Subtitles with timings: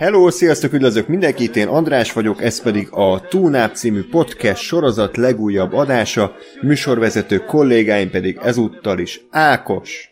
[0.00, 5.72] Hello, sziasztok, üdvözlök mindenkit, én András vagyok, ez pedig a Túnáp című podcast sorozat legújabb
[5.72, 10.10] adása, műsorvezető kollégáim pedig ezúttal is Ákos.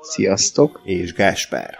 [0.00, 0.80] Sziasztok.
[0.84, 1.76] És Gáspár.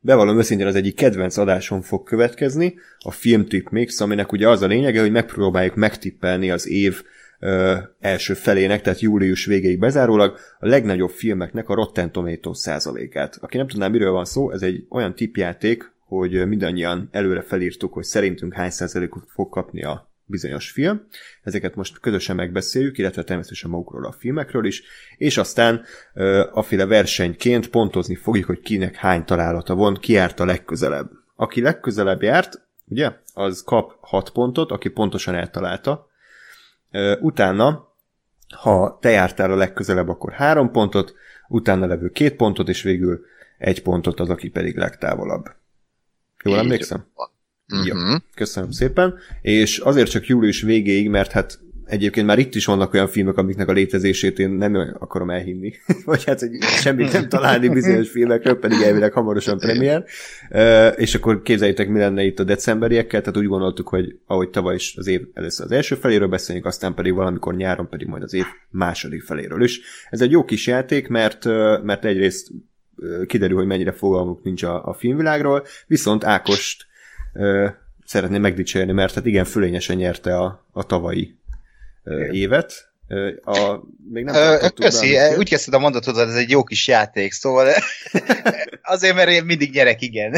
[0.00, 4.66] Bevallom őszintén az egyik kedvenc adáson fog következni, a Filmtip Mix, aminek ugye az a
[4.66, 7.02] lényege, hogy megpróbáljuk megtippelni az év
[7.44, 13.38] ö, első felének, tehát július végéig bezárólag a legnagyobb filmeknek a Rotten Tomatoes százalékát.
[13.40, 18.04] Aki nem tudná, miről van szó, ez egy olyan tippjáték, hogy mindannyian előre felírtuk, hogy
[18.04, 21.06] szerintünk hány százalékot fog kapni a bizonyos film.
[21.42, 24.82] Ezeket most közösen megbeszéljük, illetve természetesen magukról a filmekről is,
[25.16, 25.84] és aztán
[26.52, 31.10] aféle versenyként pontozni fogjuk, hogy kinek hány találata van, ki járt a legközelebb.
[31.36, 36.12] Aki legközelebb járt, ugye, az kap 6 pontot, aki pontosan eltalálta.
[37.20, 37.94] Utána,
[38.56, 41.14] ha te jártál a legközelebb, akkor 3 pontot,
[41.48, 43.24] utána levő 2 pontot, és végül
[43.58, 45.44] egy pontot az, aki pedig legtávolabb.
[46.44, 47.06] Jól emlékszem?
[47.68, 47.86] Uh-huh.
[47.86, 48.14] Jó, mhm.
[48.34, 49.14] köszönöm szépen.
[49.42, 53.68] És azért csak július végéig, mert hát egyébként már itt is vannak olyan filmek, amiknek
[53.68, 55.72] a létezését én nem akarom elhinni.
[56.04, 60.04] Vagy hát hogy semmit nem találni bizonyos filmekről, pedig elvileg hamarosan premier.
[60.96, 64.94] És akkor képzeljétek, mi lenne itt a decemberiekkel, tehát úgy gondoltuk, hogy ahogy tavaly is
[64.96, 68.44] az év először az első feléről beszélünk, aztán pedig valamikor nyáron pedig majd az év
[68.70, 69.80] második feléről is.
[70.10, 71.44] Ez egy jó kis játék, mert,
[71.82, 72.50] mert egyrészt
[73.26, 76.86] kiderül, hogy mennyire fogalmuk nincs a, a filmvilágról, viszont Ákost
[78.04, 81.34] szeretném megdicsérni, mert hát igen, fölényesen nyerte a, a tavalyi
[82.30, 82.92] évet.
[83.42, 83.78] A,
[84.10, 87.72] még nem Ö, köszi, be, úgy kezdted a mondatod, ez egy jó kis játék, szóval
[88.82, 90.34] azért, mert én mindig nyerek, igen.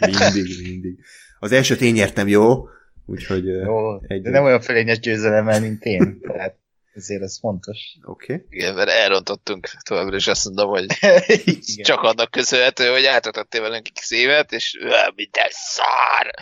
[0.00, 0.98] mindig, mindig.
[1.38, 2.68] Az elsőt én nyertem, jó?
[3.06, 4.22] Úgyhogy jó, egy...
[4.22, 6.18] de nem olyan fölényes győzelemmel, mint én.
[6.32, 6.56] Tehát
[7.00, 7.78] ezért ez fontos.
[8.04, 8.32] Oké.
[8.32, 8.46] Okay.
[8.50, 10.86] Igen, mert elrontottunk továbbra is azt mondom, hogy
[11.90, 14.78] csak annak köszönhető, hogy átadottél velünk x évet, és
[15.14, 16.34] minden szár!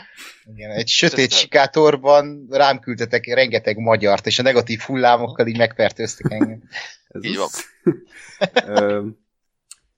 [0.54, 6.62] Igen, egy sötét sikátorban rám küldtetek rengeteg magyart, és a negatív hullámokkal így megfertőztek engem.
[7.08, 7.48] Ez így van.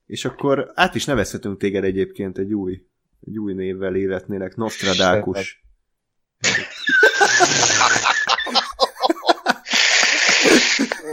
[0.06, 2.82] és akkor át is nevezhetünk téged egyébként egy új,
[3.26, 5.62] egy új névvel életnének, Nostradákus.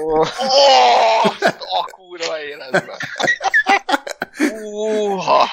[0.09, 0.27] Oh,
[1.79, 2.97] a kurva életben.
[4.63, 5.47] Uha.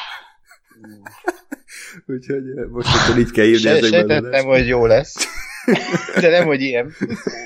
[2.06, 4.25] Úgyhogy eh, most akkor így kell írni Se, ezekben.
[4.25, 5.14] Nem, hogy jó lesz.
[6.20, 6.94] De nem, hogy ilyen.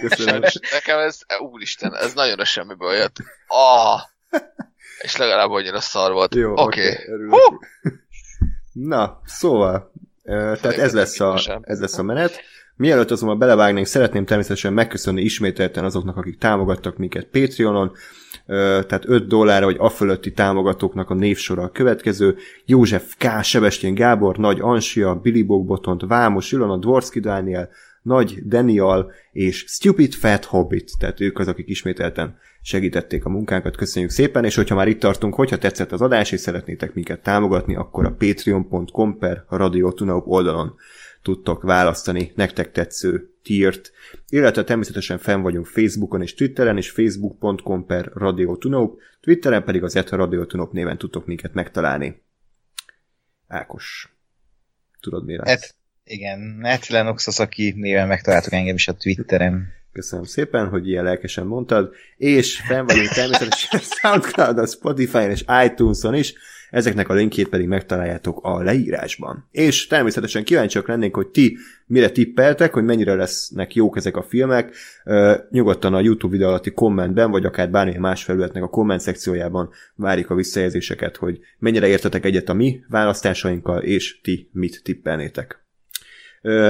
[0.01, 0.43] Köszönöm.
[0.73, 3.17] Nekem ez, úristen, ez nagyon a semmiből jött.
[3.47, 4.01] Ah!
[4.99, 6.35] És legalább annyira szar volt.
[6.35, 6.91] Jó, oké.
[6.91, 7.29] Okay.
[7.29, 7.59] Okay,
[8.73, 9.93] Na, szóval,
[10.23, 12.41] eh, tehát ez lesz, a, ez lesz a menet.
[12.79, 17.93] Mielőtt azonban belevágnánk, szeretném természetesen megköszönni ismételten azoknak, akik támogattak minket Patreonon,
[18.47, 22.37] tehát 5 dollárra vagy a fölötti támogatóknak a névsora a következő.
[22.65, 23.43] József K.
[23.43, 27.69] Sebestyén Gábor, Nagy Ansia, Billy Bogbotont, Vámos Ilona, Dvorski Dániel,
[28.03, 34.11] Nagy Daniel és Stupid Fat Hobbit, tehát ők az, akik ismételten segítették a munkánkat, köszönjük
[34.11, 38.05] szépen, és hogyha már itt tartunk, hogyha tetszett az adás, és szeretnétek minket támogatni, akkor
[38.05, 39.93] a patreon.com per Radio
[40.25, 40.75] oldalon
[41.29, 43.93] tudtok választani nektek tetsző tírt,
[44.29, 49.97] illetve természetesen fenn vagyunk Facebookon és Twitteren, és facebook.com per Radio Tunop, Twitteren pedig az
[49.97, 52.23] Eta Radio Tunop néven tudtok minket megtalálni.
[53.47, 54.17] Ákos,
[55.01, 55.49] tudod mi lesz?
[55.49, 55.75] Et,
[56.05, 59.69] igen, Etlen aki néven megtaláltok engem is a Twitteren.
[59.93, 66.15] Köszönöm szépen, hogy ilyen lelkesen mondtad, és fenn vagyunk természetesen Soundcloud, a Spotify-on és iTunes-on
[66.15, 66.35] is,
[66.71, 69.49] ezeknek a linkjét pedig megtaláljátok a leírásban.
[69.51, 71.57] És természetesen kíváncsiak lennénk, hogy ti
[71.87, 74.75] mire tippeltek, hogy mennyire lesznek jók ezek a filmek,
[75.51, 80.31] nyugodtan a YouTube videó alatti kommentben, vagy akár bármilyen más felületnek a komment szekciójában várjuk
[80.31, 85.67] a visszajelzéseket, hogy mennyire értetek egyet a mi választásainkkal, és ti mit tippelnétek.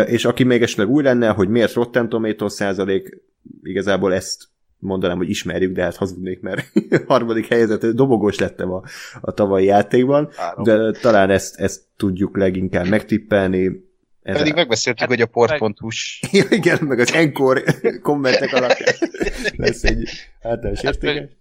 [0.06, 3.22] És aki még esetleg új lenne, hogy miért Rotten Tomatoes százalék,
[3.62, 4.48] igazából ezt
[4.78, 6.66] mondanám, hogy ismerjük, de hát hazudnék, mert
[7.06, 8.82] harmadik helyzet, dobogós lettem a,
[9.20, 10.64] a tavalyi játékban, Árom.
[10.64, 13.86] de talán ezt, ezt tudjuk leginkább megtippelni.
[14.22, 14.56] Ez Pedig a...
[14.56, 16.22] megbeszéltük, hát, hogy a port.hu-s.
[16.32, 17.62] ja, igen, meg az Encore
[18.02, 18.94] kommentek alapján
[19.56, 20.08] lesz egy
[20.42, 21.20] általános hát értéke.
[21.20, 21.36] Meg,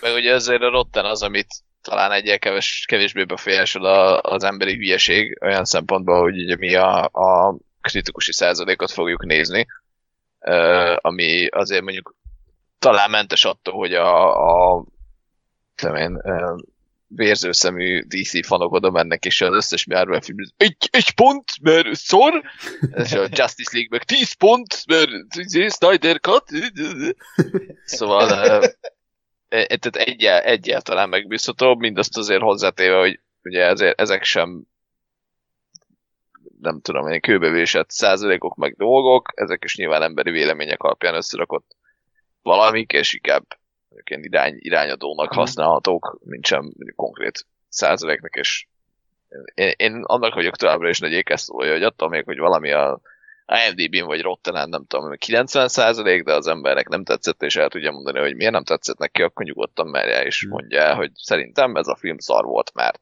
[0.00, 1.48] meg ugye azért a Rotten az, amit
[1.82, 3.86] talán egyel keves, kevésbé befolyásol
[4.16, 9.66] az emberi hülyeség, olyan szempontból, hogy ugye mi a, a kritikusi százalékot fogjuk nézni,
[10.96, 12.16] ami azért mondjuk
[12.78, 14.84] talán mentes attól, hogy a, a
[15.82, 16.20] én,
[17.06, 22.42] vérzőszemű DC fanok oda mennek, és az összes Marvel film egy, egy pont, mert szor,
[22.94, 25.10] és a Justice League meg 10 pont, mert
[25.72, 26.44] Snyder Cut.
[27.84, 28.32] Szóval
[29.48, 34.64] e, tehát egyel, egyáltalán megbízható, mindazt azért hozzátéve, hogy ugye ezért, ezek sem
[36.60, 41.76] nem tudom én, kőbevésett százalékok meg dolgok, ezek is nyilván emberi vélemények alapján összerakott
[42.44, 43.44] valamik, és inkább
[44.04, 45.38] ilyen irány, irányadónak mhm.
[45.38, 48.66] használhatók, mint sem konkrét százaléknak, és
[49.54, 53.00] én, én annak vagyok továbbra is nagy ékesztolója, hogy attól még, hogy valami a
[53.46, 57.90] IMDb-n vagy Rottenen, nem tudom, 90 százalék, de az embernek nem tetszett, és el tudja
[57.90, 60.52] mondani, hogy miért nem tetszett neki, akkor nyugodtan merje, és mhm.
[60.52, 63.00] mondja el, hogy szerintem ez a film szar volt, mert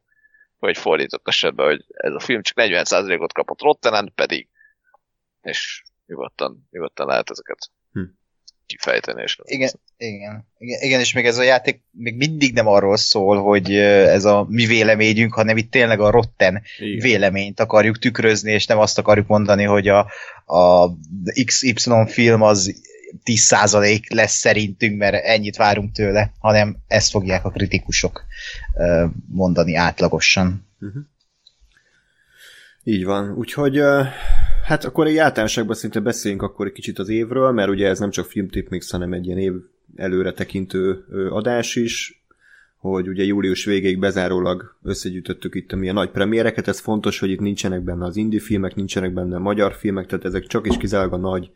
[0.59, 4.47] vagy fordított esetben, hogy ez a film csak 40%-ot kapott Rottenen, pedig
[5.41, 8.01] és nyugodtan, nyugodtan lehet ezeket hm.
[8.65, 9.21] Kifejteni.
[9.21, 13.41] És igen, igen, igen, igen, és még ez a játék még mindig nem arról szól,
[13.41, 16.99] hogy ez a mi véleményünk, hanem itt tényleg a Rotten igen.
[16.99, 20.11] véleményt akarjuk tükrözni, és nem azt akarjuk mondani, hogy a,
[20.45, 20.91] a
[21.45, 21.73] XY
[22.07, 22.81] film az
[23.25, 28.25] 10% lesz szerintünk, mert ennyit várunk tőle, hanem ezt fogják a kritikusok
[29.31, 30.67] mondani átlagosan.
[30.79, 31.01] Uh-huh.
[32.83, 33.33] Így van.
[33.37, 33.79] Úgyhogy
[34.63, 38.09] hát akkor egy általánosságban szinte beszéljünk akkor egy kicsit az évről, mert ugye ez nem
[38.09, 39.53] csak filmtip mix, hanem egy ilyen év
[39.95, 42.23] előre tekintő adás is,
[42.77, 47.39] hogy ugye július végéig bezárólag összegyűjtöttük itt a milyen nagy premiereket, ez fontos, hogy itt
[47.39, 51.29] nincsenek benne az indie filmek, nincsenek benne magyar filmek, tehát ezek csak is kizárólag a
[51.29, 51.51] nagy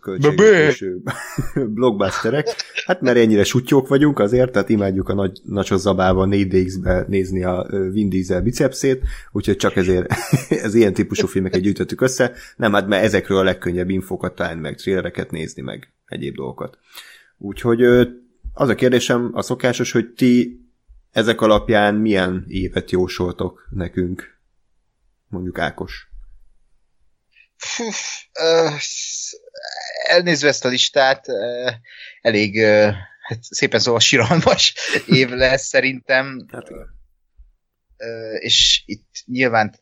[0.00, 0.96] költségvetésű
[1.74, 2.46] blockbusterek.
[2.86, 7.66] Hát mert ennyire sutyók vagyunk azért, tehát imádjuk a nagy nacsos zabába 4DX-be nézni a
[7.90, 9.02] Vin Diesel bicepszét,
[9.32, 10.12] úgyhogy csak ezért
[10.64, 12.32] ez ilyen típusú filmeket gyűjtöttük össze.
[12.56, 16.78] Nem, hát mert ezekről a legkönnyebb infokat találni, meg thrillereket nézni, meg egyéb dolgokat.
[17.38, 17.82] Úgyhogy
[18.52, 20.62] az a kérdésem a szokásos, hogy ti
[21.10, 24.38] ezek alapján milyen évet jósoltok nekünk?
[25.28, 26.08] Mondjuk Ákos
[30.06, 31.26] elnézve ezt a listát,
[32.20, 32.64] elég
[33.24, 34.74] hát szépen szóval siralmas
[35.06, 36.46] év lesz szerintem.
[36.52, 36.68] Hát,
[38.38, 39.80] és itt nyilván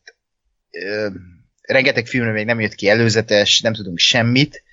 [1.61, 4.63] rengeteg filmre még nem jött ki előzetes, nem tudunk semmit.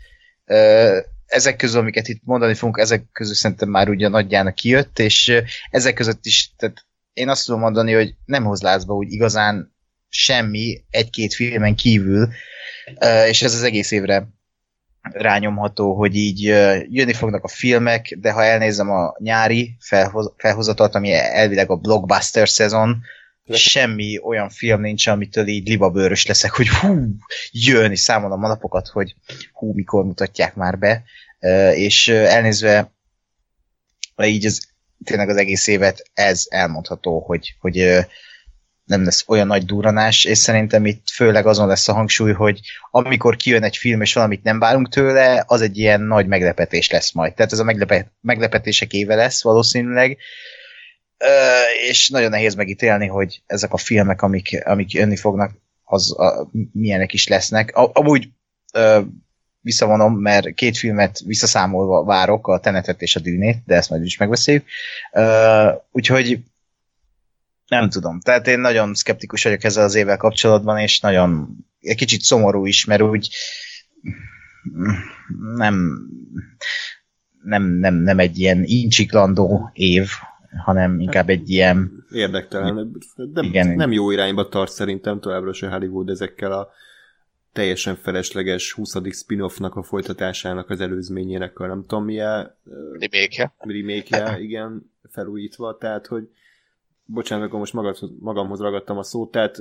[1.26, 5.32] Ezek közül, amiket itt mondani fogunk, ezek közül szerintem már ugye nagyjának kijött, és
[5.70, 9.74] ezek között is, tehát én azt tudom mondani, hogy nem hoz lázba úgy igazán
[10.10, 12.28] semmi egy-két filmen kívül,
[13.28, 14.28] és ez az egész évre
[15.02, 16.40] rányomható, hogy így
[16.88, 22.48] jönni fognak a filmek, de ha elnézem a nyári felhoz, felhozatot, ami elvileg a blockbuster
[22.48, 23.02] szezon,
[23.52, 27.16] semmi olyan film nincs, amitől így libabőrös leszek, hogy hú,
[27.50, 29.14] jön, és számolom a napokat, hogy
[29.52, 31.02] hú, mikor mutatják már be,
[31.74, 32.92] és elnézve
[34.22, 34.68] így az,
[35.04, 38.06] tényleg az egész évet ez elmondható, hogy, hogy
[38.90, 42.60] nem lesz olyan nagy duranás, és szerintem itt főleg azon lesz a hangsúly, hogy
[42.90, 47.12] amikor kijön egy film, és valamit nem várunk tőle, az egy ilyen nagy meglepetés lesz
[47.12, 47.34] majd.
[47.34, 50.18] Tehát ez a meglepe- meglepetések éve lesz valószínűleg,
[51.88, 55.52] és nagyon nehéz megítélni, hogy ezek a filmek, amik, amik jönni fognak,
[55.84, 57.76] az a, milyenek is lesznek.
[57.76, 58.28] A, amúgy
[58.72, 59.00] ö,
[59.60, 64.16] visszavonom, mert két filmet visszaszámolva várok, a Tenetet és a Dűnét, de ezt majd is
[64.16, 64.64] megbeszéljük.
[65.12, 66.40] Ö, úgyhogy
[67.70, 68.20] nem tudom.
[68.20, 72.84] Tehát én nagyon szkeptikus vagyok ezzel az évvel kapcsolatban, és nagyon egy kicsit szomorú is,
[72.84, 73.30] mert úgy
[75.56, 76.06] nem,
[77.42, 80.08] nem, nem, nem egy ilyen incsiklandó év,
[80.64, 82.04] hanem inkább egy ilyen...
[82.10, 82.92] Érdektelen.
[83.16, 83.68] De igen.
[83.68, 86.70] nem jó irányba tart szerintem továbbra se Hollywood ezekkel a
[87.52, 88.94] teljesen felesleges 20.
[89.10, 92.56] spin-offnak a folytatásának az előzményének a nem tudom milyen...
[92.92, 93.54] Remake-je.
[93.58, 96.28] Remake-je, igen, felújítva, tehát hogy
[97.12, 99.58] bocsánat, akkor most magad, magamhoz ragadtam a szót, tehát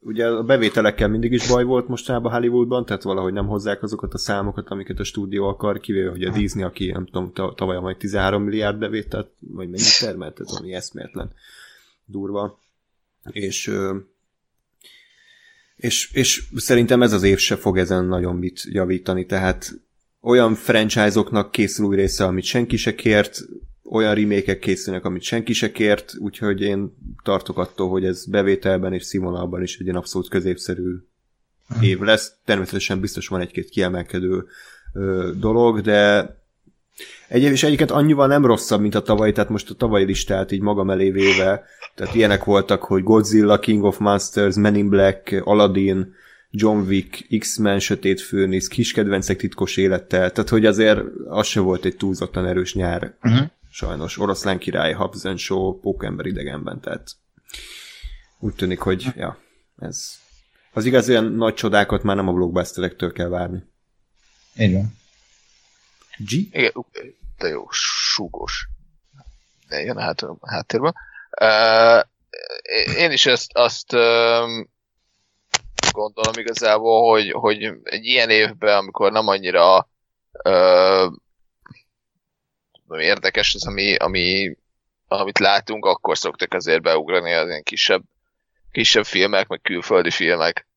[0.00, 4.18] ugye a bevételekkel mindig is baj volt mostában Hollywoodban, tehát valahogy nem hozzák azokat a
[4.18, 8.42] számokat, amiket a stúdió akar, kivéve, hogy a Disney, aki nem tudom, tavaly majd 13
[8.42, 11.32] milliárd bevételt, vagy mennyit termelt, ez valami eszméletlen
[12.04, 12.58] durva.
[13.30, 13.72] És
[15.76, 19.72] és, és szerintem ez az év se fog ezen nagyon mit javítani, tehát
[20.20, 23.38] olyan franchise-oknak készül új része, amit senki se kért,
[23.90, 29.04] olyan remékek készülnek, amit senki se kért, úgyhogy én tartok attól, hogy ez bevételben és
[29.04, 30.96] színvonalban is egy ilyen abszolút középszerű
[31.80, 32.32] év lesz.
[32.44, 34.44] Természetesen biztos van egy-két kiemelkedő
[34.92, 36.30] ö, dolog, de
[37.28, 40.60] egy, és egyiket annyival nem rosszabb, mint a tavalyi, tehát most a tavalyi listát így
[40.60, 41.64] magam elé véve,
[41.94, 46.14] tehát ilyenek voltak, hogy Godzilla, King of Monsters, Men in Black, Aladdin,
[46.50, 51.84] John Wick, X-Men, Sötét Főnész, Kis kedvencek titkos élettel, tehát hogy azért az se volt
[51.84, 53.46] egy túlzottan erős nyár, uh-huh.
[53.76, 54.18] Sajnos.
[54.18, 57.10] Oroszlán király, Hubs Show, Pókember idegenben, tehát
[58.38, 59.38] úgy tűnik, hogy ja,
[59.78, 60.18] ez
[60.72, 63.64] az igaz, olyan nagy csodákat már nem a blockbusterektől kell várni.
[64.58, 64.96] Így van.
[66.18, 66.32] G?
[66.32, 66.72] Igen,
[67.38, 68.68] de jó, súgós.
[69.68, 70.94] De jön a háttérben.
[71.40, 72.02] Uh,
[72.98, 74.66] én is ezt, azt uh,
[75.92, 79.88] gondolom igazából, hogy, hogy egy ilyen évben, amikor nem annyira
[80.44, 81.12] uh,
[82.88, 84.56] érdekes az, ami, ami,
[85.08, 88.02] amit látunk, akkor szoktak azért beugrani az ilyen kisebb,
[88.70, 90.68] kisebb filmek, meg külföldi filmek,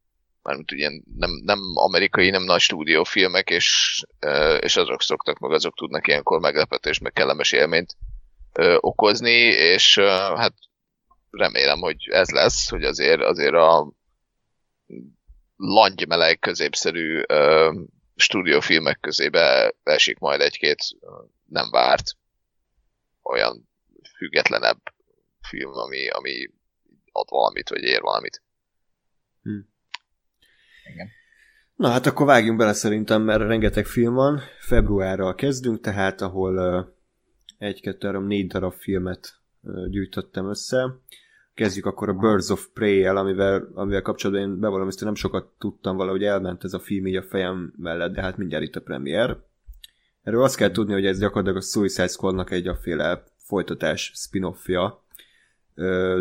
[0.44, 4.02] mert ilyen nem, nem amerikai, nem nagy stúdiófilmek, és,
[4.60, 7.96] és azok szoktak, meg azok tudnak ilyenkor meglepetés, meg kellemes élményt
[8.80, 10.00] okozni, és
[10.36, 10.54] hát
[11.32, 13.92] remélem, hogy ez lesz, hogy azért, azért a
[15.56, 17.76] langymeleg középszerű uh,
[18.16, 20.78] stúdiófilmek közébe esik majd egy-két
[21.50, 22.18] nem várt
[23.24, 23.70] olyan
[24.18, 24.80] függetlenebb
[25.42, 26.52] film, ami, ami
[27.12, 28.44] ad valamit, vagy ér valamit.
[29.42, 29.60] Hm.
[30.94, 31.08] Igen.
[31.76, 34.42] Na hát akkor vágjunk bele szerintem, mert rengeteg film van.
[34.60, 36.86] Februárral kezdünk, tehát ahol uh,
[37.58, 41.00] egy, kettő, három, négy darab filmet uh, gyűjtöttem össze.
[41.54, 46.24] Kezdjük akkor a Birds of Prey-el, amivel, amivel kapcsolatban én bevallom, nem sokat tudtam, valahogy
[46.24, 49.38] elment ez a film így a fejem mellett, de hát mindjárt itt a premier.
[50.24, 55.04] Erről azt kell tudni, hogy ez gyakorlatilag a Suicide Squadnak egy féle folytatás spin-offja,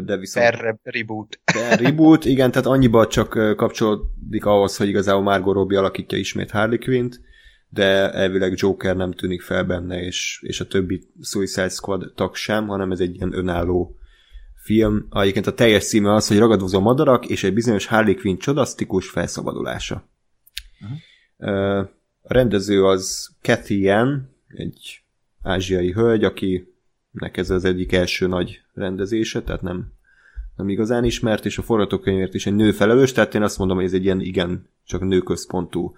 [0.04, 0.50] de viszont...
[0.50, 1.40] Per reboot.
[1.44, 6.78] Per reboot, igen, tehát annyiba csak kapcsolódik ahhoz, hogy igazából Margot Robbie alakítja ismét Harley
[6.78, 7.20] Quinn-t,
[7.68, 12.66] de elvileg Joker nem tűnik fel benne, és, és a többi Suicide Squad tag sem,
[12.66, 13.98] hanem ez egy ilyen önálló
[14.54, 15.08] film.
[15.10, 20.08] Egyébként a teljes címe az, hogy ragadozó madarak és egy bizonyos Harley Quinn csodasztikus felszabadulása.
[20.80, 21.88] Uh-huh.
[22.28, 25.02] A rendező az Cathy Yan, egy
[25.42, 29.92] ázsiai hölgy, akinek ez az egyik első nagy rendezése, tehát nem,
[30.56, 33.86] nem igazán ismert, és a forgatókönyvért is egy nő felelős, tehát én azt mondom, hogy
[33.86, 35.96] ez egy ilyen igen, csak nőközpontú.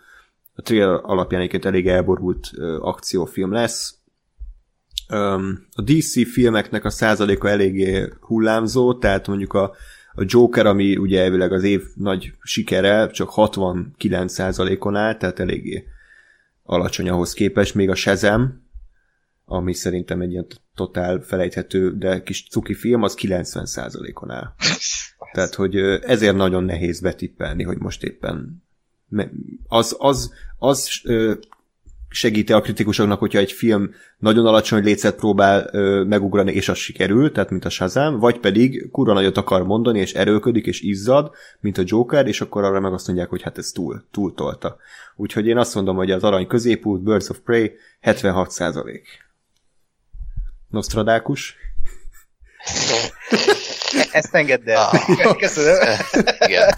[0.55, 3.95] A trailer alapján egyébként elég elborult uh, akciófilm lesz,
[5.73, 9.63] a DC filmeknek a százaléka eléggé hullámzó, tehát mondjuk a,
[10.15, 15.87] a Joker, ami ugye elvileg az év nagy sikere, csak 69 százalékon áll, tehát eléggé
[16.71, 18.69] alacsony ahhoz képest, még a Shazam,
[19.45, 24.55] ami szerintem egy ilyen totál felejthető, de kis cuki film, az 90 százalékon áll.
[25.33, 28.65] Tehát, hogy ezért nagyon nehéz betippelni, hogy most éppen
[29.67, 31.03] az, az, az
[32.13, 37.33] segíti a kritikusoknak, hogyha egy film nagyon alacsony lécet próbál ö, megugrani, és az sikerül,
[37.33, 41.79] tehát mint a Shazam, vagy pedig kurva nagyot akar mondani, és erőködik, és izzad, mint
[41.79, 44.77] a Joker, és akkor arra meg azt mondják, hogy hát ez túl, túl tolta.
[45.17, 49.07] Úgyhogy én azt mondom, hogy az arany középút, Birds of Prey, 76 százalék.
[50.69, 51.57] Nostradákus?
[54.13, 54.77] Ezt engedd el.
[54.77, 55.37] Ah.
[55.37, 55.77] Köszönöm.
[56.47, 56.71] Igen.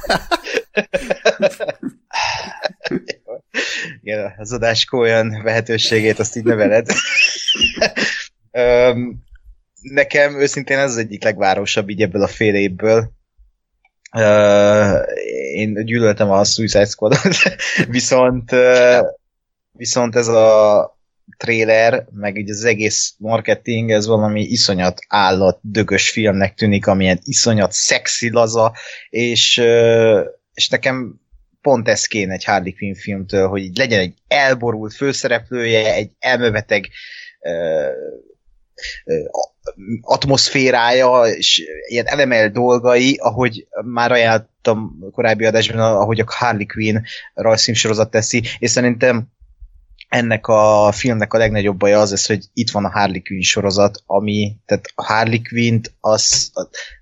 [4.02, 6.86] Igen, az adás olyan vehetőségét, azt így neveled.
[9.80, 13.12] Nekem őszintén ez az egyik legvárosabb így ebből a fél évből.
[15.54, 17.36] Én gyűlöltem a Suicide Squad-ot,
[17.88, 18.50] viszont,
[19.72, 21.00] viszont ez a
[21.36, 27.72] trailer, meg így az egész marketing, ez valami iszonyat állat, dögös filmnek tűnik, amilyen iszonyat
[27.72, 28.72] szexi, laza,
[29.08, 29.62] és,
[30.54, 31.21] és nekem
[31.62, 36.88] pont ez kéne egy Harley Quinn filmtől, hogy így legyen egy elborult főszereplője, egy elmebeteg
[40.00, 47.02] atmoszférája, és ilyen elemel dolgai, ahogy már ajánlottam korábbi adásban, ahogy a Harley Quinn
[47.34, 49.26] rajzfilmsorozat teszi, és szerintem
[50.12, 54.02] ennek a filmnek a legnagyobb baja az az, hogy itt van a Harley Quinn sorozat,
[54.06, 56.52] ami, tehát a Harley quinn az,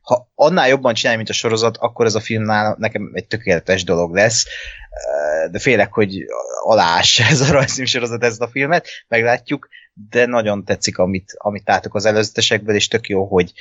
[0.03, 4.15] ha annál jobban csinálja, mint a sorozat, akkor ez a filmnál nekem egy tökéletes dolog
[4.15, 4.47] lesz,
[5.51, 6.25] de félek, hogy
[6.63, 9.69] alás ez a rajzfilm sorozat ezt a filmet, meglátjuk,
[10.11, 13.53] de nagyon tetszik, amit, amit látok az előzetesekből, és tök jó, hogy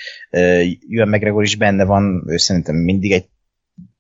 [0.90, 3.26] Ewan McGregor is benne van, ő szerintem mindig egy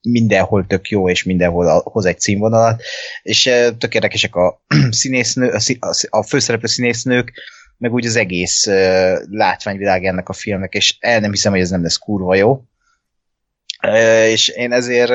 [0.02, 2.82] mindenhol tök jó, és mindenhol hoz egy színvonalat,
[3.22, 3.44] és
[3.78, 5.56] tök érdekesek a színésznő,
[6.10, 7.34] a, főszereplő színésznők,
[7.78, 8.66] meg úgy az egész
[9.30, 12.64] látványvilág ennek a filmnek, és el nem hiszem, hogy ez nem lesz kurva jó.
[14.28, 15.12] És én ezért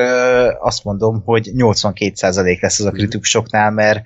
[0.59, 4.03] azt mondom, hogy 82% lesz az a kritikusoknál, mert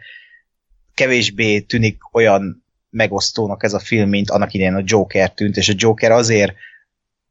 [0.94, 5.74] kevésbé tűnik olyan megosztónak ez a film, mint annak idején a Joker tűnt, és a
[5.76, 6.54] Joker azért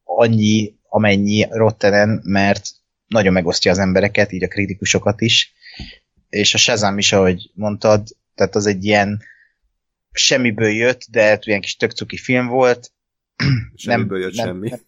[0.05, 2.71] annyi, amennyi Rottenen, mert
[3.09, 5.53] nagyon megosztja az embereket, így a kritikusokat is.
[6.29, 9.23] És a Shazam is, ahogy mondtad, tehát az egy ilyen
[10.13, 12.93] semmiből jött, de ilyen kis tök cuki film volt.
[13.75, 14.69] Semmiből jött nem, semmi.
[14.69, 14.81] Nem,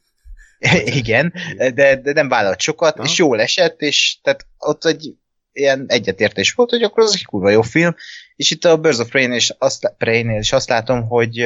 [1.00, 3.04] igen, de, de nem vállalt sokat, ha?
[3.04, 5.14] és jól esett, és tehát ott egy
[5.52, 7.94] ilyen egyetértés volt, hogy akkor az egy kurva jó film,
[8.36, 11.38] és itt a Birds of Prey-nél is azt, Prey is azt látom, hogy,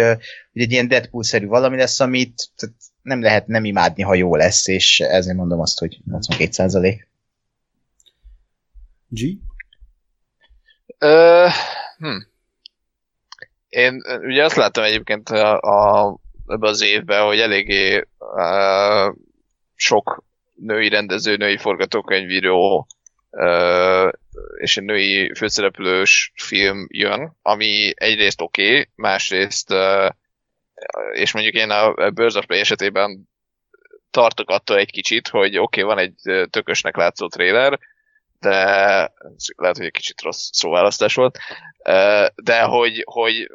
[0.52, 2.74] hogy egy ilyen Deadpool-szerű valami lesz, amit tehát
[3.04, 7.08] nem lehet nem imádni, ha jó lesz, és ezért mondom azt, hogy 82 százalék.
[9.08, 9.20] G?
[11.00, 11.50] Uh,
[11.98, 12.16] hm.
[13.68, 19.14] Én ugye azt láttam egyébként a, a, ebben az évben, hogy eléggé uh,
[19.74, 22.86] sok női rendező, női forgatókönyvíró
[23.30, 24.12] uh,
[24.56, 30.08] és egy női főszereplős film jön, ami egyrészt oké, okay, másrészt uh,
[31.12, 33.28] és mondjuk én a Birds esetében
[34.10, 37.78] tartok attól egy kicsit, hogy oké, okay, van egy tökösnek látszó trailer,
[38.40, 38.56] de
[39.56, 41.38] lehet, hogy egy kicsit rossz szóválasztás volt,
[42.34, 43.50] de hogy, hogy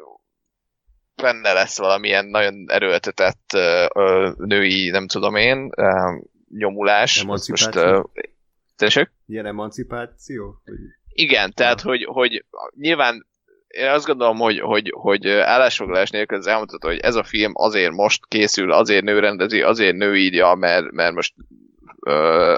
[1.14, 3.56] benne lesz valamilyen nagyon erőltetett
[4.36, 5.70] női, nem tudom én,
[6.48, 7.22] nyomulás.
[7.22, 7.78] Most,
[8.76, 9.10] tessék?
[9.26, 10.62] Ilyen emancipáció?
[11.08, 12.44] Igen, tehát, hogy, hogy
[12.76, 13.26] nyilván
[13.70, 17.92] én azt gondolom, hogy, hogy, hogy állásfoglalás nélkül ez elmondható, hogy ez a film azért
[17.92, 21.34] most készül, azért nő rendezi, azért nő írja, mert, mert most
[22.00, 22.56] ö,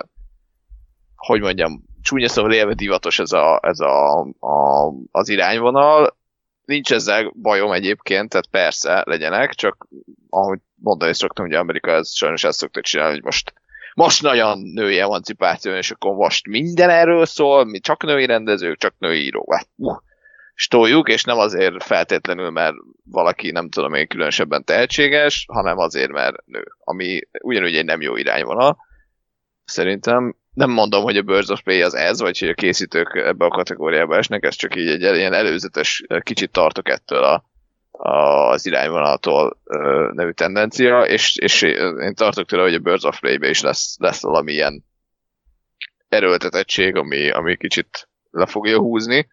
[1.16, 6.16] hogy mondjam, csúnya szóval élve divatos ez, a, ez a, a, az irányvonal.
[6.64, 9.87] Nincs ezzel bajom egyébként, tehát persze legyenek, csak
[10.31, 13.52] ahogy mondani szoktam, hogy Amerika ez sajnos ezt szokta csinálni, hogy most
[13.95, 18.95] most nagyon női emancipáció, és akkor most minden erről szól, mi csak női rendezők, csak
[18.99, 19.54] női írók.
[19.54, 19.97] Hát, uh,
[20.54, 26.47] stoljuk, és nem azért feltétlenül, mert valaki nem tudom én különösebben tehetséges, hanem azért, mert
[26.47, 28.76] nő, ami ugyanúgy egy nem jó irányvonal.
[29.64, 33.44] Szerintem nem mondom, hogy a Birds of Prey az ez, vagy hogy a készítők ebbe
[33.44, 37.44] a kategóriába esnek, ez csak így egy ilyen előzetes, kicsit tartok ettől a,
[37.90, 39.61] a, az irányvonaltól
[40.12, 44.23] nevű tendencia, és, és én tartok tőle, hogy a Birds of Prey-be is lesz, lesz
[44.23, 44.84] valami ilyen
[46.08, 49.28] erőltetettség, ami, ami kicsit le fogja húzni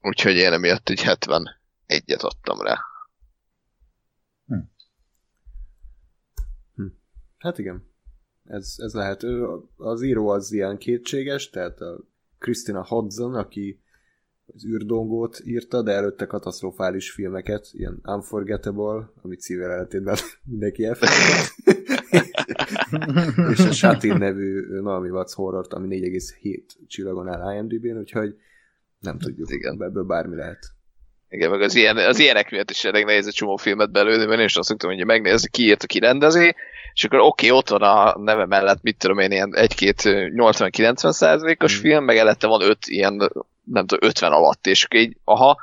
[0.00, 2.78] Úgyhogy én emiatt egy 71-et adtam rá.
[4.46, 4.58] Hm.
[6.74, 6.86] Hm.
[7.38, 7.86] Hát igen.
[8.44, 9.22] Ez, ez lehet.
[9.76, 12.00] Az író az ilyen kétséges, tehát a
[12.38, 13.82] Christina Hodson, aki
[14.54, 21.54] az űrdongót írta, de előtte katasztrofális filmeket, ilyen Unforgettable, amit szívvel ellentétben mindenki elfelejtett.
[23.52, 28.36] és a Shatin nevű Naomi Watts horrort, ami 4,7 csillagon áll IMDb-n, úgyhogy
[29.00, 29.82] nem tudjuk, Igen.
[29.82, 30.58] ebből bármi lehet.
[31.28, 34.38] Igen, meg az, ilyen, az ilyenek miatt is elég nehéz egy csomó filmet belőle, mert
[34.38, 36.54] én is azt szoktam, hogy megnézni, ki írt, ki rendezi,
[36.92, 41.10] és akkor oké, okay, ott van a neve mellett, mit tudom én, ilyen egy-két 80-90
[41.10, 41.82] százalékos hmm.
[41.82, 43.30] film, meg elette van öt ilyen,
[43.64, 45.60] nem tudom, 50 alatt, és akkor így, aha,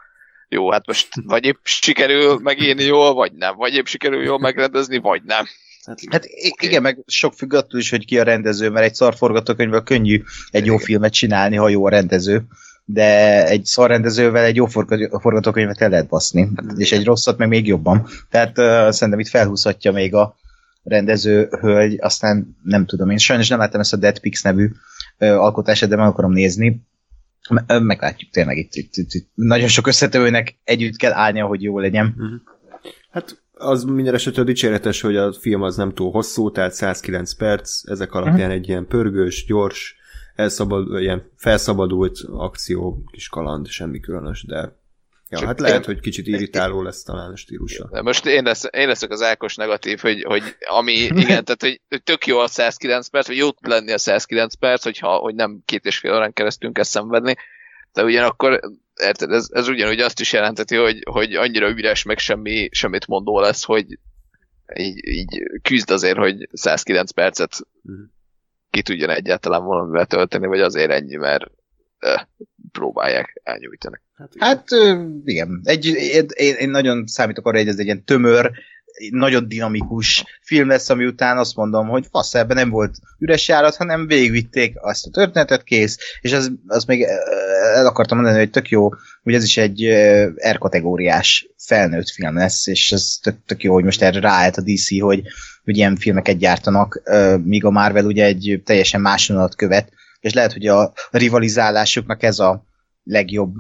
[0.50, 4.98] jó, hát most vagy épp sikerül megírni jól, vagy nem, vagy épp sikerül jól megrendezni,
[4.98, 5.46] vagy nem.
[5.86, 6.70] Hát, hát okay.
[6.70, 10.24] igen, meg sok függ attól is, hogy ki a rendező, mert egy szar forgatókönyvvel könnyű
[10.52, 12.46] egy jó filmet csinálni, ha jó a rendező
[12.86, 18.08] de egy szarrendezővel egy jó forgatókönyvet el lehet baszni, és egy rosszat meg még jobban.
[18.30, 20.36] Tehát uh, szerintem itt felhúzhatja még a
[20.84, 24.70] rendező hölgy, aztán nem tudom, én sajnos nem láttam ezt a Dead Pix nevű
[25.20, 26.82] uh, alkotását, de meg akarom nézni.
[27.68, 29.30] Meglátjuk tényleg itt, itt, itt, itt.
[29.34, 32.14] Nagyon sok összetevőnek együtt kell állnia, hogy jó legyen.
[32.18, 32.34] Mhm.
[33.10, 37.90] Hát az minden esetre dicséretes, hogy a film az nem túl hosszú, tehát 109 perc,
[37.90, 38.54] ezek alapján uh-huh.
[38.54, 39.96] egy ilyen pörgős, gyors,
[40.36, 44.84] elszabad, ilyen felszabadult akció, kis kaland, semmi különös, de
[45.30, 47.88] Ja, Csak hát lehet, én, hogy kicsit irritáló lesz talán a stílusa.
[47.92, 51.82] De most én, lesz, én leszek az Ákos negatív, hogy, hogy ami, igen, tehát hogy,
[51.90, 55.36] hogy tök jó a 109 perc, vagy jó tud lenni a 109 perc, hogyha, hogy
[55.36, 57.36] nem két és fél órán keresztül kell szenvedni,
[57.94, 58.60] de ugyanakkor
[58.96, 63.40] érted, ez, ez ugyanúgy azt is jelenteti, hogy, hogy annyira üres, meg semmi, semmit mondó
[63.40, 63.86] lesz, hogy
[64.76, 68.14] így, így küzd azért, hogy 109 percet uh-huh
[68.76, 71.46] ki tudjon egyáltalán valamivel tölteni, vagy azért ennyi, mert
[72.00, 72.14] ö,
[72.72, 74.02] próbálják elnyújtani.
[74.16, 74.66] Hát, hát
[75.24, 75.62] igen.
[75.64, 75.86] Egy,
[76.34, 78.52] én, én nagyon számítok arra, hogy ez egy ilyen tömör,
[79.10, 83.76] nagyon dinamikus film lesz, ami után azt mondom, hogy fasz, ebben nem volt üres járat,
[83.76, 87.02] hanem végigvitték azt a történetet, kész, és az, az még
[87.74, 88.90] el akartam mondani, hogy tök jó,
[89.24, 89.94] hogy ez is egy
[90.52, 95.00] R-kategóriás felnőtt film lesz, és ez tök, tök jó, hogy most erre ráállt a DC,
[95.00, 95.22] hogy,
[95.64, 97.02] hogy ilyen filmeket gyártanak,
[97.44, 102.66] míg a Marvel ugye egy teljesen más követ, és lehet, hogy a rivalizálásuknak ez a
[103.04, 103.54] legjobb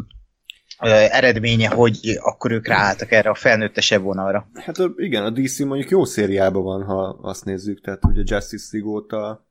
[0.79, 4.47] eredménye, hogy akkor ők ráálltak erre a felnőttesebb vonalra.
[4.53, 8.91] Hát igen, a DC mondjuk jó szériában van, ha azt nézzük, tehát ugye Justice League
[8.91, 9.47] óta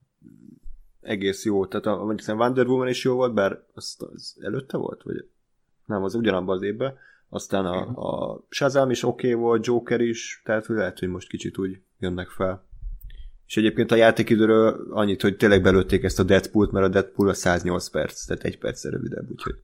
[1.01, 1.67] egész jó.
[1.67, 5.03] Tehát a, mondjuk szerintem Wonder Woman is jó volt, bár az, az előtte volt?
[5.03, 5.29] Vagy
[5.87, 6.95] nem, az ugyanabban az évben.
[7.29, 7.81] Aztán a,
[8.33, 11.81] a Shazam is oké okay volt, Joker is, tehát hogy lehet, hogy most kicsit úgy
[11.99, 12.67] jönnek fel.
[13.47, 17.35] És egyébként a játékidőről annyit, hogy tényleg belőtték ezt a Deadpool-t, mert a Deadpool a
[17.35, 19.55] 108 perc, tehát egy perccel rövidebb, úgyhogy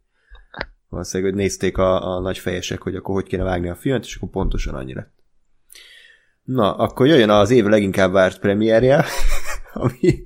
[0.91, 4.17] valószínűleg, hogy nézték a, a nagy fejesek, hogy akkor hogy kéne vágni a filmet, és
[4.17, 5.13] akkor pontosan annyi lett.
[6.45, 9.05] Na, akkor jöjjön az év leginkább várt premierje,
[9.73, 10.23] ami,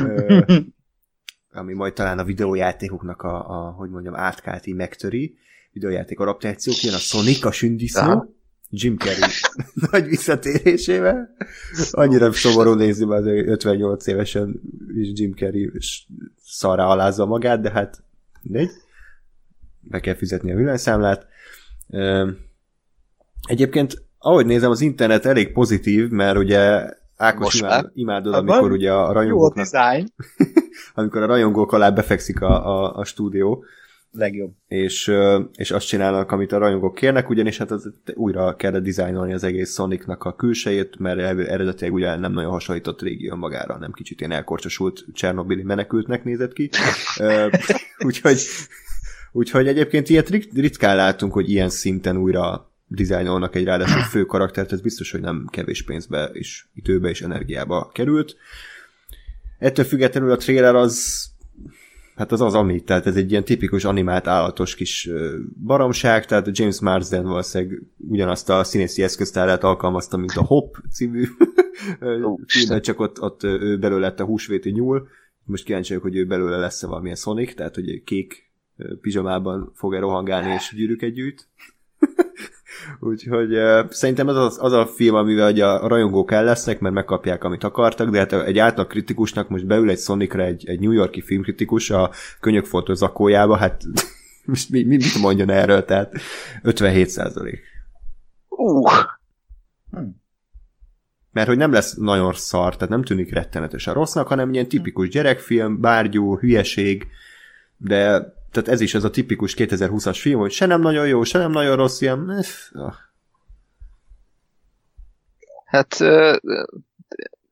[0.00, 0.40] ö,
[1.60, 5.36] ami majd talán a videójátékoknak a, a hogy mondjam, átkálti megtöri.
[5.72, 8.34] Videójáték adaptációk, jön a Sonic, a sündisznó,
[8.70, 9.30] Jim Carrey
[9.90, 11.34] nagy visszatérésével.
[11.90, 14.60] Annyira szomorú nézni, mert 58 évesen
[14.94, 15.72] is Jim Carrey
[16.44, 18.02] szarra alázza magát, de hát
[18.42, 18.70] négy.
[19.82, 21.26] Be kell fizetni a villanyszámlát.
[23.48, 29.12] Egyébként, ahogy nézem, az internet elég pozitív, mert ugye Ákos imád, imádod, amikor ugye a
[29.12, 29.56] rajongók...
[29.56, 30.08] Jó a design.
[30.94, 33.64] amikor a rajongók alá befekszik a, a, a stúdió.
[34.10, 34.52] Legjobb.
[34.66, 35.12] És,
[35.52, 39.74] és azt csinálnak, amit a rajongók kérnek, ugyanis hát az, újra kell dizájnolni az egész
[39.74, 45.04] Sonicnak a külsejét, mert eredetileg ugye nem nagyon hasonlított régi önmagára, nem kicsit ilyen elkorcsosult
[45.12, 46.70] Csernobili menekültnek nézett ki.
[48.06, 48.40] úgyhogy,
[49.32, 54.80] úgyhogy egyébként ilyet ritkán látunk, hogy ilyen szinten újra dizájnolnak egy ráadásul fő karaktert, ez
[54.80, 58.36] biztos, hogy nem kevés pénzbe és időbe és energiába került.
[59.58, 61.30] Ettől függetlenül a trailer az
[62.14, 65.08] hát az az ami, tehát ez egy ilyen tipikus animált állatos kis
[65.64, 71.24] baromság, tehát James Marsden valószínűleg ugyanazt a színészi eszköztárát alkalmazta, mint a Hop című
[72.46, 75.08] filmet, csak ott, ott ő belőle lett a húsvéti nyúl.
[75.44, 78.51] Most kíváncsi vagyok, hogy ő belőle lesz-e valamilyen Sonic, tehát hogy kék
[79.00, 81.48] pizsamában fog-e rohangálni és gyűrűket gyűjt.
[83.00, 86.94] Úgyhogy uh, szerintem ez az, az a film, amivel ugye a rajongók el lesznek, mert
[86.94, 90.90] megkapják, amit akartak, de hát egy átlag kritikusnak most beül egy Sonicra egy, egy New
[90.90, 93.82] Yorki filmkritikus a könyökfoltó zakójába, hát
[94.44, 96.12] most mi, mi, mit mondjon erről, tehát
[96.62, 97.60] 57 százalék.
[98.48, 98.90] Uh.
[101.32, 105.80] Mert hogy nem lesz nagyon szar, tehát nem tűnik rettenetesen rossznak, hanem ilyen tipikus gyerekfilm,
[105.80, 107.06] bárgyú, hülyeség,
[107.76, 111.38] de tehát ez is ez a tipikus 2020-as film, hogy se nem nagyon jó, se
[111.38, 112.44] nem nagyon rossz, ilyen...
[112.72, 112.94] Ah.
[115.64, 116.00] Hát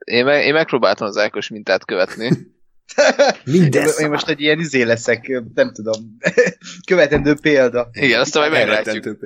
[0.05, 2.29] én, meg, én megpróbáltam az Ákos mintát követni.
[3.45, 6.17] Minden én, én most egy ilyen izé leszek, nem tudom,
[6.87, 7.89] követendő példa.
[7.93, 9.05] Igen, aztán majd meglátjuk.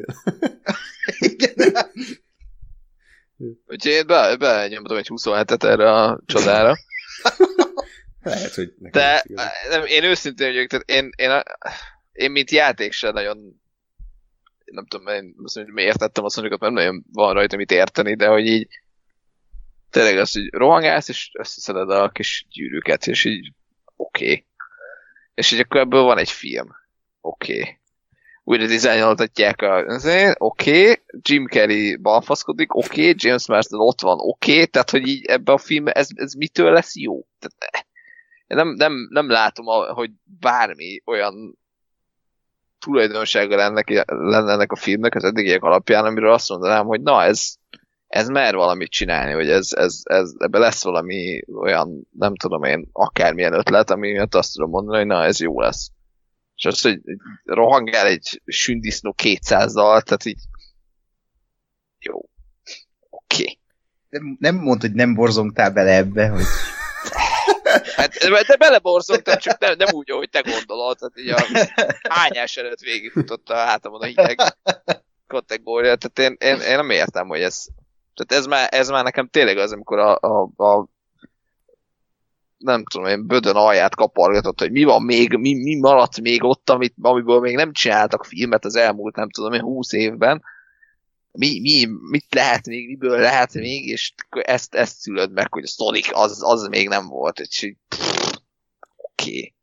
[1.18, 1.74] Igen.
[3.66, 6.76] Úgyhogy én be, benyomtam egy 27-et erre a csodára.
[8.24, 9.24] Lehet, hogy De
[9.68, 11.42] nem, én őszintén vagyok, tehát én, én, a,
[12.12, 13.62] én mint játék sem nagyon
[14.64, 18.14] nem tudom, én azt hogy miért tettem azt mondjuk, nem nagyon van rajta mit érteni,
[18.14, 18.68] de hogy így
[19.90, 23.52] tényleg az, hogy rohangálsz, és összeszeded a kis gyűrűket, és így
[23.96, 24.24] oké.
[24.24, 24.46] Okay.
[25.34, 26.68] És így akkor ebből van egy film.
[27.20, 27.60] Oké.
[27.60, 27.78] Okay.
[28.44, 29.84] Újra dizájnoltatják a...
[30.38, 31.02] Oké, okay.
[31.20, 33.14] Jim Carrey balfaszkodik, oké, okay.
[33.16, 34.66] James Marsden ott van, oké, okay.
[34.66, 37.26] tehát hogy így ebbe a filmbe ez, ez mitől lesz jó?
[37.38, 37.86] Tehát,
[38.46, 41.58] én nem, nem, nem látom, hogy bármi olyan
[42.78, 47.54] tulajdonsága lenne, lenne ennek a filmnek az eddigiek alapján, amiről azt mondanám, hogy na ez,
[48.06, 52.88] ez mer valamit csinálni, hogy ez, ez, ez, ebbe lesz valami olyan, nem tudom én,
[52.92, 55.90] akármilyen ötlet, ami miatt azt tudom mondani, hogy na ez jó lesz.
[56.56, 57.00] És az, hogy
[57.44, 60.40] rohangál egy sündisznó 200-dal, tehát így
[61.98, 62.18] jó.
[63.10, 63.42] Oké.
[63.42, 63.58] Okay.
[64.08, 66.44] Nem, nem mondd, hogy nem borzongtál bele ebbe, hogy
[68.04, 70.96] Hát, de beleborzoltam, csak nem, nem úgy, ahogy te gondolod.
[70.98, 71.68] Tehát így a
[72.08, 74.38] hányás előtt végigfutott a hátamon a hideg
[75.26, 75.96] kategória.
[75.96, 77.64] Tehát én, én, én nem értem, hogy ez...
[78.14, 80.86] Tehát ez már, ez már nekem tényleg az, amikor a, a, a
[82.58, 86.70] nem tudom én, bödön alját kapargatott, hogy mi van még, mi, mi maradt még ott,
[86.70, 90.42] amit, amiből még nem csináltak filmet az elmúlt, nem tudom én, húsz évben,
[91.38, 95.66] mi, mi, mit lehet még, miből lehet még, és ezt, ezt szülöd meg, hogy a
[95.66, 97.74] Sonic az, az még nem volt, és
[98.96, 99.30] oké.
[99.30, 99.54] Okay.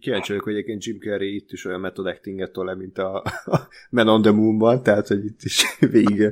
[0.00, 3.68] Kíváncsi vagyok, hogy egyébként Jim Carrey itt is olyan method actinget tol mint a, a
[3.90, 6.30] Man on the Moon-ban, tehát, hogy itt is végig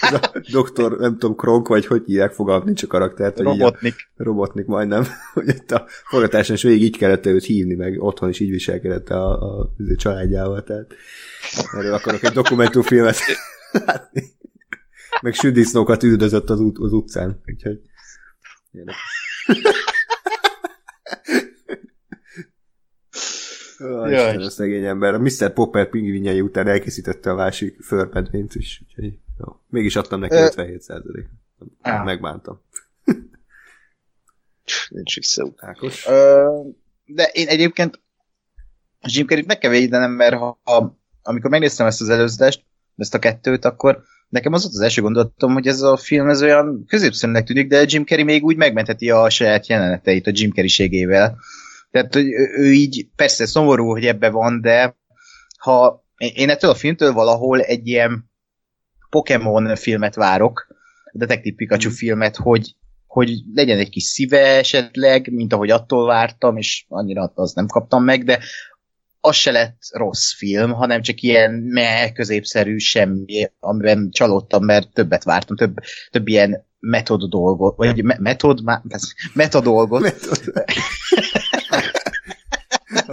[0.00, 3.38] a doktor, nem tudom, Kronk, vagy hogy hívják, fogalmat nincs a karaktert.
[3.38, 3.94] Robotnik.
[4.16, 5.06] A, robotnik majdnem.
[5.34, 9.08] Hogy itt a forgatáson is végig így kellett őt hívni, meg otthon is így viselkedett
[9.08, 10.94] a, a, a családjával, tehát
[11.72, 13.16] erről akarok egy dokumentumfilmet.
[15.22, 17.80] Meg südisznókat üldözött az, út, az utcán, úgyhogy
[23.78, 25.14] Oh, Istenem, a szegény ember.
[25.14, 25.52] A Mr.
[25.52, 29.60] Popper pingvinjei után elkészítette a másik förmedvényt is, úgyhogy jó.
[29.68, 31.26] Mégis adtam neki 57 százalék.
[31.82, 32.60] Megbántam.
[34.88, 35.62] Nincs visszaút.
[35.62, 36.06] Ákos?
[36.06, 36.48] Ö,
[37.04, 38.00] de én egyébként
[39.00, 42.64] a Jim Carrey-t meg kell védenem, mert ha, ha, amikor megnéztem ezt az előzetest,
[42.96, 46.42] ezt a kettőt, akkor nekem az volt az első gondolatom, hogy ez a film ez
[46.42, 51.38] olyan középszerűnek tűnik, de Jim Carrey még úgy megmentheti a saját jeleneteit a Jim Carrey-ségével.
[51.90, 52.26] Tehát, hogy
[52.56, 54.96] ő, így persze szomorú, hogy ebbe van, de
[55.58, 58.30] ha én ettől a filmtől valahol egy ilyen
[59.10, 60.66] Pokémon filmet várok,
[61.12, 61.92] Detective Pikachu mm.
[61.92, 62.76] filmet, hogy,
[63.06, 68.04] hogy legyen egy kis szíve esetleg, mint ahogy attól vártam, és annyira az nem kaptam
[68.04, 68.40] meg, de
[69.26, 75.24] az se lett rossz film, hanem csak ilyen me középszerű semmi, amiben csalódtam, mert többet
[75.24, 75.76] vártam, több,
[76.10, 78.60] több ilyen metod dolgot, vagy me- metod,
[79.32, 80.00] meta dolgot.
[80.00, 80.52] Metod.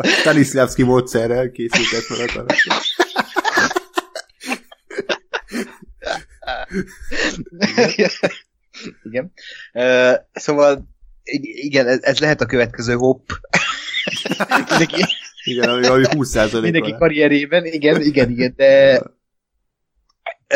[0.19, 2.45] Stanislavski módszerrel készített fel a
[9.03, 9.31] igen.
[9.73, 10.90] Uh, szóval
[11.41, 13.29] igen, ez, ez lehet a következő hopp.
[14.69, 15.03] mindenki,
[15.43, 19.01] igen, ami, ami 20% Mindenki karrierében, igen, igen, igen, de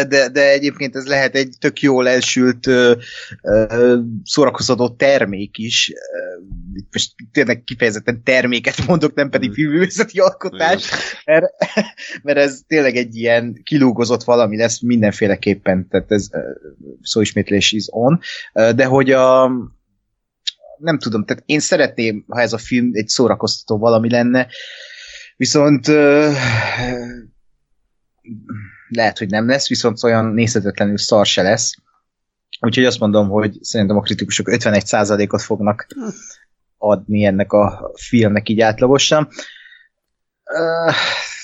[0.04, 2.94] de, de egyébként ez lehet egy tök jól elsült ö,
[3.42, 5.94] ö, szórakoztató termék is.
[6.92, 9.58] Most tényleg kifejezetten terméket mondok, nem pedig hmm.
[9.58, 10.90] filmművészeti alkotás,
[11.26, 11.46] mert,
[12.24, 16.30] mert ez tényleg egy ilyen kilúgozott valami lesz mindenféleképpen, tehát ez
[17.02, 18.20] szóismétlés is on,
[18.54, 19.52] de hogy a
[20.78, 24.48] nem tudom, tehát én szeretném, ha ez a film egy szórakoztató valami lenne,
[25.38, 25.88] viszont
[28.88, 31.76] lehet, hogy nem lesz, viszont olyan nézhetetlenül szar se lesz.
[32.60, 35.88] Úgyhogy azt mondom, hogy szerintem a kritikusok 51%-ot fognak
[36.78, 39.28] adni ennek a filmnek így átlagosan.
[40.44, 40.94] Uh,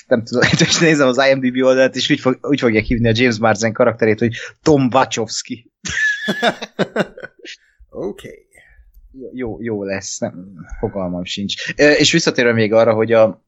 [0.06, 3.38] nem tudom, most nézem az IMDb oldalt, és úgy, fog, úgy fogják hívni a James
[3.38, 5.70] Marsden karakterét, hogy Tom Wachowski.
[7.88, 8.28] Oké.
[8.28, 8.51] Okay.
[9.32, 11.70] Jó, jó, lesz, nem, fogalmam sincs.
[11.74, 13.44] És visszatérve még arra, hogy a,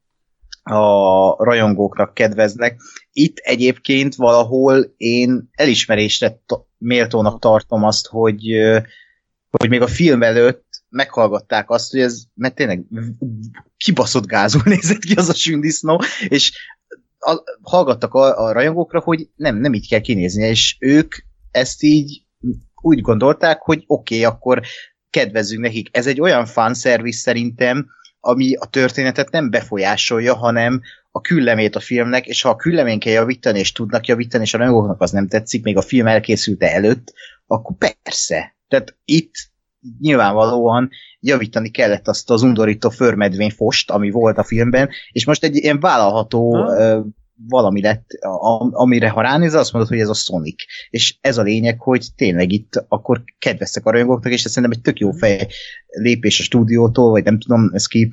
[0.62, 2.81] a rajongóknak kedveznek.
[3.12, 6.40] Itt egyébként valahol én elismerésre
[6.79, 8.42] méltónak tartom azt, hogy,
[9.50, 12.85] hogy még a film előtt meghallgatták azt, hogy ez, mert tényleg
[13.77, 16.53] kibaszott gázul nézett ki az a sündisznó, és
[17.18, 21.14] a, hallgattak a, a rajongókra, hogy nem, nem így kell kinézni, és ők
[21.50, 22.22] ezt így
[22.81, 24.62] úgy gondolták, hogy oké, okay, akkor
[25.14, 25.88] kedvezzünk nekik.
[25.92, 27.87] Ez egy olyan fanszervisz szerintem,
[28.20, 33.12] ami a történetet nem befolyásolja, hanem a küllemét a filmnek, és ha a küllemén kell
[33.12, 37.12] javítani, és tudnak javítani, és a rajongóknak az nem tetszik, még a film elkészülte előtt,
[37.46, 38.57] akkor persze.
[38.68, 39.35] Tehát itt
[40.00, 45.57] nyilvánvalóan javítani kellett azt az undorító förmedvény fost, ami volt a filmben, és most egy
[45.57, 48.07] ilyen vállalható hmm valami lett,
[48.70, 50.64] amire ha ránézel, azt mondod, hogy ez a Sonic.
[50.90, 54.85] És ez a lényeg, hogy tényleg itt akkor kedveztek a rajongóknak, és ez szerintem egy
[54.85, 55.49] tök jó fej
[55.87, 58.12] lépés a stúdiótól, vagy nem tudom, ez ki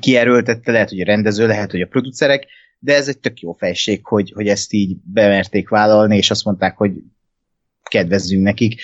[0.00, 2.46] kierőltette, lehet, hogy a rendező, lehet, hogy a producerek,
[2.78, 6.76] de ez egy tök jó fejség, hogy, hogy ezt így bemerték vállalni, és azt mondták,
[6.76, 6.92] hogy
[7.82, 8.80] kedvezzünk nekik.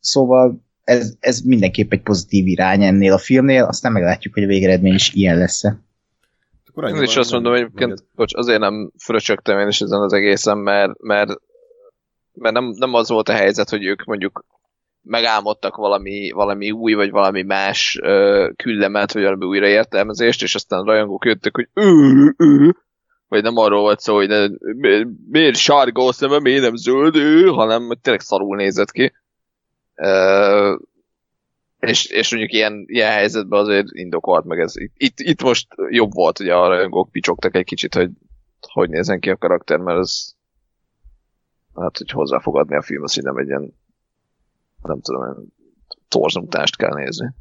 [0.00, 4.94] Szóval ez, ez mindenképp egy pozitív irány ennél a filmnél, aztán meglátjuk, hogy a végeredmény
[4.94, 5.78] is ilyen lesz-e.
[6.74, 10.12] Akkor én is azt mondom, hogy egyébként, bocs, azért nem fröcsögtem én is ezen az
[10.12, 11.30] egészen, mert, mert,
[12.32, 14.44] mert nem, nem az volt a helyzet, hogy ők mondjuk
[15.02, 21.24] megálmodtak valami, valami új, vagy valami más uh, küllemet, vagy valami újraértelmezést, és aztán rajongók
[21.24, 22.76] jöttek, hogy ő, ő,
[23.28, 27.16] vagy nem arról volt szó, hogy ne, mi, miért sárga a szeme, miért nem zöld
[27.16, 29.12] ő, hanem hogy tényleg szarul nézett ki.
[29.96, 30.78] Uh,
[31.88, 34.72] és, és mondjuk ilyen, ilyen helyzetben azért indokolt meg ez.
[34.96, 38.10] Itt, itt most jobb volt, hogy a rajongók picsogtak egy kicsit, hogy
[38.72, 40.34] hogy nézen ki a karakter, mert ez
[41.74, 43.74] hát, hogy hozzáfogadni a film, az nem egy ilyen
[44.82, 45.52] nem tudom,
[46.08, 47.34] torzumtást kell nézni.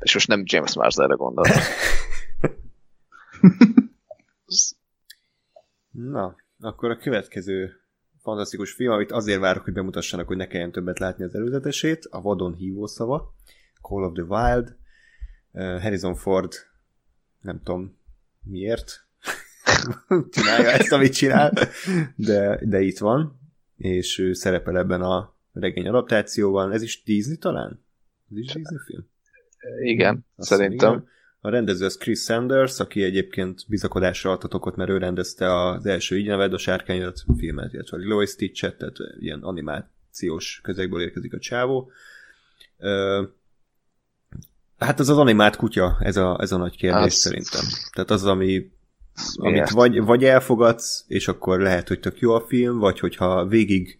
[0.00, 1.44] És most nem James Marsdenre gondol.
[5.90, 7.79] Na, akkor a következő
[8.22, 12.20] fantasztikus film, amit azért várok, hogy bemutassanak, hogy ne kelljen többet látni az előzetesét, a
[12.20, 13.34] vadon hívó szava,
[13.82, 14.76] Call of the Wild,
[15.52, 16.52] uh, Harrison Ford,
[17.40, 17.98] nem tudom
[18.44, 19.06] miért,
[20.30, 21.52] csinálja ezt, amit csinál,
[22.16, 23.40] de, de itt van,
[23.76, 26.72] és ő szerepel ebben a regény adaptációban.
[26.72, 27.84] Ez is Disney talán?
[28.30, 29.06] Ez is Disney film?
[29.82, 30.92] Igen, Azt szerintem.
[30.92, 31.08] Igen.
[31.40, 36.18] A rendező az Chris Sanders, aki egyébként bizakodásra adhat okot, mert ő rendezte az első
[36.18, 41.38] így neved, a sárkányat filmet, illetve a Lilo Stitch-et, tehát ilyen animációs közegből érkezik a
[41.38, 41.90] csávó.
[44.78, 47.14] Hát az az animált kutya, ez a, ez a nagy kérdés az...
[47.14, 47.64] szerintem.
[47.92, 48.70] Tehát az, ami
[49.34, 53.98] amit vagy, vagy elfogadsz, és akkor lehet, hogy tök jó a film, vagy hogyha végig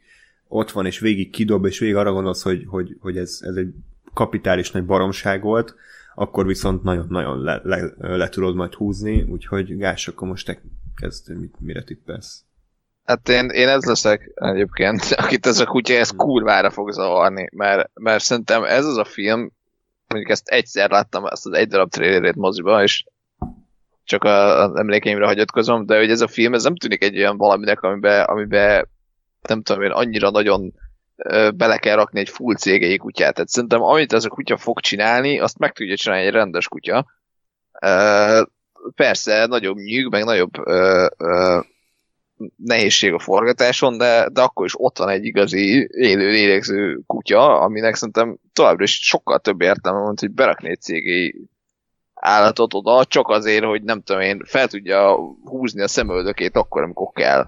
[0.48, 3.74] ott van, és végig kidob, és végig arra gondolsz, hogy, hogy, hogy ez, ez egy
[4.14, 5.74] kapitális nagy baromság volt,
[6.20, 10.60] akkor viszont nagyon-nagyon le, le, le tudod majd húzni, úgyhogy Gás, akkor most te
[10.96, 12.44] kezd, mit, mire tippelsz?
[13.04, 17.90] Hát én, én ez leszek egyébként, akit ez a kutya, ez kurvára fog zavarni, mert,
[17.94, 19.52] mert szerintem ez az a film,
[20.06, 23.04] mondjuk ezt egyszer láttam, ezt az egy darab trailerét moziba, és
[24.04, 27.80] csak az emlékeimre hagyatkozom, de hogy ez a film, ez nem tűnik egy olyan valaminek,
[27.80, 28.88] amiben, amiben
[29.48, 30.72] nem tudom én, annyira nagyon
[31.54, 33.34] bele kell rakni egy full cégei kutyát.
[33.34, 37.06] Tehát szerintem amit ez a kutya fog csinálni, azt meg tudja csinálni egy rendes kutya.
[38.94, 40.52] Persze, nagyobb nyűg, meg nagyobb
[42.56, 47.94] nehézség a forgatáson, de, de akkor is ott van egy igazi élő lélegző kutya, aminek
[47.94, 51.48] szerintem továbbra is sokkal több értelme van, hogy berakni egy cégei
[52.14, 57.12] állatot oda, csak azért, hogy nem tudom én, fel tudja húzni a szemöldökét akkor, amikor
[57.12, 57.46] kell.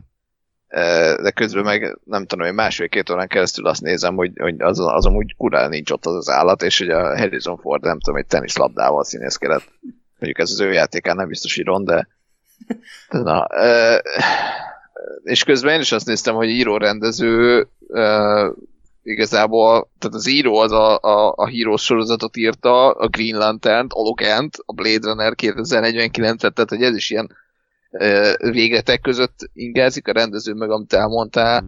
[1.23, 5.07] De közben meg nem tudom, hogy másfél-két órán keresztül azt nézem, hogy, hogy az, az
[5.07, 8.27] amúgy kurán nincs ott az az állat, és hogy a Harrison Ford nem tudom, egy
[8.27, 9.65] teniszlabdával színészkedett.
[10.19, 12.09] Mondjuk ez az ő játékán nem biztos íron, de
[13.11, 13.49] na,
[15.23, 17.69] és közben én is azt néztem, hogy író-rendező
[19.03, 23.93] igazából, tehát az író az a, a, a hírós sorozatot írta, a Green Lantern-t,
[24.67, 27.37] a Blade Runner 2049-et, tehát hogy ez is ilyen
[28.39, 31.65] végletek között ingázik, a rendező meg amit elmondtál,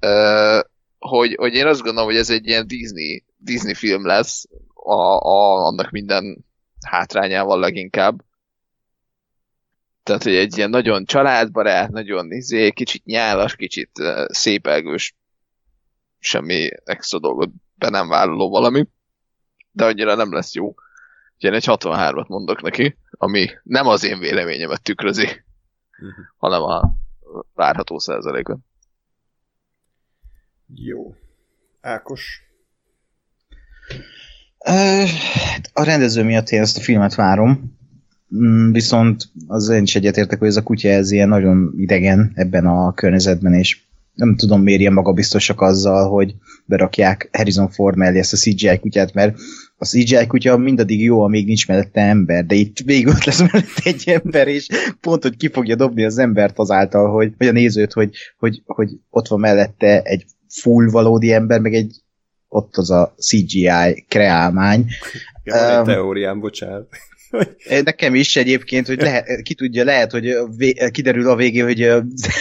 [0.00, 0.60] uh,
[0.98, 5.66] hogy, hogy én azt gondolom, hogy ez egy ilyen Disney, Disney film lesz, a, a,
[5.66, 6.44] annak minden
[6.86, 8.24] hátrányával leginkább.
[10.02, 13.90] Tehát, hogy egy ilyen nagyon családbarát, nagyon izé, kicsit nyálas, kicsit
[14.26, 15.14] szépelgős
[16.18, 18.86] semmi extra dolgot be nem vállaló valami,
[19.70, 20.74] de annyira nem lesz jó.
[21.34, 25.44] Úgyhogy egy 63-at mondok neki, ami nem az én véleményemet tükrözi,
[25.98, 26.24] uh-huh.
[26.36, 26.96] hanem a
[27.54, 28.64] várható százalékon.
[30.74, 31.14] Jó.
[31.80, 32.44] Ákos?
[35.72, 37.78] A rendező miatt én ezt a filmet várom,
[38.34, 42.66] mm, viszont az én is egyetértek, hogy ez a kutya ez ilyen nagyon idegen ebben
[42.66, 43.85] a környezetben, és
[44.16, 49.14] nem tudom miért ilyen magabiztosak azzal, hogy berakják Harrison Ford mellé ezt a CGI kutyát,
[49.14, 49.36] mert
[49.78, 53.82] a CGI kutya mindaddig jó, amíg nincs mellette ember, de itt végül ott lesz mellette
[53.84, 54.68] egy ember, és
[55.00, 58.90] pont, hogy ki fogja dobni az embert azáltal, hogy, vagy a nézőt, hogy, hogy, hogy
[59.10, 62.00] ott van mellette egy full valódi ember, meg egy
[62.48, 64.86] ott az a CGI kreálmány.
[65.44, 66.88] Ja, um, teóriám, bocsánat.
[67.84, 71.80] Nekem is egyébként, hogy lehet, ki tudja, lehet, hogy vé, kiderül a végén, hogy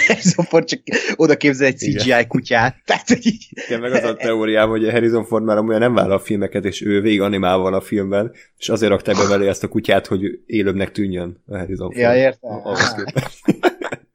[0.08, 0.80] Harrison Ford csak
[1.16, 2.28] oda képzel egy CGI Igen.
[2.28, 2.76] kutyát.
[2.86, 3.38] Tehát, hogy.
[3.68, 6.82] Igen, meg az a teóriám, hogy Harrison Ford már amúgy nem vállal a filmeket, és
[6.82, 10.40] ő végig animál van a filmben, és azért rakta be vele ezt a kutyát, hogy
[10.46, 12.02] élőbbnek tűnjön a Harrison Ford.
[12.02, 12.52] Ja, értem.
[12.52, 12.90] Oké.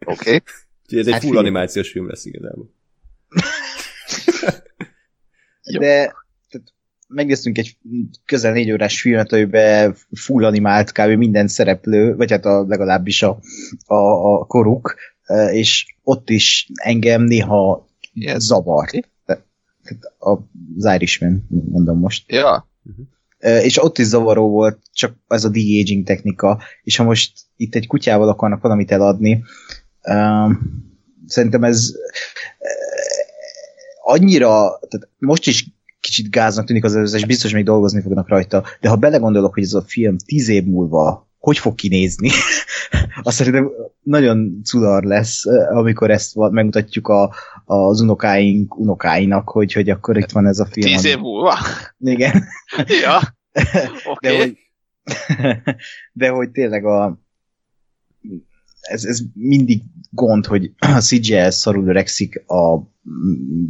[0.05, 0.41] Okay.
[0.85, 1.45] Úgyhogy ez egy hát full film.
[1.45, 2.75] animációs film lesz igazából.
[5.79, 6.13] De
[7.11, 7.77] megnéztünk egy
[8.25, 11.11] közel négy órás filmet, amiben full animált kb.
[11.11, 13.41] minden szereplő, vagy hát a, legalábbis a,
[13.87, 18.43] a, a koruk, e, és ott is engem néha yes.
[18.43, 19.11] zavart.
[19.25, 19.45] Tehát
[20.19, 22.33] az Irishman, mondom most.
[22.33, 22.69] Ja.
[22.85, 23.65] Uh-huh.
[23.65, 27.87] És ott is zavaró volt, csak ez a de-aging technika, és ha most itt egy
[27.87, 29.45] kutyával akarnak valamit eladni,
[30.03, 30.53] uh,
[31.27, 31.93] szerintem ez
[34.03, 35.67] annyira, tehát most is
[36.01, 39.73] kicsit gáznak tűnik az előzés, biztos még dolgozni fognak rajta, de ha belegondolok, hogy ez
[39.73, 42.29] a film tíz év múlva hogy fog kinézni,
[43.23, 43.71] azt szerintem
[44.03, 47.35] nagyon cudar lesz, amikor ezt megmutatjuk a,
[47.65, 50.87] az unokáink unokáinak, hogy, hogy akkor itt van ez a film.
[50.87, 51.59] Tíz év múlva?
[51.99, 52.45] Igen.
[53.03, 53.21] ja,
[54.05, 54.19] okay.
[54.21, 54.59] de, hogy,
[56.13, 57.21] de hogy tényleg a
[58.81, 62.79] ez, ez mindig gond, hogy a CGI szarul öregszik a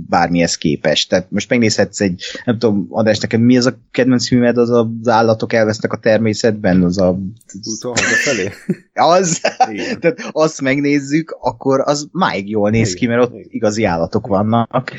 [0.08, 1.08] bármihez képest.
[1.08, 4.86] Tehát most megnézhetsz egy, nem tudom, András, neked mi az a kedvenc filmed, az az
[5.08, 7.18] állatok elvesznek a természetben, az a...
[7.62, 8.50] Úton felé?
[8.94, 9.40] Az,
[9.70, 10.00] Igen.
[10.00, 12.98] tehát azt megnézzük, akkor az máig jól néz Igen.
[12.98, 13.46] ki, mert ott Igen.
[13.50, 14.92] igazi állatok vannak.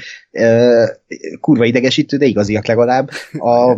[1.40, 3.10] Kurva idegesítő, de igaziak legalább.
[3.32, 3.78] A,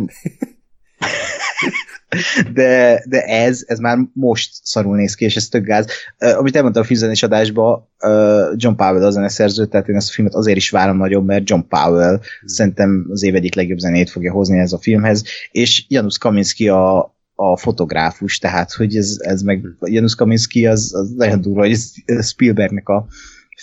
[2.54, 5.86] de, de ez, ez már most szarul néz ki, és ez tök gáz.
[6.20, 10.12] Uh, amit elmondtam a filmzenés adásba, uh, John Powell a zeneszerző, tehát én ezt a
[10.12, 12.46] filmet azért is várom nagyon, mert John Powell mm.
[12.46, 17.14] szerintem az év egyik legjobb zenét fogja hozni ez a filmhez, és Janusz Kaminski a,
[17.34, 19.76] a fotográfus, tehát hogy ez, ez meg hmm.
[19.80, 21.76] Janusz Kaminski az, az nagyon durva, hogy
[22.22, 23.06] Spielbergnek a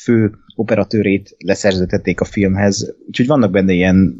[0.03, 4.17] fő operatőrét leszerződtették a filmhez, úgyhogy vannak benne ilyen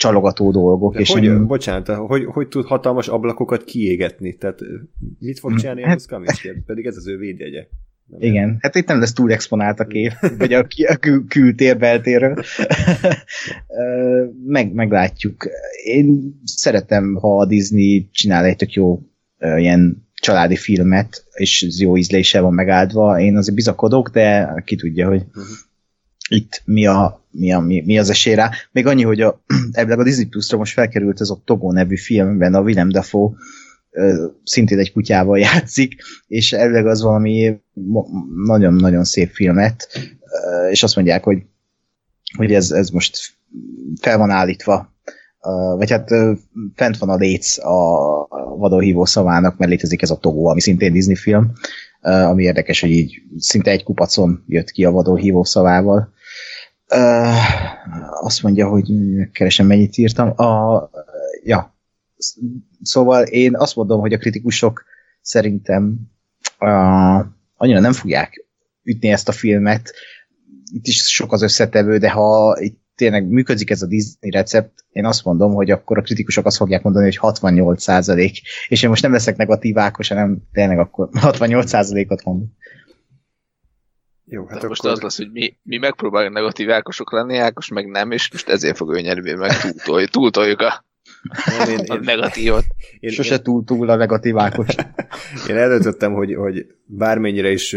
[0.00, 0.94] csalogató dolgok.
[0.94, 1.46] De és hogy, én...
[1.46, 4.34] Bocsánat, hogy, hogy tud hatalmas ablakokat kiégetni?
[4.34, 4.58] Tehát
[5.18, 6.00] mit fog csinálni hát...
[6.04, 6.48] a Kaminski?
[6.66, 7.66] Pedig ez az ő védjegye.
[8.18, 12.44] Igen, hát itt nem lesz túl exponált a kép, vagy a, a kül- kültér beltéről.
[14.46, 15.48] Meg, meglátjuk.
[15.84, 19.02] Én szeretem, ha a Disney csinál egy tök jó
[19.38, 23.20] ilyen családi filmet, és ez jó ízlése van megáldva.
[23.20, 25.44] Én azért bizakodok, de ki tudja, hogy uh-huh.
[26.28, 28.50] itt mi, a, mi, a, mi, mi az esély rá.
[28.72, 32.54] Még annyi, hogy a, ebből a Disney Plus-ra most felkerült ez a Togo nevű filmben
[32.54, 33.30] a Willem Dafoe
[34.44, 37.60] szintén egy kutyával játszik, és elvileg az valami
[38.46, 39.88] nagyon-nagyon szép filmet,
[40.70, 41.42] és azt mondják, hogy,
[42.36, 43.18] hogy ez, ez most
[44.00, 44.94] fel van állítva,
[45.76, 46.10] vagy hát
[46.74, 51.14] fent van a léc a vadonhívó szavának, mert létezik ez a Togo, ami szintén Disney
[51.14, 51.52] film,
[52.00, 56.12] ami érdekes, hogy így szinte egy kupacon jött ki a vadonhívó szavával.
[58.20, 58.90] Azt mondja, hogy
[59.32, 60.40] keresem mennyit írtam.
[60.40, 60.90] A,
[61.44, 61.74] ja,
[62.82, 64.84] Szóval én azt mondom, hogy a kritikusok
[65.20, 65.96] szerintem
[66.60, 67.24] uh,
[67.56, 68.46] annyira nem fogják
[68.82, 69.92] ütni ezt a filmet.
[70.72, 75.04] Itt is sok az összetevő, de ha itt tényleg működik ez a Disney recept, én
[75.04, 78.40] azt mondom, hogy akkor a kritikusok azt fogják mondani, hogy 68 százalék.
[78.68, 82.48] És én most nem leszek negatív Ákos, hanem tényleg akkor 68 százalékot mondok.
[84.32, 84.68] Jó, hát akkor...
[84.68, 88.48] most az lesz, hogy mi, mi megpróbáljuk negatív Ákosok lenni, Ákos meg nem, és most
[88.48, 90.84] ezért fog ő nyerni, meg túltoljuk, túltoljuk a
[91.58, 92.64] nem, én, én, a negatívot.
[93.00, 94.74] Én, Sose én, túl túl a negatívákos.
[95.48, 97.76] én eldöntöttem, hogy, hogy bármennyire is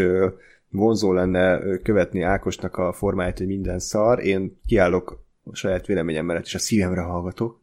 [0.68, 6.44] vonzó lenne követni Ákosnak a formáját, hogy minden szar, én kiállok a saját véleményem mellett,
[6.44, 7.60] és a szívemre hallgatok,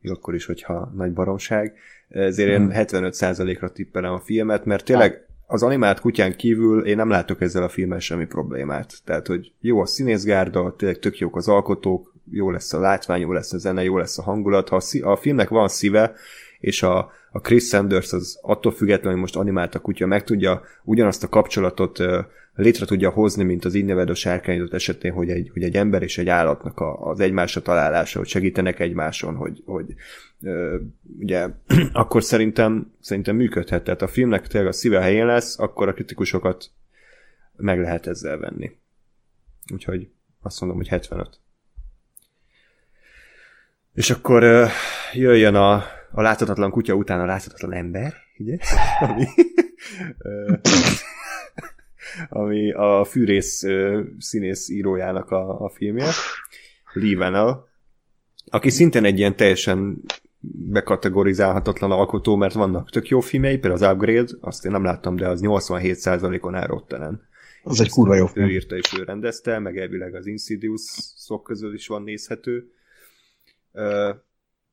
[0.00, 1.74] még akkor is, hogyha nagy baromság.
[2.08, 3.74] Ezért én 75%-ra hmm.
[3.74, 7.98] tippelem a filmet, mert tényleg az animált kutyán kívül én nem látok ezzel a filmmel
[7.98, 8.94] semmi problémát.
[9.04, 13.32] Tehát, hogy jó a színészgárda, tényleg tök jók az alkotók, jó lesz a látvány, jó
[13.32, 14.68] lesz a zene, jó lesz a hangulat.
[14.68, 16.14] Ha a, a filmnek van szíve,
[16.60, 20.62] és a, a Chris Sanders az attól függetlenül, hogy most animált a kutya, meg tudja
[20.84, 21.98] ugyanazt a kapcsolatot
[22.54, 26.28] létre tudja hozni, mint az innevedő sárkányodott esetén, hogy egy, hogy egy ember és egy
[26.28, 29.94] állatnak a, az egymásra találása, hogy segítenek egymáson, hogy, hogy
[30.40, 30.80] uh,
[31.18, 31.48] ugye
[31.92, 33.84] akkor szerintem, szerintem működhet.
[33.84, 36.70] Tehát a filmnek tényleg a szíve helyén lesz, akkor a kritikusokat
[37.56, 38.76] meg lehet ezzel venni.
[39.72, 40.08] Úgyhogy
[40.42, 41.40] azt mondom, hogy 75.
[43.94, 44.68] És akkor uh,
[45.12, 48.56] jöjjön a, a láthatatlan kutya után a láthatatlan ember, ugye?
[49.08, 49.26] Ami,
[52.28, 53.62] ami a fűrész
[54.18, 56.10] színész írójának a, a filmje,
[56.92, 57.66] Lee Vanell,
[58.46, 60.02] aki szintén egy ilyen teljesen
[60.50, 65.28] bekategorizálhatatlan alkotó, mert vannak tök jó filmei, például az Upgrade, azt én nem láttam, de
[65.28, 67.30] az 87%-on áll Rottenen.
[67.62, 68.46] Az egy kurva jó film.
[68.46, 70.80] Ő írta és ő rendezte, meg elvileg az Insidious
[71.16, 72.72] szok közül is van nézhető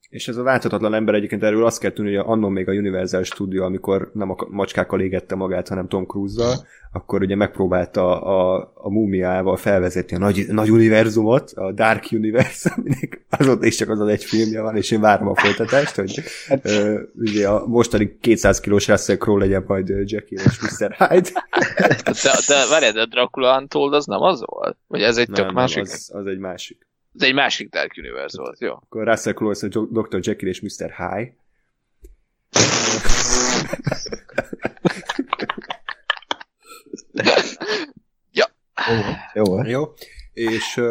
[0.09, 3.23] és ez a válthatatlan ember egyébként erről azt kell tudni, hogy annól még a Universal
[3.23, 6.53] Studio, amikor nem a macskákkal égette magát, hanem Tom Cruise-zal,
[6.91, 12.71] akkor ugye megpróbálta a, a, a múmiával felvezetni a nagy, nagy univerzumot, a Dark Universe,
[12.77, 16.21] aminek azóta is csak az az egy filmje van, és én várom a folytatást, hogy
[16.63, 20.91] ö, ugye a mostani 200 kilós Russell Crowe legyen majd Jackie és Mr.
[20.91, 21.29] Hyde.
[22.23, 24.77] de, de várjál, de Dracula Untold az nem az volt?
[24.87, 25.81] Vagy ez egy nem, tök másik?
[25.81, 26.88] Az, az egy másik.
[27.15, 28.73] Ez egy másik Dark Universe volt, jó.
[28.73, 30.19] Akkor Russell Crowe a Dr.
[30.21, 30.93] Jekyll és Mr.
[30.95, 31.33] High.
[38.31, 38.45] ja.
[39.33, 39.63] Jó, jó.
[39.63, 39.93] jó.
[40.33, 40.81] És,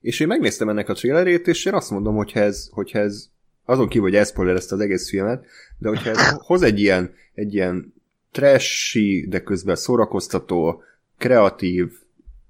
[0.00, 3.28] és én megnéztem ennek a trailerét, és én azt mondom, hogy ez, hogy ez
[3.64, 5.46] azon kívül, hogy ezt az egész filmet,
[5.78, 7.94] de hogyha ez hoz egy ilyen, egy ilyen
[8.30, 10.82] trashy, de közben szórakoztató,
[11.18, 11.92] kreatív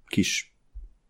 [0.07, 0.53] kis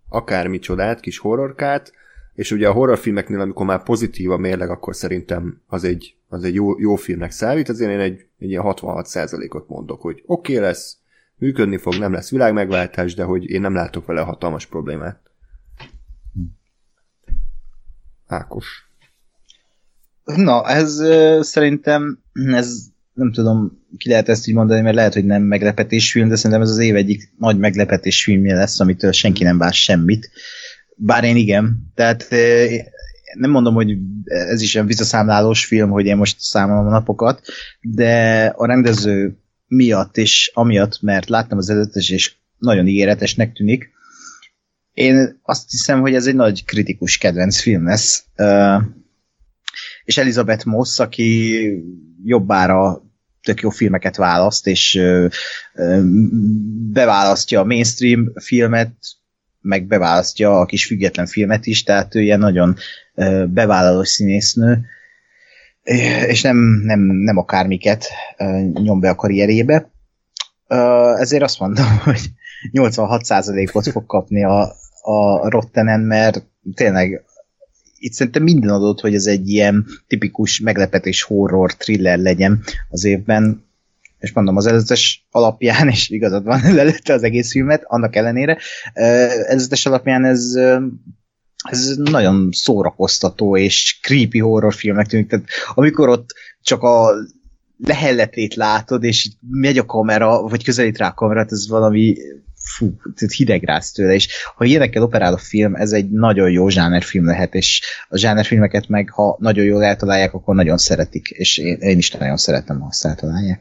[0.08, 1.92] akármi csodát, kis horrorkát,
[2.34, 6.54] és ugye a horrorfilmeknél, amikor már pozitív a mérleg, akkor szerintem az egy, az egy
[6.54, 10.98] jó, jó filmnek számít, azért én egy, egy ilyen 66%-ot mondok, hogy oké okay lesz,
[11.38, 15.20] működni fog, nem lesz világmegváltás, de hogy én nem látok vele hatalmas problémát.
[18.26, 18.90] Ákos.
[20.24, 21.02] Na, ez
[21.46, 22.86] szerintem ez
[23.18, 26.70] nem tudom, ki lehet ezt így mondani, mert lehet, hogy nem meglepetésfilm, de szerintem ez
[26.70, 30.30] az év egyik nagy meglepetésfilmje lesz, amitől senki nem vár semmit.
[30.96, 31.90] Bár én igen.
[31.94, 32.26] Tehát
[33.34, 37.42] nem mondom, hogy ez is egy visszaszámlálós film, hogy én most számolom a napokat,
[37.80, 43.90] de a rendező miatt és amiatt, mert láttam az előttes, és nagyon ígéretesnek tűnik.
[44.92, 48.24] Én azt hiszem, hogy ez egy nagy kritikus kedvenc film lesz.
[50.04, 51.58] És Elizabeth Moss, aki
[52.24, 53.02] jobbára
[53.42, 55.00] tök jó filmeket választ, és
[56.92, 58.92] beválasztja a mainstream filmet,
[59.60, 62.76] meg beválasztja a kis független filmet is, tehát ő ilyen nagyon
[63.46, 64.86] bevállaló színésznő,
[66.26, 68.06] és nem, nem, nem akármiket
[68.72, 69.90] nyom be a karrierébe.
[71.18, 72.20] Ezért azt mondom, hogy
[72.72, 74.60] 86%-ot fog kapni a,
[75.02, 77.24] a Rottenen, mert tényleg
[77.98, 83.66] itt szerintem minden adott, hogy ez egy ilyen tipikus meglepetés horror thriller legyen az évben,
[84.18, 88.58] és mondom, az előzetes alapján, és igazad van, lelőtte az egész filmet, annak ellenére,
[89.46, 90.54] előzetes alapján ez
[91.62, 95.28] ez nagyon szórakoztató és creepy horrorfilmnek tűnik.
[95.28, 97.10] Tehát amikor ott csak a
[97.76, 102.16] lehelletét látod, és megy a kamera, vagy közelít rá a kamerát, ez valami
[102.76, 103.00] fú,
[103.36, 107.82] hidegrász tőle, és ha ilyenekkel operál a film, ez egy nagyon jó zsánerfilm lehet, és
[108.08, 112.36] a zsánerfilmeket meg, ha nagyon jól eltalálják, akkor nagyon szeretik, és én, én is nagyon
[112.36, 113.60] szeretem, ha azt eltalálják.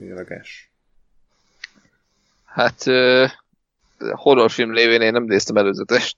[0.00, 0.70] Érdekes.
[2.44, 2.84] Hát
[4.12, 6.16] horrorfilm lévén én nem néztem előzetest.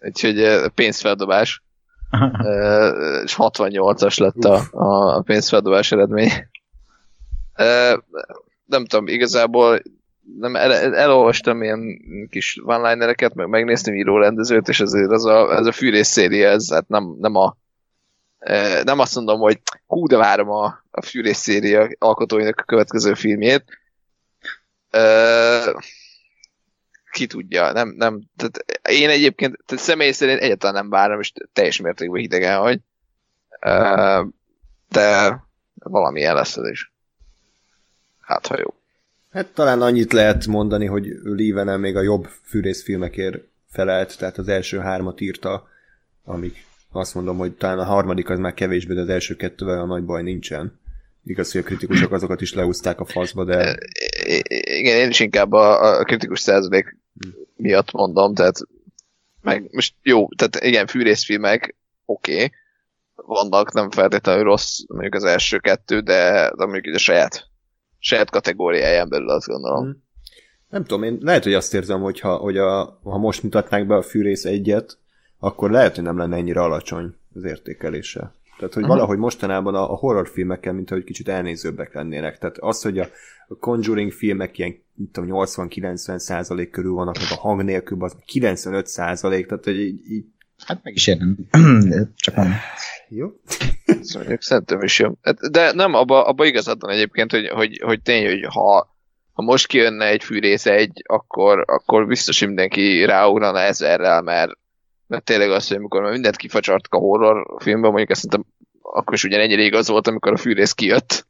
[0.00, 1.62] Úgyhogy pénzfeldobás.
[3.24, 6.32] és 68-as lett a, a pénzfeldobás eredmény.
[8.70, 9.82] Nem tudom, igazából
[10.38, 12.00] nem, el, elolvastam ilyen
[12.30, 16.88] kis one-linereket, meg megnéztem írórendezőt, és ezért az a, ez a fűrész széria, ez hát
[16.88, 17.56] nem, nem a
[18.84, 23.64] nem azt mondom, hogy hú, de várom a, a fűrész széria alkotóinak a következő filmjét.
[27.10, 31.80] ki tudja, nem, nem, tehát én egyébként, tehát személy szerint egyáltalán nem várom, és teljes
[31.80, 32.80] mértékben hidegen vagy.
[34.88, 35.38] de
[35.74, 36.92] valamilyen lesz ez is.
[38.30, 38.74] Hát, ha jó.
[39.30, 43.38] Hát talán annyit lehet mondani, hogy Lívenen még a jobb fűrészfilmekért
[43.70, 45.68] felelt, tehát az első hármat írta,
[46.24, 49.86] amik azt mondom, hogy talán a harmadik az már kevésbé, de az első kettővel a
[49.86, 50.80] nagy baj nincsen.
[51.24, 53.76] Igaz, hogy a kritikusok azokat is leúzták a faszba, de...
[54.64, 56.96] Igen, én is inkább a, a kritikus százalék
[57.56, 58.56] miatt mondom, tehát
[59.42, 62.50] meg most jó, tehát igen, fűrészfilmek, oké, okay,
[63.14, 67.49] vannak, nem feltétlenül rossz, mondjuk az első kettő, de, de mondjuk a saját,
[68.00, 69.82] saját kategóriáján belül azt gondolom.
[69.82, 70.02] Hmm.
[70.68, 73.94] Nem tudom, én lehet, hogy azt érzem, hogy ha, hogy a, ha most mutatnánk be
[73.94, 74.98] a fűrész egyet,
[75.38, 78.32] akkor lehet, hogy nem lenne ennyire alacsony az értékelése.
[78.58, 78.92] Tehát, hogy Aha.
[78.92, 82.38] valahogy mostanában a, a horrorfilmekkel, mint hogy kicsit elnézőbbek lennének.
[82.38, 83.08] Tehát az, hogy a,
[83.60, 84.82] Conjuring filmek ilyen
[85.14, 90.24] 80-90 százalék körül vannak, meg a hang nélkül, az 95 százalék, tehát hogy így, így
[90.66, 91.36] Hát meg is érnem.
[92.16, 92.54] Csak nem.
[93.08, 93.28] Jó.
[94.00, 95.12] Szóval szerintem is jó.
[95.22, 98.94] Hát, de nem, abba, abba igazad van egyébként, hogy, hogy, hogy tényleg, hogy ha,
[99.32, 104.52] ha most kijönne egy fűrész egy, akkor, akkor biztos, hogy mindenki ráugrana ezerrel, mert,
[105.06, 108.52] mert tényleg az, hogy amikor már mindent kifacsartak a horror filmben, mondjuk ezt szerintem
[108.92, 111.26] akkor is ugyanennyire igaz volt, amikor a fűrész kijött.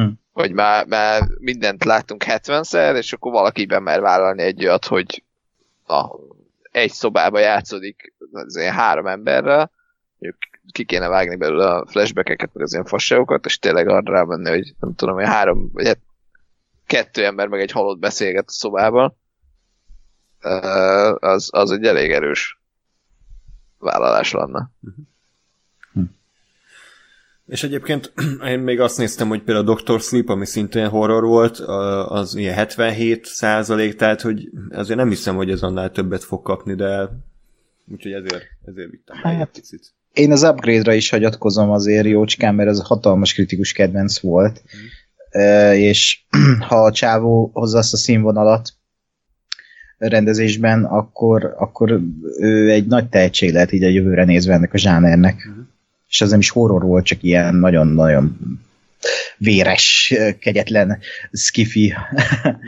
[0.00, 0.08] Mm.
[0.32, 5.22] Vagy már, már mindent láttunk 70-szer, és akkor valakiben mer vállalni egy olyat, hogy
[5.86, 6.10] na,
[6.78, 9.70] egy szobába játszódik az ilyen három emberrel,
[10.72, 14.74] ki kéne vágni belőle a flashbackeket, meg az ilyen fasságokat, és tényleg arra rámenni, hogy
[14.80, 15.98] nem tudom, hogy három, vagy hát
[16.86, 19.16] kettő ember meg egy halott beszélget a szobában,
[21.18, 22.60] az, az egy elég erős
[23.78, 24.70] vállalás lenne.
[24.80, 25.04] Uh-huh.
[27.48, 28.12] És egyébként
[28.52, 31.58] én még azt néztem, hogy például a Doctor Sleep, ami szintén horror volt,
[32.08, 36.74] az ilyen 77 százalék, tehát hogy azért nem hiszem, hogy ez annál többet fog kapni,
[36.74, 37.08] de
[37.92, 39.92] úgyhogy ezért, ezért vittem hát, egy picit.
[40.12, 45.72] Én az upgrade-ra is hagyatkozom azért jócskán, mert ez a hatalmas kritikus kedvenc volt, mm.
[45.72, 46.22] és
[46.68, 48.72] ha a csávó hozza azt a színvonalat
[49.98, 52.00] rendezésben, akkor, akkor
[52.38, 55.48] ő egy nagy tehetség lehet így a jövőre nézve ennek a zsánernek.
[55.48, 55.67] Mm
[56.08, 58.36] és ez nem is horror volt, csak ilyen nagyon-nagyon
[59.36, 60.98] véres, kegyetlen
[61.32, 61.94] skifi.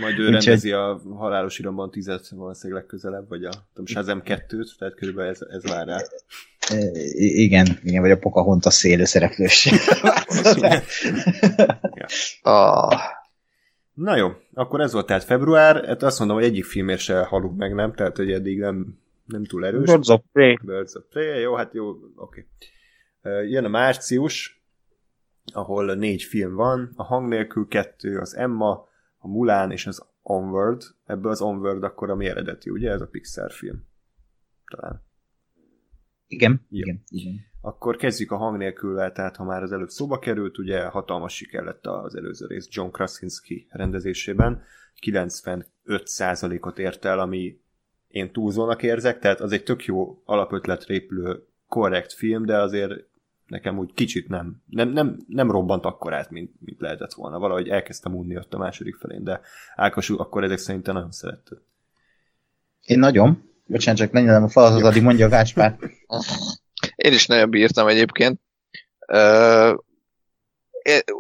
[0.01, 4.95] Majd ő rendezi a halálos iramban tizet valószínűleg legközelebb, vagy a tudom, Shazam 2-t, tehát
[4.95, 5.99] körülbelül ez, ez vár rá.
[7.17, 9.69] Igen, igen, vagy a Pocahontas szélő szereplős.
[12.43, 13.01] ah.
[13.95, 17.57] Na jó, akkor ez volt tehát február, hát azt mondom, hogy egyik filmért se halunk
[17.57, 17.95] meg, nem?
[17.95, 19.85] Tehát, hogy eddig nem, nem túl erős.
[19.85, 20.59] Birds of Prey.
[20.63, 22.05] Birds of Prey, jó, hát jó, oké.
[22.17, 22.45] Okay.
[23.23, 24.63] Jön a március,
[25.53, 30.83] ahol négy film van, a hang nélkül kettő, az Emma, a Mulán és az Onward.
[31.05, 32.91] Ebből az Onward akkor a mi eredeti, ugye?
[32.91, 33.87] Ez a Pixar film.
[34.71, 35.03] Talán.
[36.27, 36.79] Igen, Jó.
[36.79, 37.35] igen, igen.
[37.61, 41.63] Akkor kezdjük a hang nélkül, tehát ha már az előbb szóba került, ugye hatalmas siker
[41.63, 44.63] lett az előző rész John Krasinski rendezésében.
[45.07, 47.61] 95%-ot ért el, ami
[48.09, 53.10] én túlzónak érzek, tehát az egy tök jó alapötlet répülő korrekt film, de azért
[53.51, 57.39] nekem úgy kicsit nem, nem, nem, nem robbant akkorát, mint, mint lehetett volna.
[57.39, 59.41] Valahogy elkezdtem unni ott a második felén, de
[59.77, 61.59] Ákos akkor ezek szerint te nagyon szeretted.
[62.85, 63.43] Én nagyon.
[63.67, 65.77] Bocsánat, csak lenyelem a falatot, addig mondja a Gáspár.
[66.97, 68.41] Én is nagyon bírtam egyébként.
[69.13, 69.75] Uh,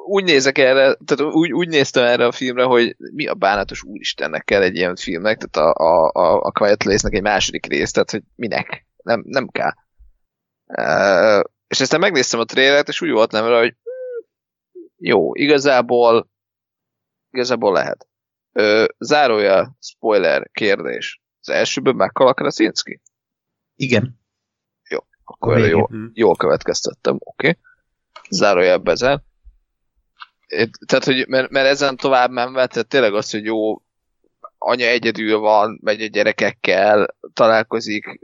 [0.06, 4.44] úgy nézek erre, tehát úgy, úgy néztem erre a filmre, hogy mi a bánatos úristennek
[4.44, 8.10] kell egy ilyen filmnek, tehát a, a, a, a Quiet Place-nek egy második rész, tehát
[8.10, 8.86] hogy minek?
[9.02, 9.72] Nem, nem kell.
[10.66, 13.74] Uh, és aztán megnéztem a trélert, és úgy voltam vele, hogy
[14.96, 16.30] jó, igazából
[17.30, 18.08] igazából lehet.
[18.52, 21.22] Ö, zárója, spoiler, kérdés.
[21.40, 23.00] Az elsőből meghal a Krasinski?
[23.76, 24.20] Igen.
[24.88, 27.48] Jó, akkor jó, jól, jól következtettem, oké.
[27.48, 27.62] Okay.
[28.30, 29.24] Zárója bezen.
[30.86, 33.82] Tehát, hogy mert, mert ezen tovább menve, tehát tényleg az, hogy jó,
[34.58, 38.20] anya egyedül van, megy a gyerekekkel, találkozik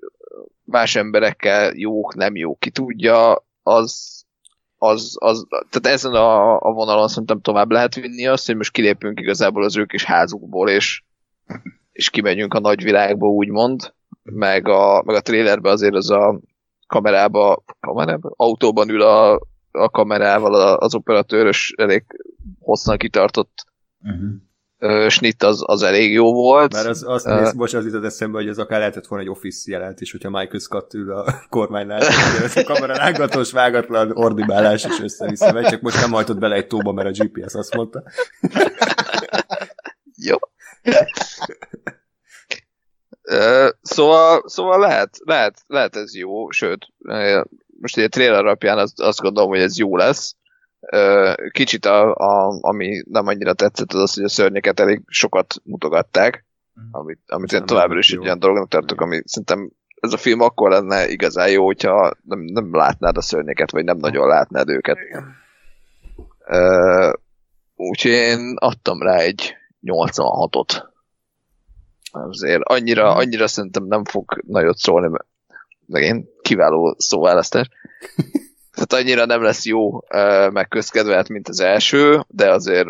[0.66, 4.24] más emberekkel, jók, nem jók, ki tudja, az,
[4.78, 9.20] az, az, tehát ezen a, a vonalon szerintem tovább lehet vinni azt, hogy most kilépünk
[9.20, 11.02] igazából az ők is házukból, és,
[11.92, 16.40] és kimegyünk a nagyvilágba, úgymond, meg a, meg a trailerben azért az a
[16.86, 18.32] kamerába, kamerába?
[18.36, 19.40] autóban ül a,
[19.70, 22.04] a kamerával az operatőrös elég
[22.58, 23.66] hosszan kitartott
[24.02, 24.45] uh-huh
[25.08, 26.72] snit az, az elég jó volt.
[26.72, 29.30] Mert az, azt uh, néz, most az jutott eszembe, hogy ez akár lehetett volna egy
[29.30, 32.00] Office jelent is, hogyha Michael Scott ül a kormánynál,
[32.42, 36.66] ez a kamera rángatós, vágatlan ordibálás és össze-vissza megy, csak most nem hajtott bele egy
[36.66, 38.02] tóba, mert a GPS azt mondta.
[40.28, 40.36] jó.
[43.22, 46.86] Uh, szóval, szóval lehet, lehet, lehet ez jó, sőt,
[47.80, 50.36] most egy trailer alapján azt, azt gondolom, hogy ez jó lesz.
[51.50, 56.44] Kicsit a, a, ami nem annyira tetszett, az az, hogy a szörnyeket elég sokat mutogatták,
[56.74, 56.86] mhm.
[56.90, 59.70] amit, amit én továbbra is egy olyan dolognak tartok, ami szerintem
[60.00, 63.96] ez a film akkor lenne igazán jó, hogyha nem, nem látnád a szörnyeket, vagy nem
[63.96, 64.98] nagyon látnád őket.
[66.48, 67.12] Uh,
[67.74, 70.84] úgyhogy én adtam rá egy 86-ot.
[72.10, 73.18] Azért annyira, mhm.
[73.18, 75.18] annyira szerintem nem fog nagyot szólni,
[75.86, 77.68] meg én kiváló szóválasztás.
[78.76, 80.00] Tehát annyira nem lesz jó,
[80.52, 82.88] meg közkedvelt, mint az első, de azért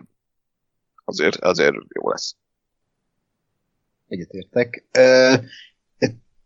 [1.05, 2.37] azért, azért jó lesz.
[4.09, 4.85] Egyetértek.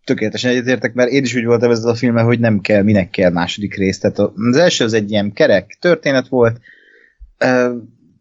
[0.05, 3.31] Tökéletesen egyetértek, mert én is úgy voltam ezzel a filmmel, hogy nem kell, minek kell
[3.31, 3.99] második rész.
[3.99, 6.61] Tehát az első az egy ilyen kerek történet volt,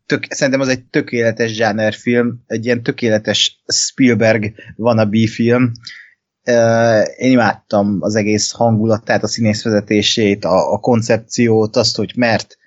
[0.05, 5.72] tök, szerintem az egy tökéletes film, egy ilyen tökéletes Spielberg wannabe film,
[7.17, 12.57] én imádtam az egész hangulatát, a színészvezetését, a, a koncepciót, azt, hogy mert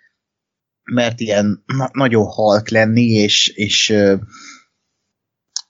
[0.85, 4.15] mert ilyen na- nagyon halk lenni, és, és ö,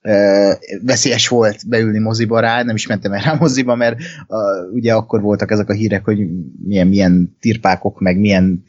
[0.02, 0.52] ö,
[0.82, 4.36] veszélyes volt beülni moziba rá, nem is mentem el rá moziba, mert ö,
[4.72, 6.18] ugye akkor voltak ezek a hírek, hogy
[6.62, 8.64] milyen, milyen tirpákok, meg milyen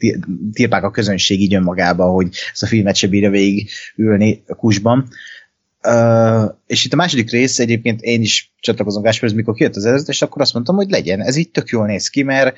[0.52, 5.08] tirpák a közönség így önmagába, hogy ezt a filmet se bírja végig ülni a kusban.
[5.88, 10.08] Uh, és itt a második rész egyébként én is csatlakozom Gáspárhoz, mikor kijött az előzet,
[10.08, 12.56] és akkor azt mondtam, hogy legyen, ez így tök jól néz ki, mert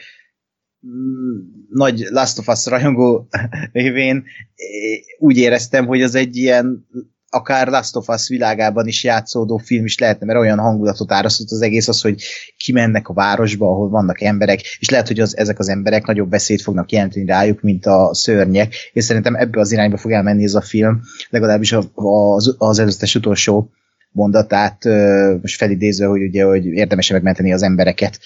[0.87, 1.39] mm,
[1.71, 3.29] nagy Last of Us rajongó
[3.73, 4.25] révén
[5.19, 6.87] úgy éreztem, hogy az egy ilyen
[7.31, 11.63] akár Last of Us világában is játszódó film is lehetne, mert olyan hangulatot árasztott az
[11.63, 12.23] egész az, hogy
[12.57, 16.63] kimennek a városba, ahol vannak emberek, és lehet, hogy az, ezek az emberek nagyobb veszélyt
[16.63, 20.61] fognak jelenteni rájuk, mint a szörnyek, és szerintem ebbe az irányba fog elmenni ez a
[20.61, 21.01] film,
[21.31, 23.71] legalábbis az, az előzetes utolsó
[24.11, 24.85] mondatát
[25.43, 28.19] most felidézve, hogy ugye, hogy érdemes megmenteni az embereket.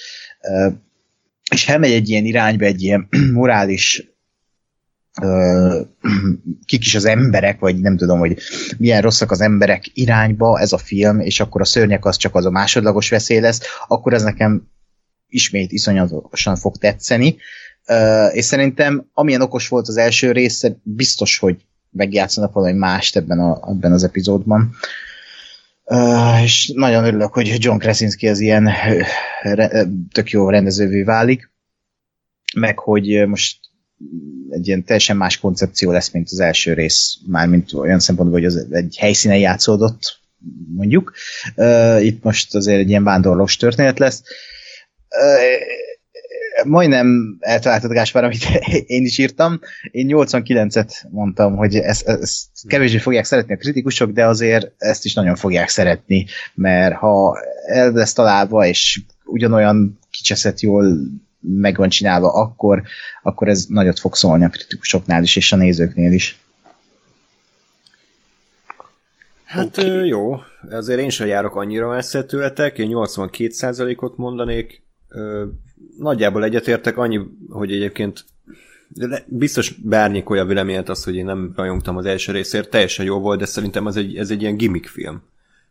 [1.53, 4.11] És elmegy egy ilyen irányba, egy ilyen morális
[6.65, 8.39] kik is az emberek, vagy nem tudom, hogy
[8.79, 12.47] milyen rosszak az emberek irányba ez a film, és akkor a szörnyek az csak az
[12.47, 14.69] a másodlagos veszély lesz, akkor ez nekem
[15.29, 17.37] ismét iszonyatosan fog tetszeni.
[18.33, 23.69] És szerintem amilyen okos volt az első része, biztos, hogy megjátszanak valami mást ebben, a,
[23.69, 24.75] ebben az epizódban.
[26.43, 28.71] És nagyon örülök, hogy John Krasinski az ilyen
[30.13, 31.51] tök jó rendezővé válik,
[32.55, 33.60] meg hogy most
[34.51, 38.67] egy ilyen teljesen más koncepció lesz, mint az első rész, mármint olyan szempontból, hogy az
[38.71, 40.19] egy helyszínen játszódott,
[40.75, 41.13] mondjuk.
[41.57, 44.23] Uh, itt most azért egy ilyen vándorlós történet lesz.
[45.09, 48.45] Uh, majdnem eltaláltad Gáspár, amit
[48.87, 49.61] én is írtam.
[49.91, 55.15] Én 89-et mondtam, hogy ezt, ezt kevésbé fogják szeretni a kritikusok, de azért ezt is
[55.15, 60.99] nagyon fogják szeretni, mert ha el lesz találva, és ugyanolyan kicseszett jól
[61.41, 62.83] meg van csinálva, akkor,
[63.23, 66.39] akkor ez nagyot fog szólni a kritikusoknál is, és a nézőknél is.
[69.45, 70.07] Hát okay.
[70.07, 74.83] jó, azért én sem járok annyira messze tőletek, én 82%-ot mondanék,
[75.99, 78.25] nagyjából egyetértek annyi, hogy egyébként
[79.27, 83.47] biztos bárnyikolja véleményet az, hogy én nem rajongtam az első részért, teljesen jó volt, de
[83.47, 85.23] szerintem ez egy, ez egy ilyen gimmick film.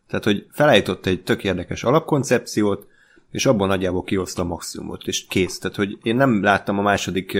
[0.08, 2.86] Tehát, hogy felállított egy tök érdekes alapkoncepciót,
[3.30, 5.58] és abban nagyjából kihozta a maximumot, és kész.
[5.58, 7.38] Tehát, hogy én nem láttam a második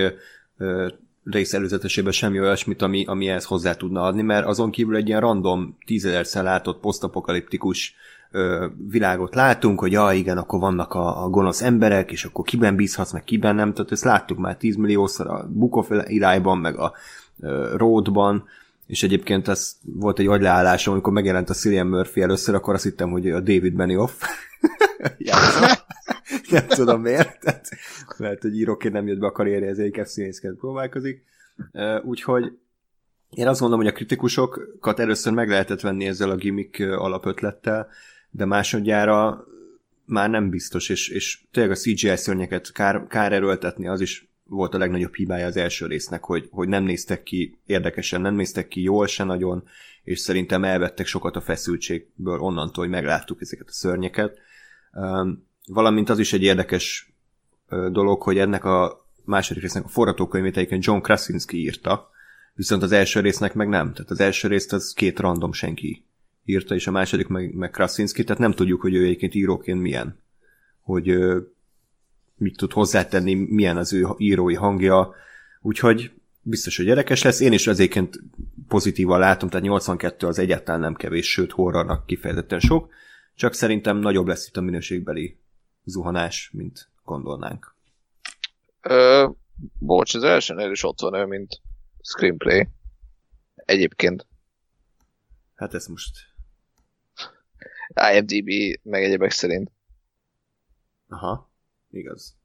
[1.23, 5.19] rész előzetesében semmi olyasmit, ami, ami ehhez hozzá tudna adni, mert azon kívül egy ilyen
[5.19, 7.95] random, tízezerszer látott posztapokaliptikus
[8.31, 12.75] ö, világot látunk, hogy ja igen, akkor vannak a, a gonosz emberek, és akkor kiben
[12.75, 16.93] bízhatsz, meg kiben nem, tehát ezt láttuk már 10 milliószor a Book irányban, meg a
[17.39, 18.43] ö, Roadban,
[18.87, 23.09] és egyébként ez volt egy agyleállásom, amikor megjelent a Cillian Murphy először, akkor azt hittem,
[23.09, 24.11] hogy a David Benioff
[26.51, 27.69] nem tudom miért, tehát
[28.17, 31.23] lehet, hogy íróként nem jött be a karrierje, ezért színészként próbálkozik.
[32.03, 32.57] Úgyhogy
[33.29, 37.87] én azt mondom, hogy a kritikusokat először meg lehetett venni ezzel a gimmick alapötlettel,
[38.29, 39.45] de másodjára
[40.05, 44.73] már nem biztos, és, és tényleg a CGI szörnyeket kár, kár erőltetni, az is volt
[44.73, 48.81] a legnagyobb hibája az első résznek, hogy, hogy nem néztek ki érdekesen, nem néztek ki
[48.81, 49.63] jól se nagyon,
[50.03, 54.37] és szerintem elvettek sokat a feszültségből onnantól, hogy megláttuk ezeket a szörnyeket.
[55.67, 57.13] Valamint az is egy érdekes
[57.91, 62.09] dolog, hogy ennek a második résznek a forgatókönyvét egyébként John Krasinski írta,
[62.53, 63.93] viszont az első résznek meg nem.
[63.93, 66.05] Tehát az első részt az két random senki
[66.45, 70.19] írta, és a második meg, meg Krasinski, tehát nem tudjuk, hogy ő egyébként íróként milyen.
[70.81, 71.17] Hogy
[72.35, 75.13] mit tud hozzátenni, milyen az ő írói hangja,
[75.61, 77.39] úgyhogy biztos, hogy érdekes lesz.
[77.39, 78.09] Én is azért
[78.67, 82.89] pozitívan látom, tehát 82 az egyáltalán nem kevés, sőt horrornak kifejezetten sok,
[83.35, 85.37] csak szerintem nagyobb lesz itt a minőségbeli
[85.91, 87.75] zuhanás, mint gondolnánk.
[88.81, 89.29] Ö,
[89.79, 91.61] bocs, az elsőnél is ott van ő, mint
[92.01, 92.67] screenplay.
[93.55, 94.27] Egyébként.
[95.55, 96.29] Hát ez most...
[98.13, 99.71] IMDb meg egyebek szerint.
[101.07, 101.51] Aha.
[101.89, 102.37] Igaz.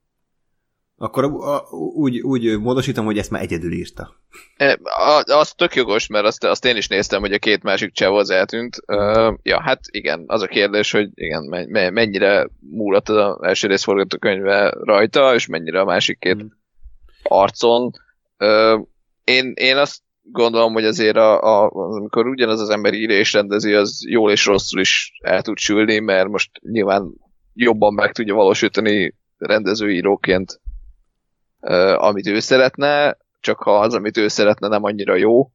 [0.99, 4.15] Akkor a, úgy, úgy módosítom, hogy ezt már egyedül írta.
[4.57, 4.79] E,
[5.25, 8.31] az tök jogos, mert azt, azt én is néztem, hogy a két másik csáv az
[8.31, 8.77] eltűnt.
[8.87, 14.71] Uh, ja, hát igen, az a kérdés, hogy igen, mennyire múlott az első rész forgatókönyve
[14.71, 16.47] rajta, és mennyire a másik két mm.
[17.23, 17.91] arcon.
[18.39, 18.87] Uh,
[19.25, 23.73] én, én azt gondolom, hogy azért a, a, amikor ugyanaz az ember írja és rendezi,
[23.73, 27.13] az jól és rosszul is el tud sülni, mert most nyilván
[27.55, 30.61] jobban meg tudja valósítani rendezőíróként,
[31.97, 35.51] amit ő szeretne, csak ha az, amit ő szeretne, nem annyira jó,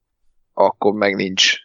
[0.54, 1.56] akkor meg nincs,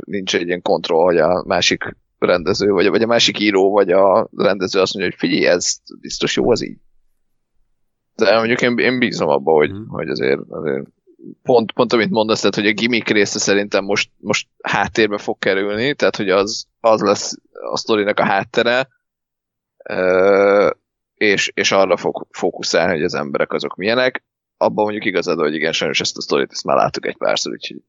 [0.00, 4.28] nincs egy ilyen kontroll, hogy a másik rendező, vagy, vagy a másik író, vagy a
[4.36, 6.78] rendező azt mondja, hogy figyelj, ez biztos jó az így.
[8.14, 9.86] De mondjuk én, én bízom abba, hogy, mm.
[9.86, 10.86] hogy azért, azért
[11.42, 15.94] pont, pont amit mondasz, tehát, hogy a gimmick része szerintem most, most háttérbe fog kerülni,
[15.94, 17.36] tehát hogy az, az lesz
[17.72, 18.88] a sztorinak a háttere,
[21.22, 24.24] és, és arra fog fókuszálni, hogy az emberek azok milyenek.
[24.56, 27.82] Abban mondjuk igazad, hogy igen, sajnos ezt a sztorit ezt már láttuk egy párszor, úgyhogy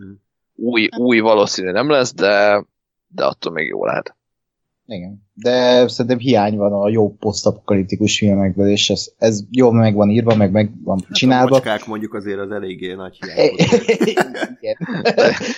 [0.00, 0.12] mm.
[0.54, 2.64] új, új valószínű nem lesz, de,
[3.06, 4.16] de attól még jó lehet.
[4.90, 5.22] Igen.
[5.34, 10.34] De szerintem hiány van a jó posztapokaliptikus filmekből, és ez, ez jól meg van írva,
[10.34, 11.46] meg meg van hát csinálva.
[11.46, 13.50] A macskák mondjuk azért az eléggé nagy hiány.
[14.60, 14.76] Igen.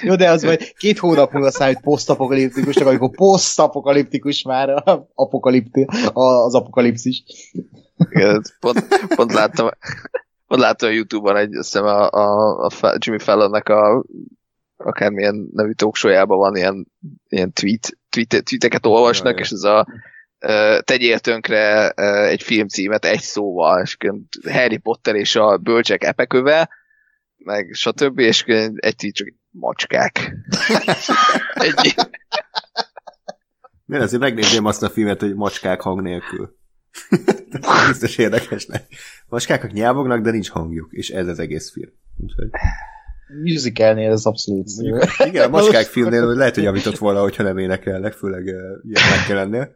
[0.03, 4.83] jó, de az majd két hónap múlva számít posztapokaliptikusnak, amikor posztapokaliptikus már
[5.15, 7.23] apokalipti, az apokalipszis.
[8.11, 8.85] Igen, pont,
[9.17, 9.69] pont láttam,
[10.47, 14.05] pont láttam a Youtube-on egy, azt hiszem a, a, a Jimmy Fallonnak a
[14.77, 16.87] akármilyen nevű talkshow van ilyen,
[17.29, 19.87] ilyen tweet, tweeteket olvasnak, ja, és ez a
[20.85, 21.91] tegyél tönkre
[22.29, 23.97] egy filmcímet egy szóval, és
[24.51, 26.69] Harry Potter és a bölcsek epeköve,
[27.37, 28.19] meg stb.
[28.19, 28.45] és
[28.75, 30.37] egy csak macskák.
[31.55, 31.95] egy.
[33.87, 36.59] Én azért megnézném azt a filmet, hogy macskák hang nélkül.
[37.89, 38.85] Biztos érdekes lesz.
[39.29, 41.91] Macskákak nyávognak, de nincs hangjuk, és ez az egész film.
[42.17, 42.51] Úgyhogy
[43.43, 44.69] musicalnél ez abszolút.
[44.77, 48.53] Mondjuk, igen, a macskák filmnél lehet, hogy javított volna, hogyha nem énekelnek, főleg uh,
[48.89, 49.75] ilyen kell lennél.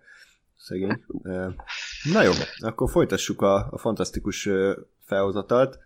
[0.58, 1.00] Szegény.
[1.06, 1.46] Uh,
[2.12, 4.70] na jó, akkor folytassuk a, a fantasztikus uh,
[5.06, 5.78] felhozatalt.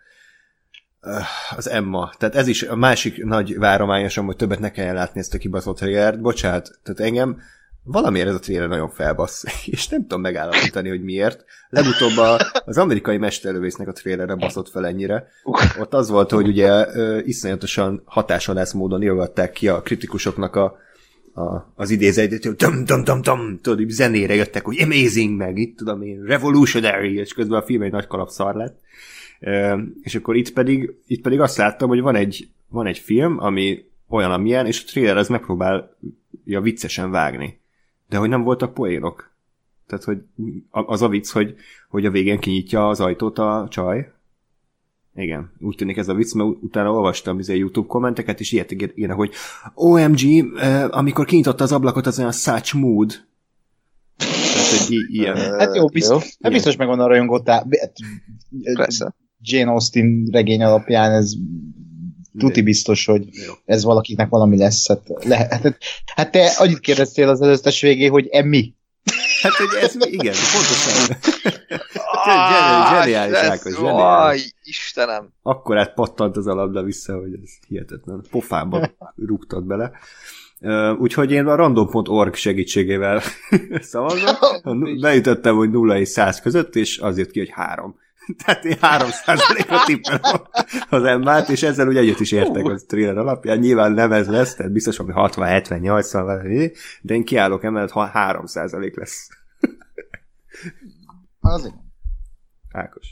[1.02, 1.22] Uh,
[1.56, 2.12] az Emma.
[2.18, 5.76] Tehát ez is a másik nagy várományosom, hogy többet ne kelljen látni ezt a kibaszott
[5.76, 6.20] trailert.
[6.20, 7.40] Bocsánat, tehát engem
[7.90, 11.44] valamiért ez a trailer nagyon felbasz, és nem tudom megállapítani, hogy miért.
[11.70, 15.28] Legutóbb a, az amerikai mesterlövésznek a trailerre baszott fel ennyire.
[15.78, 16.86] Ott az volt, hogy ugye
[17.22, 20.76] iszonyatosan hatásodász módon írgatták ki a kritikusoknak a,
[21.34, 25.58] a, az idézet, hogy dum dum dum dum, tudod, hogy zenére jöttek, hogy amazing, meg
[25.58, 28.80] itt tudom én, revolutionary, és közben a film egy nagy kalapszar lett.
[29.40, 33.38] Ö, és akkor itt pedig, itt pedig azt láttam, hogy van egy, van egy film,
[33.38, 37.58] ami olyan, amilyen, és a trailer az megpróbálja viccesen vágni
[38.08, 39.30] de hogy nem voltak poénok.
[39.86, 40.18] Tehát, hogy
[40.70, 41.54] az a vicc, hogy,
[41.88, 44.12] hogy a végén kinyitja az ajtót a csaj.
[45.14, 49.16] Igen, úgy tűnik ez a vicc, mert utána olvastam izé YouTube kommenteket, és ilyet írnak,
[49.16, 49.32] hogy
[49.74, 50.20] OMG,
[50.56, 53.26] eh, amikor kinyitotta az ablakot, az olyan such mood.
[54.16, 55.36] Tehát, hogy i- ilyen.
[55.36, 56.30] Hát jó, biztos, jó.
[56.40, 57.64] Hát biztos megvan a rajongótá.
[58.74, 59.14] Persze.
[59.42, 61.32] Jane Austen regény alapján ez
[62.38, 63.28] tuti biztos, hogy
[63.64, 64.88] ez valakinek valami lesz.
[64.88, 65.78] Hát, lehet, hát,
[66.14, 68.74] hát te annyit kérdeztél az előztes végé, hogy e mi?
[69.42, 70.06] Hát, hogy ez mi?
[70.10, 71.16] Igen, pontosan.
[72.24, 74.52] Ah, zseniális, Ákos.
[74.62, 75.28] Istenem.
[75.42, 78.24] Akkor át pattant az a labda vissza, hogy ez hihetetlen.
[78.30, 79.92] Pofába rúgtad bele.
[80.98, 83.22] Úgyhogy én a random.org segítségével
[83.80, 84.36] szavazom.
[85.00, 87.98] Beütöttem, hogy 0 és 100 között, és az jött ki, hogy 3.
[88.44, 89.08] Tehát én 3
[89.68, 90.42] ra tippelem
[90.88, 93.58] az emmát, és ezzel ugye egyet is értek a trailer alapján.
[93.58, 96.70] Nyilván nem ez lesz, tehát biztos, hogy 60-70-80 valami,
[97.00, 98.44] de én kiállok emellett, ha 3
[98.94, 99.28] lesz.
[101.40, 101.74] Azért.
[102.72, 103.06] Ákos.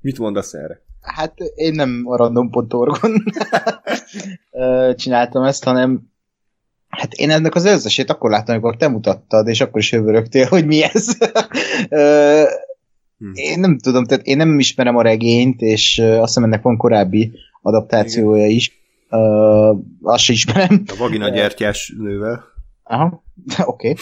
[0.00, 0.84] Mit mondasz erre?
[1.00, 3.22] Hát én nem a random.org-on
[5.02, 6.12] csináltam ezt, hanem
[6.88, 10.66] hát én ennek az összesét akkor láttam, amikor te mutattad, és akkor is hőbörögtél, hogy
[10.66, 11.16] mi ez.
[13.18, 13.30] Hm.
[13.34, 17.32] én nem tudom, tehát én nem ismerem a regényt, és azt hiszem ennek van korábbi
[17.62, 18.72] adaptációja is.
[19.10, 20.82] Ö, azt sem ismerem.
[20.86, 22.44] A vagina gyertyás nővel.
[22.82, 23.24] Aha,
[23.64, 23.94] oké.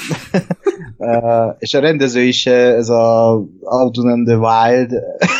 [0.97, 4.93] uh, és a rendező is ez a Out in the Wild,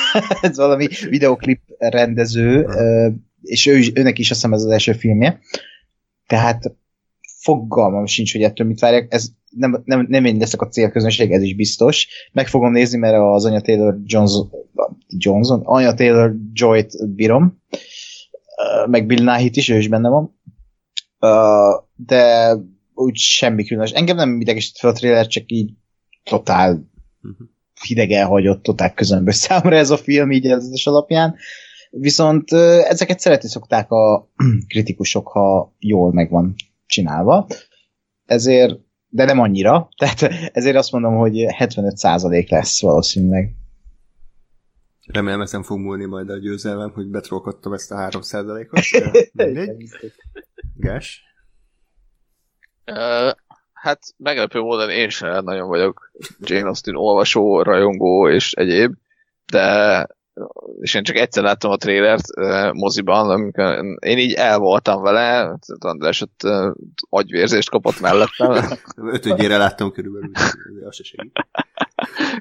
[0.43, 3.13] ez valami videoklip rendező, uh,
[3.43, 5.41] és ő is, őnek is azt hiszem ez az első filmje.
[6.27, 6.75] Tehát
[7.41, 9.07] fogalmam sincs, hogy ettől mit várják.
[9.13, 9.27] Ez
[9.57, 12.09] nem, nem, nem én leszek a célközönség, ez is biztos.
[12.33, 14.51] Meg fogom nézni, mert az Anya Taylor Johnson,
[15.09, 17.63] Johnson Anya Taylor Joy-t bírom.
[18.87, 20.39] Meg Bill Nighy-t is, ő is benne van.
[21.97, 22.55] De
[22.95, 23.91] úgy semmi különös.
[23.91, 25.73] Engem nem idegesített fel a trailer, csak így
[26.25, 26.93] totál
[27.87, 31.37] hideg elhagyott, totál közömbös számra ez a film így az alapján.
[31.91, 34.31] Viszont ezeket szeretni szokták a
[34.69, 36.55] kritikusok, ha jól meg van
[36.87, 37.47] csinálva.
[38.25, 38.79] Ezért,
[39.15, 43.55] de nem annyira, tehát ezért azt mondom, hogy 75% lesz valószínűleg.
[45.07, 49.13] Remélem ezen fog múlni majd a győzelmem, hogy betrolkodtam ezt a 3%-ot.
[49.33, 49.91] de Mindegy.
[50.77, 51.23] Gás?
[52.85, 53.31] Ö,
[53.73, 56.11] hát meglepő módon én sem nagyon vagyok
[56.41, 58.95] Jane Austen olvasó, rajongó és egyéb,
[59.47, 60.07] de
[60.81, 62.27] és én csak egyszer láttam a trélert
[62.73, 66.41] moziban, amikor én így el voltam vele, András ott
[67.09, 68.79] agyvérzést kapott mellettem.
[69.13, 70.31] Ötödjére láttam körülbelül,
[70.81, 71.47] de az se segít.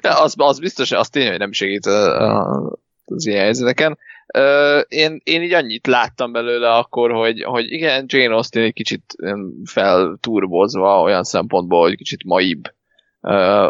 [0.00, 3.98] Ja, az, az biztos, az tény, hogy nem segít az ilyen helyzeteken.
[4.88, 9.16] Én, én így annyit láttam belőle akkor, hogy, hogy igen, Jane Austen egy kicsit
[9.64, 12.72] felturbozva olyan szempontból, hogy kicsit maibb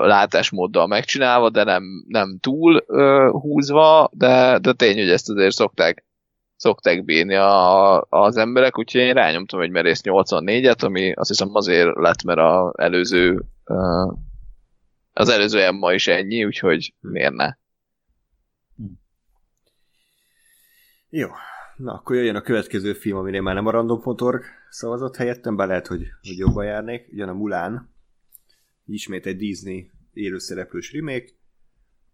[0.06, 2.84] látásmóddal megcsinálva, de nem, nem túl
[3.30, 6.04] húzva, de, de tény, hogy ezt azért szokták
[6.56, 11.96] szokták bírni a, az emberek, úgyhogy én rányomtam egy merész 84-et, ami azt hiszem azért
[11.96, 13.44] lett, mert az előző
[15.12, 17.54] az előző Emma is ennyi, úgyhogy miért ne?
[21.08, 21.28] Jó.
[21.76, 25.86] Na, akkor jöjjön a következő film, amire már nem a random.org szavazott helyettem, bár lehet,
[25.86, 27.06] hogy, hogy jobban járnék.
[27.10, 27.93] Jön a Mulán.
[28.86, 31.26] Ismét egy Disney élőszereplős remake.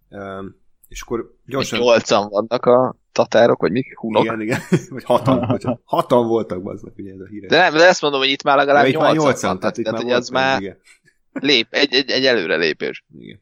[0.08, 1.78] Um, és akkor gyorsan...
[1.78, 3.98] Nyolcan vannak a tatárok, vagy mik?
[3.98, 4.24] Hunok?
[4.24, 4.60] Igen, igen.
[4.88, 5.46] Vagy hatan.
[5.50, 5.80] bocsánat.
[5.84, 7.50] hatan voltak, baznak, ugye ez a híres.
[7.50, 9.60] De nem, de ezt mondom, hogy itt már legalább Ja, itt már nyolcan, nyolcan, van,
[9.60, 10.78] tehát itt tehát, már az már igen.
[11.32, 13.04] lép, egy, egy, egy előre lépés.
[13.18, 13.40] Igen.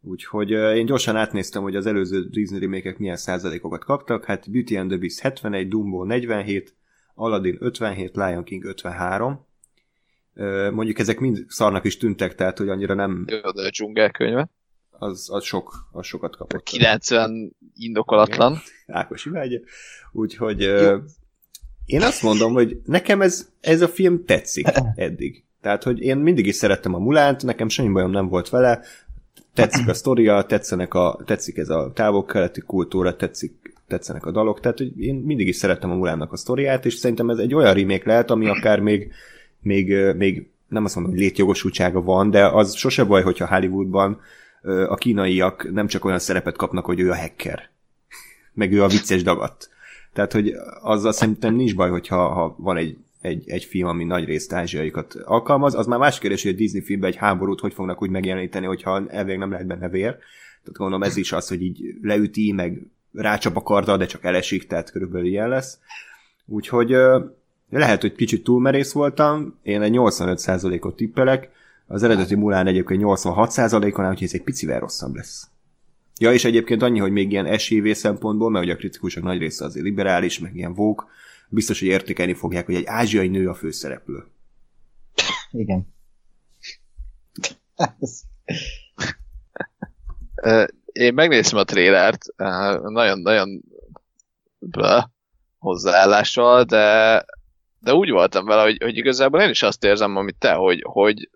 [0.00, 4.24] Úgyhogy uh, én gyorsan átnéztem, hogy az előző Disney remake milyen százalékokat kaptak.
[4.24, 6.76] Hát Beauty and the Beast 71, Dumbo 47,
[7.14, 9.46] Aladdin 57, Lion King 53.
[10.72, 14.50] Mondjuk ezek mind szarnak is tűntek, tehát hogy annyira nem, Jó, de a dzsungelkönyve.
[14.90, 16.62] az, az sok, az sokat kapott.
[16.62, 18.58] 90 indokolatlan.
[18.86, 19.60] Ákos imádja.
[20.12, 20.94] Úgyhogy uh,
[21.84, 25.44] én azt mondom, hogy nekem ez, ez a film tetszik eddig.
[25.60, 28.82] Tehát, hogy én mindig is szerettem a Mulánt, nekem semmi bajom nem volt vele,
[29.54, 34.78] tetszik a sztoria, tetszenek a, tetszik ez a távol-keleti kultúra, tetszik, tetszenek a dalok, tehát
[34.78, 38.08] hogy én mindig is szerettem a Mulánnak a sztoriát, és szerintem ez egy olyan remake
[38.08, 39.12] lehet, ami akár még,
[39.60, 44.20] még, még nem azt mondom, hogy létjogosultsága van, de az sose baj, hogyha Hollywoodban
[44.62, 47.70] a kínaiak nem csak olyan szerepet kapnak, hogy ő a hacker,
[48.52, 49.68] meg ő a vicces dagat.
[50.12, 54.24] Tehát, hogy azzal szerintem nincs baj, hogyha ha van egy, egy, egy film, ami nagy
[54.24, 58.02] részt ázsiaikat alkalmaz, az már más kérdés, hogy a Disney filmben egy háborút hogy fognak
[58.02, 60.10] úgy megjeleníteni, hogyha elvég nem lehet benne vér.
[60.62, 62.82] Tehát gondolom ez is az, hogy így leüti, meg
[63.12, 65.78] rácsap a karddal, de csak elesik, tehát körülbelül ilyen lesz.
[66.46, 66.94] Úgyhogy
[67.70, 71.50] lehet, hogy kicsit túlmerész voltam, én egy 85%-ot tippelek,
[71.86, 75.48] az eredeti Mulán egyébként 86%-on, úgyhogy ez egy picivel rosszabb lesz.
[76.20, 79.64] Ja, és egyébként annyi, hogy még ilyen SJV szempontból, mert ugye a kritikusok nagy része
[79.64, 81.06] azért liberális, meg ilyen vók,
[81.48, 84.24] biztos, hogy értékelni fogják, hogy egy ázsiai nő a főszereplő.
[85.50, 85.86] Igen.
[90.92, 92.24] Én megnéztem a trélert,
[92.82, 93.62] nagyon-nagyon
[95.58, 97.24] hozzáállással, de,
[97.78, 101.28] de úgy voltam vele, hogy, hogy igazából én is azt érzem, amit te, hogy, hogy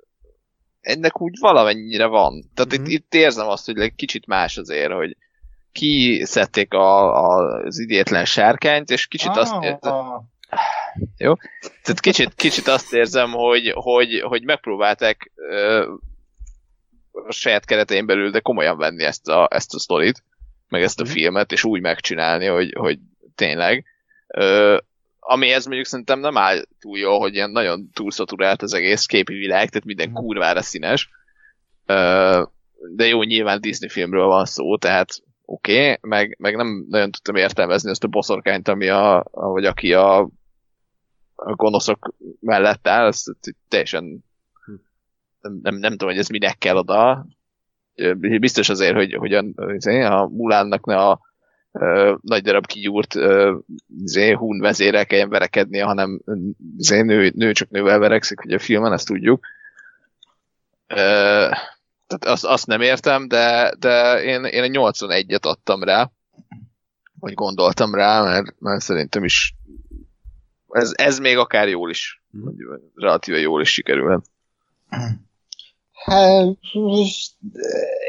[0.80, 2.51] ennek úgy valamennyire van.
[2.55, 2.84] Tehát mm-hmm.
[2.84, 5.16] itt, itt érzem azt, hogy egy kicsit más azért, hogy
[5.72, 10.22] kiszedték a, a, az idétlen sárkányt, és kicsit ah, azt érzem, ah.
[11.16, 11.34] jó?
[11.61, 15.93] Tehát kicsit, kicsit azt érzem, hogy, hogy, hogy megpróbálták ö,
[17.12, 20.24] a saját keretein belül, de komolyan venni ezt a, ezt a sztorit,
[20.68, 21.12] meg ezt a mm-hmm.
[21.12, 22.99] filmet, és úgy megcsinálni, hogy, hogy
[23.34, 23.84] tényleg.
[24.26, 24.78] Ö,
[25.25, 29.68] amihez mondjuk szerintem nem áll túl jó, hogy ilyen nagyon túlszaturált az egész képi világ,
[29.68, 30.12] tehát minden mm.
[30.12, 31.11] kurvára színes.
[32.95, 37.37] De jó, nyilván Disney filmről van szó, tehát oké, okay, meg, meg nem nagyon tudtam
[37.37, 40.18] értelmezni ezt a boszorkányt, ami a, vagy aki a,
[41.35, 43.37] a gonoszok mellett áll, ezt
[43.68, 44.25] teljesen
[44.64, 44.73] hm.
[45.41, 47.27] nem, nem, nem tudom, hogy ez minek kell oda.
[48.18, 49.45] Biztos azért, hogy, hogy a,
[49.89, 51.20] a Mulánnak ne a
[52.20, 53.14] nagy darab kigyúrt
[54.05, 56.20] zé, hun vezérel kelljen verekednie, hanem
[56.77, 59.47] zé, nő, nő csak nővel verekszik, hogy a filmen, ezt tudjuk.
[60.87, 60.95] Ö,
[62.07, 66.11] tehát azt, azt nem értem, de, de én, én egy 81-et adtam rá,
[67.20, 69.55] vagy gondoltam rá, mert, mert szerintem is
[70.73, 72.23] ez, ez még akár jól is,
[72.95, 74.23] relatíve jól is sikerül.
[75.93, 76.57] Hát,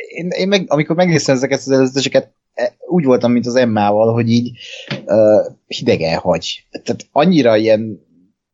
[0.07, 2.33] én, én meg, amikor megnéztem ezeket az előzeteseket,
[2.87, 4.57] úgy voltam, mint az Emmával, hogy így
[5.05, 6.67] uh, hidegen hagy.
[6.71, 7.99] Tehát annyira ilyen,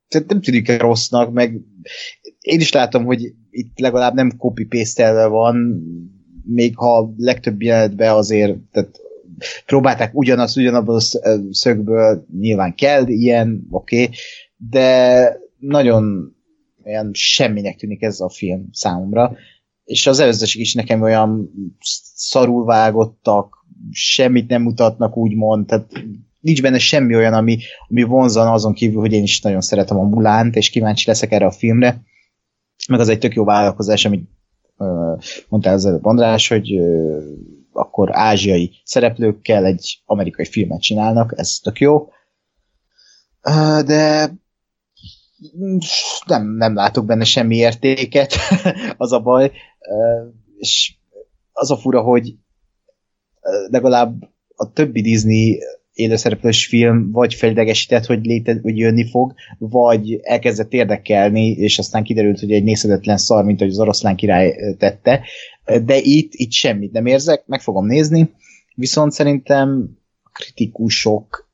[0.08, 1.62] tehát nem tűnik rossznak, meg
[2.40, 5.84] én is látom, hogy itt legalább nem copy paste van,
[6.46, 9.00] még ha legtöbb jelenetben azért tehát
[9.66, 11.00] próbálták ugyanazt ugyanabban a
[11.52, 14.16] szögből, nyilván kell ilyen, oké, okay,
[14.58, 16.34] de nagyon
[16.86, 19.36] olyan semminek tűnik ez a film számomra,
[19.84, 21.52] és az előzetesek is nekem olyan
[22.14, 23.59] szarul vágottak,
[23.92, 25.92] semmit nem mutatnak, úgymond, tehát
[26.40, 27.58] nincs benne semmi olyan, ami,
[27.88, 31.46] ami vonzan azon kívül, hogy én is nagyon szeretem a Mulánt, és kíváncsi leszek erre
[31.46, 32.02] a filmre.
[32.90, 34.30] Meg az egy tök jó vállalkozás, amit
[34.78, 37.24] uh, mondtál az előbb András, hogy uh,
[37.72, 42.10] akkor ázsiai szereplőkkel egy amerikai filmet csinálnak, ez tök jó.
[43.86, 44.32] De
[46.26, 48.34] nem, nem látok benne semmi értéket,
[48.98, 49.52] az a baj.
[50.58, 50.96] És
[51.52, 52.36] az a fura, hogy
[53.70, 55.60] legalább a többi Disney
[55.94, 62.40] élőszereplős film vagy felidegesített, hogy, léte, hogy jönni fog, vagy elkezdett érdekelni, és aztán kiderült,
[62.40, 65.22] hogy egy nézhetetlen szar, mint hogy az oroszlán király tette.
[65.84, 68.30] De itt, itt semmit nem érzek, meg fogom nézni,
[68.76, 71.48] viszont szerintem a kritikusok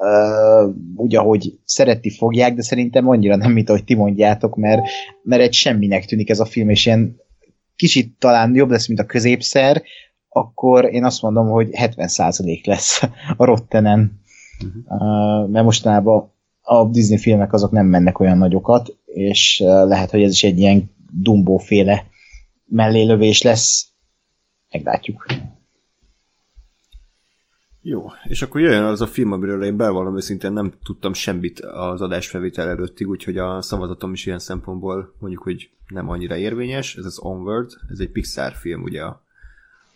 [0.00, 4.80] Uh, úgy, ahogy szeretni fogják, de szerintem annyira nem, mint ahogy ti mondjátok, mert,
[5.22, 7.16] mert egy semminek tűnik ez a film, és ilyen
[7.76, 9.82] kicsit talán jobb lesz, mint a középszer,
[10.28, 13.02] akkor én azt mondom, hogy 70% lesz
[13.36, 14.20] a Rottenen.
[14.64, 15.48] Uh-huh.
[15.50, 20.44] Mert mostanában a Disney filmek azok nem mennek olyan nagyokat, és lehet, hogy ez is
[20.44, 22.06] egy ilyen Dumbo-féle
[22.64, 23.88] mellélövés lesz.
[24.70, 25.26] Meglátjuk.
[27.82, 32.00] Jó, és akkor jöjjön az a film, amiről én bevallom őszintén nem tudtam semmit az
[32.00, 36.96] adásfelvétel előttig, úgyhogy a szavazatom is ilyen szempontból mondjuk, hogy nem annyira érvényes.
[36.96, 39.22] Ez az Onward, ez egy Pixar film, ugye a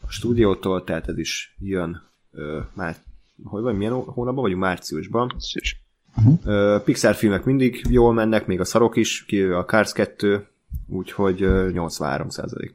[0.07, 2.97] a stúdiótól, tehát ez is jön ö, már,
[3.45, 4.61] hogy vagy, milyen hónapban vagyunk?
[4.61, 5.37] Márciusban.
[6.17, 6.39] Uh-huh.
[6.45, 10.47] Ö, Pixar filmek mindig jól mennek, még a szarok is, ki a Cars 2,
[10.87, 12.75] úgyhogy ö, 83 százalék.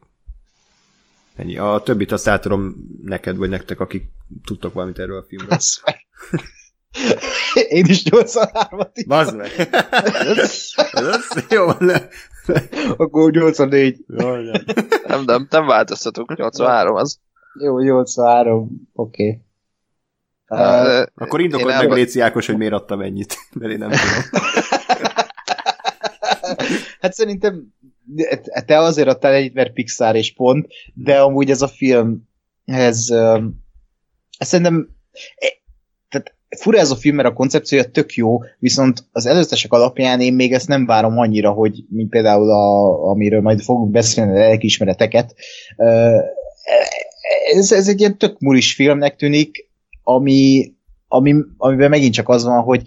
[1.36, 1.58] Ennyi.
[1.58, 4.10] A többit azt átadom neked, vagy nektek, akik
[4.44, 5.58] tudtok valamit erről a filmről.
[7.70, 9.52] Én is 83-at Bazd meg!
[10.92, 12.08] ez, jó, le.
[12.98, 14.06] Akkor 84.
[14.08, 14.52] Jaj,
[15.08, 17.20] nem, nem, nem változtatunk, 83 az.
[17.60, 19.24] Jó, 83, oké.
[19.24, 19.42] Okay.
[20.50, 24.42] Uh, akkor indokold meg, Léci Ákos, hogy miért adtam ennyit, mert én nem tudom.
[27.02, 27.74] hát szerintem
[28.66, 32.28] te azért adtál egyet, mert Pixar és pont, de amúgy ez a film,
[32.66, 33.10] ez,
[34.38, 34.90] ez szerintem
[36.58, 40.54] fura ez a film, mert a koncepciója tök jó, viszont az előzetesek alapján én még
[40.54, 45.36] ezt nem várom annyira, hogy mint például a, amiről majd fogunk beszélni, a lelkiismereteket.
[47.54, 49.70] Ez, ez egy ilyen tök mulis filmnek tűnik,
[50.04, 50.72] ami,
[51.08, 52.82] ami, amiben megint csak az van, hogy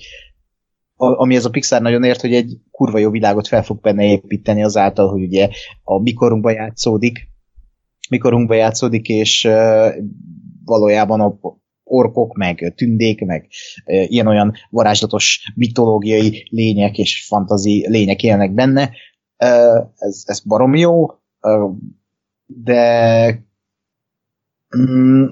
[0.96, 4.62] ami ez a Pixar nagyon ért, hogy egy kurva jó világot fel fog benne építeni
[4.62, 5.48] azáltal, hogy ugye
[5.82, 7.28] a mikorunkban játszódik,
[8.08, 9.48] mikorunkban játszódik, és
[10.64, 11.38] valójában a,
[11.90, 13.46] orkok, meg tündék, meg
[13.84, 18.90] ilyen-olyan varázslatos mitológiai lények és fantazi lények élnek benne.
[19.96, 21.06] Ez, ez barom jó,
[22.46, 23.48] de
[24.76, 25.24] Mm,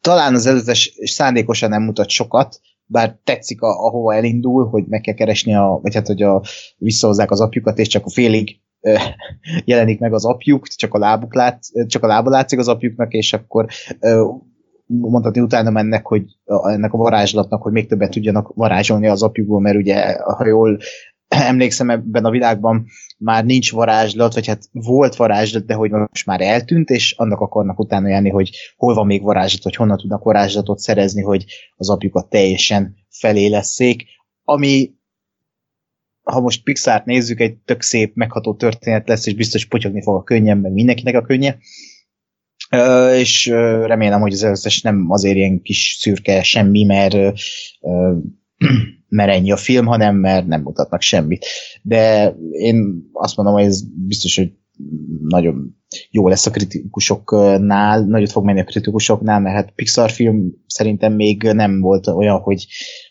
[0.00, 5.14] talán az előzetes szándékosan nem mutat sokat, bár tetszik, a, ahova elindul, hogy meg kell
[5.14, 6.42] keresni, a, vagy hát, hogy a,
[6.76, 8.94] visszahozzák az apjukat, és csak a félig ö,
[9.64, 13.32] jelenik meg az apjuk, csak a, lábuk lát, csak a lába látszik az apjuknak, és
[13.32, 13.66] akkor
[14.00, 14.28] ö,
[14.88, 19.76] mondhatni utána mennek, hogy ennek a varázslatnak, hogy még többet tudjanak varázsolni az apjukból, mert
[19.76, 20.78] ugye, ha jól
[21.28, 22.86] emlékszem ebben a világban
[23.18, 27.78] már nincs varázslat, vagy hát volt varázslat, de hogy most már eltűnt, és annak akarnak
[27.78, 31.44] utána járni, hogy hol van még varázslat, vagy honnan tudnak varázslatot szerezni, hogy
[31.76, 34.04] az apjukat teljesen felélesszék,
[34.44, 34.96] ami
[36.22, 40.22] ha most Pixart nézzük, egy tök szép, megható történet lesz, és biztos potyogni fog a
[40.22, 41.56] könnyen, meg mindenkinek a könnye.
[43.14, 43.46] És
[43.86, 47.14] remélem, hogy az összes nem azért ilyen kis szürke semmi, mert
[49.08, 51.46] mert ennyi a film, hanem mert nem mutatnak semmit.
[51.82, 54.52] De én azt mondom, hogy ez biztos, hogy
[55.22, 55.76] nagyon
[56.10, 61.42] jó lesz a kritikusoknál, nagyot fog menni a kritikusoknál, mert hát Pixar film szerintem még
[61.42, 62.66] nem volt olyan, hogy,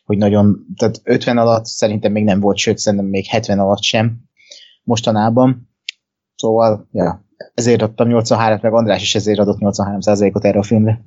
[0.05, 4.17] hogy nagyon, tehát 50 alatt szerintem még nem volt, sőt szerintem még 70 alatt sem
[4.83, 5.69] mostanában.
[6.35, 7.26] Szóval, ja,
[7.57, 11.01] ezért adtam 83 meg András is ezért adott 83%-ot erre a filmre.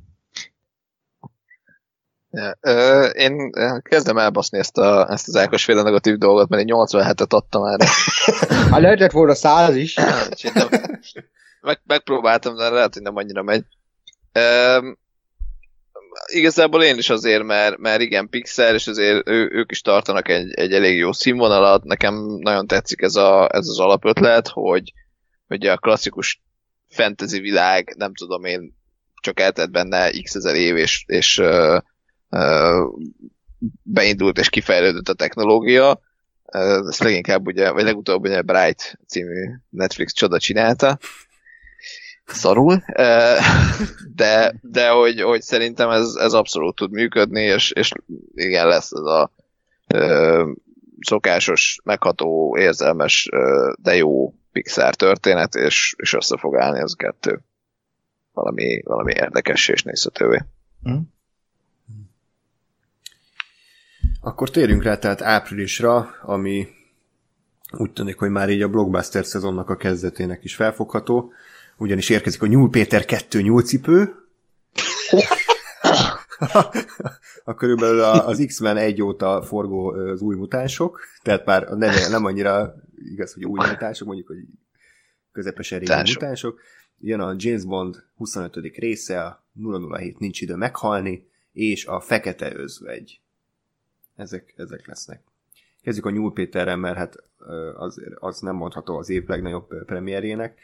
[2.30, 3.50] Ja, ö, én
[3.82, 7.86] kezdem elbaszni ezt, a, ezt az Ákos féle negatív dolgot, mert én 87-et adtam erre.
[8.70, 9.94] Ha lehetett volna 100 is.
[11.60, 13.64] Meg, megpróbáltam, de lehet, hogy nem annyira megy.
[14.32, 14.78] Ö,
[16.26, 20.52] igazából én is azért, mert, mert igen, Pixar, és azért ő, ők is tartanak egy,
[20.54, 21.84] egy elég jó színvonalat.
[21.84, 24.92] Nekem nagyon tetszik ez, a, ez az alapötlet, hogy,
[25.50, 26.42] hogy a klasszikus
[26.88, 28.76] fantasy világ, nem tudom én,
[29.20, 31.80] csak eltett benne x ezer év, és, és uh,
[33.82, 36.00] beindult és kifejlődött a technológia.
[36.88, 40.98] Ezt leginkább ugye, vagy legutóbb ugye Bright című Netflix csoda csinálta.
[42.24, 42.82] Szarul.
[44.14, 47.92] De, de hogy, hogy szerintem ez, ez abszolút tud működni, és, és
[48.34, 49.32] igen, lesz ez a
[51.00, 53.28] szokásos, megható, érzelmes,
[53.82, 57.40] de jó Pixar történet, és, és össze fog állni az kettő.
[58.32, 60.38] Valami, valami érdekes és nézhetővé.
[60.90, 60.98] Mm.
[64.20, 66.68] Akkor térjünk rá tehát áprilisra, ami
[67.70, 71.32] úgy tűnik, hogy már így a blockbuster szezonnak a kezdetének is felfogható,
[71.76, 74.14] ugyanis érkezik a Nyúl Péter 2 nyúlcipő,
[77.44, 82.24] a körülbelül az X-Men egy óta forgó az új mutánsok, tehát már a neve nem
[82.24, 82.74] annyira
[83.04, 84.44] igaz, hogy új mutánsok, mondjuk, hogy
[85.32, 86.60] közepesen régi mutánsok.
[86.98, 88.56] Jön a James Bond 25.
[88.76, 89.44] része, a
[89.96, 93.20] 007 nincs idő meghalni, és a Fekete Özvegy
[94.16, 95.22] ezek, ezek lesznek.
[95.82, 97.16] Kezdjük a Nyúl Péterrel, mert hát
[97.76, 100.60] az, az nem mondható az év legnagyobb premierjének.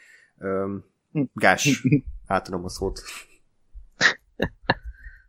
[1.33, 1.83] Gás,
[2.27, 3.01] átadom a szót.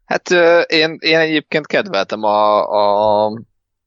[0.04, 0.30] Hát
[0.70, 2.68] én, én egyébként kedveltem a,
[3.26, 3.32] a,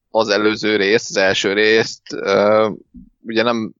[0.09, 2.01] az előző részt, az első részt.
[3.23, 3.73] Ugye nem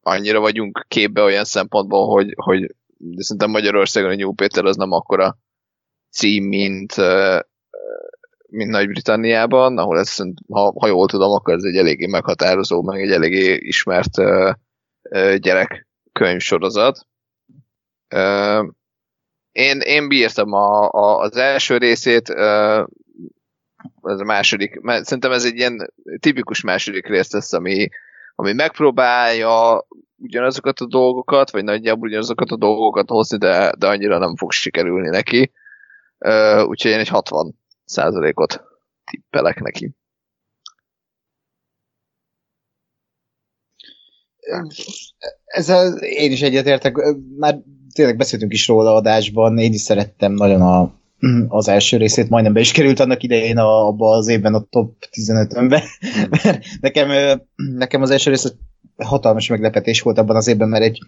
[0.00, 4.92] annyira vagyunk képbe olyan szempontból, hogy, hogy de szerintem Magyarországon a New Péter az nem
[4.92, 5.38] akkora
[6.10, 6.94] cím, mint,
[8.48, 10.16] mint Nagy-Britanniában, ahol ez,
[10.48, 14.16] ha, ha jól tudom, akkor ez egy eléggé meghatározó, meg egy eléggé ismert
[15.36, 17.06] gyerek könyvsorozat.
[18.14, 18.68] Uh,
[19.52, 22.28] én, én bírtam a, a, az első részét,
[24.02, 27.88] ez a második, mert szerintem ez egy ilyen tipikus második rész lesz, ami,
[28.34, 34.36] ami megpróbálja ugyanazokat a dolgokat, vagy nagyjából ugyanazokat a dolgokat hozni, de, de annyira nem
[34.36, 35.52] fog sikerülni neki.
[36.18, 37.54] Uh, úgyhogy én egy 60
[37.84, 38.62] százalékot
[39.04, 39.94] tippelek neki.
[45.44, 46.96] Ezzel én is egyetértek,
[47.38, 47.58] már
[47.94, 51.00] tényleg beszéltünk is róla adásban, én is szerettem nagyon a,
[51.48, 54.94] az első részét, majdnem be is került annak idején a, abba az évben a top
[55.10, 55.82] 15-önbe,
[56.30, 58.54] mert nekem, nekem az első rész
[58.96, 60.98] hatalmas meglepetés volt abban az évben, mert egy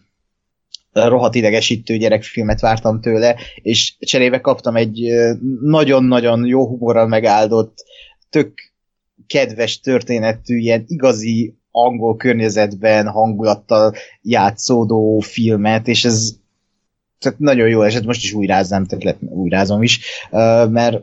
[0.92, 5.08] rohadt idegesítő gyerekfilmet vártam tőle, és cserébe kaptam egy
[5.60, 7.84] nagyon-nagyon jó humorral megáldott,
[8.30, 8.52] tök
[9.26, 16.30] kedves történetű, ilyen igazi angol környezetben hangulattal játszódó filmet, és ez
[17.24, 20.00] tehát nagyon jó esett, most is újrázzám, tehát újrázom is,
[20.68, 21.02] mert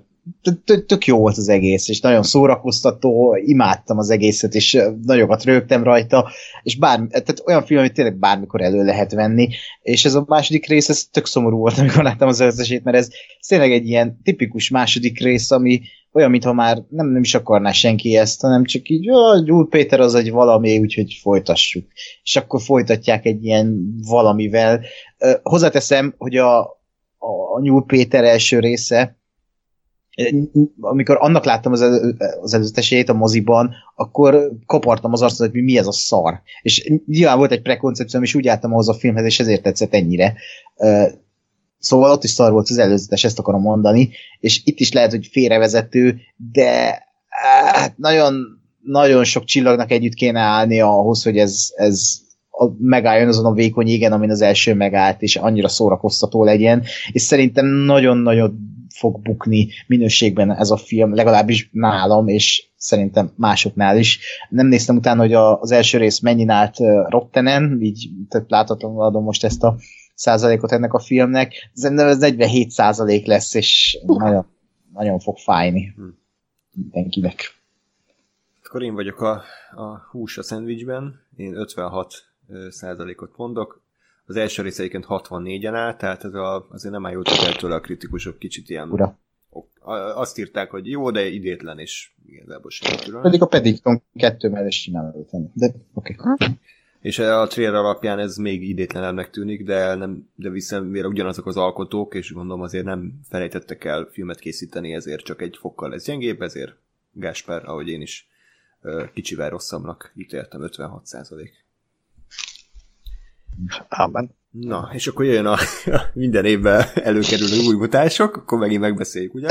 [0.86, 6.30] tök jó volt az egész, és nagyon szórakoztató, imádtam az egészet, és nagyokat rögtem rajta,
[6.64, 9.50] és bármi, tehát olyan film, hogy tényleg bármikor elő lehet venni,
[9.82, 13.10] és ez a második rész, ez tök szomorú volt, amikor láttam az összesét, mert ez
[13.48, 15.82] tényleg egy ilyen tipikus második rész, ami
[16.14, 19.10] olyan, mintha már nem, nem is akarná senki ezt, hanem csak így,
[19.44, 21.86] Gyul Péter az egy valami, úgyhogy folytassuk.
[22.24, 24.82] És akkor folytatják egy ilyen valamivel.
[25.44, 26.60] Hozzáteszem, hogy a,
[27.54, 29.21] a Nyúl Péter első része,
[30.80, 35.78] amikor annak láttam az, elő, az előzetesét a moziban, akkor kapartam az arcot, hogy mi
[35.78, 36.42] ez a szar.
[36.62, 40.36] És nyilván volt egy prekoncepcióm, és úgy álltam ahhoz a filmhez, és ezért tetszett ennyire.
[41.80, 44.10] Szóval ott is szar volt az előzetes, ezt akarom mondani,
[44.40, 46.20] és itt is lehet, hogy félrevezető,
[46.52, 47.04] de
[47.72, 52.20] hát nagyon, nagyon sok csillagnak együtt kéne állni ahhoz, hogy ez, ez
[52.52, 57.22] a, megálljon azon a vékony égen, amin az első megállt, és annyira szórakoztató legyen, és
[57.22, 64.20] szerintem nagyon-nagyon fog bukni minőségben ez a film, legalábbis nálam, és szerintem másoknál is.
[64.50, 69.24] Nem néztem utána, hogy a, az első rész mennyi állt Rottenen, így tehát láthatóan adom
[69.24, 69.76] most ezt a
[70.16, 74.46] százalékot ennek a filmnek, szerintem ez 47 százalék lesz, és nagyon,
[74.94, 76.04] nagyon fog fájni hm.
[76.76, 77.60] mindenkinek.
[78.64, 79.44] Akkor én vagyok a,
[79.76, 82.31] a hús a szendvicsben, én 56
[82.70, 83.82] százalékot mondok,
[84.26, 87.80] az első rész egyébként 64-en áll, tehát ez a, azért nem áll jó tőle a
[87.80, 88.92] kritikusok kicsit ilyen...
[88.92, 89.20] Ura.
[90.16, 95.28] Azt írták, hogy jó, de idétlen, és igazából semmi Pedig a Paddington 2 mellett csinálod,
[95.54, 96.16] de oké.
[96.20, 96.48] Okay.
[97.00, 101.58] És a trailer alapján ez még idétlenebbnek tűnik, de, nem, de viszont mivel ugyanazok az
[101.58, 106.42] alkotók, és gondolom azért nem felejtettek el filmet készíteni, ezért csak egy fokkal lesz gyengébb,
[106.42, 106.76] ezért
[107.12, 108.30] Gáspár, ahogy én is
[109.14, 111.66] kicsivel rosszabbnak ítéltem, 56 százalék.
[113.88, 114.40] Ámen.
[114.52, 119.48] Na, és akkor jön a, a minden évben előkerülő új mutások, akkor megint megbeszéljük, ugye?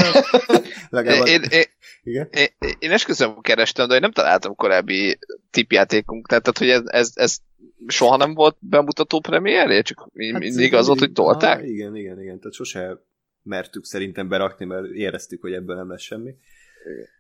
[0.89, 1.27] Legalább...
[1.27, 1.65] Én, én,
[2.03, 2.29] Igen?
[2.31, 2.49] Én,
[2.79, 5.19] én esküszöm kerestem, de nem találtam korábbi
[5.51, 7.39] tipjátékunk, tehát, tehát hogy ez, ez, ez
[7.87, 11.59] soha nem volt bemutató premierje, csak hát mindig az volt, hogy tolták?
[11.59, 13.05] Ah, igen, igen, igen, tehát sose
[13.43, 16.35] mertük szerintem berakni, mert éreztük, hogy ebből nem lesz semmi.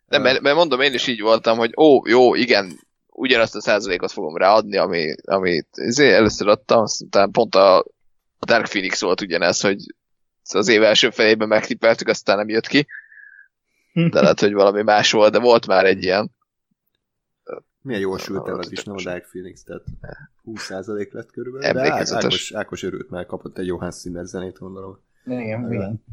[0.07, 2.81] Nem, mert, mert mondom, én is így voltam, hogy ó, jó, igen,
[3.21, 7.79] ugyanazt a százalékot fogom ráadni, ami, amit izé, először adtam, aztán pont a,
[8.39, 9.95] a Dark Phoenix volt ugyanez, hogy
[10.53, 12.87] az év első felében megtippeltük, aztán nem jött ki.
[13.93, 16.31] De lehet, hogy valami más volt, de volt már egy ilyen.
[17.83, 19.85] Milyen jól sült el az is, nem a Dark Phoenix, tehát
[20.45, 21.73] 20% lett körülbelül.
[21.73, 24.99] De Ákos, Ákos örült, mert kapott egy Johann Zimmer zenét, gondolom.
[25.25, 26.05] Igen, igen.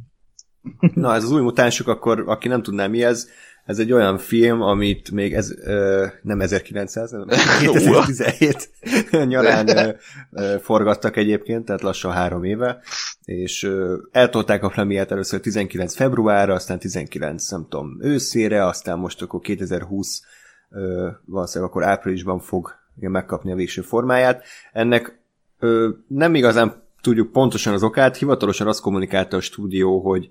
[0.94, 3.30] Na, ez az új mutánsok, akkor aki nem tudná mi ez,
[3.68, 7.28] ez egy olyan film, amit még ez, ö, nem 1900, hanem
[7.60, 8.70] 2017
[9.26, 9.90] nyarán ö,
[10.32, 12.82] ö, forgattak egyébként, tehát lassan három éve,
[13.26, 19.22] és ö, eltolták a premiért először 19 februárra, aztán 19, nem tudom, őszére, aztán most
[19.22, 20.22] akkor 2020
[20.70, 24.44] ö, valószínűleg akkor áprilisban fog megkapni a végső formáját.
[24.74, 25.20] Ennek
[25.60, 30.30] ö, nem igazán tudjuk pontosan az okát, hivatalosan azt kommunikálta a stúdió, hogy,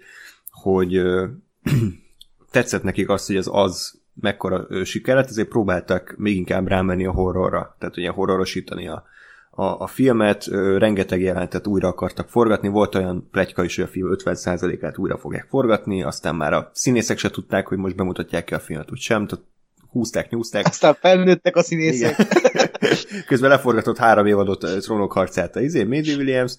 [0.51, 1.27] hogy ö,
[2.51, 7.13] tetszett nekik azt, hogy ez az mekkora siker lett, ezért próbáltak még inkább rámenni a
[7.13, 9.05] horrorra, tehát ugye horrorosítani a,
[9.51, 13.89] a, a filmet, ö, rengeteg jelentet újra akartak forgatni, volt olyan pletyka is, hogy a
[13.89, 18.55] film 50%-át újra fogják forgatni, aztán már a színészek se tudták, hogy most bemutatják ki
[18.55, 19.45] a filmet, úgy sem, tehát
[19.91, 20.67] húzták, nyúzták.
[20.67, 22.17] Aztán felnőttek a színészek.
[23.27, 26.53] Közben leforgatott három évadot trónok harcát a izé, Maisie Williams.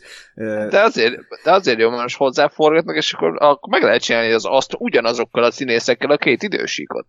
[0.70, 4.76] De azért, de azért jó, most hozzáforgatnak, és akkor, akkor meg lehet csinálni az azt
[4.78, 7.06] ugyanazokkal a színészekkel a két idősíkot.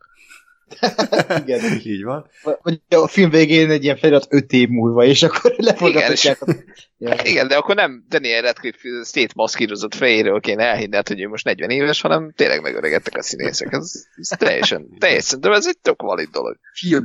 [1.45, 1.79] Igen.
[1.85, 2.31] Így van.
[2.63, 6.39] Vagy a film végén egy ilyen felirat öt év múlva, és akkor leforgatják.
[6.47, 6.65] Igen,
[6.99, 7.17] ja.
[7.25, 11.71] igen, de akkor nem Daniel Radcliffe szétmaszkírozott fejéről kéne elhinni, hát, hogy ő most 40
[11.71, 13.73] éves, hanem tényleg megöregedtek a színészek.
[13.73, 16.57] Ez, ez teljesen, teljesen, de ez egy tök valid dolog.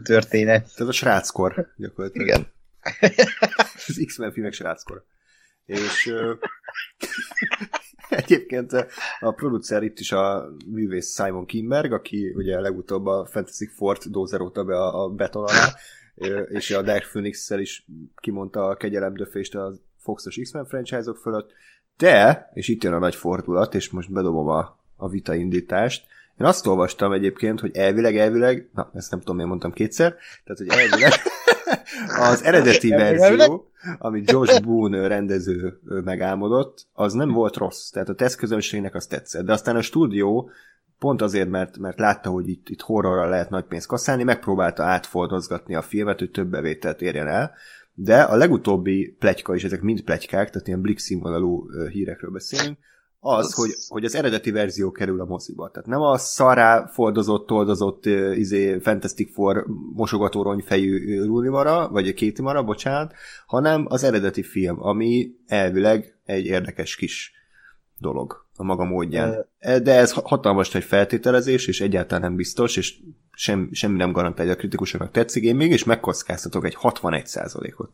[0.03, 0.69] történet.
[0.75, 2.27] Ez a sráckor, gyakorlatilag.
[2.27, 2.51] Igen.
[3.87, 5.05] az X-Men filmek sráckor.
[5.65, 6.13] És
[8.23, 8.71] Egyébként
[9.19, 14.63] a producer itt is a művész Simon Kimberg, aki ugye legutóbb a Fantasy Fort dózerolta
[14.63, 15.73] be a, a beton alá,
[16.47, 17.85] és a Dark phoenix is
[18.15, 21.51] kimondta a kegyelemdöfést a Foxos X-Men franchise-ok fölött,
[21.97, 26.05] de, és itt jön a nagy fordulat, és most bedobom a, a vita indítást,
[26.39, 30.57] én azt olvastam egyébként, hogy elvileg, elvileg, na, ezt nem tudom, miért mondtam kétszer, tehát,
[30.57, 31.11] hogy elvileg
[32.19, 37.89] az eredeti verzió, amit Josh Boone rendező megálmodott, az nem volt rossz.
[37.89, 39.45] Tehát a tesztközönségnek az tetszett.
[39.45, 40.49] De aztán a stúdió
[40.99, 45.75] pont azért, mert, mert látta, hogy itt, itt horrorral lehet nagy pénzt kasszálni, megpróbálta átfordozgatni
[45.75, 47.53] a filmet, hogy több bevételt érjen el,
[47.93, 52.77] de a legutóbbi pletyka, és ezek mind pletykák, tehát ilyen blik színvonalú hírekről beszélünk,
[53.25, 53.53] az, az...
[53.53, 55.69] Hogy, hogy az eredeti verzió kerül a moziba.
[55.69, 58.05] Tehát nem a szará fordozott, toldozott
[58.35, 63.13] izé, Fantastic Four mosogatórony fejű Rulimara, vagy a Kétimara, bocsánat,
[63.45, 67.31] hanem az eredeti film, ami elvileg egy érdekes kis
[67.97, 69.45] dolog a maga módján.
[69.59, 72.99] De ez hatalmas egy feltételezés, és egyáltalán nem biztos, és
[73.31, 75.43] sem, semmi nem garantálja, a kritikusoknak tetszik.
[75.43, 77.89] Én mégis megkockáztatok egy 61%-ot.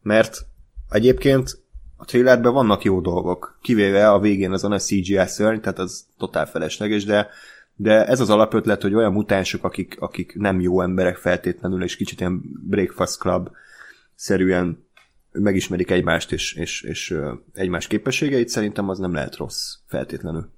[0.00, 0.46] Mert
[0.88, 1.63] egyébként
[2.04, 6.46] a trailerben vannak jó dolgok, kivéve a végén azon a CGI szörny, tehát az totál
[6.46, 7.28] felesleges, de
[7.76, 12.20] de ez az alapötlet, hogy olyan mutánsok, akik, akik nem jó emberek feltétlenül, és kicsit
[12.20, 13.48] ilyen Breakfast Club
[14.14, 14.86] szerűen
[15.32, 17.14] megismerik egymást és, és, és
[17.52, 20.50] egymás képességeit, szerintem az nem lehet rossz feltétlenül.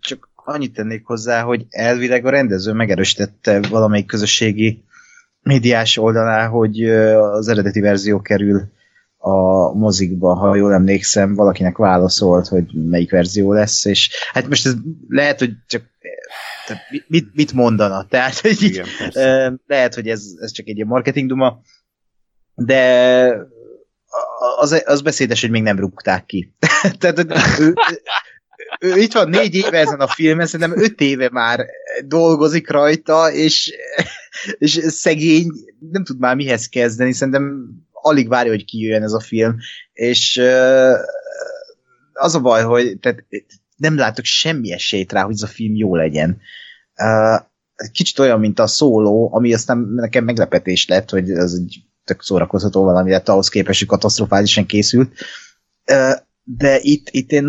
[0.00, 4.84] Csak annyit tennék hozzá, hogy elvileg a rendező megerősítette valamelyik közösségi
[5.40, 8.72] médiás oldalá, hogy az eredeti verzió kerül
[9.24, 14.74] a mozikba, ha jól emlékszem, valakinek válaszolt, hogy melyik verzió lesz, és hát most ez
[15.08, 15.82] lehet, hogy csak
[16.66, 18.86] tehát mit, mit mondana, tehát hogy Igen,
[19.66, 21.60] lehet, hogy ez, ez csak egy ilyen marketing duma,
[22.54, 23.34] de
[24.58, 26.54] az, az beszédes, hogy még nem rúgták ki.
[26.98, 27.26] tehát
[27.60, 27.74] ő,
[28.80, 31.66] ő itt van négy éve ezen a filmen, szerintem öt éve már
[32.04, 33.72] dolgozik rajta, és,
[34.58, 35.50] és szegény
[35.90, 37.68] nem tud már mihez kezdeni, szerintem
[38.02, 39.56] alig várja, hogy kijöjjön ez a film,
[39.92, 40.42] és
[42.12, 43.24] az a baj, hogy tehát
[43.76, 46.40] nem látok semmi esélyt rá, hogy ez a film jó legyen.
[47.92, 52.84] Kicsit olyan, mint a szóló, ami aztán nekem meglepetés lett, hogy ez egy tök szórakozható
[52.84, 55.12] valami lett ahhoz képest, hogy katasztrofálisan készült.
[56.44, 57.44] De itt, itt én,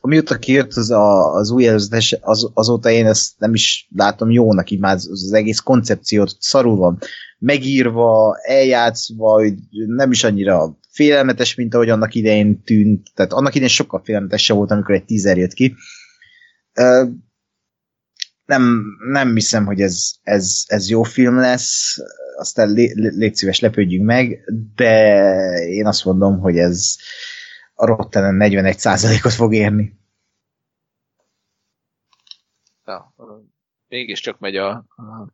[0.00, 4.70] amióta kijött az, a, az új előzetes, az, azóta én ezt nem is látom jónak,
[4.70, 6.98] így már az, az egész koncepciót szarul van
[7.38, 13.68] megírva, eljátszva, hogy nem is annyira félelmetes, mint ahogy annak idején tűnt, tehát annak idején
[13.68, 15.74] sokkal félelmetesebb volt, amikor egy tízer jött ki.
[18.44, 21.96] Nem, nem hiszem, hogy ez, ez, ez jó film lesz,
[22.36, 24.44] aztán lé, légy szíves, lepődjünk meg,
[24.74, 25.14] de
[25.68, 26.96] én azt mondom, hogy ez,
[27.80, 29.98] a Rotten 41%-ot fog érni.
[32.84, 33.14] Ja,
[33.88, 35.32] mégiscsak megy a, a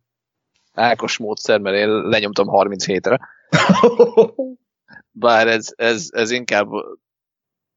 [0.74, 3.20] Ákos módszer, mert én lenyomtam 37-re.
[5.10, 6.68] Bár ez, ez, ez inkább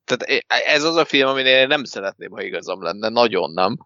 [0.07, 3.77] tehát ez az a film, aminél én nem szeretném, ha igazam lenne, nagyon nem.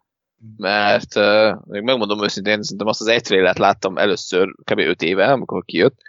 [0.57, 4.79] Mert uh, még megmondom őszintén, szerintem azt az egy trailet láttam először kb.
[4.79, 6.01] 5 éve, amikor kijött.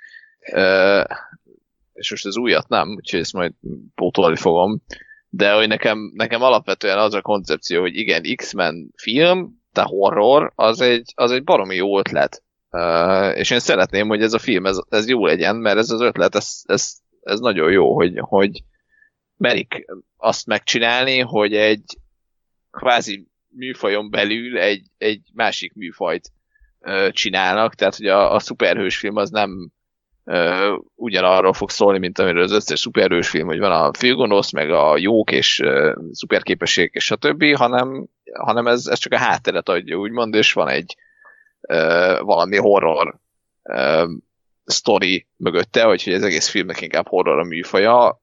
[1.93, 3.53] És most az újat nem, úgyhogy ezt majd
[3.95, 4.83] pótolni fogom.
[5.29, 10.81] De hogy nekem, nekem alapvetően az a koncepció, hogy igen, X-Men film, de horror, az
[10.81, 12.43] egy, az egy baromi jó ötlet.
[13.35, 16.35] És én szeretném, hogy ez a film, ez, ez jó legyen, mert ez az ötlet,
[16.35, 16.93] ez, ez,
[17.23, 18.63] ez nagyon jó, hogy, hogy
[19.37, 19.87] merik
[20.17, 21.83] azt megcsinálni, hogy egy
[22.71, 26.29] kvázi műfajon belül egy, egy másik műfajt
[26.81, 29.71] uh, csinálnak, tehát hogy a, a szuperhős film az nem
[30.25, 34.71] uh, ugyanarról fog szólni, mint amiről az összes szuperhős film, hogy van a főgonosz, meg
[34.71, 39.69] a jók és uh, szuperképességek és a többi, hanem, hanem ez, ez csak a hátteret
[39.69, 40.97] adja, úgymond, és van egy
[42.21, 43.21] valami horror
[44.67, 48.23] story mögötte, hogy ez egész filmnek inkább horror a műfaja.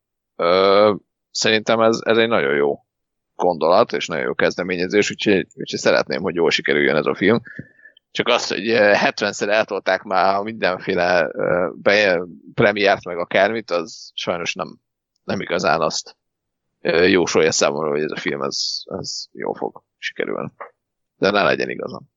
[1.31, 2.85] Szerintem ez, ez egy nagyon jó
[3.35, 7.41] gondolat, és nagyon jó kezdeményezés, úgyhogy, úgyhogy szeretném, hogy jól sikerüljön ez a film.
[8.11, 11.31] Csak az, hogy 70-szer eltolták már mindenféle
[11.73, 12.21] be,
[12.53, 14.79] premiért meg akármit, az sajnos nem,
[15.23, 16.15] nem igazán azt
[17.07, 20.51] jósolja számomra, hogy ez a film ez, ez jól fog sikerülni.
[21.17, 22.09] De ne legyen igazam.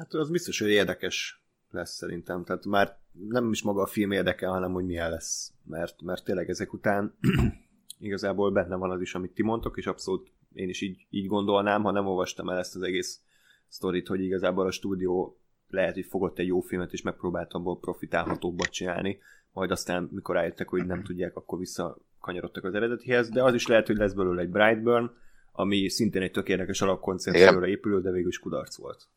[0.00, 2.44] Hát az biztos, hogy érdekes lesz szerintem.
[2.44, 2.98] Tehát már
[3.28, 5.52] nem is maga a film érdekel, hanem hogy milyen lesz.
[5.64, 7.14] Mert, mert tényleg ezek után
[7.98, 11.82] igazából benne van az is, amit ti mondtok, és abszolút én is így, így gondolnám,
[11.82, 13.20] ha nem olvastam el ezt az egész
[13.68, 18.70] sztorit, hogy igazából a stúdió lehet, hogy fogott egy jó filmet, és megpróbált abból profitálhatóbbat
[18.70, 19.18] csinálni,
[19.52, 23.86] majd aztán, mikor rájöttek, hogy nem tudják, akkor visszakanyarodtak az eredetihez, de az is lehet,
[23.86, 25.10] hogy lesz belőle egy Brightburn,
[25.52, 29.08] ami szintén egy tökéletes alapkoncepcióra épülő, de végül is kudarc volt.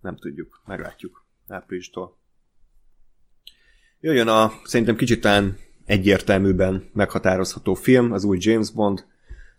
[0.00, 2.16] Nem tudjuk, meglátjuk áprilistól.
[4.00, 9.04] Jöjjön a szerintem kicsit talán egyértelműben meghatározható film, az új James Bond,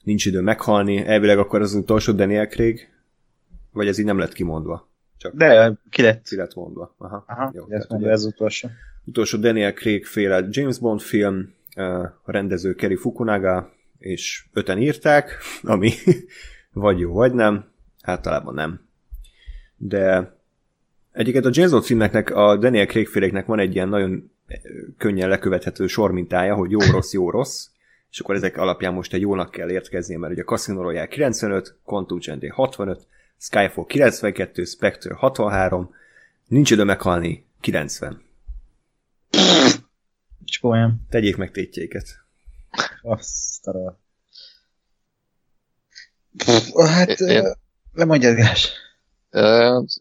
[0.04, 2.90] nincs idő meghalni, elvileg akkor az utolsó Daniel Craig,
[3.72, 4.90] vagy ez így nem lett kimondva?
[5.18, 6.28] Csak De, ki lett.
[6.28, 6.96] Ki lett mondva.
[6.98, 8.70] Aha, Aha jó, ez, mondva, ez utolsó.
[9.06, 11.54] Utolsó Daniel Craig féle James Bond film,
[12.24, 15.92] a rendező Kerry Fukunaga, és öten írták, ami
[16.74, 17.66] vagy jó, vagy nem,
[18.02, 18.87] általában nem.
[19.78, 20.36] De
[21.18, 24.32] Egyiket a James Bond filmeknek, a Daniel Craig féléknek van egy ilyen nagyon
[24.98, 27.68] könnyen lekövethető sormintája, hogy jó, rossz, jó, rossz,
[28.12, 32.20] és akkor ezek alapján most egy jónak kell értkezni, mert ugye Casino Royale 95, Quantum
[32.50, 35.94] 65, Skyfall 92, Spectre 63,
[36.48, 38.22] Nincs idő meghalni 90.
[40.46, 41.06] Csak olyan.
[41.10, 42.06] Tegyék meg tétjeiket.
[43.02, 43.98] Azt a
[46.88, 47.18] Hát,
[47.94, 48.87] lemondjad, Gás.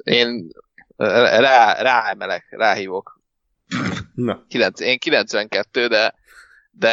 [0.05, 0.49] Én
[0.97, 3.21] rá, ráemelek, ráhívok.
[4.15, 6.15] Na, 9, én 92, de,
[6.71, 6.93] de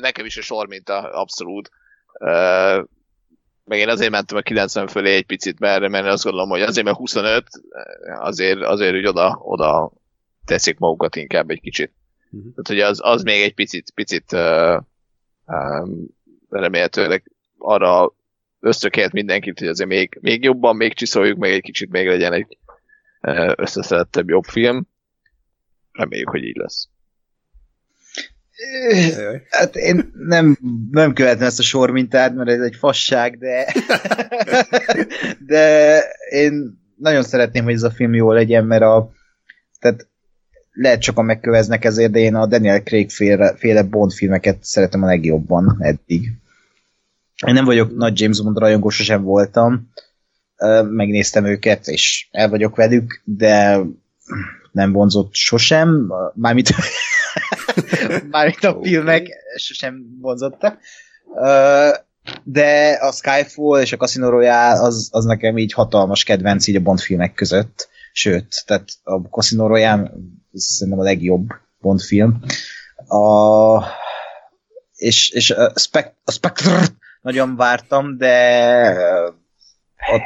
[0.00, 1.70] nekem is a sor minta abszolút.
[3.64, 6.86] Meg én azért mentem a 90 fölé egy picit, mert, mert azt gondolom, hogy azért,
[6.86, 7.46] mert 25,
[8.18, 9.92] azért, azért hogy oda, oda
[10.44, 11.92] teszik magukat inkább egy kicsit.
[12.30, 12.42] Mhm.
[12.42, 14.82] Tehát, hogy az, az még egy picit, picit uh,
[15.46, 16.06] um,
[16.48, 18.12] remélhetőleg arra
[18.60, 22.58] ösztökélt mindenkit, hogy azért még, még jobban, még csiszoljuk, meg egy kicsit még legyen egy
[23.22, 24.86] uh, összeszedettebb, jobb film.
[25.92, 26.88] Reméljük, hogy így lesz.
[29.50, 30.58] Hát én nem,
[30.90, 33.72] nem követem ezt a sormintát, mert ez egy fasság, de
[35.46, 39.12] de én nagyon szeretném, hogy ez a film jó legyen, mert a
[39.78, 40.08] tehát
[40.72, 45.06] lehet sokan megköveznek ezért, de én a Daniel Craig féle, féle Bond filmeket szeretem a
[45.06, 46.32] legjobban eddig.
[47.46, 49.90] Én nem vagyok nagy James Bond rajongó, sosem voltam.
[50.90, 53.80] Megnéztem őket, és el vagyok velük, de
[54.72, 56.12] nem vonzott sosem.
[56.34, 56.68] Mármint,
[58.30, 60.78] mármint a filmek sosem vonzottak.
[62.44, 66.80] De a Skyfall és a Casino Royale az, az nekem így hatalmas kedvenc így a
[66.80, 67.88] Bond filmek között.
[68.12, 70.10] Sőt, tehát a Casino Royale
[70.52, 71.46] szerintem a legjobb
[71.80, 72.40] Bond film.
[73.06, 73.84] A,
[74.94, 76.80] és, és a, Spec, a Spectre
[77.28, 78.34] nagyon vártam, de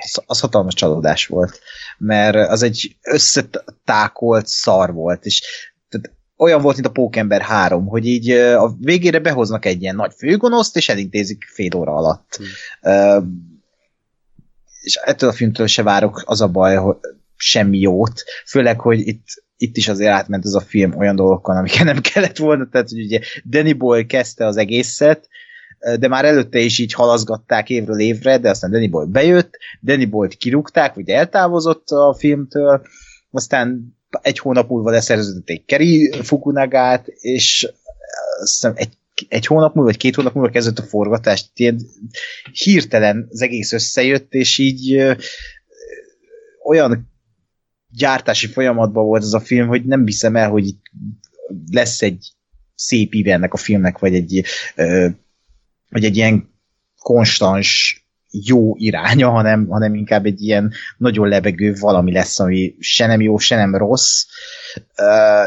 [0.03, 1.61] az, az hatalmas csalódás volt,
[1.99, 5.43] mert az egy összetákolt szar volt, és
[5.89, 10.13] tehát olyan volt, mint a Pókember 3, hogy így a végére behoznak egy ilyen nagy
[10.17, 12.39] főgonoszt, és elintézik fél óra alatt.
[12.83, 13.25] Uh,
[14.81, 16.97] és ettől a filmtől se várok az a baj, hogy
[17.37, 19.25] semmi jót, főleg, hogy itt,
[19.57, 23.05] itt is azért átment ez a film olyan dolgokkal, amiket nem kellett volna, tehát hogy
[23.05, 25.29] ugye Danny Boy kezdte az egészet,
[25.99, 30.35] de már előtte is így halazgatták évről évre, de aztán Danny Boy bejött, Danny Boy-t
[30.35, 32.83] kirúgták, ugye eltávozott a filmtől,
[33.31, 37.69] aztán egy hónap múlva leszerződték Keri Fukunagát, és
[38.41, 38.93] azt hiszem egy,
[39.29, 41.81] egy hónap múlva, vagy két hónap múlva kezdett a forgatást, ilyen
[42.53, 45.05] hirtelen az egész összejött, és így
[46.65, 47.11] olyan
[47.89, 50.75] gyártási folyamatban volt ez a film, hogy nem hiszem el, hogy
[51.71, 52.33] lesz egy
[52.75, 54.45] szép íve ennek a filmnek, vagy egy,
[54.75, 55.09] ö,
[55.93, 56.51] vagy egy ilyen
[56.99, 57.97] konstans
[58.31, 63.39] jó iránya, hanem, hanem inkább egy ilyen nagyon lebegő valami lesz, ami se nem jó,
[63.39, 64.25] se nem rossz.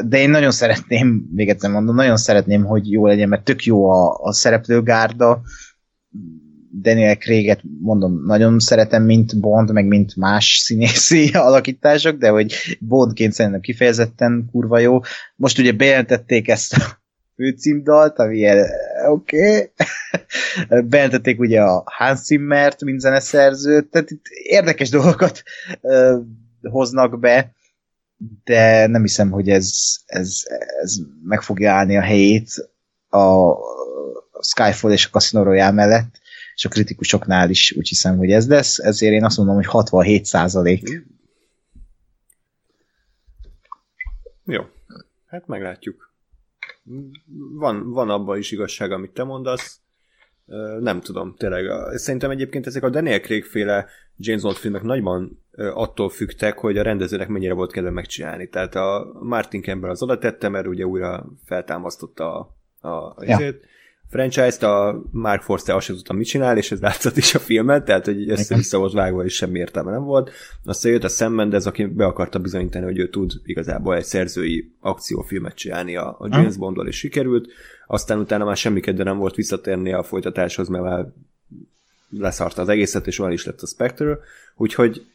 [0.07, 3.89] De én nagyon szeretném, még egyszer mondom, nagyon szeretném, hogy jó legyen, mert tök jó
[3.89, 5.41] a, a szereplőgárda.
[6.81, 13.33] Daniel Craig-et mondom, nagyon szeretem, mint Bond, meg mint más színészi alakítások, de hogy Bondként
[13.33, 14.99] szerintem kifejezetten kurva jó.
[15.35, 17.03] Most ugye bejelentették ezt a
[17.35, 18.45] főcímdalt, ami
[19.09, 19.37] oké.
[19.47, 19.71] Okay.
[20.89, 25.43] bejelentették ugye a Hans Zimmert, mint zeneszerzőt, tehát itt érdekes dolgokat
[25.81, 26.17] ö,
[26.61, 27.53] hoznak be,
[28.43, 29.71] de nem hiszem, hogy ez,
[30.05, 30.43] ez,
[30.81, 32.69] ez meg fogja állni a helyét
[33.09, 33.53] a
[34.41, 36.19] Skyfall és a Casino Royale mellett,
[36.55, 40.25] és a kritikusoknál is úgy hiszem, hogy ez lesz, ezért én azt mondom, hogy 67
[40.25, 41.03] százalék.
[44.45, 44.61] Jó.
[45.25, 46.04] Hát meglátjuk.
[47.53, 49.79] Van, van abban is igazság, amit te mondasz.
[50.79, 51.97] Nem tudom, tényleg.
[51.97, 53.85] Szerintem egyébként ezek a Daniel Craig féle
[54.17, 58.49] James Bond filmek nagyban attól függtek, hogy a rendezőnek mennyire volt kedve megcsinálni.
[58.49, 62.39] Tehát a Martin Campbell az oda tette, mert ugye újra feltámasztotta
[62.79, 63.39] a, a, Ja.
[63.39, 63.51] ja.
[64.09, 67.85] Franchise-t, a Mark Forster azt sem tudta, mit csinál, és ez látszott is a filmet,
[67.85, 70.31] tehát hogy össze-vissza volt vágva, és semmi értelme nem volt.
[70.65, 74.71] Aztán jött a Sam Mendes, aki be akarta bizonyítani, hogy ő tud igazából egy szerzői
[74.79, 77.47] akciófilmet csinálni a, a James Bondról, és sikerült.
[77.87, 81.05] Aztán utána már semmi kedve nem volt visszatérni a folytatáshoz, mert már
[82.09, 84.19] leszarta az egészet, és olyan is lett a Spectre,
[84.55, 85.05] úgyhogy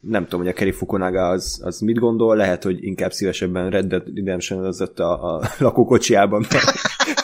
[0.00, 3.86] nem tudom, hogy a Kerry Fukunaga az, az mit gondol, lehet, hogy inkább szívesebben Red
[3.86, 6.46] Dead redemption a, a lakókocsiában,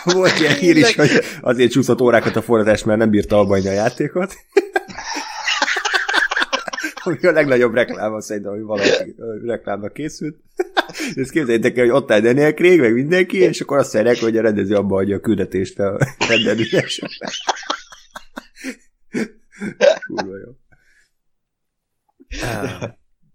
[0.14, 1.10] volt ilyen hír is, hogy
[1.40, 4.34] azért csúszott órákat a forratás, mert nem bírta abbaidni a játékot.
[7.04, 9.14] Ami a legnagyobb reklám, az szerintem, hogy valaki
[9.44, 10.36] reklámnak készült.
[11.14, 14.36] Ezt képzeljétek el, hogy ott áll Daniel Craig, meg mindenki, és akkor azt mondják, hogy
[14.36, 15.98] a rendező abba adja a küldetést a
[16.28, 17.30] Redemption-re.
[20.06, 20.56] Kurva jó.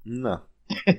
[0.02, 0.47] Na.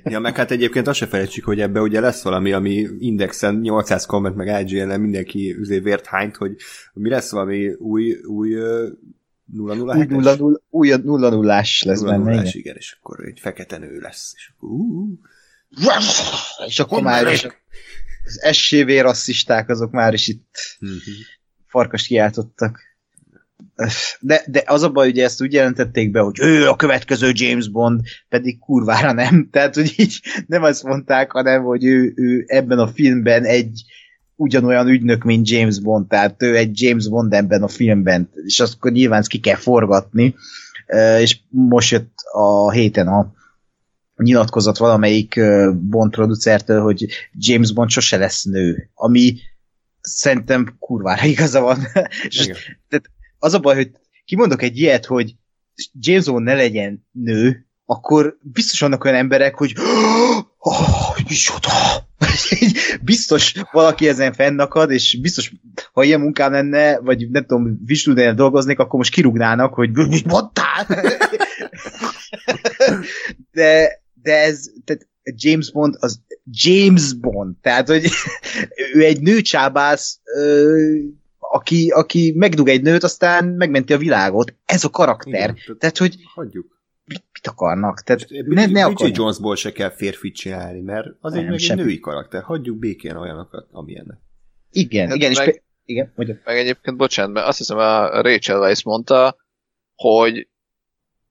[0.05, 4.07] Ja, meg hát egyébként azt se felejtsük, hogy ebbe ugye lesz valami, ami indexen 800
[4.07, 6.57] komment, meg IGN-en mindenki üzé vért hányt, hogy
[6.93, 8.89] mi lesz valami új, új ö,
[9.53, 12.47] 007 Új nulla, nulla, új nulla nullás lesz benne, igen.
[12.47, 14.33] igen, és akkor egy fekete nő lesz.
[14.37, 15.09] És akkor, uh,
[16.67, 17.45] És akkor már is
[18.25, 20.93] az SCV rasszisták azok már is itt Mhm.
[21.67, 22.81] farkast kiáltottak.
[24.21, 27.69] De, de az a baj, ugye ezt úgy jelentették be, hogy ő a következő James
[27.69, 29.49] Bond, pedig kurvára nem.
[29.53, 33.83] Tehát, hogy így nem azt mondták, hanem, hogy ő, ő ebben a filmben egy
[34.35, 38.75] ugyanolyan ügynök, mint James Bond, tehát ő egy James Bond ebben a filmben, és azt
[38.75, 40.35] akkor nyilván ezt ki kell forgatni,
[41.21, 43.33] és most jött a héten a
[44.17, 45.41] nyilatkozat valamelyik
[45.75, 49.37] Bond producertől, hogy James Bond sose lesz nő, ami
[50.01, 51.87] szerintem kurvára igaza van.
[52.29, 52.47] és
[52.89, 53.91] tehát az a baj, hogy
[54.25, 55.35] kimondok egy ilyet, hogy
[55.93, 59.73] James Bond ne legyen nő, akkor biztos vannak olyan emberek, hogy
[61.29, 61.71] micsoda!
[63.03, 65.53] biztos valaki ezen fennakad, és biztos,
[65.93, 70.87] ha ilyen munkám lenne, vagy nem tudom, Visnudénél dolgoznék, akkor most kirúgnának, hogy mit mondtál?
[73.53, 76.21] de, de ez, tehát James Bond az
[76.51, 78.09] James Bond, tehát, hogy
[78.95, 80.21] ő egy nőcsábász,
[81.51, 84.55] aki, aki megdug egy nőt, aztán megmenti a világot.
[84.65, 85.33] Ez a karakter.
[85.33, 86.77] Igen, tehát, tehát, hogy hagyjuk.
[87.05, 88.03] Mit, mit akarnak?
[88.03, 91.99] Tehát ne, ne Bridget Jonesból se kell férfit csinálni, mert az egy, meg egy női
[91.99, 92.43] karakter.
[92.43, 94.19] Hagyjuk békén olyanokat, amilyenek.
[94.71, 96.39] Igen, hát igen, meg, és igen, mondjam.
[96.45, 99.37] Meg egyébként, bocsánat, mert azt hiszem a Rachel Weisz mondta,
[99.95, 100.49] hogy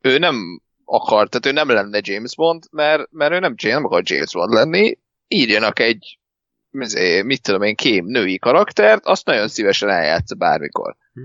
[0.01, 4.01] ő nem akar, tehát ő nem lenne James Bond, mert, mert ő nem, nem akar
[4.05, 6.19] James Bond lenni, írjanak egy
[7.23, 10.95] mit tudom én, kém női karaktert, azt nagyon szívesen eljátsza bármikor.
[11.13, 11.21] Hm.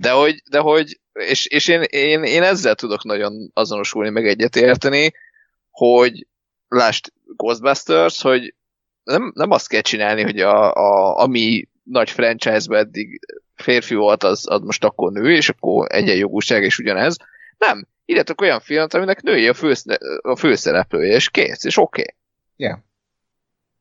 [0.00, 5.12] De hogy, de hogy és, és én, én, én ezzel tudok nagyon azonosulni, meg egyetérteni,
[5.70, 6.26] hogy
[6.68, 8.54] lást Ghostbusters, hogy
[9.04, 13.20] nem, nem azt kell csinálni, hogy a, a, ami nagy franchise-ben eddig
[13.54, 17.16] férfi volt, az, az most akkor nő, és akkor egyenjogúság és ugyanez.
[17.58, 17.86] Nem.
[18.04, 19.84] Írjatok olyan filmet, aminek női a, fősz,
[20.20, 22.00] a főszereplője, és kész, és oké.
[22.00, 22.14] Okay.
[22.56, 22.78] Yeah.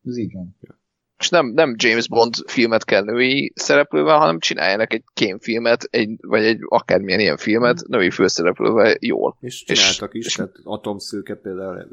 [0.05, 0.57] Ez így van.
[0.61, 0.80] Yeah
[1.21, 6.43] és nem, nem James Bond filmet kell női szereplővel, hanem csináljanak egy kémfilmet, egy, vagy
[6.43, 7.97] egy akármilyen ilyen filmet mm.
[7.97, 9.37] női főszereplővel jól.
[9.39, 11.87] És csináltak és, is, és, tehát atomszőke például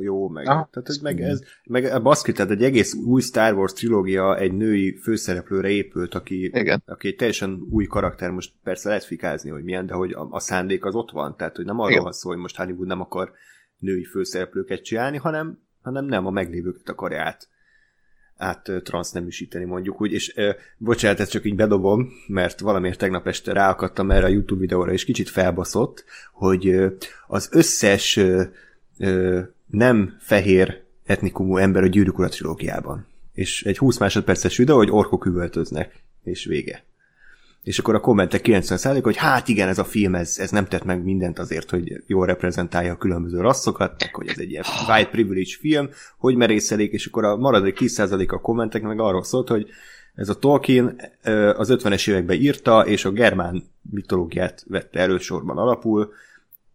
[0.00, 3.72] jó, meg, ah, tehát ez, meg ez, meg baszki, tehát egy egész új Star Wars
[3.72, 6.82] trilógia egy női főszereplőre épült, aki, Igen.
[6.86, 10.40] aki egy teljesen új karakter, most persze lehet fikázni, hogy milyen, de hogy a, a
[10.40, 13.32] szándék az ott van, tehát hogy nem arról van szó, hogy most Hollywood nem akar
[13.78, 17.48] női főszereplőket csinálni, hanem, hanem nem a meglévőket akarja át
[18.38, 23.52] át transzneműsíteni mondjuk úgy, és ö, bocsánat, ezt csak így bedobom, mert valamiért tegnap este
[23.52, 26.88] ráakadtam erre a YouTube videóra, és kicsit felbaszott, hogy ö,
[27.26, 28.42] az összes ö,
[28.98, 33.06] ö, nem fehér etnikumú ember a gyűrűk ura.
[33.32, 36.86] És egy 20 másodperces videó, hogy orkok üvöltöznek, és vége
[37.68, 40.84] és akkor a kommentek 90% hogy hát igen, ez a film, ez, ez nem tett
[40.84, 45.10] meg mindent azért, hogy jól reprezentálja a különböző rasszokat, meg hogy ez egy ilyen white
[45.10, 45.88] privilege film,
[46.18, 49.68] hogy merészelik, és akkor a maradék 10% a kommentek meg arról szólt, hogy
[50.14, 51.00] ez a Tolkien
[51.56, 56.12] az 50-es években írta, és a germán mitológiát vette elősorban alapul,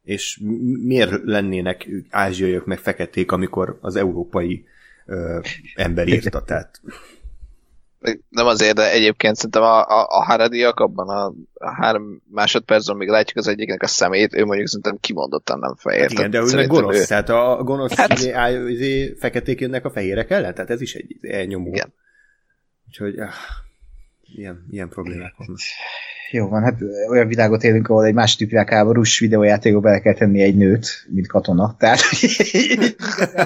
[0.04, 0.40] és
[0.84, 4.66] miért lennének ázsiaiak meg feketék, amikor az európai
[5.06, 5.40] ö,
[5.76, 6.82] ember írta, tehát
[8.30, 13.08] nem azért, de egyébként szerintem a, a, a Haradiak abban a, a három másodpercben, még
[13.08, 16.02] látjuk az egyiknek a szemét, ő mondjuk szerintem kimondottan nem fehér.
[16.02, 17.06] Hát igen, de ő meg gonosz, ő...
[17.06, 18.14] tehát a gonosz hát...
[18.14, 18.34] izé,
[18.70, 21.68] izé, feketék jönnek a fehérek ellen, tehát ez is egy elnyomó.
[21.68, 21.94] Igen.
[22.88, 23.34] Úgyhogy ah,
[24.36, 25.58] ilyen, ilyen problémák vannak.
[26.32, 30.56] Jó van, hát olyan világot élünk, ahol egy másik világháborús videójátékba bele kell tenni egy
[30.56, 31.76] nőt, mint katona.
[31.78, 32.00] Tehát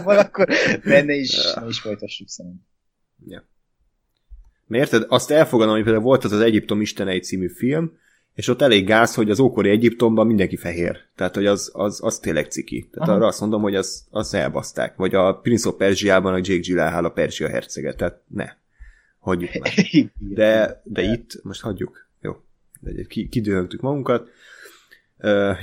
[0.26, 0.48] akkor
[0.84, 2.62] benne is, is folytassuk szerintem.
[3.26, 3.44] Ja.
[4.68, 5.06] Mert érted?
[5.10, 7.91] Azt elfogadom, hogy például volt az az Egyiptom Istenei című film,
[8.38, 10.99] és ott elég gáz, hogy az ókori Egyiptomban mindenki fehér.
[11.15, 12.89] Tehát, hogy az, az, az tényleg ciki.
[12.91, 13.18] Tehát Aha.
[13.18, 14.95] arra azt mondom, hogy az, az elbaszták.
[14.95, 17.94] Vagy a Prince of Persia-ban a Jake Gyllenhaal a Persia hercege.
[17.94, 18.45] Tehát ne.
[19.19, 19.73] Hagyjuk meg.
[20.39, 22.07] De, de itt, most hagyjuk.
[22.22, 22.35] Jó.
[22.80, 22.91] De
[23.30, 24.30] kidőltük magunkat.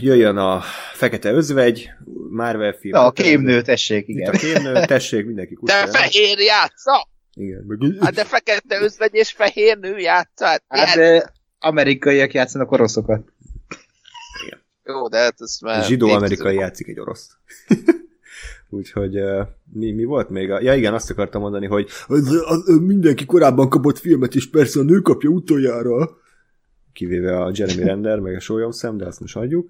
[0.00, 0.60] Jöjjön a
[0.92, 1.90] Fekete Özvegy,
[2.30, 2.94] Marvel film.
[2.94, 4.34] Na, a kémnő, tessék, igen.
[4.34, 7.08] Itt a kémnő, tessék, mindenki De fehér játsza!
[7.34, 7.64] Igen.
[7.66, 7.78] Meg...
[8.00, 10.64] Hát de fekete özvegy és fehér nő játszát.
[10.68, 13.32] Hát de amerikaiak játszanak oroszokat.
[14.46, 14.58] Igen.
[14.84, 15.84] Jó, de hát ez már...
[15.84, 17.32] Zsidó-amerikai játszik egy oroszt.
[18.68, 20.50] Úgyhogy uh, mi, mi volt még?
[20.50, 20.60] A...
[20.60, 24.80] Ja igen, azt akartam mondani, hogy az, az, az, mindenki korábban kapott filmet, és persze
[24.80, 26.16] a nő kapja utoljára.
[26.92, 29.68] Kivéve a Jeremy Render, meg a Sólyom szem, de azt most hagyjuk.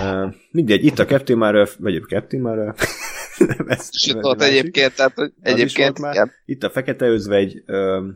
[0.00, 2.74] Uh, mindegy, itt a Captain Marvel, vagy a Captain Marvel,
[3.38, 6.14] nem ezt nem ott egyébként, tehát hogy egyébként már.
[6.14, 6.32] Igen.
[6.44, 8.08] Itt a Fekete Özvegy, ö,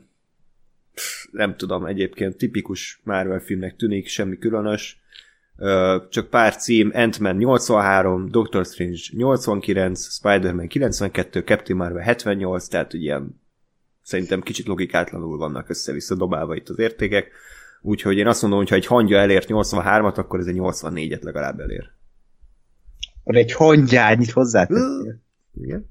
[1.31, 5.01] nem tudom, egyébként tipikus Marvel filmnek tűnik, semmi különös.
[5.57, 12.93] Ö, csak pár cím, Ant-Man 83, Doctor Strange 89, Spider-Man 92, Captain Marvel 78, tehát
[12.93, 13.41] ugye ilyen
[14.03, 17.31] szerintem kicsit logikátlanul vannak össze-vissza dobálva itt az értékek.
[17.81, 21.61] Úgyhogy én azt mondom, hogy ha egy hangja elért 83-at, akkor ez egy 84-et legalább
[21.61, 21.91] elér.
[23.37, 25.21] Egy hangyányit hozzátettél.
[25.61, 25.89] Igen?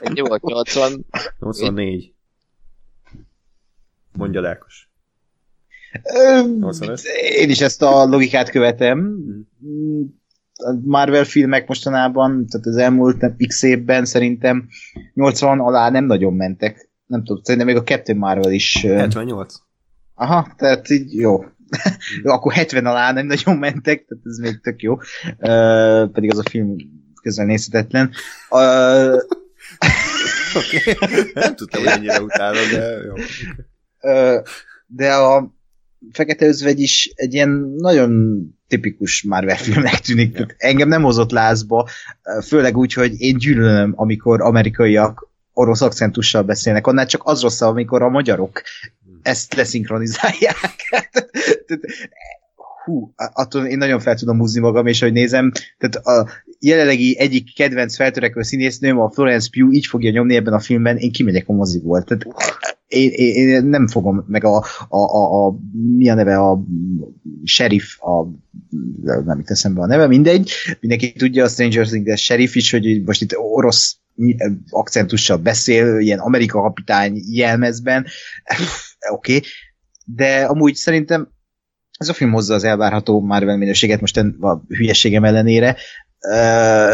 [0.00, 1.06] Egy volt 80.
[1.38, 2.14] 84.
[4.12, 4.88] Mondja Lákos.
[6.02, 7.00] Ö, 85?
[7.36, 9.16] Én is ezt a logikát követem.
[10.54, 14.68] A Marvel filmek mostanában, tehát az elmúlt nem, x évben szerintem
[15.14, 16.90] 80 alá nem nagyon mentek.
[17.06, 18.84] Nem tudom, szerintem még a kettő Marvel is.
[18.84, 19.54] ö, 78.
[20.14, 21.44] Aha, tehát így jó.
[22.22, 24.92] Jó, akkor 70 alá nem nagyon mentek, tehát ez még tök jó.
[25.38, 26.76] Uh, pedig az a film
[27.22, 28.10] közel nézhetetlen.
[28.50, 29.22] Uh.
[30.54, 30.94] Okay.
[31.34, 33.14] Nem tudtam, hogy ennyire utálod, de jó.
[34.00, 34.42] uh,
[34.86, 35.56] de a
[36.12, 40.32] Fekete Özvegy is egy ilyen nagyon tipikus Marvel filmnek tűnik.
[40.32, 41.88] Tehát engem nem hozott lázba,
[42.46, 48.02] főleg úgy, hogy én gyűlölöm, amikor amerikaiak orosz akcentussal beszélnek, annál csak az rossz, amikor
[48.02, 48.62] a magyarok
[49.28, 50.76] ezt leszinkronizálják.
[52.84, 56.28] Hú, attól én nagyon fel tudom húzni magam, és hogy nézem, tehát a
[56.60, 61.12] jelenlegi egyik kedvenc feltörekvő színésznőm, a Florence Pugh így fogja nyomni ebben a filmben, én
[61.12, 62.02] kimegyek a moziból.
[62.02, 62.26] Tehát
[62.86, 65.58] én, én, én nem fogom meg a, a, a, a
[65.96, 66.64] mi a neve, a
[67.44, 68.28] sheriff, a
[69.24, 70.50] nem itt eszembe a neve, mindegy,
[70.80, 73.96] mindenki tudja a Stranger Things, sheriff is, hogy most itt orosz
[74.70, 78.06] akcentussal beszél, ilyen Amerika kapitány jelmezben,
[79.10, 79.48] oké, okay.
[80.04, 81.28] de amúgy szerintem
[81.98, 85.76] ez a film hozza az elvárható Marvel minőséget most a hülyeségem ellenére,
[86.28, 86.92] uh,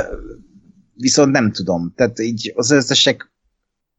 [0.95, 3.35] viszont nem tudom, tehát így az összesek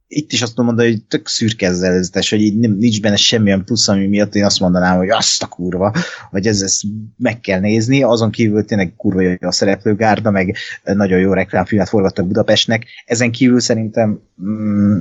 [0.07, 3.63] itt is azt tudom mondani, hogy tök szürke ez előzetes, hogy így nincs benne semmilyen
[3.63, 5.93] plusz, ami miatt én azt mondanám, hogy azt a kurva,
[6.29, 6.81] hogy ez, ezt
[7.17, 12.27] meg kell nézni, azon kívül tényleg kurva jó a szereplőgárda, meg nagyon jó reklámfilmet forgattak
[12.27, 14.97] Budapestnek, ezen kívül szerintem mm,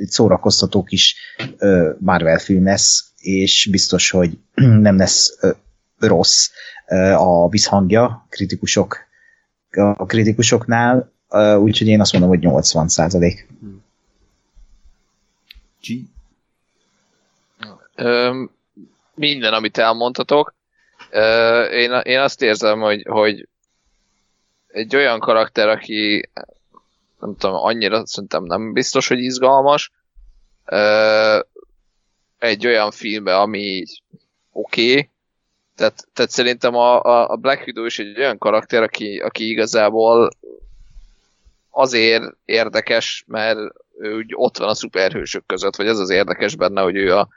[0.00, 1.16] egy szórakoztató kis
[1.98, 4.38] Marvel film lesz, és biztos, hogy
[4.86, 5.38] nem lesz
[5.98, 6.50] rossz
[7.16, 8.98] a visszhangja kritikusok,
[9.96, 11.12] a kritikusoknál,
[11.58, 13.48] úgyhogy én azt mondom, hogy 80 százalék.
[15.82, 15.92] G.
[17.94, 18.42] Ö,
[19.14, 20.54] minden, amit elmondhatok.
[21.72, 23.48] Én, én azt érzem, hogy, hogy
[24.66, 26.28] egy olyan karakter, aki
[27.20, 29.92] nem tudom, annyira szerintem nem biztos, hogy izgalmas.
[32.38, 33.84] Egy olyan filmbe, ami
[34.52, 35.10] oké, okay.
[35.76, 40.30] tehát, tehát szerintem a, a Black Widow is egy olyan karakter, aki, aki igazából
[41.70, 43.58] azért érdekes, mert
[43.98, 47.28] ő úgy ott van a szuperhősök között, vagy az az érdekes benne, hogy ő a,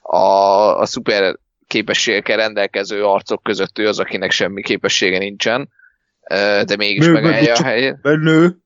[0.00, 1.36] a, a szuper
[1.66, 5.68] képességekkel rendelkező arcok között ő az, akinek semmi képessége nincsen,
[6.64, 8.00] de mégis megállja a helyét.
[8.00, 8.58] Bennő.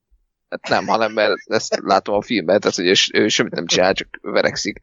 [0.50, 3.92] Hát nem, hanem mert ezt látom a filmben, tehát hogy és ő semmit nem csinál,
[3.92, 4.80] csak verekszik.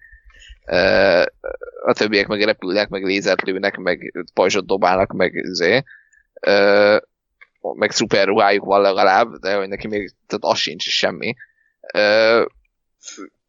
[1.85, 5.83] A többiek meg repülnek, meg lézert lőnek, meg pajzsot dobálnak, meg zé.
[7.61, 11.35] Meg szuper ruhájuk van legalább, de hogy neki még tehát az sincs semmi.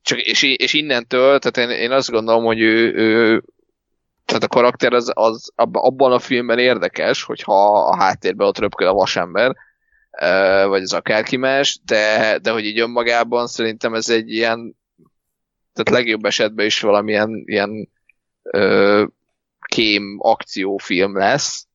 [0.02, 3.42] Csak, és, és innentől, tehát én, én azt gondolom, hogy ő, ő
[4.24, 8.92] tehát a karakter az, az abban a filmben érdekes, hogyha a háttérben ott röpköd a
[8.92, 9.56] vasember,
[10.68, 14.76] vagy az akárki más, de, de hogy így önmagában szerintem ez egy ilyen,
[15.72, 17.88] tehát legjobb esetben is valamilyen ilyen
[18.42, 19.04] ö,
[19.66, 21.66] kém akciófilm lesz,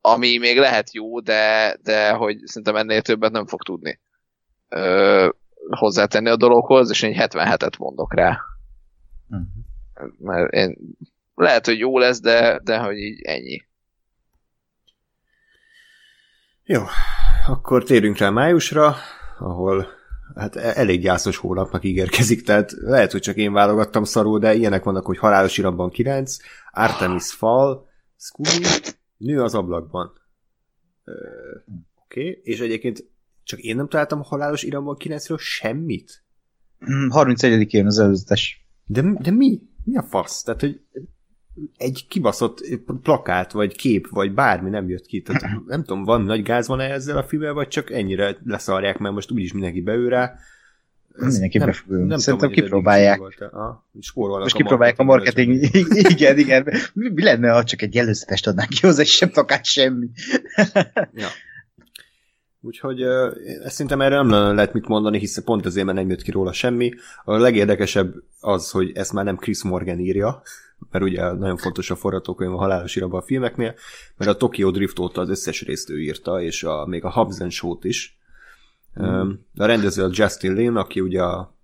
[0.00, 4.00] ami még lehet jó, de, de hogy szerintem ennél többet nem fog tudni
[4.68, 5.28] ö,
[5.70, 8.40] hozzátenni a dologhoz, és én 77-et mondok rá.
[9.28, 10.12] Uh-huh.
[10.18, 10.76] Mert én
[11.34, 13.64] lehet, hogy jó lesz, de, de hogy így ennyi.
[16.64, 16.82] Jó,
[17.46, 18.96] akkor térjünk rá májusra,
[19.38, 19.86] ahol
[20.34, 25.06] hát elég gyászos hónapnak ígérkezik, tehát lehet, hogy csak én válogattam szarul, de ilyenek vannak,
[25.06, 26.36] hogy halálos iramban 9,
[26.70, 28.66] Artemis Fall, Scooby,
[29.16, 30.12] Nő az ablakban.
[32.04, 32.40] Oké, okay.
[32.42, 33.04] és egyébként
[33.42, 36.24] csak én nem találtam a halálos iramban 9-ről semmit?
[37.08, 38.68] 31-én az előzetes.
[38.84, 39.60] De, de mi?
[39.84, 40.42] Mi a fasz?
[40.42, 40.80] Tehát, hogy
[41.76, 42.60] egy kibaszott
[43.02, 45.22] plakát, vagy kép, vagy bármi nem jött ki.
[45.22, 48.98] Tehát nem tudom, van nagy gáz van -e ezzel a filmmel, vagy csak ennyire leszarják,
[48.98, 50.34] mert most úgyis mindenki beül rá.
[51.18, 53.20] Ez mindenki nem, nem Szerintem tudom, kipróbálják.
[53.52, 55.62] A, most kipróbálják a marketing.
[56.12, 56.68] igen, igen.
[56.92, 60.08] Mi, mi lenne, ha csak egy előzetest adnánk ki hozzá, és sem plakát semmi.
[61.14, 61.28] ja.
[62.66, 66.30] Úgyhogy ezt szerintem erre nem lehet mit mondani, hiszen pont ezért, mert nem jött ki
[66.30, 66.92] róla semmi.
[67.24, 70.42] A legérdekesebb az, hogy ezt már nem Chris Morgan írja,
[70.90, 73.74] mert ugye nagyon fontos a forgatókönyv a halálos iramban a filmeknél,
[74.16, 77.54] mert a Tokyo Drift óta az összes részt ő írta, és a, még a Hubs
[77.54, 78.18] Show-t is.
[79.02, 79.30] Mm.
[79.56, 81.54] A rendező a Justin Lin, aki ugye a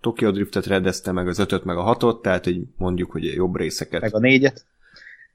[0.00, 4.00] Tokyo Driftet rendezte, meg az ötöt, meg a hatot, tehát hogy mondjuk, hogy jobb részeket.
[4.00, 4.66] Meg a négyet.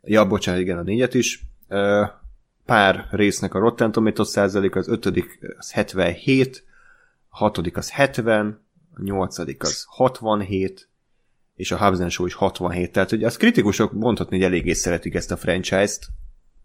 [0.03, 1.43] Ja, bocsánat, igen, a négyet is.
[2.67, 6.63] Pár résznek a Rotten Tomatoes százalék, az ötödik az 77,
[7.29, 10.89] a hatodik az 70, a nyolcadik az 67,
[11.55, 15.31] és a Hubs Show is 67, tehát hogy az kritikusok mondhatni, hogy eléggé szeretik ezt
[15.31, 16.07] a franchise-t,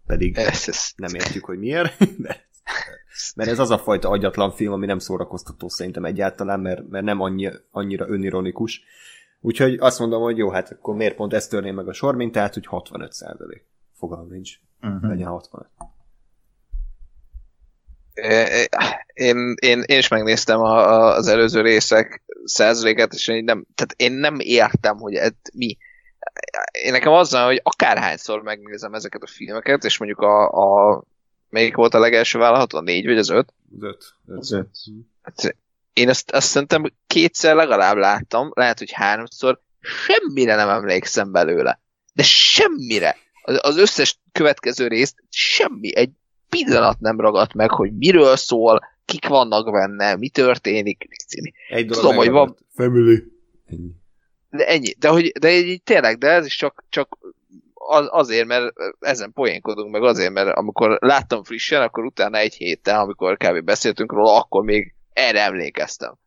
[0.05, 2.47] pedig Ez, ez, nem értjük, hogy miért, de,
[3.35, 7.21] mert ez az a fajta agyatlan film, ami nem szórakoztató szerintem egyáltalán, mert, mert nem
[7.21, 8.83] annyi, annyira önironikus.
[9.41, 12.65] Úgyhogy azt mondom, hogy jó, hát akkor miért pont ezt törném meg a sormintát, hogy
[12.65, 13.65] 65 százalék.
[13.93, 14.59] Fogalm nincs.
[14.81, 15.09] Uh-huh.
[15.09, 15.67] Legyen 65.
[19.13, 23.93] én, én, én is megnéztem a, a, az előző részek százaléket, és én nem, tehát
[23.97, 25.77] én nem értem, hogy ez mi.
[26.71, 31.03] Én nekem az van, hogy akárhányszor megnézem ezeket a filmeket, és mondjuk a, a
[31.49, 32.77] melyik volt a legelső vállalható?
[32.77, 33.53] A négy vagy az öt?
[33.71, 34.03] Az öt.
[34.27, 34.37] öt.
[34.37, 34.69] Az öt.
[35.21, 35.55] Hát,
[35.93, 41.79] én azt, azt szerintem kétszer legalább láttam, lehet, hogy háromszor, semmire nem emlékszem belőle.
[42.13, 43.17] De semmire.
[43.41, 46.11] Az, az összes következő részt semmi, egy
[46.53, 51.07] pillanat nem ragadt meg, hogy miről szól, kik vannak benne, mi történik.
[51.69, 52.57] Egy dolog Tudom, hogy van-.
[52.75, 53.23] Family.
[53.65, 53.91] Ennyi.
[54.49, 54.93] De ennyi.
[54.99, 57.17] De, hogy, de így, tényleg, de ez is csak, csak
[57.73, 62.99] az, azért, mert ezen poénkodunk, meg azért, mert amikor láttam frissen, akkor utána egy héttel,
[62.99, 63.63] amikor kb.
[63.63, 66.17] beszéltünk róla, akkor még erre emlékeztem.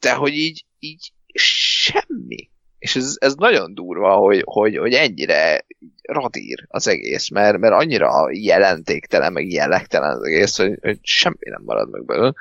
[0.00, 2.50] De hogy így, így semmi.
[2.78, 5.66] És ez, ez nagyon durva, hogy, hogy, hogy ennyire
[6.02, 11.62] radír az egész, mert, mert annyira jelentéktelen, meg jellegtelen az egész, hogy, hogy semmi nem
[11.64, 12.32] marad meg belőle.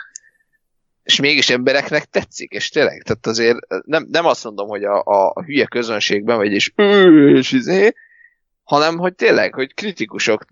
[1.03, 5.31] És mégis embereknek tetszik, és tényleg, tehát azért nem, nem azt mondom, hogy a, a,
[5.33, 7.93] a hülye közönségben vagy, és, "Ö, és izé,
[8.65, 10.45] hanem hogy tényleg, hogy kritikusok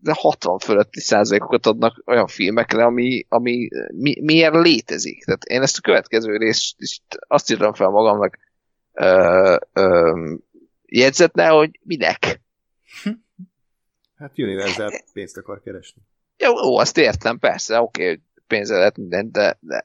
[0.00, 5.24] de 60 fölötti százalékokat adnak olyan filmekre, ami, ami mi, miért létezik.
[5.24, 6.76] Tehát én ezt a következő részt
[7.26, 8.38] azt írtam fel magamnak
[8.94, 10.34] ö, ö,
[10.86, 12.40] jegyzetne, hogy minek.
[14.16, 16.02] Hát Universal pénzt akar keresni.
[16.36, 19.82] Jó, ó, azt értem, persze, oké, hogy pénzre lehet mindent, de, de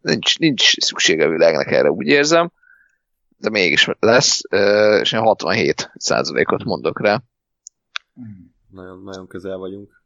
[0.00, 2.52] nincs, nincs szüksége a világnak erre, úgy érzem,
[3.36, 4.40] de mégis lesz,
[5.00, 7.22] és én 67 százalékot mondok rá.
[8.70, 10.02] Nagyon, nagyon közel vagyunk.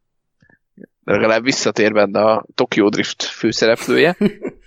[1.04, 4.16] Legalább visszatér benne a Tokyo Drift főszereplője.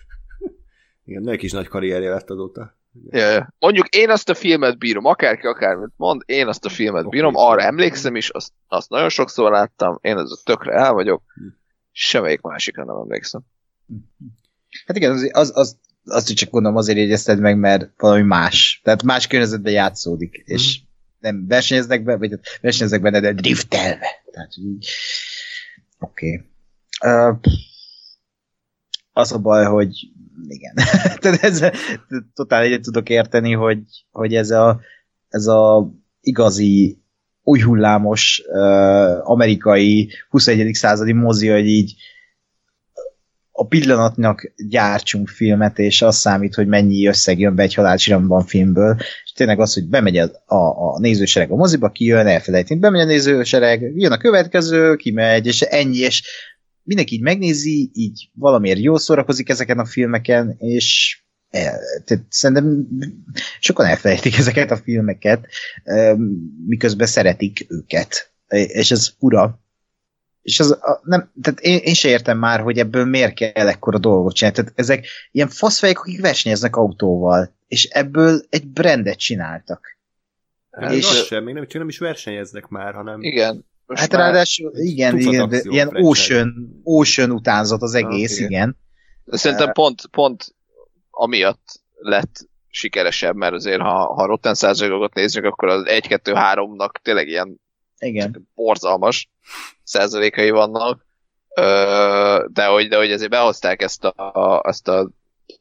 [1.10, 2.78] Igen, neki is nagy karrierje lett azóta.
[3.10, 3.54] Ja.
[3.60, 7.52] Mondjuk én azt a filmet bírom, akárki akármit mond, én azt a filmet bírom, szóval.
[7.52, 11.48] arra emlékszem is, azt, azt nagyon sokszor láttam, én ez a tökre el vagyok, Hm.
[11.92, 13.42] semmelyik másikra nem emlékszem.
[14.86, 18.82] Hát igen, az, az, az, azt is csak gondolom azért jegyezted meg, mert valami más.
[18.84, 20.80] Tehát más környezetben játszódik, és
[21.20, 24.08] nem versenyeznek be, vagy versenyeznek benne, de driftelve.
[24.32, 24.88] Tehát, így...
[26.00, 26.46] Oké.
[27.00, 27.28] Okay.
[27.30, 27.40] Uh,
[29.12, 30.12] az a baj, hogy
[30.48, 30.74] igen.
[31.22, 31.62] Tehát ez,
[32.34, 33.80] totál egyet tudok érteni, hogy,
[34.12, 34.80] hogy ez a,
[35.30, 35.92] ez a
[36.22, 37.02] igazi
[37.44, 40.74] új hullámos uh, amerikai 21.
[40.74, 41.96] századi mozi, hogy így
[43.60, 48.96] a pillanatnak gyártsunk filmet, és az számít, hogy mennyi összeg jön be egy halálcsiramban filmből,
[49.24, 53.06] és tényleg az, hogy bemegy a, a, a nézősereg a moziba, kijön, elfelejteni, bemegy a
[53.06, 56.24] nézősereg, jön a következő, kimegy, és ennyi, és
[56.90, 62.88] mindenki így megnézi, így valamiért jól szórakozik ezeken a filmeken, és el, tehát szerintem
[63.60, 65.48] sokan elfelejtik ezeket a filmeket,
[65.84, 66.20] em,
[66.68, 68.32] miközben szeretik őket.
[68.48, 69.60] És ez fura.
[70.42, 73.98] És az, a, nem, tehát én, én se értem már, hogy ebből miért kell ekkora
[73.98, 74.58] dolgot csinálni.
[74.58, 79.98] Tehát ezek ilyen faszfejek, akik versenyeznek autóval, és ebből egy brandet csináltak.
[80.72, 83.66] Hát És- és az sem, még nem, csak nem is versenyeznek már, hanem Igen.
[83.90, 88.50] Most Hát ráadásul, igen, igen de ilyen ocean, ocean utánzat az egész, igen.
[88.50, 88.78] igen.
[89.24, 90.56] De szerintem pont, pont
[91.10, 97.60] amiatt lett sikeresebb, mert azért ha, ha Rotten százalékokat nézzük, akkor az 1-2-3-nak tényleg ilyen
[98.00, 98.50] Igen.
[98.56, 99.30] borzalmas
[99.84, 101.06] százalékai vannak,
[102.48, 105.10] de hogy, de hogy ezért behozták ezt a, ezt a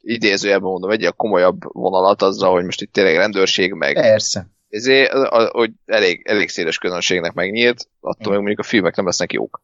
[0.01, 4.47] idézőjelben mondom, egy ilyen komolyabb vonalat azzal, hogy most itt tényleg rendőrség meg Persze.
[4.69, 5.13] Ezért,
[5.51, 9.63] hogy elég, elég széles közönségnek megnyílt, attól még mondjuk a filmek nem lesznek jók.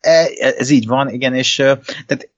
[0.00, 1.54] E, ez így van, igen, és
[2.06, 2.30] tehát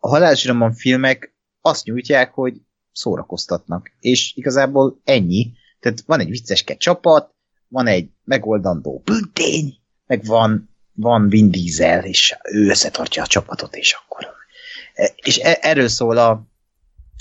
[0.00, 2.54] a halálzsíromban filmek azt nyújtják, hogy
[2.92, 3.90] szórakoztatnak.
[4.00, 5.52] És igazából ennyi.
[5.80, 7.34] Tehát van egy vicceske csapat,
[7.68, 9.74] van egy megoldandó büntény,
[10.06, 14.26] meg van, van Vin Diesel, és ő összetartja a csapatot, és akkor.
[14.94, 16.46] E, És e- erről szól a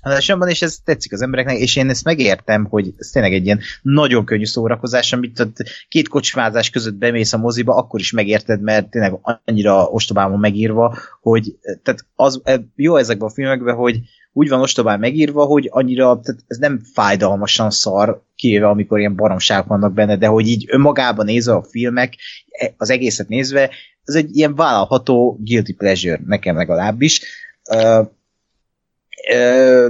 [0.03, 3.59] halálzsíromban, és ez tetszik az embereknek, és én ezt megértem, hogy ez tényleg egy ilyen
[3.81, 5.55] nagyon könnyű szórakozás, amit ott
[5.87, 11.55] két kocsmázás között bemész a moziba, akkor is megérted, mert tényleg annyira ostobán megírva, hogy
[11.83, 13.99] tehát az, e, jó ezekben a filmekben, hogy,
[14.33, 19.67] úgy van ostobán megírva, hogy annyira, tehát ez nem fájdalmasan szar, kivéve amikor ilyen baromságok
[19.67, 22.15] vannak benne, de hogy így önmagában nézve a filmek,
[22.49, 23.69] e- az egészet nézve,
[24.03, 27.21] ez egy ilyen vállalható guilty pleasure, nekem legalábbis.
[27.69, 28.07] Uh,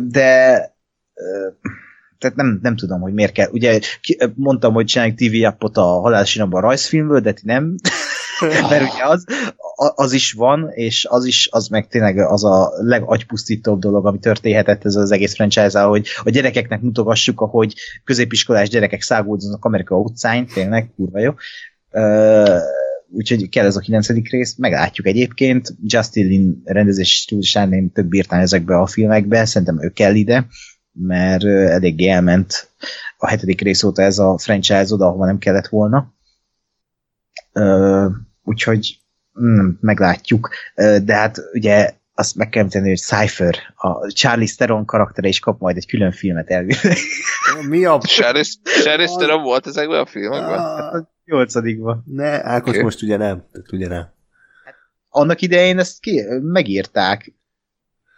[0.02, 0.72] de
[2.24, 3.50] tehát nem, nem tudom, hogy miért kell.
[3.52, 3.80] Ugye
[4.36, 7.76] mondtam, hogy csináljuk TV appot a halálsinabban rajzfilmből, de ti nem.
[8.70, 9.26] Mert ugye az,
[9.96, 14.86] az is van, és az is, az meg tényleg az a legagypusztítóbb dolog, ami történhetett
[14.86, 17.74] ez az egész franchise hogy a gyerekeknek mutogassuk, ahogy
[18.04, 21.34] középiskolás gyerekek száguldoznak Amerika utcáin, tényleg, kurva jó.
[23.16, 25.76] Úgyhogy kell ez a kilencedik rész, meglátjuk egyébként.
[25.84, 30.48] Justin Lin rendezés stílusán én több írtam ezekbe a filmekbe, szerintem ő kell ide,
[30.92, 32.70] mert eléggé elment
[33.18, 36.14] a hetedik rész óta ez a franchise oda, ahova nem kellett volna.
[38.44, 39.00] Úgyhogy
[39.42, 40.50] mm, meglátjuk.
[41.04, 45.60] De hát ugye azt meg kell tenni, hogy Cypher, a Charlie Steron karaktere is kap
[45.60, 46.98] majd egy külön filmet elvileg.
[47.70, 48.00] Mi a...
[48.02, 50.60] Charlie Steron volt ezekben a filmekben?
[50.60, 52.04] Hát a nyolcadikban.
[52.06, 52.84] Ne, Ákos okay.
[52.84, 53.46] most ugye nem.
[53.72, 54.14] Ugye nem.
[54.66, 54.76] Hát,
[55.10, 57.34] annak idején ezt ki, megírták.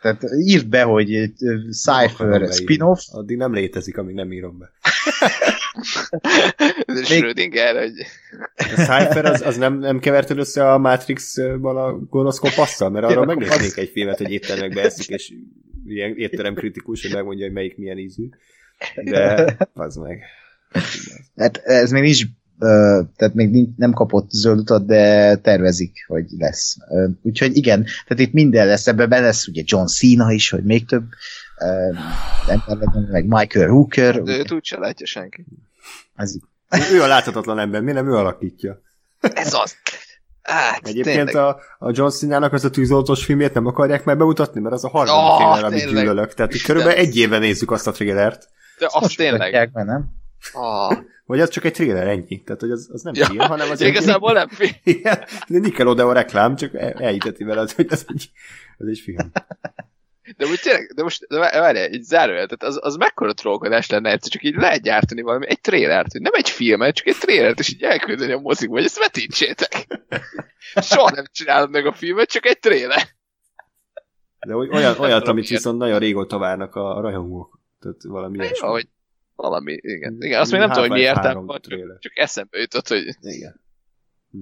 [0.06, 1.34] Tehát írd be, hogy
[1.72, 3.00] Cypher spin-off.
[3.12, 4.72] Addig nem létezik, amíg nem írom be.
[6.86, 8.06] Ez Schrödinger, hogy...
[8.56, 12.90] A Cypher az, az nem, nem keverted össze a Matrix-ban a gonosz kopasszal?
[12.90, 15.34] Mert arra megnéznék egy filmet, hogy éttermekbe eszik, és
[15.86, 18.30] ilyen étterem kritikus, hogy megmondja, hogy melyik milyen ízű.
[19.04, 20.24] De az meg.
[21.36, 22.24] Hát ez még nincs
[23.16, 26.78] tehát még nem kapott zöld utat, de tervezik, hogy lesz.
[27.22, 30.86] Úgyhogy igen, tehát itt minden lesz, ebben be lesz ugye John Cena is, hogy még
[30.86, 31.04] több
[32.68, 34.22] ember meg Michael Hooker.
[34.22, 35.46] De őt úgyse látja senki.
[36.16, 36.36] Ez
[36.92, 38.82] ő a láthatatlan ember, mi nem ő alakítja.
[39.20, 39.76] Ez az.
[40.42, 44.76] Hát, Egyébként a, a John Cena-nak az a tűzoltós filmét nem akarják már bemutatni, mert
[44.76, 46.34] az a harmadik oh, trailer, amit gyűlölök.
[46.34, 48.48] Tehát körülbelül egy éve nézzük azt a trailert.
[48.80, 49.72] De azt tényleg.
[49.74, 50.06] Meg, nem?
[50.54, 50.98] Oh.
[51.26, 52.44] Vagy az csak egy trailer, ennyi.
[52.44, 54.36] Tehát, hogy az, az nem ja, film, hanem az igazából egy...
[54.36, 54.72] nem film.
[54.98, 58.30] Igen, de Nickelodeon reklám, csak elhiteti vele, az, hogy ez egy,
[58.78, 59.32] ez egy film.
[60.38, 64.12] De úgy tényleg, de most de várj, egy zárójel, tehát az, az mekkora trollkodás lenne
[64.12, 67.74] egyszer, csak így lehet gyártani valami, egy trélert, nem egy filmet, csak egy trélert, és
[67.74, 69.88] így elküldeni a mozikba, hogy ezt vetítsétek.
[70.90, 73.04] Soha nem csinálod meg a filmet, csak egy tréler.
[74.48, 77.60] De olyan, olyat, amit viszont nagyon régóta várnak a rajongók.
[77.80, 78.68] Tehát valami ilyesmi.
[78.68, 78.88] Hogy
[79.36, 80.16] valami, igen.
[80.20, 81.60] Igen, azt még nem tudom, hogy miért van,
[82.00, 83.16] csak eszembe jutott, hogy...
[83.22, 83.62] Igen.
[84.32, 84.38] Hm.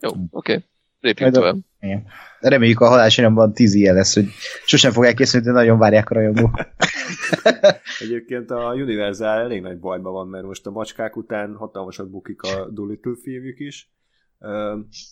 [0.00, 0.26] Jó, oké.
[0.30, 0.64] Okay.
[1.00, 1.56] Lépjünk tovább.
[1.80, 2.06] Igen.
[2.40, 4.26] Reméljük a halálsiramban tíz ilyen lesz, hogy
[4.64, 6.58] sosem fogják készülni, de nagyon várják a rajongók.
[8.04, 12.68] Egyébként a Universal elég nagy bajban van, mert most a macskák után hatalmasat bukik a
[12.70, 13.90] Doolittle filmjük is,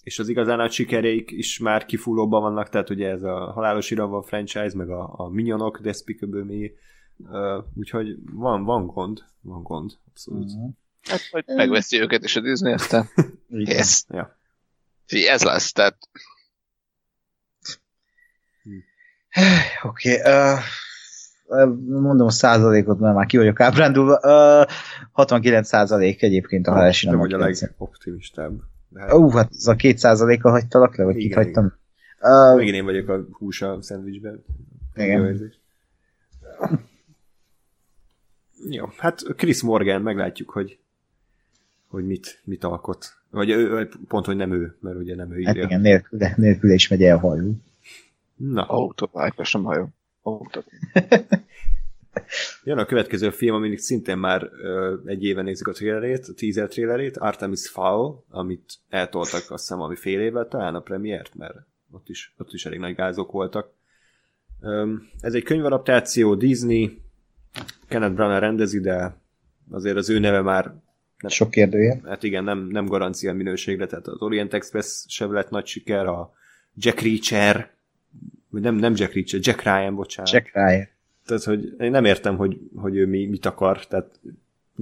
[0.02, 4.22] és az igazán nagy sikereik is már kifullóban vannak, tehát ugye ez a Halálos Iramban
[4.22, 6.66] franchise, meg a, a Minyonok, Despicable Me,
[7.74, 10.50] úgyhogy van, van gond, van gond, abszolút.
[10.50, 10.70] Uh-huh.
[11.02, 13.08] Hát, hogy megveszi őket is a Disney, aztán
[13.48, 14.04] yes.
[14.08, 14.36] Ja.
[15.06, 15.98] Ez lesz, tehát
[19.82, 20.58] Oké, okay, uh,
[21.86, 24.20] mondom a százalékot, mert már ki vagyok ábrándulva.
[24.62, 24.70] Uh,
[25.12, 27.10] 69 százalék egyébként a halálsin.
[27.10, 28.60] Te vagy a legoptimistább.
[28.94, 29.12] Hát...
[29.12, 31.72] Uh, hát az a két százaléka hagytalak le, vagy igen, kit hagytam?
[32.20, 34.44] Uh, Még én vagyok a hús a szendvicsben.
[34.94, 35.20] Igen.
[35.20, 35.46] Jó,
[38.96, 40.78] hát Chris Morgan, meglátjuk, hogy
[41.88, 43.16] hogy mit, mit alkot.
[43.30, 45.62] Vagy ő, pont, hogy nem ő, mert ugye nem ő hát írja.
[45.62, 47.52] Hát igen, nélkül, nélkül is megy el hajó.
[48.36, 48.62] Na.
[48.62, 49.88] Autópályás, nem hajó.
[50.22, 50.64] Autó.
[52.64, 56.68] Jön a következő film, aminek szintén már ö, egy éve nézzük a trailerét, a teaser
[56.68, 61.56] trailerét, Artemis Fowl, amit eltoltak azt hiszem, ami fél évvel talán a premiért, mert
[61.90, 63.70] ott is, ott is elég nagy gázok voltak.
[64.60, 67.00] Ö, ez egy könyvadaptáció, Disney,
[67.88, 69.16] Kenneth Branagh rendezi, de
[69.70, 70.64] azért az ő neve már
[71.18, 72.00] nem, Sok kérdője.
[72.04, 76.32] Hát igen, nem, nem garancia minőségre, tehát az Orient Express sem lett nagy siker, a
[76.76, 77.70] Jack Reacher,
[78.48, 80.32] vagy nem, nem Jack Reacher, Jack Ryan, bocsánat.
[80.32, 80.88] Jack Ryan.
[81.26, 84.20] Tehát, hogy én nem értem, hogy, hogy ő mi, mit akar, tehát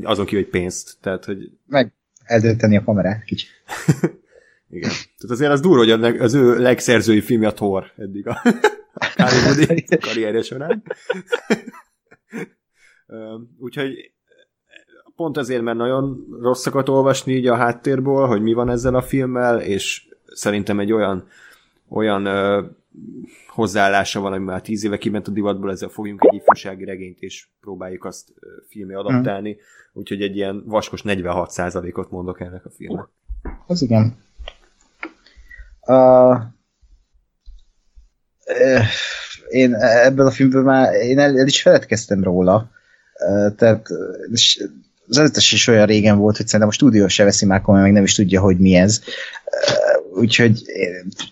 [0.03, 1.51] azon kívül, hogy pénzt, tehát, hogy...
[1.67, 1.93] Meg
[2.25, 3.51] eldönteni a kamerát kicsit.
[4.71, 4.91] igen.
[4.91, 8.43] Tehát azért az durva, hogy az ő legszerzői filmje a Thor eddig a,
[9.17, 10.83] a karrierje során.
[13.59, 14.13] Úgyhogy
[15.17, 19.61] pont azért, mert nagyon rosszakat olvasni így a háttérből, hogy mi van ezzel a filmmel,
[19.61, 21.29] és szerintem egy olyan
[21.89, 22.65] olyan ö,
[23.49, 27.49] hozzáállása van, ami már tíz éve kiment a divatból, ezzel fogjunk egy ifjúsági regényt, és
[27.61, 28.29] próbáljuk azt
[28.69, 29.59] filmé adaptálni, mm.
[29.93, 33.09] úgyhogy egy ilyen vaskos 46%-ot mondok ennek a filmnek.
[33.67, 34.17] Az igen.
[35.87, 36.43] Uh,
[39.49, 42.71] én ebből a filmből már én el, el is feledkeztem róla.
[43.57, 43.89] Tehát
[45.09, 47.95] az előttes is olyan régen volt, hogy szerintem a stúdió se veszi már komolyan, meg
[47.95, 49.01] nem is tudja, hogy mi ez.
[50.15, 50.63] Úgyhogy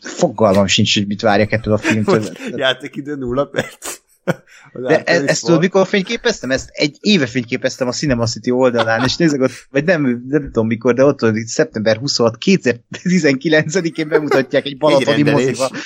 [0.00, 2.24] fogalmam sincs, hogy mit várjak ettől a filmtől.
[2.56, 4.02] Játékidő nulla perc.
[4.72, 6.50] De e, ezt tudod, mikor fényképeztem?
[6.50, 10.66] Ezt egy éve fényképeztem a Cinema City oldalán, és nézzük ott, vagy nem, nem tudom
[10.66, 15.70] mikor, de ott hogy szeptember 26, 2019-én bemutatják egy balatoni moziba.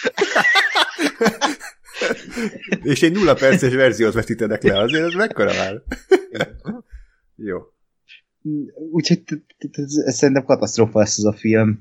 [2.82, 5.82] és egy nulla perces verziót vetítenek le, azért ez mekkora már?
[7.36, 7.58] Jó.
[8.92, 9.22] Úgyhogy
[10.06, 11.80] szerintem katasztrófa lesz ez a film.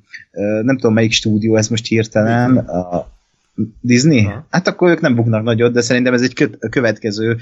[0.61, 2.57] Nem tudom, melyik stúdió ez most hirtelen.
[2.57, 3.15] A
[3.81, 4.22] Disney?
[4.22, 4.48] Ha.
[4.49, 7.38] Hát akkor ők nem buknak nagyot, de szerintem ez egy kö- következő.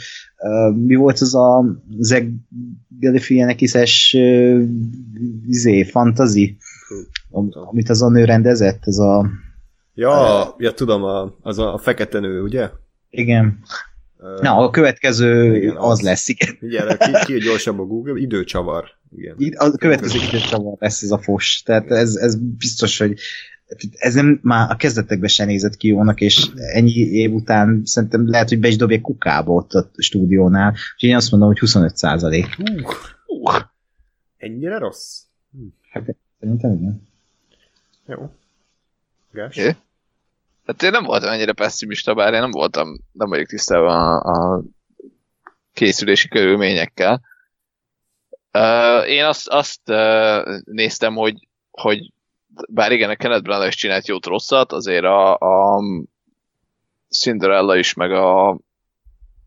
[0.76, 1.66] Mi volt az a
[2.00, 2.32] Zeg
[3.00, 4.18] Galifianakis-es
[5.48, 6.58] izé, fantasy,
[7.52, 9.30] amit az a nő rendezett, ez a...
[9.96, 12.70] Ja, uh, ja tudom, a, az a, a fekete nő, ugye?
[13.10, 13.60] Igen.
[14.18, 16.58] Uh, Na, a következő igen, az, az lesz, igen.
[16.62, 18.86] Igen, ki, ki gyorsabb a Google, időcsavar.
[19.16, 19.54] Igen.
[19.58, 21.62] A következő időcsavar lesz ez a fos.
[21.66, 23.20] Tehát ez, ez biztos, hogy
[23.92, 28.50] ez nem már a kezdetekben sem nézett ki jónak, és ennyi év után szerintem lehet,
[28.50, 30.70] hogy be is dobják kukába ott a stúdiónál.
[30.70, 32.58] Úgyhogy én azt mondom, hogy 25 százalék.
[32.58, 32.92] Uh,
[33.28, 33.62] uh,
[34.38, 35.22] ennyire rossz?
[35.52, 35.66] Hm.
[35.90, 37.08] Hát szerintem igen.
[38.08, 38.32] Jó.
[39.32, 39.58] Gás?
[39.58, 39.76] É?
[40.66, 44.62] Hát én nem voltam ennyire pessimista, bár én nem voltam, nem vagyok tisztában a, a
[45.74, 47.22] készülési körülményekkel.
[48.54, 52.12] Uh, én azt, azt uh, néztem, hogy, hogy
[52.70, 55.82] bár igen, a Kenneth Branagh is csinált jót rosszat, azért a, a
[57.10, 58.60] Cinderella is, meg a,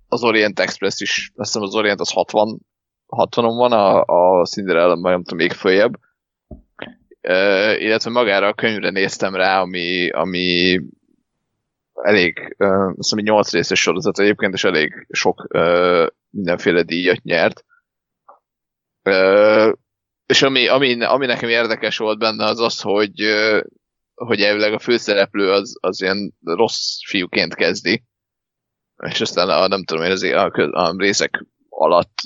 [0.08, 2.58] az Orient Express is, azt hiszem az Orient az 60
[3.08, 5.98] 60-on van, a, a Cinderella majd nem tudom, még följebb.
[7.22, 10.80] Uh, illetve magára a könyvre néztem rá, ami, ami
[12.02, 15.46] elég, uh, azt hiszem, 8 részes sorozat egyébként, és elég sok
[16.30, 17.64] mindenféle díjat nyert.
[20.26, 23.22] És ami, ami, ami nekem érdekes volt benne az az, hogy,
[24.14, 28.04] hogy elvileg a főszereplő az, az ilyen rossz fiúként kezdi,
[29.06, 32.20] és aztán a, nem tudom én, az, a, a részek alatt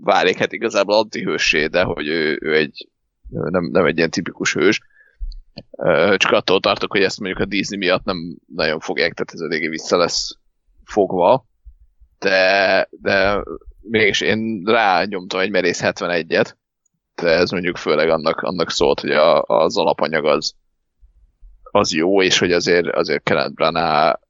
[0.00, 2.88] válik hát igazából antihőssé, de hogy ő, ő egy
[3.28, 4.80] nem, nem egy ilyen tipikus hős.
[6.16, 9.68] Csak attól tartok, hogy ezt mondjuk a Disney miatt nem nagyon fogják, tehát ez eléggé
[9.68, 10.36] vissza lesz
[10.84, 11.46] fogva.
[12.18, 13.42] De, de
[13.80, 16.54] mégis én rányomtam egy merész 71-et,
[17.14, 20.54] ez mondjuk főleg annak, annak szólt, hogy a, az alapanyag az,
[21.62, 24.20] az jó, és hogy azért, azért Kenneth Branagh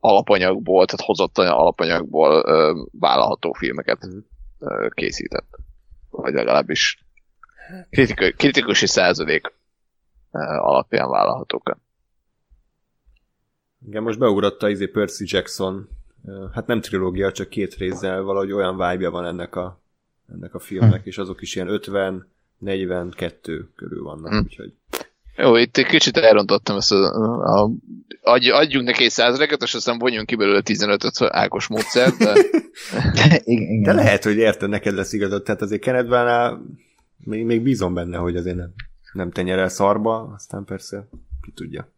[0.00, 4.18] alapanyagból, tehát hozott alapanyagból ö, vállalható filmeket mm.
[4.58, 5.58] ö, készített.
[6.10, 6.98] Vagy legalábbis
[7.90, 9.52] kritikus, kritikusi százalék
[10.30, 11.76] alapján vállalhatók.
[13.86, 15.88] Igen, most beugratta izé Percy Jackson,
[16.52, 19.80] hát nem trilógia, csak két részzel valahogy olyan vibe van ennek a
[20.32, 21.08] ennek a filmnek, hm.
[21.08, 22.28] és azok is ilyen 50,
[22.58, 24.38] 42 körül vannak, hm.
[24.38, 24.72] úgyhogy...
[25.36, 27.70] Jó, itt egy kicsit elrontottam ezt a, a,
[28.22, 32.32] adj, adjunk neki egy százaléket, és aztán vonjunk ki belőle 15-öt Ákos módszer, de...
[33.44, 36.58] igen, de lehet, hogy érted, neked lesz igazad, tehát azért Kenneth
[37.16, 38.72] még, még bízom benne, hogy azért nem,
[39.12, 41.08] nem tenyer el szarba, aztán persze
[41.42, 41.88] ki tudja.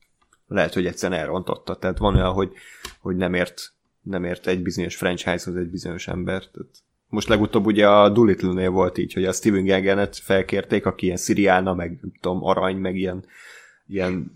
[0.47, 2.53] Lehet, hogy egyszerűen elrontotta, tehát van olyan, hogy,
[3.01, 3.73] hogy nem ért
[4.03, 8.99] nem ért egy bizonyos franchise-hoz egy bizonyos embert, tehát most legutóbb ugye a Doolittle-nél volt
[8.99, 13.25] így, hogy a Steven Gagenet felkérték, aki ilyen Siriana, meg tudom, arany, meg ilyen,
[13.87, 14.33] ilyen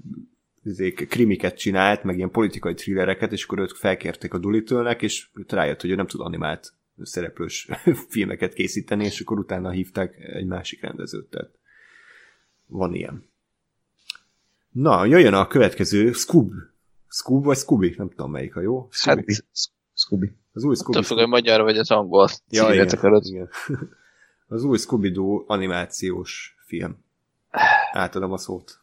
[0.62, 5.80] izék, krimiket csinált, meg ilyen politikai thrillereket, és akkor őt felkérték a Doolittle-nek, és rájött,
[5.80, 6.72] hogy ő nem tud animált
[7.02, 7.68] szereplős
[8.10, 11.50] filmeket készíteni, és akkor utána hívták egy másik rendezőt, tehát
[12.66, 13.28] van ilyen.
[14.70, 16.52] Na, jöjjön a következő, Scoob.
[17.08, 17.94] Scoob vagy Scooby?
[17.96, 18.88] Nem tudom melyik a jó.
[18.90, 19.34] Scooby.
[19.34, 19.44] Hát,
[19.94, 20.32] Scooby.
[20.52, 20.98] Az új Scooby...
[20.98, 23.48] Attól függ, magyar vagy az angol ja, igen, igen.
[24.48, 27.04] Az új Scooby-Doo animációs film.
[27.92, 28.80] Átadom a szót.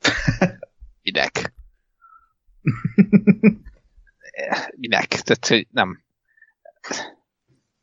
[1.02, 1.52] Minek?
[4.76, 5.08] Minek?
[5.08, 6.02] Tehát, hogy nem.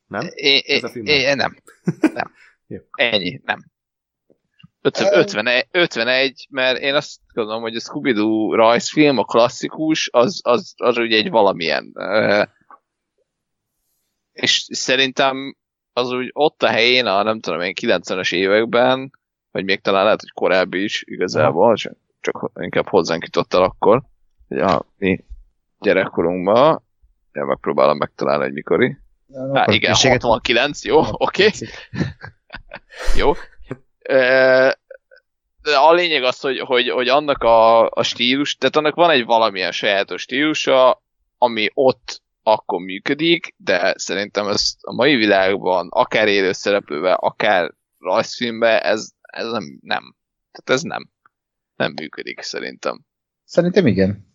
[0.06, 0.28] Nem?
[0.34, 1.56] É, é, Ez a film é, nem.
[2.00, 2.32] Nem.
[2.90, 3.69] Ennyi, nem.
[4.82, 10.96] 51, 51, mert én azt gondolom, hogy a Scooby-Doo rajzfilm, a klasszikus, az, az, az
[10.96, 11.92] ugye egy valamilyen
[14.40, 15.56] és szerintem
[15.92, 19.10] az úgy ott a helyén, a nem tudom én 90-es években,
[19.50, 24.02] vagy még talán lehet, hogy korábbi is igazából, csak, csak inkább hozzánk jutott el akkor,
[24.48, 25.24] hogy a mi
[25.78, 26.82] gyerekkorunkban,
[27.32, 28.96] ja, megpróbálom megtalálni, hogy mikori.
[29.28, 31.46] Ja, Há, igen, 69, jó, oké.
[31.46, 31.68] Okay.
[33.20, 33.32] jó.
[35.62, 39.24] De a lényeg az, hogy, hogy, hogy annak a, a stílus, tehát annak van egy
[39.24, 41.02] valamilyen sajátos stílusa,
[41.38, 48.82] ami ott akkor működik, de szerintem ez a mai világban, akár élő szereplővel, akár rajzfilmben,
[48.82, 50.14] ez, ez nem, nem.
[50.50, 51.10] Tehát ez nem.
[51.76, 53.04] Nem működik szerintem.
[53.44, 54.29] Szerintem igen.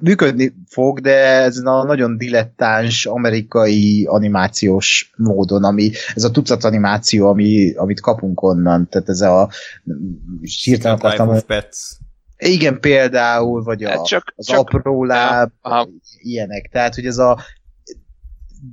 [0.00, 7.28] Működni fog, de ez a nagyon dilettáns amerikai animációs módon, ami ez a tucat animáció,
[7.28, 9.48] ami, amit kapunk onnan, tehát ez a
[10.64, 11.78] hirtelen Life akartam, of Pets.
[12.38, 15.88] igen, például, vagy a, Hát csak- az csak- apró láb, Aha.
[16.18, 16.68] ilyenek.
[16.72, 17.38] Tehát, hogy ez a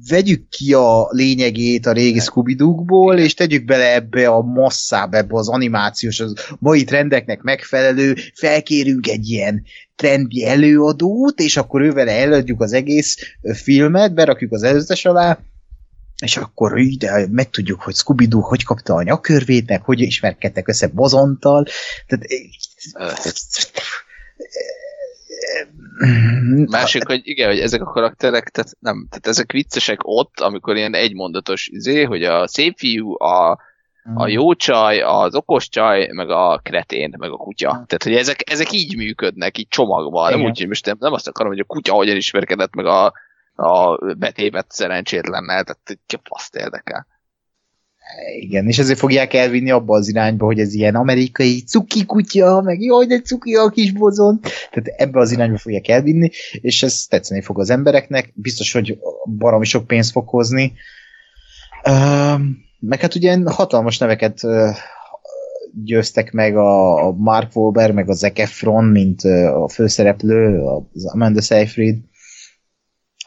[0.10, 2.56] vegyük ki a lényegét a régi scooby
[3.16, 9.30] és tegyük bele ebbe a masszába, ebbe az animációs, az mai trendeknek megfelelő, felkérünk egy
[9.30, 9.64] ilyen
[10.00, 13.18] trendi előadót, és akkor ővel eladjuk az egész
[13.54, 15.40] filmet, berakjuk az előzetes alá,
[16.22, 20.88] és akkor így, de megtudjuk, hogy scooby hogy kapta a nyakörvét, meg hogy ismerkedtek össze
[20.88, 21.66] Bozonttal.
[22.08, 22.26] Tehát,
[26.66, 30.94] Másik, hogy igen, hogy ezek a karakterek, tehát nem, tehát ezek viccesek ott, amikor ilyen
[30.94, 33.60] egymondatos izé, hogy a szép fiú, a,
[34.16, 37.70] a jó csaj, az okos csaj, meg a kretén, meg a kutya.
[37.70, 40.30] Tehát, hogy ezek, ezek így működnek, így csomagban.
[40.30, 40.50] Nem Igen.
[40.52, 43.14] úgy, hogy most nem, nem azt akarom, hogy a kutya hogyan ismerkedett meg a,
[43.56, 47.08] a betévet szerencsétlennel, tehát ki a faszt érdekel.
[48.40, 52.82] Igen, és ezért fogják elvinni abba az irányba, hogy ez ilyen amerikai cuki kutya, meg
[52.82, 54.40] jaj, de cuki a kis bozon.
[54.42, 58.32] Tehát ebbe az irányba fogják elvinni, és ez tetszeni fog az embereknek.
[58.36, 58.98] Biztos, hogy
[59.38, 60.74] baromi sok pénzt fog hozni.
[62.80, 64.42] Meg hát ugye hatalmas neveket
[65.84, 69.22] győztek meg a Mark Wahlberg, meg a Zac Efron, mint
[69.54, 70.62] a főszereplő,
[70.94, 71.98] az Amanda Seyfried.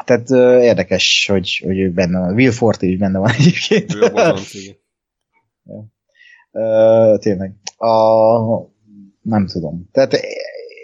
[0.05, 0.31] Tehát
[0.63, 2.35] érdekes, hogy, hogy ő benne van.
[2.35, 3.95] Will Forte is benne van egyébként.
[3.95, 4.77] Ő a bozont, igen.
[6.53, 7.55] Ö, tényleg.
[7.77, 7.97] A,
[9.23, 9.89] nem tudom.
[9.93, 10.19] Tehát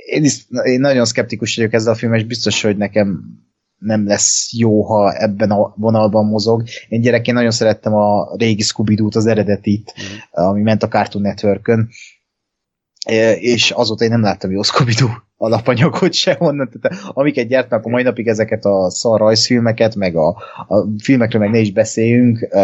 [0.07, 3.25] én, is, én nagyon szkeptikus vagyok ezzel a filmmel, és biztos, hogy nekem
[3.79, 6.63] nem lesz jó, ha ebben a vonalban mozog.
[6.89, 10.47] Én gyerekként nagyon szerettem a régi scooby az eredetit, Mhm.
[10.47, 11.89] ami ment a Cartoon Networkön,
[13.07, 14.93] E, és azóta én nem láttam jó scooby
[15.37, 16.71] alapanyagot sehonnan.
[16.81, 20.29] Tehát amiket gyártnak a mai napig ezeket a szar rajzfilmeket, meg a,
[20.69, 22.57] a filmekről meg ne is beszéljünk, ö,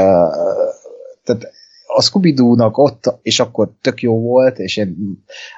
[1.25, 1.53] tehát
[1.87, 4.97] a scooby ott, és akkor tök jó volt, és én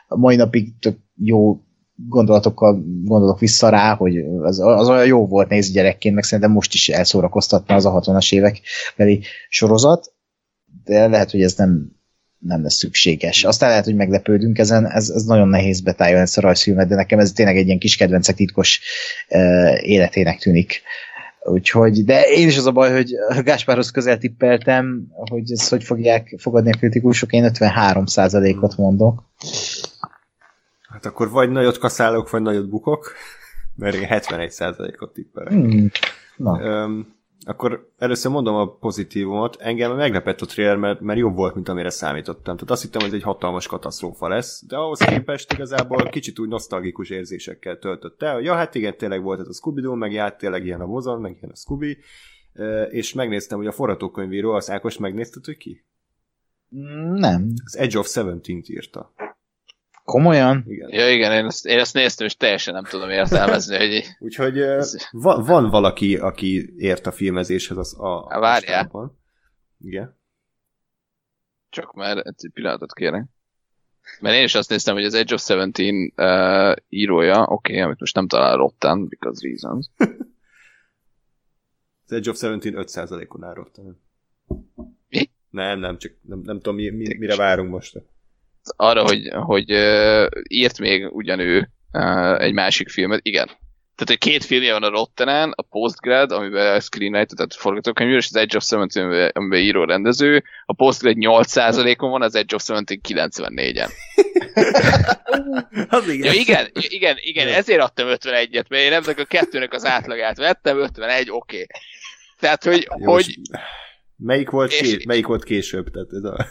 [0.09, 1.61] mai napig tök jó
[2.09, 6.75] gondolatokkal gondolok vissza rá, hogy az, az olyan jó volt nézni gyerekként, meg szerintem most
[6.75, 8.61] is elszórakoztatna az a 60-as évek
[9.49, 10.13] sorozat,
[10.85, 11.97] de lehet, hogy ez nem,
[12.39, 13.45] nem lesz szükséges.
[13.45, 17.19] Aztán lehet, hogy meglepődünk ezen, ez, ez nagyon nehéz betájolni ezt a rajzfilmet, de nekem
[17.19, 18.81] ez tényleg egy ilyen kis kedvencek titkos
[19.29, 20.83] uh, életének tűnik.
[21.49, 23.11] Úgyhogy, de én is az a baj, hogy
[23.45, 29.25] Gáspárhoz közel tippeltem, hogy ezt hogy fogják fogadni a kritikusok, én 53%-ot mondok.
[30.97, 33.13] Hát akkor vagy nagyot kaszálok, vagy nagyot bukok,
[33.75, 35.53] mert én 71%-ot tippelek.
[35.53, 35.91] Hmm.
[36.37, 36.61] Na.
[36.61, 37.15] Öm,
[37.47, 39.57] akkor először mondom a pozitívumot.
[39.61, 42.55] Engem meglepett a trailer, mert, mert jobb volt, mint amire számítottam.
[42.55, 47.11] Tehát azt hittem, hogy egy hatalmas katasztrófa lesz, de ahhoz képest igazából kicsit úgy nosztalgikus
[47.11, 48.41] érzésekkel töltött el.
[48.41, 51.37] Ja, hát igen, tényleg volt ez a scooby meg já, tényleg ilyen a Bozon, meg
[51.41, 51.99] ilyen a Scooby,
[52.89, 55.85] és megnéztem, hogy a forgatókönyvíró, az Ákos megnézted, hogy ki?
[57.15, 57.53] Nem.
[57.65, 59.13] Az Edge of Seventeen-t írta.
[60.07, 60.65] Komolyan?
[60.67, 60.89] Igen.
[60.89, 64.59] Ja igen, én ezt, én ezt néztem, és teljesen nem tudom értelmezni, hogy Úgyhogy
[65.11, 68.27] van, van valaki, aki ért a filmezéshez az a...
[68.29, 68.75] Há, várjál.
[68.75, 69.19] a stábban.
[69.81, 70.19] Igen.
[71.71, 73.25] csak már egy pillanatot kérek.
[74.21, 78.01] Mert én is azt néztem, hogy az Edge of Seventeen uh, írója, oké, okay, amit
[78.01, 79.87] most nem talál Rotten, because reasons.
[82.05, 84.01] Az Edge of Seventeen 5%-on árultam.
[85.09, 85.31] Mi?
[85.51, 88.03] Nem, nem, csak nem, nem tudom, mi, mi, mire várunk most.
[88.77, 93.47] Arra, hogy, hogy uh, írt még ugyanő uh, egy másik filmet, igen.
[93.97, 98.37] Tehát, hogy két filmje van a Rottenen, a Postgrad, amiben screenwriter, tehát forgatókönyvíró, és az
[98.37, 100.45] Edge of Seventeen, amiben, író rendező.
[100.67, 103.91] A Postgrad 8%-on van, az Edge of Seventeen 94-en.
[105.89, 106.33] Az igen.
[106.33, 110.79] Ja, igen, igen, igen, ezért adtam 51-et, mert én ennek a kettőnek az átlagát vettem,
[110.79, 111.37] 51, oké.
[111.37, 111.67] Okay.
[112.41, 113.39] Tehát, hogy, Jó, hogy
[114.17, 115.91] Melyik volt, És- ké, melyik volt később?
[115.91, 116.47] Tehát ez a...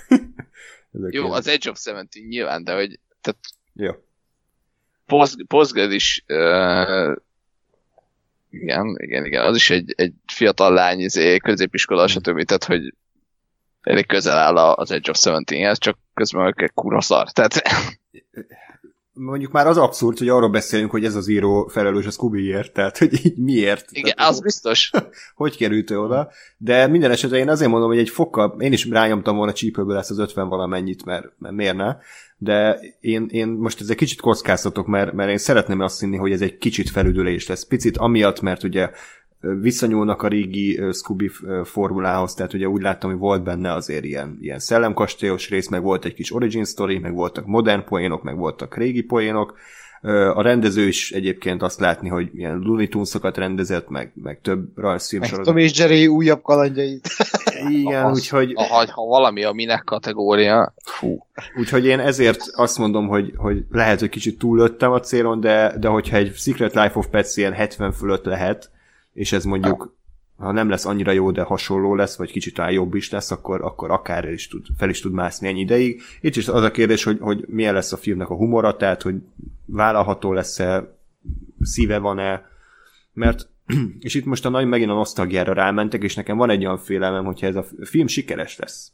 [0.96, 3.40] ez a jó, az Edge of Seventeen nyilván, de hogy tehát
[3.74, 3.92] Jó.
[5.06, 7.16] Post, Postgrad is uh,
[8.50, 12.44] igen, igen, igen, az is egy, egy fiatal lány, izé, középiskola, stb.
[12.44, 12.94] Tehát, hogy
[13.82, 17.32] elég közel áll az Edge of Seventeen-hez, csak közben egy kurva szar.
[17.32, 17.62] Tehát,
[19.18, 22.98] mondjuk már az abszurd, hogy arról beszélünk, hogy ez az író felelős a Scoobyért, tehát
[22.98, 23.86] hogy így miért.
[23.92, 24.92] Igen, tehát, az biztos.
[25.36, 28.90] hogy került ő oda, de minden esetre én azért mondom, hogy egy fokkal, én is
[28.90, 31.96] rányomtam volna csípőből ezt az 50 valamennyit, mert, mert miért ne,
[32.38, 36.42] de én, én most ezzel kicsit kockáztatok, mert, mert én szeretném azt hinni, hogy ez
[36.42, 37.66] egy kicsit felüdülés lesz.
[37.66, 38.90] Picit amiatt, mert ugye
[39.62, 41.30] visszanyúlnak a régi Scooby
[41.64, 46.06] formulához, tehát ugye úgy láttam, hogy volt benne azért ilyen, ilyen szellemkastélyos rész, meg volt
[46.06, 49.58] egy kis origin story, meg voltak modern poénok, meg voltak régi poénok.
[50.34, 55.22] A rendező is egyébként azt látni, hogy ilyen Looney Tunes-okat rendezett, meg, meg több rajzfilm
[55.22, 57.08] Meg Tom és Jerry újabb kalandjait.
[57.70, 61.26] Igen, Az- úgyhogy, Ha, ha valami a minek kategória, fú.
[61.60, 65.88] úgyhogy én ezért azt mondom, hogy, hogy lehet, hogy kicsit túllöttem a célon, de, de
[65.88, 68.70] hogyha egy Secret Life of Pets ilyen 70 fölött lehet,
[69.16, 69.94] és ez mondjuk
[70.38, 73.62] ha nem lesz annyira jó, de hasonló lesz, vagy kicsit talán jobb is lesz, akkor,
[73.62, 76.02] akkor akár is tud, fel is tud mászni ennyi ideig.
[76.22, 79.16] Itt is az a kérdés, hogy, hogy milyen lesz a filmnek a humora, tehát hogy
[79.66, 80.98] vállalható lesz-e,
[81.62, 82.46] szíve van-e,
[83.14, 83.50] mert
[84.00, 87.26] és itt most a nagy megint a nosztalgiára rámentek, és nekem van egy olyan félelmem,
[87.26, 88.92] hogyha ez a film sikeres lesz,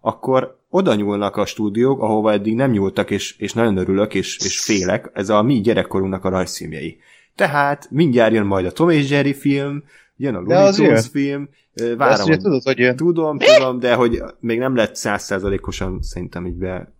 [0.00, 4.60] akkor oda nyúlnak a stúdiók, ahova eddig nem nyúltak, és, és nagyon örülök, és, és
[4.60, 6.98] félek, ez a mi gyerekkorunknak a rajzfilmjei.
[7.36, 9.84] Tehát mindjárt jön majd a Tom és Jerry film,
[10.16, 11.02] jön a Looney Tunes jön.
[11.02, 11.48] film,
[11.96, 12.96] várom, azt ugye tudod, hogy jön.
[12.96, 16.94] Tudom, tudom, de hogy még nem lett százszázalékosan szerintem így be...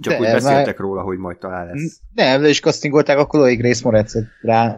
[0.00, 2.00] Csak De úgy már- beszéltek róla, hogy majd talán lesz.
[2.14, 4.76] Nem, de is castingolták a Chloe Grace Moretzet rá.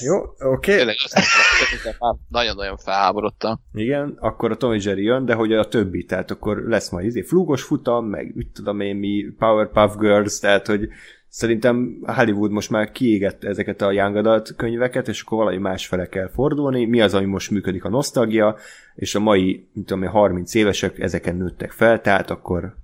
[0.00, 0.16] Jó,
[0.52, 0.84] oké.
[0.84, 3.60] Már nagyon-nagyon felháborodtam.
[3.72, 7.06] Igen, akkor a Tom és Jerry jön, de hogy a többi, tehát akkor lesz majd
[7.06, 10.88] izé flúgos futam, meg mit tudom én mi, Powerpuff Girls, tehát hogy
[11.30, 16.08] szerintem Hollywood most már kiégette ezeket a Young Adult könyveket, és akkor valami más fele
[16.08, 16.84] kell fordulni.
[16.84, 18.56] Mi az, ami most működik a nosztalgia,
[18.94, 22.74] és a mai, mit tudom én, 30 évesek ezeken nőttek fel, tehát akkor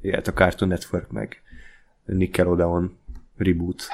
[0.00, 1.42] jöhet a Cartoon Network meg
[2.04, 2.98] Nickelodeon
[3.36, 3.88] reboot.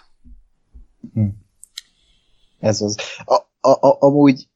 [2.58, 2.98] Ez az.
[3.24, 3.34] A,
[3.68, 4.48] a, a, amúgy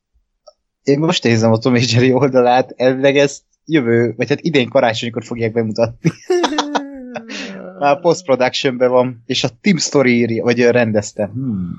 [0.83, 5.25] én most nézem a Tom és Jerry oldalát, elvileg ezt jövő, vagy hát idén karácsonykor
[5.25, 6.11] fogják bemutatni.
[7.79, 11.27] Már post-productionben van, és a Team Story írja, vagy ő rendezte.
[11.27, 11.75] Hmm.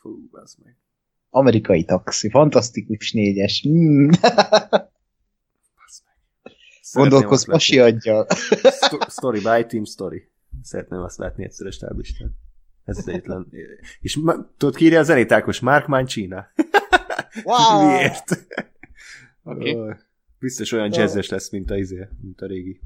[0.00, 0.76] Fú, az meg.
[1.30, 3.60] Amerikai taxi, fantasztikus négyes.
[3.62, 4.10] Hmm.
[6.92, 8.26] Gondolkozz, pasi adja.
[8.60, 10.28] Sto- story by Team Story.
[10.62, 12.36] Szeretném azt látni egyszer stáblistán.
[12.84, 13.46] Ez az egyetlen.
[14.00, 15.60] És ma, tudod, ki írja a zenét, Ákos?
[15.60, 16.46] Mark Mancina.
[17.44, 17.86] Wow!
[17.86, 18.46] Miért?
[19.42, 19.74] Oké.
[19.74, 19.92] Ö,
[20.38, 22.80] Biztos olyan jazzes lesz, mint a, izé, mint a régi.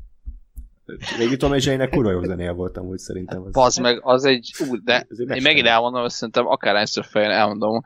[1.19, 3.43] Régi Tom és Jerrynek kurva jó zenéje voltam, úgy szerintem.
[3.43, 3.53] Az.
[3.53, 7.83] Bazd meg, az egy, ú, de egy én megint elmondom, azt szerintem akárhányszor fejön elmondom,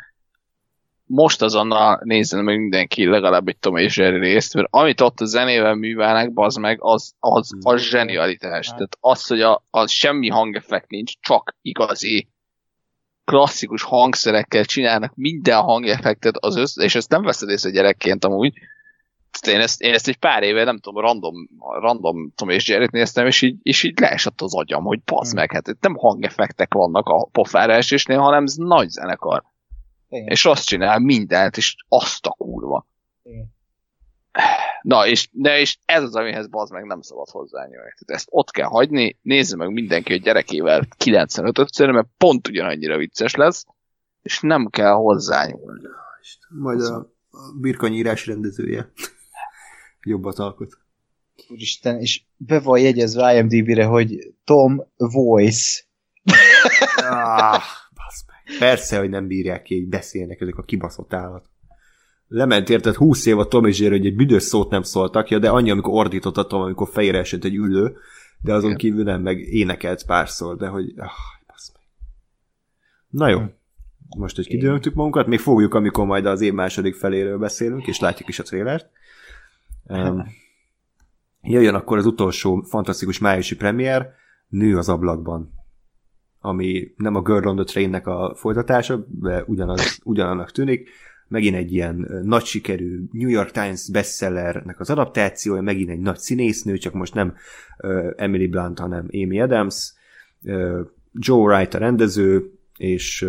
[1.04, 5.24] most azonnal nézzen meg mindenki legalább egy Tom és Jerry részt, mert amit ott a
[5.24, 8.66] zenével művelnek, bazd meg, az, az, az zsenialitás.
[8.66, 12.28] Tehát az, hogy a, az semmi hangeffekt nincs, csak igazi
[13.24, 18.52] klasszikus hangszerekkel csinálnak minden hangeffektet, az össz, és ezt nem veszed észre gyerekként amúgy.
[19.40, 23.26] Én ezt, én ezt egy pár éve, nem tudom, random, random Tom és Jerry-t néztem,
[23.26, 27.06] és így, és így leesett az agyam, hogy bazd meg, hát itt nem hangeffektek vannak
[27.06, 29.44] a pofára esésnél, hanem ez nagy zenekar.
[30.08, 30.26] Igen.
[30.26, 32.86] És azt csinál mindent, és azt a kurva.
[33.22, 33.54] Igen.
[34.82, 37.76] Na, és, de és ez az, amihez bazd meg nem szabad hozzányúlni.
[37.76, 43.34] Tehát ezt ott kell hagyni, nézze meg mindenki a gyerekével 95-ször, mert pont ugyanannyira vicces
[43.34, 43.64] lesz,
[44.22, 45.88] és nem kell hozzányúlni.
[46.48, 46.94] Majd a,
[47.30, 48.92] a birkanyírás rendezője.
[50.02, 50.78] Jobbat alkot.
[51.48, 55.82] Úristen, és be van jegyezve IMDb-re, hogy Tom Voice.
[56.96, 57.62] Ah,
[58.26, 58.58] meg.
[58.58, 61.50] Persze, hogy nem bírják ki, hogy beszélnek ezek a kibaszott állat.
[62.28, 65.38] Lement érted 20 év a Tom és Jerry, hogy egy büdös szót nem szóltak, ja,
[65.38, 67.96] de annyi, amikor ordított a Tom, amikor fejére esett egy ülő,
[68.40, 70.92] de azon kívül nem, meg énekelt párszor, de hogy...
[70.96, 71.10] Ah,
[71.46, 71.86] meg.
[73.08, 73.40] Na jó.
[74.16, 78.28] Most egy kidőltük magunkat, még fogjuk, amikor majd az év második feléről beszélünk, és látjuk
[78.28, 78.90] is a trélert.
[79.84, 80.24] Um,
[81.42, 84.10] jöjjön akkor az utolsó fantasztikus májusi premier,
[84.48, 85.62] Nő az ablakban
[86.44, 90.90] ami nem a Girl on the Train-nek a folytatása, de ugyanaz, ugyanannak tűnik.
[91.28, 96.76] Megint egy ilyen nagy sikerű New York Times bestsellernek az adaptációja, megint egy nagy színésznő,
[96.76, 97.34] csak most nem
[98.16, 99.92] Emily Blunt, hanem Amy Adams,
[101.12, 103.26] Joe Wright a rendező, és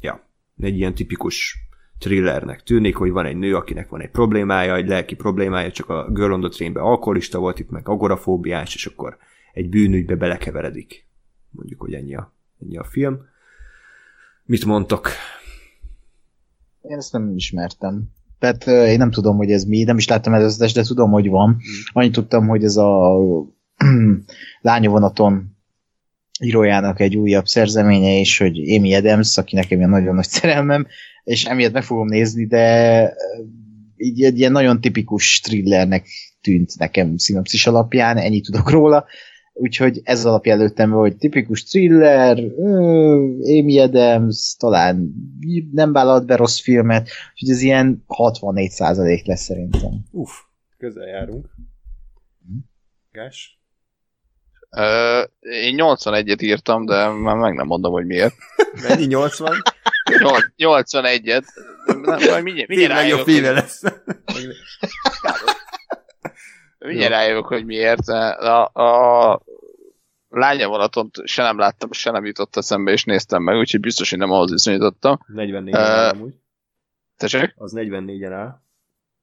[0.00, 0.26] ja,
[0.58, 1.67] egy ilyen tipikus
[1.98, 6.10] thrillernek tűnik, hogy van egy nő, akinek van egy problémája, egy lelki problémája, csak a
[6.10, 9.16] Girl on the alkoholista volt, itt meg agorafóbiás, és akkor
[9.52, 11.06] egy bűnügybe belekeveredik.
[11.50, 13.18] Mondjuk, hogy ennyi a, ennyi a film.
[14.44, 15.08] Mit mondtok?
[16.82, 18.04] Én ezt nem ismertem.
[18.38, 21.56] Tehát én nem tudom, hogy ez mi, nem is láttam előzetes, de tudom, hogy van.
[21.92, 23.18] Annyit tudtam, hogy ez a
[24.60, 25.56] lányovonaton
[26.40, 30.86] írójának egy újabb szerzeménye is, hogy Amy Adams, aki nekem ilyen nagyon nagy szerelmem,
[31.28, 33.14] és emiatt meg fogom nézni, de
[33.96, 36.06] így egy ilyen nagyon tipikus thrillernek
[36.40, 39.04] tűnt nekem szinopszis alapján, ennyit tudok róla,
[39.52, 42.38] úgyhogy ez alapján lőttem hogy tipikus thriller,
[43.58, 45.14] Amy Adams, talán
[45.72, 50.04] nem vállalt be rossz filmet, úgyhogy ez ilyen 64% lesz szerintem.
[50.10, 50.30] Uff,
[50.78, 51.48] közel járunk.
[53.12, 53.57] Gás?
[54.70, 58.34] Uh, én 81-et írtam, de már meg nem mondom, hogy miért.
[58.88, 59.62] Mennyi 80?
[60.56, 61.44] 81-et.
[62.02, 63.82] Majd mindjárt, mindjárt legjobb filme lesz.
[66.78, 68.08] mindjárt rájövök, hogy miért.
[68.08, 69.42] A, a
[70.28, 74.30] lányavonatot se nem láttam, se nem jutott eszembe, és néztem meg, úgyhogy biztos, hogy nem
[74.30, 75.18] ahhoz viszonyítottam.
[75.26, 76.34] 44 uh, áll amúgy.
[77.16, 77.54] Tessék?
[77.56, 78.62] Az 44-en áll.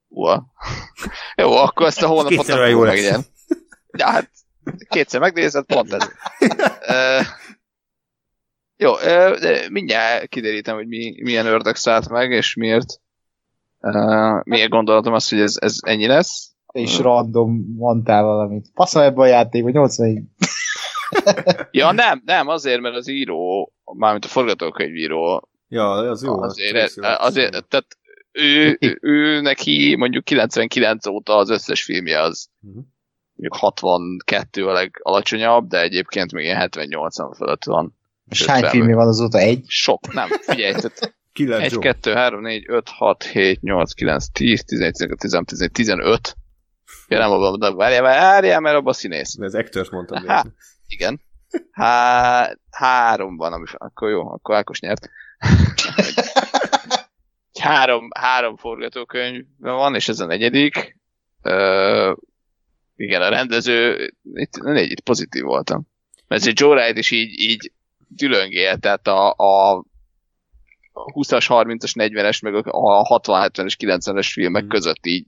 [0.08, 0.46] Ua.
[1.36, 3.22] Jó, akkor ezt a hónapot olyan jó megegyen.
[3.98, 4.30] Ja, hát
[4.90, 6.08] kétszer megnézed, pont ez.
[6.88, 7.26] uh,
[8.78, 13.02] jó, uh, de mindjárt kiderítem, hogy mi, milyen ördög szállt meg, és miért
[13.80, 16.50] uh, miért gondolatom azt, hogy ez, ez ennyi lesz.
[16.72, 18.72] És random mondtál valamit.
[18.74, 20.34] Passzol ebbe a játékba, 80
[21.72, 26.42] ja, nem, nem, azért, mert az író, mármint a forgatókönyvíró, Ja, az jó.
[26.42, 27.98] azért, az azért tehát
[28.32, 32.84] ő, ő, ő, neki mondjuk 99 óta az összes filmje az uh-huh.
[33.36, 37.98] Mondjuk 62 a legalacsonyabb, de egyébként még ilyen 70-80 fölött van.
[38.30, 39.38] És hány filmje van azóta?
[39.38, 39.64] Egy?
[39.68, 44.92] Sok, nem, figyelj, tehát 1, 2, 3, 4, 5, 6, 7, 8, 9, 10, 11,
[44.92, 46.36] 12, 13, 14, 15.
[47.08, 49.38] Ja, nem abban, de várjál, várjál, mert abban színész.
[49.40, 50.28] Ez Ektört mondtam.
[50.28, 50.46] Há,
[50.88, 51.22] igen.
[51.72, 55.10] Há, három van, ami, akkor jó, akkor Ákos nyert.
[57.60, 60.98] három, három forgatókönyv van, és ez a negyedik.
[61.44, 62.16] Uh,
[62.96, 65.88] igen, a rendező, itt, négy, itt pozitív voltam.
[66.28, 67.72] Mert ez Joe Wright is így, így
[68.08, 69.84] dülöngél, tehát a, a
[70.94, 74.68] 20-as, 30-as, 40-es, meg a 60-70-es, 90-es filmek mm.
[74.68, 75.26] között így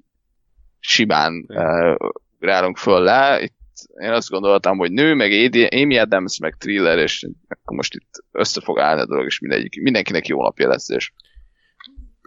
[0.79, 1.95] simán uh,
[2.39, 3.41] rálunk föl le.
[3.41, 3.55] Itt
[4.01, 5.31] én azt gondoltam, hogy nő, meg
[5.71, 9.81] Amy Adams, meg thriller, és akkor most itt össze fog állni a dolog, és mindegyik,
[9.81, 11.11] mindenkinek jó napja lesz, és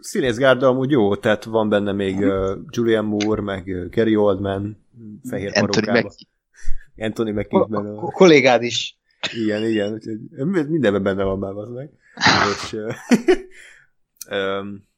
[0.01, 4.87] Színészgárda amúgy jó, tehát van benne még uh, Julian Moore, meg Gary Oldman,
[5.29, 6.13] fehér parókába.
[6.97, 7.65] Anthony Mackie.
[7.69, 8.11] benne van.
[8.11, 8.99] kollégád is.
[9.35, 11.91] Igen, igen, úgyhogy mindenben benne van már az meg.
[12.53, 12.77] és,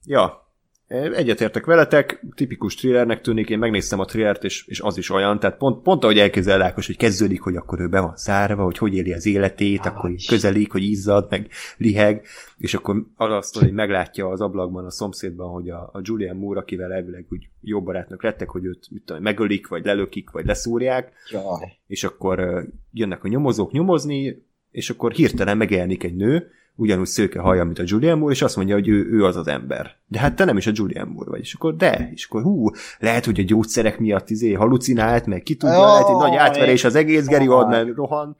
[0.05, 0.52] ja,
[0.93, 5.56] Egyetértek veletek, tipikus thrillernek tűnik, én megnéztem a thrillert, és, és az is olyan, tehát
[5.56, 8.94] pont, pont ahogy elképzel Ákos, hogy kezdődik, hogy akkor ő be van szárva, hogy hogy
[8.94, 14.28] éli az életét, akkor így közelik, hogy izzad, meg liheg, és akkor azt, hogy meglátja
[14.28, 18.51] az ablakban, a szomszédban, hogy a, a Julian Moore, akivel elvileg úgy jó barátnak lettek,
[18.51, 21.78] hogy őt mit tudom, megölik, vagy lelökik, vagy leszúrják, Jaj.
[21.86, 27.65] és akkor jönnek a nyomozók nyomozni, és akkor hirtelen megjelenik egy nő, ugyanúgy szőke haja,
[27.65, 29.97] mint a Julian Moore, és azt mondja, hogy ő, ő az az ember.
[30.07, 31.40] De hát te nem is a Julian Moore vagy.
[31.40, 35.57] És akkor de, és akkor hú, lehet, hogy a gyógyszerek miatt izé halucinált, meg ki
[35.57, 38.36] tudja, oh, lehet egy nagy átverés az egész Gary Oldman rohan.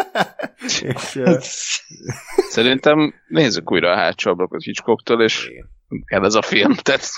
[0.82, 1.36] és, uh...
[2.48, 5.50] Szerintem nézzük újra a hátsó ablakot Hitchcocktól, és
[6.06, 7.08] kell ez a film, tehát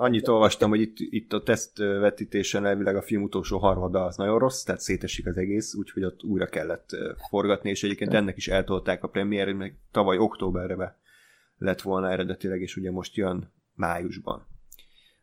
[0.00, 4.62] annyit olvastam, hogy itt, itt a tesztvetítésen elvileg a film utolsó harmada az nagyon rossz,
[4.62, 6.96] tehát szétesik az egész, úgyhogy ott újra kellett
[7.28, 10.98] forgatni, és egyébként ennek is eltolták a premiér, meg tavaly októberre be
[11.58, 14.46] lett volna eredetileg, és ugye most jön májusban.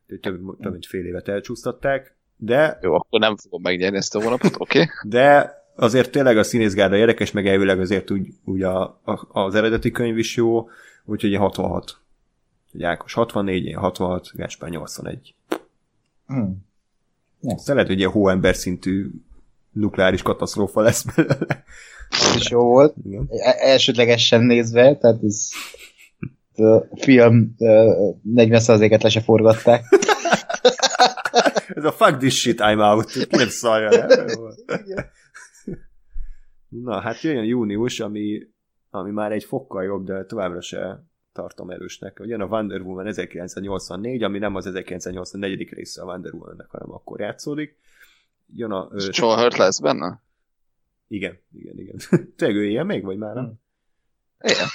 [0.08, 2.80] Több, több mint fél évet elcsúsztatták, de...
[2.82, 4.80] Jó, akkor nem fogom megnyerni ezt a hónapot, oké?
[4.80, 4.92] Okay?
[5.04, 9.92] De azért tényleg a színészgárda érdekes, meg elvileg azért úgy, úgy a, a, az eredeti
[9.92, 10.70] könyv is jó,
[11.06, 11.98] úgyhogy 66
[12.78, 15.36] hogy Ákos 64, én 66, Gáspár 81.
[16.26, 16.66] Hmm.
[17.42, 17.56] Ja.
[17.66, 19.10] lehet, hogy egy hóember szintű
[19.72, 21.64] nukleáris katasztrófa lesz belőle.
[22.36, 22.96] Is jó volt.
[23.06, 23.28] Igen.
[23.30, 25.50] E- elsődlegesen nézve, tehát ez
[26.56, 27.56] a film
[28.36, 29.84] 40%-et le se forgatták.
[31.76, 33.30] ez a fuck this shit, I'm out.
[33.30, 34.08] Nem szarja?
[36.68, 38.40] Na, hát jöjjön június, ami,
[38.90, 41.04] ami már egy fokkal jobb, de továbbra se
[41.38, 42.22] tartom erősnek.
[42.24, 45.70] Jön a Wonder Woman 1984, ami nem az 1984.
[45.70, 47.78] része a Wonder Woman-nek, hanem akkor játszódik.
[48.56, 48.88] Jön a...
[48.92, 49.08] Ö...
[49.12, 50.22] Joel Hurt lesz benne?
[51.08, 51.96] Igen, igen, igen.
[52.38, 53.54] Tényleg ő ilyen még, vagy már nem?
[54.40, 54.68] Igen.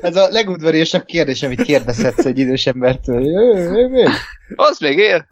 [0.00, 3.26] Ez a legudvariasabb kérdés, amit kérdezhetsz egy idős embertől.
[3.26, 4.08] Ő, még?
[4.54, 5.26] Az még él?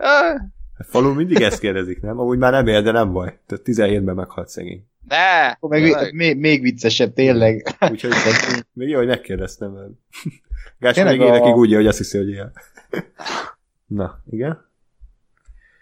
[0.78, 2.18] A falu mindig ezt kérdezik, nem?
[2.18, 3.38] Amúgy már nem él, de nem baj.
[3.46, 4.84] Tehát 17-ben meghalt szegény.
[5.08, 5.68] Ne!
[5.68, 7.76] Meg, még, még viccesebb, tényleg.
[7.90, 8.12] Úgyhogy
[8.72, 9.98] még jó, hogy megkérdeztem.
[10.78, 11.56] Gás még évekig a...
[11.56, 12.52] úgy, hogy azt hiszi, hogy ilyen.
[13.86, 14.64] Na, igen.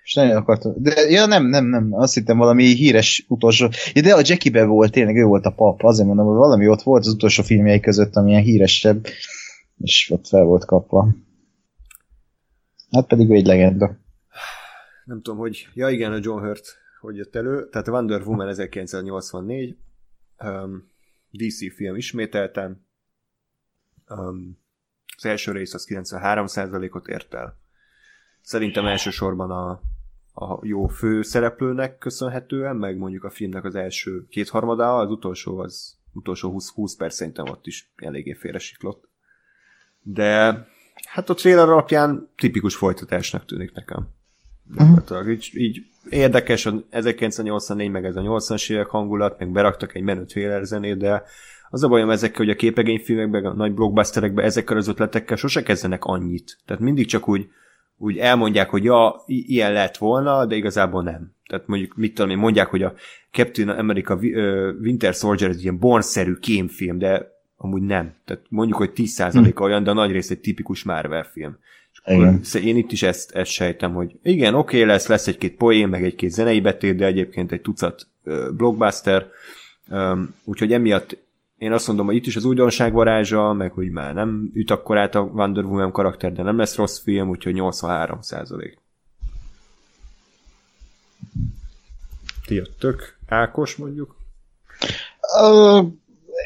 [0.04, 0.72] És nagyon akartam.
[0.76, 1.92] De ja, nem, nem, nem.
[1.92, 3.68] Azt hittem valami híres utolsó.
[3.92, 5.82] Ja, de a Jackie volt, tényleg ő volt a pap.
[5.82, 9.06] Azért mondom, hogy valami ott volt az utolsó filmjei között, amilyen híresebb.
[9.78, 11.08] És ott fel volt kapva.
[12.90, 13.96] Hát pedig ő egy legenda.
[15.04, 15.68] Nem tudom, hogy...
[15.74, 17.68] Ja igen, a John Hurt hogy jött elő.
[17.68, 19.76] Tehát Wonder Woman 1984.
[20.38, 20.90] Um,
[21.30, 22.86] DC film ismételten.
[24.08, 24.58] Um,
[25.16, 27.58] az első rész az 93%-ot ért el.
[28.40, 29.70] Szerintem elsősorban a,
[30.44, 35.98] a jó fő szereplőnek köszönhetően, meg mondjuk a filmnek az első kétharmadára, az utolsó az
[36.12, 39.08] utolsó 20, 20 perc szerintem ott is eléggé félresiklott.
[40.02, 40.66] De
[41.08, 44.08] hát a trailer alapján tipikus folytatásnak tűnik nekem.
[44.78, 45.30] Uh-huh.
[45.30, 50.24] Így, így érdekes, a 1984 meg ez a 80-as évek hangulat, meg beraktak egy menő
[50.24, 51.22] trailer zenét, de
[51.70, 56.04] az a bajom ezekkel, hogy a képregényfilmekben, a nagy blockbusterekben ezekkel az ötletekkel sose kezdenek
[56.04, 56.58] annyit.
[56.66, 57.48] Tehát mindig csak úgy,
[57.96, 61.32] úgy elmondják, hogy ja, ilyen lett volna, de igazából nem.
[61.46, 62.94] Tehát mondjuk, mit tudom én, mondják, hogy a
[63.30, 64.14] Captain America
[64.80, 68.14] Winter Soldier egy ilyen bornszerű kémfilm, de amúgy nem.
[68.24, 69.62] Tehát mondjuk, hogy 10% hm.
[69.62, 71.58] olyan, de a nagy rész egy tipikus Marvel film.
[72.06, 72.40] Igen.
[72.62, 76.04] Én itt is ezt, ezt sejtem, hogy igen, oké okay, lesz, lesz egy-két poén, meg
[76.04, 78.06] egy-két zenei betét, de egyébként egy tucat
[78.56, 79.26] blockbuster,
[80.44, 81.16] úgyhogy emiatt
[81.58, 84.98] én azt mondom, hogy itt is az újdonság varázsa, meg hogy már nem üt akkor
[84.98, 88.78] át a Wonder Woman karakter, de nem lesz rossz film, úgyhogy 83 százalék.
[92.46, 93.16] Ti jöttök?
[93.26, 94.16] Ákos mondjuk?
[95.40, 95.86] Uh,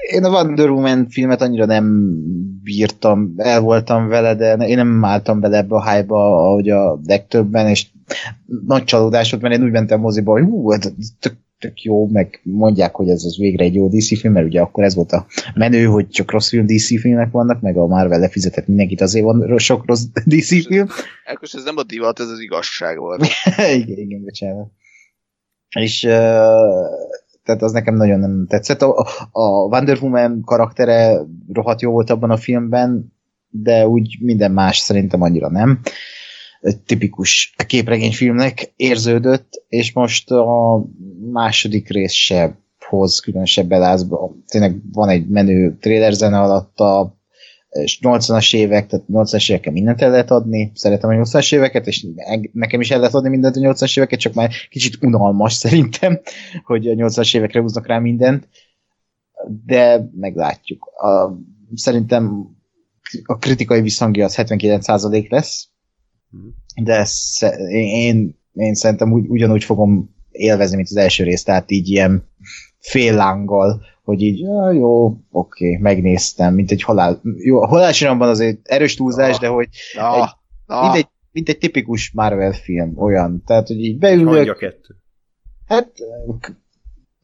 [0.08, 2.14] én a Wonder Woman filmet annyira nem
[2.62, 7.68] bírtam, el voltam vele, de én nem álltam bele ebbe a hype ahogy a legtöbben,
[7.68, 7.86] és
[8.66, 12.40] nagy csalódás volt, mert én úgy mentem moziba, hogy hú, ez tök tök jó, meg
[12.42, 15.26] mondják, hogy ez, ez végre egy jó DC film, mert ugye akkor ez volt a
[15.54, 19.58] menő, hogy csak rossz film DC filmek vannak, meg a Marvel lefizetett mindenkit, azért van
[19.58, 20.86] sok rossz DC film.
[21.24, 23.26] Ekkor ez nem a divat, ez az igazság volt.
[23.82, 24.70] igen, igen, bocsánat.
[25.78, 26.12] És uh,
[27.48, 28.82] tehát az nekem nagyon nem tetszett.
[28.82, 31.20] A, a Wonder Woman karaktere
[31.52, 33.12] rohadt jó volt abban a filmben,
[33.50, 35.80] de úgy minden más szerintem annyira nem.
[35.82, 35.92] Uh,
[36.86, 40.84] tipikus képregényfilmnek érződött, és most a
[41.32, 42.58] második rész se
[42.88, 44.36] hoz különösebb belázba.
[44.46, 47.17] Tényleg van egy menő trailer zene alatta,
[47.70, 52.06] és 80-as évek, tehát 80-as évekkel mindent el lehet adni, szeretem a 80-as éveket, és
[52.52, 56.20] nekem is el lehet adni mindent a 80-as éveket, csak már kicsit unalmas szerintem,
[56.64, 58.48] hogy a 80-as évekre húznak rá mindent,
[59.64, 60.84] de meglátjuk.
[60.84, 61.38] A,
[61.74, 62.56] szerintem
[63.24, 65.68] a kritikai visszhangja az 79% lesz,
[66.82, 71.88] de ezt, én, én szerintem úgy, ugyanúgy fogom élvezni, mint az első rész, tehát így
[71.88, 72.28] ilyen
[72.78, 78.68] fél lánggal, hogy így, ja, jó, oké, megnéztem, mint egy halál, jó, a halálsiramban azért
[78.68, 79.68] erős túlzás, ah, de hogy
[79.98, 80.28] ah, egy,
[80.66, 80.82] ah.
[80.82, 84.56] Mint, egy, mint egy tipikus Marvel film, olyan, tehát, hogy így beülök.
[84.56, 84.96] kettő.
[85.66, 85.92] Hát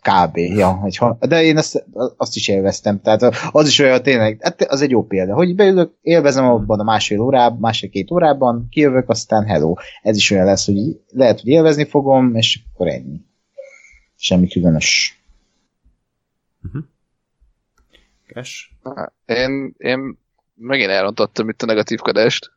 [0.00, 0.36] Kb.
[0.36, 0.98] Ja, egy,
[1.28, 1.84] de én azt,
[2.16, 3.00] azt is élveztem.
[3.00, 6.84] Tehát az is olyan tényleg, hát az egy jó példa, hogy beülök, élvezem abban a
[6.84, 9.74] másfél órában, másfél-két órában, kijövök, aztán hello.
[10.02, 13.20] Ez is olyan lesz, hogy lehet, hogy élvezni fogom, és akkor ennyi.
[14.16, 15.13] Semmi különös.
[16.64, 16.82] Uh-huh.
[18.26, 18.72] Kes?
[19.26, 20.18] Én, én
[20.54, 22.52] megint elrontottam itt a negatív kadást.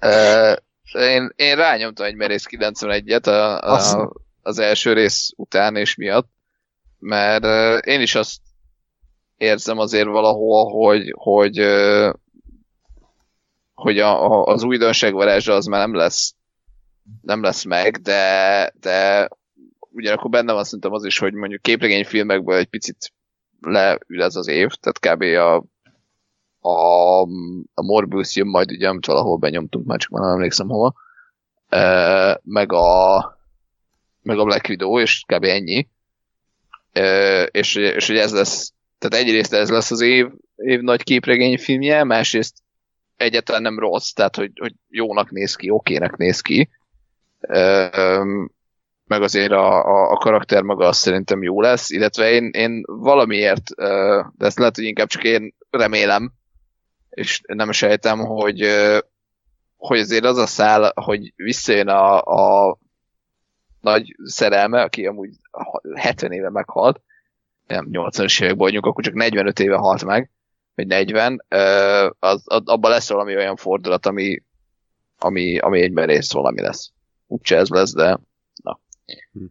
[0.00, 0.56] uh,
[0.92, 4.12] én, én rányomtam egy merész 91-et a, a,
[4.42, 6.28] az első rész után és miatt,
[6.98, 8.40] mert uh, én is azt
[9.36, 12.12] érzem azért valahol, hogy, hogy, uh,
[13.74, 16.34] hogy a, a, az újdonság varázsa az már nem lesz
[17.22, 19.28] nem lesz meg, de, de
[19.92, 23.12] ugyanakkor benne van szerintem az is, hogy mondjuk képregényfilmekből egy picit
[23.60, 25.22] leül ez az év, tehát kb.
[25.22, 25.56] a,
[26.68, 27.20] a,
[27.74, 30.94] a Morbius jön majd ugye, amit valahol benyomtunk, már csak már nem emlékszem hova,
[31.70, 33.38] uh, meg a
[34.22, 35.44] meg a Black Widow, és kb.
[35.44, 35.88] ennyi.
[36.92, 40.26] E, és, és hogy ez lesz, tehát egyrészt ez lesz az év,
[40.56, 42.54] év nagy képregény filmje, másrészt
[43.16, 46.68] egyáltalán nem rossz, tehát hogy, hogy jónak néz ki, okének néz ki.
[47.40, 47.90] E,
[49.10, 53.74] meg azért a, a, a karakter maga azt szerintem jó lesz, illetve én, én valamiért,
[54.36, 56.32] de ezt lehet, hogy inkább csak én remélem,
[57.10, 58.66] és nem sejtem, hogy,
[59.76, 62.78] hogy azért az a szál, hogy visszajön a, a
[63.80, 65.34] nagy szerelme, aki amúgy
[65.94, 67.00] 70 éve meghalt,
[67.66, 70.30] nem 80-as években vagyunk, akkor csak 45 éve halt meg,
[70.74, 71.44] vagy 40,
[72.18, 74.42] az, az, abban lesz valami olyan fordulat, ami,
[75.18, 76.92] ami, ami egyben rész valami lesz.
[77.26, 78.20] Úgyse ez lesz, de.
[79.32, 79.44] Hm.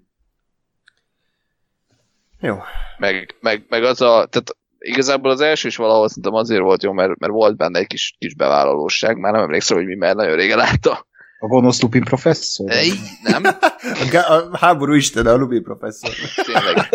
[2.41, 2.57] Jó.
[2.97, 6.91] Meg, meg, meg az a, tehát igazából az első is valahol szerintem azért volt jó,
[6.91, 10.35] mert, mert volt benne egy kis, kis bevállalóság, már nem emlékszem, hogy mi, mert nagyon
[10.35, 11.07] régen látta.
[11.41, 12.71] A gonosz Lupin professzor?
[12.71, 12.89] Ej,
[13.23, 13.43] nem?
[14.11, 16.11] A, háború isten, a Lubin professzor.
[16.45, 16.89] Tényleg.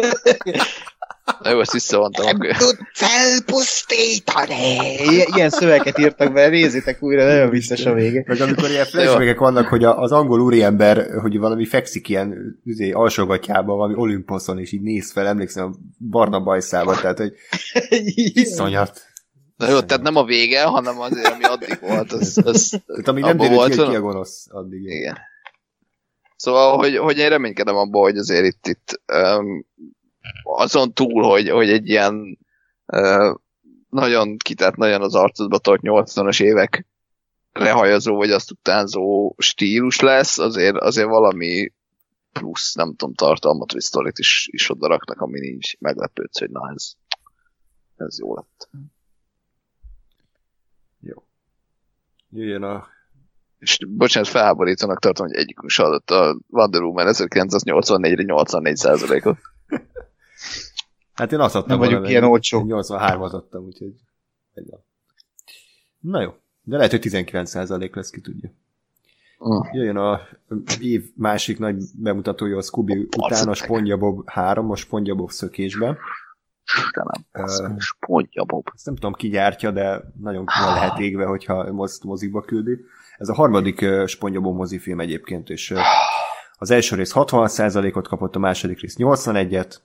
[1.42, 2.56] Na jó, ezt visszavontam Nem akkor.
[2.56, 4.76] tud felpusztítani!
[5.16, 8.24] I- ilyen szöveket írtak be, nézzétek újra, nagyon vicces a vége.
[8.26, 13.76] Meg amikor ilyen flashbackek vannak, hogy az angol úriember, hogy valami fekszik ilyen üzé, alsógatjában,
[13.76, 15.76] valami Olymposzon, és így néz fel, emlékszem a
[16.10, 17.32] barna bajszába, tehát hogy
[18.34, 19.00] iszonyat.
[19.56, 22.12] Na jó, tehát nem a vége, hanem azért, ami addig volt.
[22.12, 24.82] Az, az, Tehát amíg nem derült ki, ki a gonosz, addig.
[24.82, 24.96] Igen.
[24.96, 25.18] Igen.
[26.36, 29.66] Szóval, hogy, hogy én reménykedem abban, hogy azért itt, itt um,
[30.42, 32.38] azon túl, hogy, hogy egy ilyen
[32.86, 33.34] uh,
[33.88, 36.86] nagyon kitett, nagyon az arcodba tart 80-as évek
[37.52, 41.72] rehajazó, vagy azt utánzó stílus lesz, azért, azért valami
[42.32, 46.72] plusz, nem tudom, tartalmat, vagy sztorit is, is oda raknak, ami nincs meglepődsz, hogy na
[46.74, 46.92] ez,
[47.96, 48.68] ez jó lett.
[52.34, 52.86] Jöjjön a...
[53.58, 59.38] És bocsánat, felháborítónak tartom, hogy egyikünk se adott a Wonder Woman 1984-re 84 százalékot.
[61.14, 62.64] Hát én azt adtam Nem volna, ilyen én olcsók.
[62.68, 63.94] 83-at adtam, úgyhogy...
[64.54, 64.80] egy nap.
[66.00, 66.34] Na jó.
[66.62, 68.50] De lehet, hogy 19% lesz, ki tudja.
[69.48, 69.58] Mm.
[69.72, 70.20] Jöjjön a
[70.80, 73.54] év másik nagy bemutatója a Scooby után, a.
[73.54, 75.98] SpongeBob 3, a SpongeBob szökésben.
[76.64, 77.42] Istenem, uh.
[78.74, 82.84] Ezt nem tudom, ki gyártja, de nagyon ki lehet égve, hogyha most moziba küldi.
[83.18, 85.78] Ez a harmadik uh, SpongeBob mozifilm egyébként, és uh,
[86.58, 89.76] az első rész 60%-ot kapott, a második rész 81-et.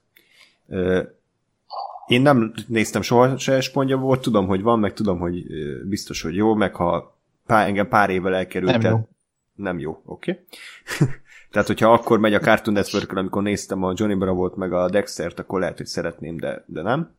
[2.08, 5.46] Én nem néztem soha se SpongeBobot, tudom, hogy van, meg tudom, hogy
[5.88, 8.72] biztos, hogy jó, meg ha pár, engem pár évvel elkerült.
[8.72, 9.10] Nem jó.
[9.56, 10.32] Nem jó, oké.
[10.32, 11.08] Okay.
[11.52, 15.40] Tehát, hogyha akkor megy a Cartoon network amikor néztem a Johnny Bravo-t, meg a Dextert,
[15.40, 17.16] akkor lehet, hogy szeretném, de, de nem.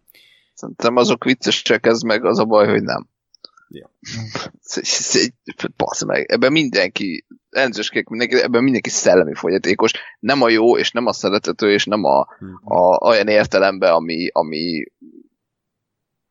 [0.55, 3.09] Szerintem azok viccesek, ez meg az a baj, hogy nem.
[3.73, 3.91] Ja.
[4.75, 5.35] Ez egy-
[6.07, 11.13] meg, ebben mindenki, elnézést mindenki, ebben mindenki szellemi fogyatékos, nem a jó, és nem a
[11.13, 12.21] szeretető, és nem a,
[12.65, 14.85] a olyan értelemben, ami, ami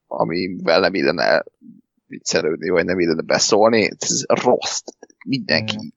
[0.08, 1.44] amivel nem illene
[2.08, 4.82] viccelődni, vagy nem illene beszólni, ez rossz.
[5.26, 5.88] Mindenki Mm.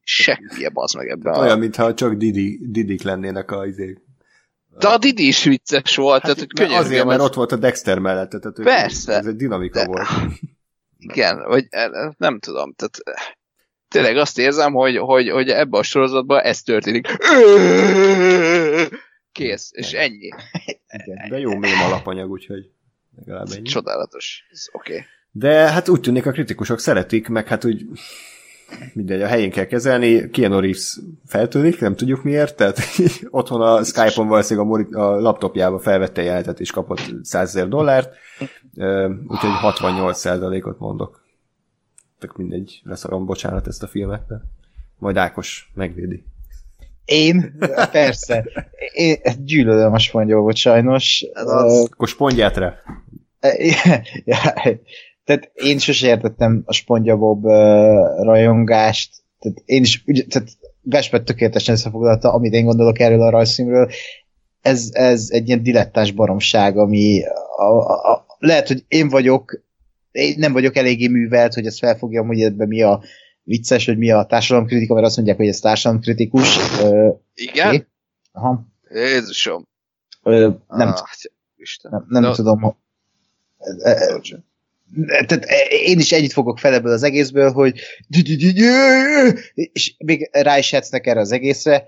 [0.72, 1.38] az meg ebben.
[1.38, 1.58] Olyan, A...
[1.58, 3.98] mintha csak Didi, Didik lennének a izé.
[4.78, 7.56] De a Didi is vicces volt, Hát, tehát hogy könyörgöm, azért, mert ott volt a
[7.56, 9.12] Dexter mellett, tehát Persze.
[9.12, 10.06] ez egy dinamika De- volt.
[11.02, 13.32] Igen, vagy eh, nem tudom, tehát eh,
[13.88, 17.06] tényleg azt érzem, hogy, hogy, hogy ebben a sorozatban ez történik.
[19.32, 20.28] Kész, és ennyi.
[20.88, 22.70] Igen, de jó mém alapanyag, úgyhogy
[23.16, 23.62] legalább ennyi.
[23.62, 24.44] Csodálatos.
[24.72, 24.92] Oké.
[24.92, 25.04] Okay.
[25.30, 27.86] De hát úgy tűnik a kritikusok szeretik, meg hát úgy
[28.94, 30.30] mindegy, a helyén kell kezelni.
[30.30, 32.78] Keanu Reeves feltűnik, nem tudjuk miért, tehát
[33.30, 38.14] otthon a Skype-on valószínűleg a, moni- a laptopjába felvette jelenetet és kapott 100 ezer dollárt,
[39.26, 41.24] úgyhogy 68%-ot mondok.
[42.18, 44.40] Tök mindegy, leszarom, bocsánat ezt a filmet, de
[44.98, 46.24] majd Ákos megvédi.
[47.04, 47.58] Én?
[47.90, 48.44] Persze.
[48.92, 51.24] Én gyűlölöm a spongyolvot sajnos.
[51.32, 51.88] Az.
[51.92, 52.74] Akkor spondját rá.
[54.24, 54.38] Ja,
[55.34, 57.52] tehát én sose értettem a SpongeBob uh,
[58.22, 59.14] rajongást.
[59.38, 60.48] Tehát én is, ugye, tehát
[60.82, 63.90] Gáspár tökéletesen összefoglalta, amit én gondolok erről a rajzfilmről.
[64.60, 67.22] Ez, ez egy ilyen dilettáns baromság, ami
[67.56, 69.62] a, a, a, lehet, hogy én vagyok,
[70.10, 73.02] én nem vagyok eléggé művelt, hogy ezt felfogjam, hogy ebben mi a
[73.42, 76.80] vicces, hogy mi a társadalomkritika, mert azt mondják, hogy ez társadalomkritikus.
[76.82, 77.68] Uh, Igen?
[77.68, 77.86] Oké.
[78.32, 78.66] aha.
[78.90, 79.68] Jézusom.
[80.22, 80.94] Ö, nem, ah,
[81.56, 81.90] Isten.
[81.90, 82.32] nem, nem No.
[82.34, 82.60] tudom.
[82.60, 82.76] ho-
[85.06, 87.80] Tehát én is ennyit fogok fel ebből az egészből, hogy
[89.54, 91.86] és még rá is hetsznek erre az egészre.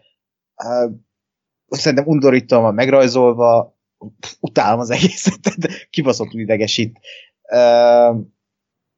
[1.69, 3.79] Szerintem undorítom van megrajzolva,
[4.41, 5.39] utálom az egészet,
[5.91, 6.99] kibaszottul idegesít.
[7.53, 8.17] Uh,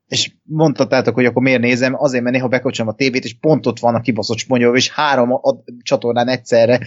[0.09, 3.79] és mondhatátok, hogy akkor miért nézem, azért, mert néha bekapcsolom a tévét, és pont ott
[3.79, 6.81] van a kibaszott sponyol, és három a, a csatornán egyszerre.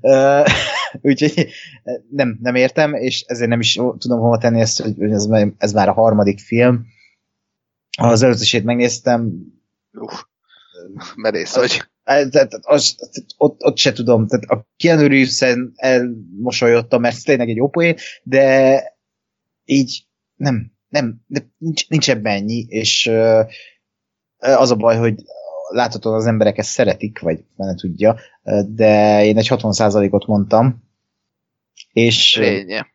[0.00, 0.46] Uh,
[1.10, 1.50] úgyhogy
[2.10, 5.72] nem, nem értem, és ezért nem is tudom hova tenni ezt, hogy ez, már- ez
[5.72, 6.86] már a harmadik film.
[7.98, 9.32] Az előzősét megnéztem,
[9.92, 10.22] Uff.
[11.16, 11.82] Merész vagy.
[12.04, 12.96] tehát az,
[13.36, 18.82] ott, ott se tudom, tehát a Keanu Reeves-en elmosolyodtam, mert tényleg egy poén, de
[19.64, 20.06] így
[20.36, 23.42] nem, nem, de nincs, nincs ebben ennyi, és ö,
[24.38, 25.14] az a baj, hogy
[25.68, 28.16] láthatóan az emberek ezt szeretik, vagy nem tudja,
[28.66, 30.88] de én egy 60%-ot mondtam,
[31.92, 32.86] és, Lénye.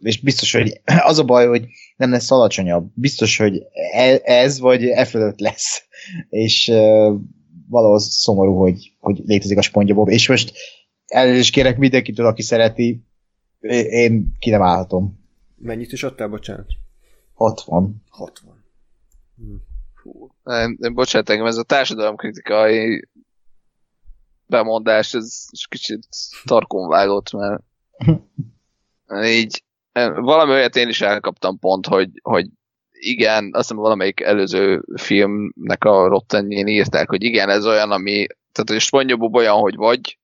[0.00, 0.80] és biztos, hogy
[1.10, 1.66] az a baj, hogy
[1.96, 2.90] nem lesz alacsonyabb.
[2.94, 3.62] Biztos, hogy
[3.92, 5.82] e- ez vagy e fölött lesz.
[6.28, 6.72] És
[7.68, 10.08] valahol szomorú, hogy, hogy létezik a SpongeBob.
[10.08, 10.52] És most
[11.06, 13.04] elnézést kérek mindenkitől, aki szereti,
[13.90, 15.24] én ki nem állhatom.
[15.56, 16.66] Mennyit is adtál, bocsánat?
[17.34, 18.02] 60.
[18.08, 18.64] 60.
[19.36, 19.54] Hm.
[19.94, 23.08] Fú, nem, nem, bocsánat, engem ez a társadalomkritikai
[24.46, 26.06] bemondás, ez kicsit
[26.44, 27.62] tarkon vágott, mert
[29.24, 29.62] így
[30.14, 32.46] valami olyat én is elkaptam pont, hogy, hogy
[32.90, 38.70] igen, azt hiszem valamelyik előző filmnek a rottenjén írták, hogy igen, ez olyan, ami, tehát
[38.70, 40.18] hogy SpongeBob olyan, hogy vagy,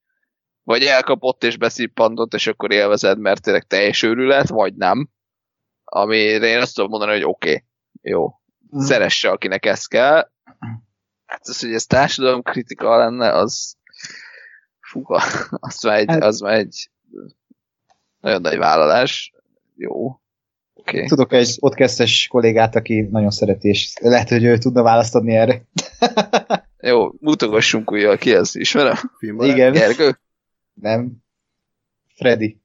[0.63, 5.09] vagy elkapott és beszippantott, és akkor élvezed, mert tényleg teljes őrület, vagy nem.
[5.95, 7.63] Amire én azt tudom mondani, hogy oké, okay,
[8.01, 8.27] jó,
[8.75, 8.79] mm.
[8.79, 10.29] szeresse, akinek ez kell.
[11.25, 13.75] Hát az, hogy ez társadalom kritika lenne, az
[14.79, 15.21] fuga,
[15.67, 16.23] az már egy, hát...
[16.23, 16.89] az már egy
[18.19, 19.33] nagyon nagy vállalás.
[19.75, 20.21] Jó.
[20.73, 21.05] Okay.
[21.05, 25.65] Tudok egy podcastes kollégát, aki nagyon szereti, és lehet, hogy ő tudna választani erre.
[26.89, 28.55] Jó, mutogassunk újra, ki ez?
[28.55, 28.95] Ismerem?
[29.17, 29.55] Filmbarát?
[29.55, 29.71] Igen.
[29.71, 30.19] Gergő?
[30.73, 31.11] Nem.
[32.15, 32.62] Freddy.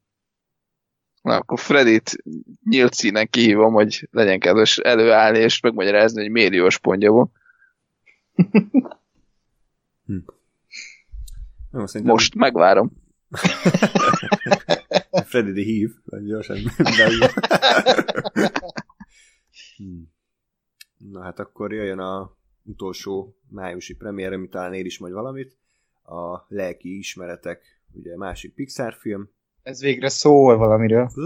[1.28, 2.22] Na, akkor Fredit
[2.64, 7.30] nyílt színen kihívom, hogy legyen kedves előállni és megmagyarázni, hogy miért jó pontja
[10.06, 10.16] hm.
[11.72, 12.14] Jó, szerintem...
[12.14, 12.92] Most megvárom.
[15.30, 16.59] Freddy hív, vagy gyorsan.
[19.76, 20.12] hmm.
[20.96, 25.56] Na hát akkor jöjjön a utolsó májusi premiér, ami talán ér is majd valamit.
[26.02, 29.30] A Lelki Ismeretek, ugye másik Pixar film.
[29.62, 31.10] Ez végre szól valamiről.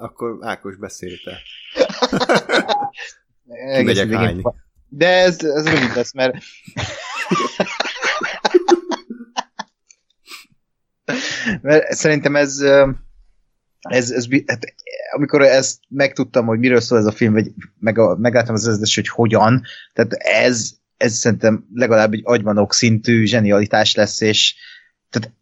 [0.00, 1.38] Akkor Ákos beszélte.
[3.76, 4.42] Kimegyek hányni.
[4.88, 6.36] De ez, ez rövid lesz, mert
[11.62, 12.60] mert szerintem ez,
[13.80, 14.74] ez, ez hát,
[15.16, 18.94] amikor ezt megtudtam, hogy miről szól ez a film, vagy meg a, megláttam az ezres,
[18.94, 19.62] hogy hogyan,
[19.92, 24.54] tehát ez, ez szerintem legalább egy agymanok szintű zsenialitás lesz, és
[25.10, 25.32] tehát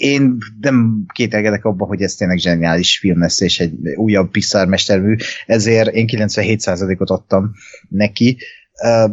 [0.00, 5.16] én nem kételkedek abban, hogy ez tényleg zseniális film lesz, és egy újabb Pixar mestermű,
[5.46, 7.52] ezért én 97%-ot adtam
[7.88, 8.38] neki.
[8.82, 9.10] Uh,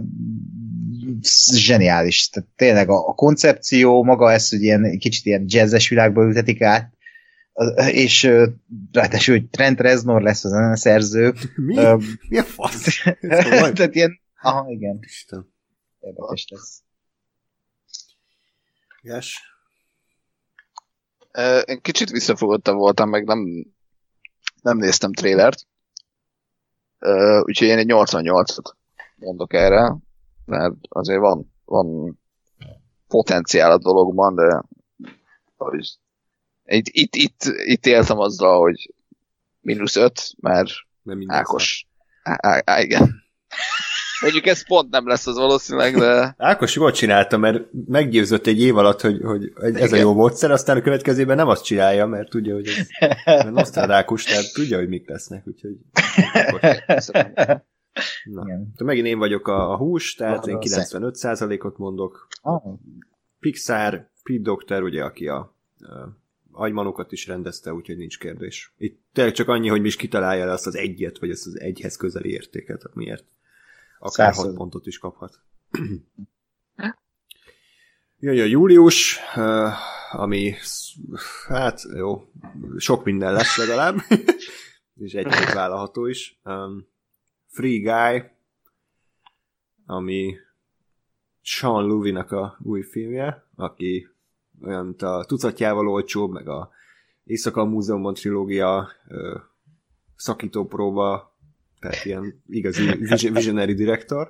[1.56, 2.30] zseniális.
[2.30, 6.97] Tehát tényleg a, a koncepció, maga ez, hogy ilyen kicsit ilyen jazzes világba ültetik át,
[7.92, 8.24] és
[8.92, 11.34] ráadásul, hogy Trent Reznor lesz az szerző.
[11.56, 11.78] Mi?
[11.78, 13.04] Uh, Mi a fasz?
[13.76, 15.00] Tehát ilyen, aha, igen.
[15.02, 15.54] Isten.
[16.00, 16.84] Érdekes lesz.
[19.02, 19.56] Yes.
[21.66, 23.66] Én kicsit visszafogottam voltam, meg nem,
[24.62, 25.68] nem néztem trélert.
[27.42, 28.74] Úgyhogy én egy 88-at
[29.16, 29.96] mondok erre,
[30.46, 32.20] mert azért van, van
[33.08, 34.64] potenciál a dologban, de
[36.68, 38.94] itt, itt, itt, itt éltem azzal, hogy
[39.62, 40.70] mínusz 5, mert
[41.28, 41.88] Ákos.
[42.24, 43.26] Á, á, á, igen.
[44.22, 46.36] Mondjuk ez pont nem lesz az valószínűleg, de...
[46.38, 50.78] Ákos jól csinálta, mert meggyőzött egy év alatt, hogy, hogy ez a jó módszer, aztán
[50.78, 52.68] a következőben nem azt csinálja, mert tudja, hogy
[53.26, 55.78] ez Nostradamus, tehát tudja, hogy mik lesznek, úgyhogy...
[58.24, 58.44] Na,
[58.76, 62.28] de megint én vagyok a, a hús, tehát én 95%-ot mondok.
[62.42, 62.64] Ah.
[63.40, 66.18] Pixar, Pete Doctor, ugye, aki a, a
[66.58, 68.74] agymanokat is rendezte, úgyhogy nincs kérdés.
[68.78, 71.60] Itt tényleg csak annyi, hogy mi is kitalálja le azt az egyet, vagy azt az
[71.60, 73.26] egyhez közeli értéket, miért
[74.00, 75.40] Akár 6 pontot is kaphat.
[78.20, 79.20] Jön a július,
[80.12, 80.54] ami
[81.48, 82.32] hát jó,
[82.78, 83.98] sok minden lesz legalább,
[85.06, 86.42] és egy vállalható is.
[87.48, 88.24] Free Guy,
[89.86, 90.36] ami
[91.42, 94.10] Sean Luvinak a új filmje, aki
[94.64, 96.70] olyan a tucatjával olcsóbb, meg a
[97.24, 98.90] Éjszaka Múzeumban trilógia
[100.16, 101.36] szakítópróba
[101.80, 102.86] tehát ilyen igazi
[103.30, 104.30] visionary director.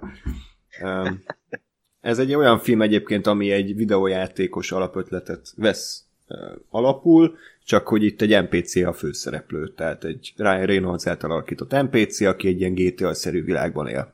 [2.02, 6.06] Ez egy olyan film egyébként, ami egy videójátékos alapötletet vesz
[6.70, 12.22] alapul, csak hogy itt egy NPC a főszereplő, tehát egy Ryan Reynolds által alakított NPC,
[12.22, 14.14] aki egy ilyen GTA-szerű világban él.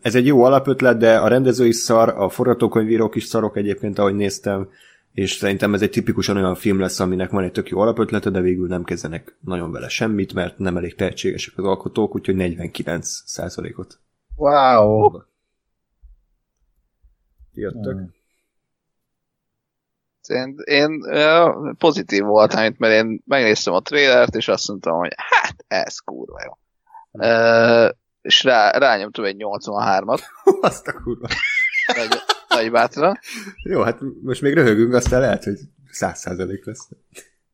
[0.00, 4.14] Ez egy jó alapötlet, de a rendező is szar, a forgatókönyvírók is szarok egyébként, ahogy
[4.14, 4.68] néztem,
[5.12, 8.40] és szerintem ez egy tipikusan olyan film lesz, aminek van egy tök jó alapötlete, de
[8.40, 13.98] végül nem kezdenek nagyon vele semmit, mert nem elég tehetségesek az alkotók, úgyhogy 49 százalékot.
[14.36, 15.20] Wow!
[17.52, 17.96] Jöttök?
[17.96, 18.14] Hmm.
[20.26, 21.04] Én, én
[21.78, 26.38] pozitív voltam itt, mert én megnéztem a trailert, és azt mondtam, hogy hát ez kurva
[26.44, 26.58] jó.
[27.10, 27.90] Uh,
[28.26, 30.20] és rá, rányomtam egy 83-at.
[30.60, 31.28] azt a kurva
[32.48, 33.18] nagy bátran.
[33.62, 35.58] Jó, hát most még röhögünk, aztán lehet, hogy
[35.90, 36.88] száz százalék lesz.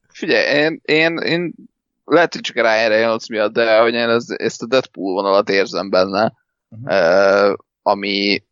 [0.09, 1.55] Figyelj, én, én, én
[2.05, 5.49] lehet, hogy csak a Ryan Reynolds miatt, de hogy én ez, ezt a Deadpool vonalat
[5.49, 6.33] érzem benne,
[6.69, 7.51] uh-huh.
[7.51, 8.45] uh, ami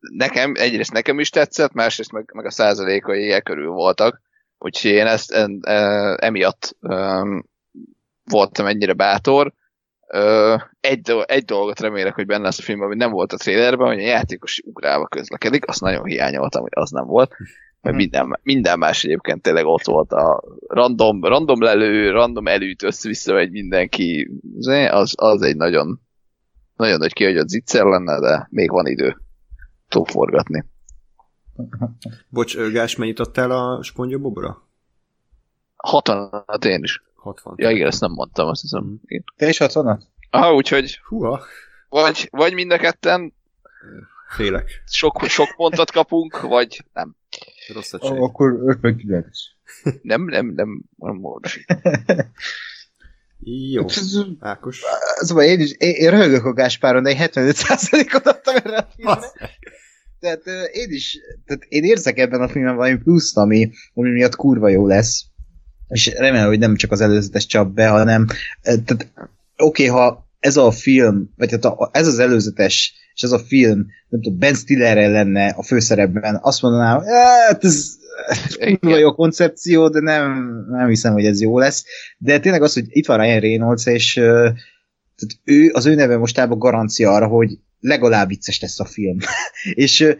[0.00, 4.20] nekem, egyrészt nekem is tetszett, másrészt meg, meg a százalékai ilyen körül voltak,
[4.58, 7.44] úgyhogy én ezt en, en, emiatt um,
[8.24, 9.52] voltam ennyire bátor.
[10.12, 13.36] Uh, egy, do- egy dolgot remélek, hogy benne lesz a filmben, ami nem volt a
[13.36, 17.34] trailerben, hogy a játékos ugrálva közlekedik, azt nagyon hiányoltam, hogy az nem volt.
[17.80, 23.32] Mert minden, minden más egyébként tényleg ott volt a random, random lelő, random elűt, össze-vissza
[23.32, 24.30] megy mindenki,
[24.90, 26.00] az, az egy nagyon,
[26.76, 29.16] nagyon nagy kihagyott zicser lenne, de még van idő
[29.88, 30.64] túl forgatni.
[32.28, 34.68] Bocs, Gás, mennyit adtál a SpongeBobra?
[35.76, 37.02] 60 hát én is.
[37.20, 37.54] 60.
[37.56, 39.00] Ja igen, ezt nem mondtam, azt hiszem.
[39.04, 39.24] Én.
[39.36, 41.40] Te is 60 Aha, úgyhogy Húha,
[41.88, 43.34] vagy, vagy mind a ketten
[44.28, 44.82] félek.
[44.86, 47.16] sok, sok pontot kapunk, vagy nem.
[47.74, 48.22] Rosszat oh, sejt.
[48.22, 49.26] Akkor 59.
[50.02, 51.64] Nem, nem, nem, nem módos.
[53.72, 53.84] Jó,
[54.38, 54.82] Ákos.
[55.14, 59.32] Szóval én is, én, én röhögök a Gáspáron, de én 75%-ot adtam erre a filmre.
[60.20, 64.68] Tehát én is, tehát én érzek ebben a filmben valami pluszt, ami, ami miatt kurva
[64.68, 65.29] jó lesz.
[65.90, 68.26] És remélem, hogy nem csak az előzetes csap be, hanem
[68.62, 69.12] ö, tehát
[69.56, 73.38] oké, okay, ha ez a film, vagy hát a, ez az előzetes, és ez a
[73.38, 77.06] film, nem tudom, Ben Stillerrel lenne a főszerepben, azt mondanám, hogy
[77.46, 77.98] hát ez
[78.78, 81.84] kurva jó koncepció, de nem, nem hiszem, hogy ez jó lesz.
[82.18, 84.24] De tényleg az, hogy itt van Ryan Reynolds, és uh,
[85.16, 89.16] tehát ő, az ő neve mostában garancia arra, hogy legalább vicces lesz a film.
[89.84, 90.16] és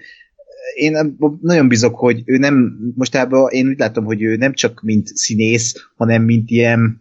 [0.75, 5.07] én nagyon bizok, hogy ő nem, mostában én úgy látom, hogy ő nem csak mint
[5.07, 7.01] színész, hanem mint ilyen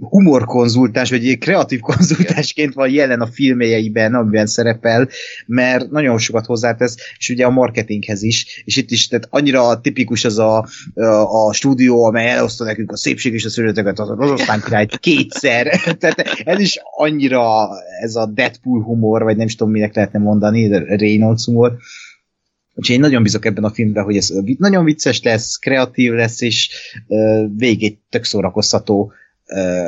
[0.00, 5.08] humorkonzultáns, vagy egy kreatív konzultánsként van jelen a filmjeiben, amiben szerepel,
[5.46, 10.24] mert nagyon sokat hozzátesz, és ugye a marketinghez is, és itt is, tehát annyira tipikus
[10.24, 14.60] az a, a, a stúdió, amely elosztja nekünk a szépség és a szőleteket, az oroszlán
[14.60, 17.68] királyt kétszer, tehát ez is annyira
[18.00, 21.76] ez a Deadpool humor, vagy nem is tudom, minek lehetne mondani, Reynolds humor,
[22.78, 26.70] Úgyhogy én nagyon bízok ebben a filmben, hogy ez nagyon vicces lesz, kreatív lesz, és
[27.56, 29.12] végig tök szórakoztató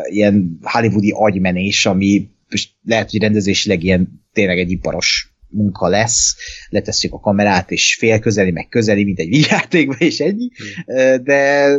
[0.04, 2.30] ilyen hollywoodi agymenés, ami
[2.84, 6.36] lehet, hogy rendezésileg ilyen tényleg egy iparos munka lesz,
[6.68, 10.48] letesszük a kamerát, és félközeli, meg közeli, mint egy vígjátékban, és ennyi,
[10.86, 11.72] uh, de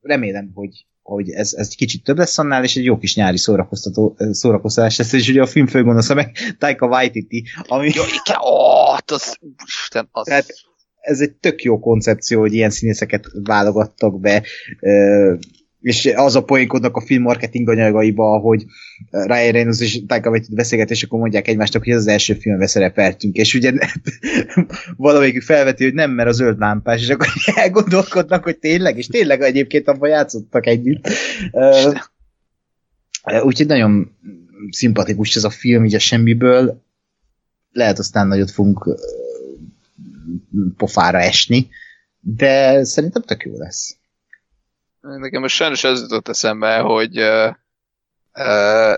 [0.00, 3.36] remélem, hogy hogy ez, ez egy kicsit több lesz annál, és egy jó kis nyári
[3.36, 7.90] szórakoztató, szórakoztatás lesz, és ugye a film főgonosza meg Taika Waititi, ami...
[7.94, 10.26] Jó, igen, ó, az, Isten, az...
[10.26, 10.46] Tehát
[11.00, 14.42] ez egy tök jó koncepció, hogy ilyen színészeket válogattak be,
[15.86, 18.64] és az a poénkodnak a film marketing anyagaiba, hogy
[19.10, 22.66] Ryan Reynolds és Taika Waititi beszélget, és akkor mondják egymásnak, hogy ez az első filmbe
[22.66, 23.72] szerepeltünk, és ugye
[24.96, 29.40] valamelyikük felveti, hogy nem, mert a zöld lámpás, és akkor elgondolkodnak, hogy tényleg, és tényleg
[29.40, 31.08] egyébként abban játszottak együtt.
[33.42, 34.16] Úgyhogy nagyon
[34.70, 36.82] szimpatikus ez a film, így a semmiből.
[37.72, 38.88] Lehet aztán nagyot fogunk
[40.76, 41.68] pofára esni,
[42.20, 43.96] de szerintem tök jó lesz.
[45.06, 47.54] Nekem most sajnos az jutott eszembe, hogy uh,
[48.34, 48.94] uh,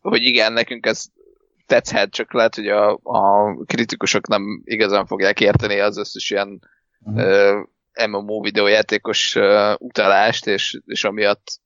[0.00, 1.04] hogy igen, nekünk ez
[1.66, 6.60] tetszhet, csak lehet, hogy a, a kritikusok nem igazán fogják érteni az összes ilyen
[7.00, 7.60] uh-huh.
[7.96, 11.60] uh, MMO videójátékos uh, utalást, és, és amiatt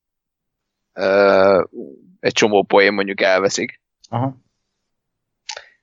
[0.95, 1.65] uh,
[2.21, 3.81] egy csomó poén mondjuk elveszik.
[4.09, 4.43] Aha.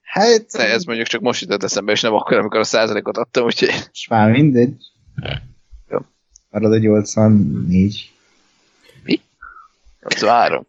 [0.02, 0.54] Hát...
[0.54, 3.70] Ez mondjuk csak most jutott eszembe, és nem akkor, amikor a százalékot adtam, úgyhogy...
[3.92, 4.76] És már mindegy.
[6.52, 6.60] Jó.
[6.60, 8.12] Marad a 84.
[9.04, 9.22] Mi?
[10.00, 10.66] 83.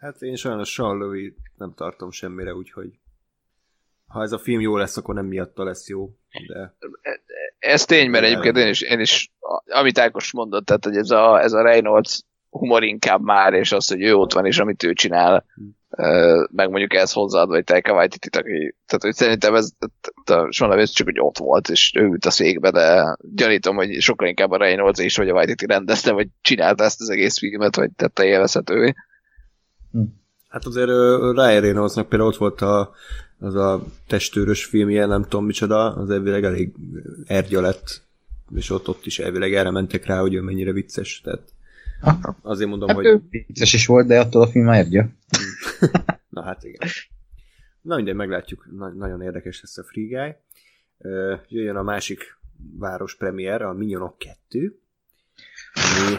[0.00, 2.98] Hát én sajnos Sean nem tartom semmire, úgyhogy
[4.10, 6.10] ha ez a film jó lesz, akkor nem miatta lesz jó,
[6.46, 6.74] de...
[7.58, 9.32] Ez tény, mert egyébként én is, én is
[9.66, 13.88] amit Ákos mondott, tehát hogy ez a, ez a Reynolds humor inkább már, és az,
[13.88, 15.76] hogy ő ott van, és amit ő csinál, hmm.
[16.50, 19.70] meg mondjuk ez hozzáadva egy Taika waititi aki, tehát hogy szerintem ez,
[20.48, 24.28] soha ez csak, hogy ott volt, és ő ült a székbe, de gyanítom, hogy sokkal
[24.28, 27.90] inkább a Reynolds és vagy a Waititi rendezte, vagy csinálta ezt az egész filmet, vagy
[27.96, 28.94] tette élvezhetővé.
[29.92, 30.02] Hm.
[30.48, 30.88] Hát azért
[31.36, 32.90] Ryan Reynoldsnak például ott volt a,
[33.38, 36.74] az a testőrös filmje, nem tudom micsoda, az elvileg elég
[37.26, 38.02] ergya lett,
[38.54, 41.42] és ott, ott is elvileg erre mentek rá, hogy ő mennyire vicces, tehát.
[42.42, 43.20] azért mondom, hát hogy...
[43.30, 45.08] Vicces is volt, de attól a film ergya.
[46.28, 46.88] Na hát igen.
[47.82, 50.34] Na minden, meglátjuk, Na, nagyon érdekes lesz a Free Guy.
[51.48, 52.38] Jöjjön a másik
[52.78, 54.80] város premier, a Minyonok 2,
[55.74, 56.16] ami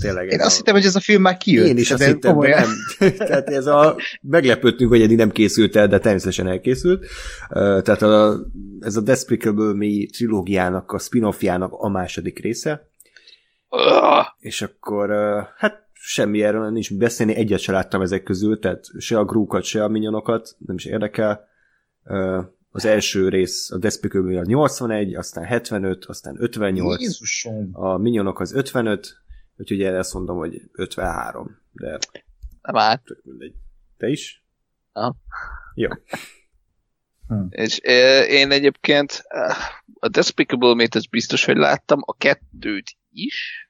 [0.00, 0.56] tényleg Én azt a...
[0.56, 1.66] hittem, hogy ez a film már kijött.
[1.66, 2.70] Én is azt hittem, hogy nem.
[3.16, 3.96] Tehát ez a...
[4.20, 7.06] Meglepődtünk, hogy eddig nem készült el, de természetesen elkészült.
[7.48, 8.40] Tehát a,
[8.80, 12.88] ez a Despicable Me trilógiának, a spin-offjának a második része.
[14.38, 15.10] És akkor
[15.56, 19.84] hát semmi erről nincs beszélni, egyet se láttam ezek közül, tehát se a grúkat, se
[19.84, 21.48] a minyonokat, nem is érdekel.
[22.70, 27.68] Az első rész a Despicable a 81, aztán 75, aztán 58, Jézusom.
[27.72, 29.16] a minyonok az 55,
[29.56, 31.98] úgyhogy erre azt mondom, hogy 53, de
[32.62, 33.00] Nem áll.
[33.22, 33.54] mindegy.
[33.96, 34.44] Te is?
[34.92, 35.16] Aha.
[35.74, 35.88] Jó.
[37.48, 39.24] És eh, én egyébként
[40.00, 43.68] a Despicable Me-t ezt biztos, hogy láttam, a kettőt is,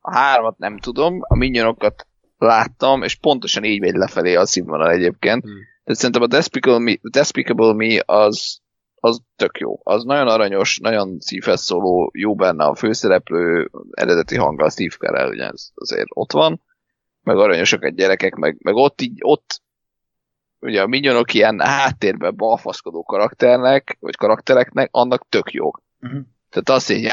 [0.00, 2.06] a hármat nem tudom, a minyonokat
[2.38, 5.42] láttam, és pontosan így megy lefelé a színvonal egyébként.
[5.42, 5.52] Hmm.
[5.84, 8.58] Tehát szerintem a Despicable Me, Despicable Me az,
[8.94, 9.80] az tök jó.
[9.82, 15.28] Az nagyon aranyos, nagyon szívhez szóló, jó benne a főszereplő, eredeti hanggal a Steve Carell,
[15.28, 16.62] ugye ez azért ott van,
[17.22, 19.62] meg aranyosak a gyerekek, meg, meg ott így, ott
[20.60, 25.70] ugye a minyonok ilyen háttérben balfaszkodó karakternek, vagy karaktereknek, annak tök jó.
[25.98, 26.18] Mhm.
[26.50, 27.04] Tehát azt így,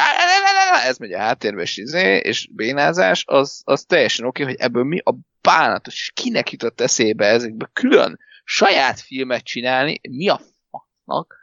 [0.82, 5.00] ez megy a háttérbe, és, izé, és bénázás, az, az teljesen oké, hogy ebből mi
[5.04, 11.36] a bánatos, és kinek jutott eszébe ezekbe külön saját filmet csinálni, mi a fasznak?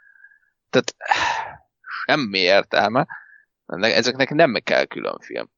[0.69, 0.95] Tehát
[2.05, 3.07] semmi értelme.
[3.65, 5.49] Ezeknek nem kell külön film.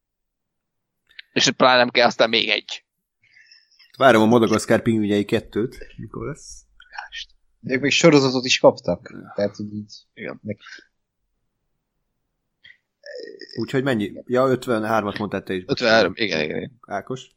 [1.32, 2.84] És pláne nem kell aztán még egy.
[3.96, 5.86] Várom a Madagaszkár pingvinjei kettőt.
[5.96, 6.64] Mikor lesz?
[7.66, 9.14] Ők még sorozatot is kaptak.
[9.34, 9.92] Tehát, hogy így...
[10.14, 10.40] Igen.
[13.56, 14.12] Úgyhogy mennyi?
[14.26, 15.64] Ja, 53-at mondtál te is.
[15.66, 16.78] 53, igen, igen, igen.
[16.86, 17.30] Ákos?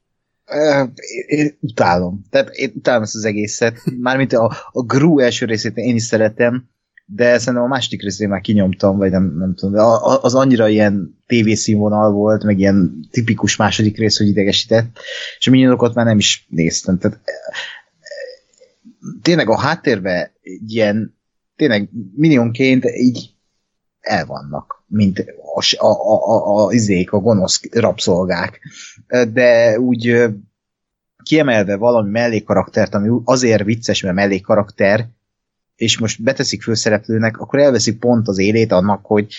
[1.27, 2.21] Én, utálom.
[2.29, 3.81] Tehát én utálom ezt az egészet.
[3.99, 6.69] Mármint a, a Gru első részét én is szeretem,
[7.05, 9.73] de szerintem a második részét már kinyomtam, vagy nem, nem tudom.
[9.73, 9.81] De
[10.21, 14.97] az annyira ilyen tévészínvonal volt, meg ilyen tipikus második rész, hogy idegesített,
[15.39, 16.97] és a minyonokat már nem is néztem.
[16.97, 17.33] Tehát eh,
[19.21, 21.17] tényleg a háttérben egy ilyen,
[21.55, 23.33] tényleg minionként így
[23.99, 25.25] el vannak, mint
[25.77, 28.59] a, a, a, a, izék, a gonosz rabszolgák.
[29.33, 30.27] De úgy
[31.23, 35.07] kiemelve valami mellékkaraktert, ami azért vicces, mert mellékkarakter,
[35.75, 39.33] és most beteszik főszereplőnek, akkor elveszik pont az élét annak, hogy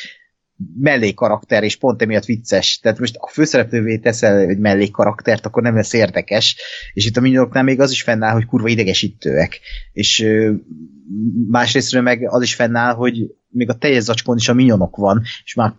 [0.78, 2.78] mellékkarakter, és pont emiatt vicces.
[2.78, 6.56] Tehát most a főszereplővé teszel egy mellékkaraktert, akkor nem lesz érdekes,
[6.92, 9.60] és itt a minyonoknál még az is fennáll, hogy kurva idegesítőek.
[9.92, 10.26] És
[11.48, 13.16] másrésztről meg az is fennáll, hogy
[13.50, 15.74] még a teljes zacskón is a minyonok van, és már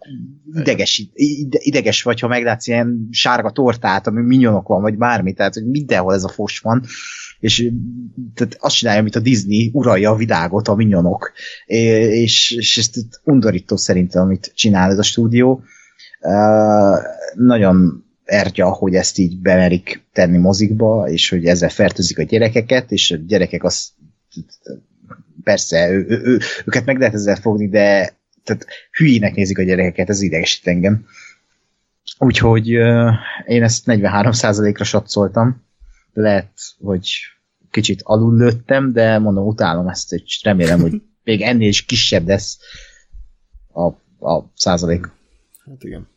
[0.54, 5.54] idegesít, ide, ideges vagy, ha meglátsz ilyen sárga tortát, ami minyonok van, vagy bármi, tehát
[5.54, 6.84] hogy mindenhol ez a fos van,
[7.40, 7.72] és
[8.34, 11.32] tehát azt csinálja, mint a Disney, uralja a világot, a minyonok,
[11.66, 12.90] és, és ez
[13.24, 15.64] undorító szerintem, amit csinál ez a stúdió.
[17.36, 23.12] Nagyon ertya, hogy ezt így bemerik tenni mozikba, és hogy ezzel fertőzik a gyerekeket, és
[23.12, 23.90] a gyerekek azt
[25.44, 30.10] persze, ő, ő, ő, őket meg lehet ezzel fogni, de tehát hülyének nézik a gyerekeket,
[30.10, 31.06] ez idegesít engem.
[32.18, 33.14] Úgyhogy uh,
[33.46, 35.64] én ezt 43%-ra satszoltam.
[36.14, 37.10] Lehet, hogy
[37.72, 42.60] kicsit alul lőttem, de mondom, utálom ezt, és remélem, hogy még ennél is kisebb lesz
[43.68, 43.86] a,
[44.30, 45.12] a százalék.
[45.66, 46.08] Hát igen.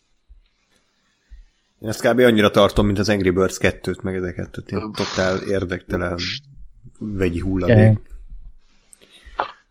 [1.80, 2.18] Én ezt kb.
[2.18, 6.18] annyira tartom, mint az Angry Birds 2-t, meg ezeket, tehát ilyen totál érdektelen
[6.98, 7.98] vegyi hulladék.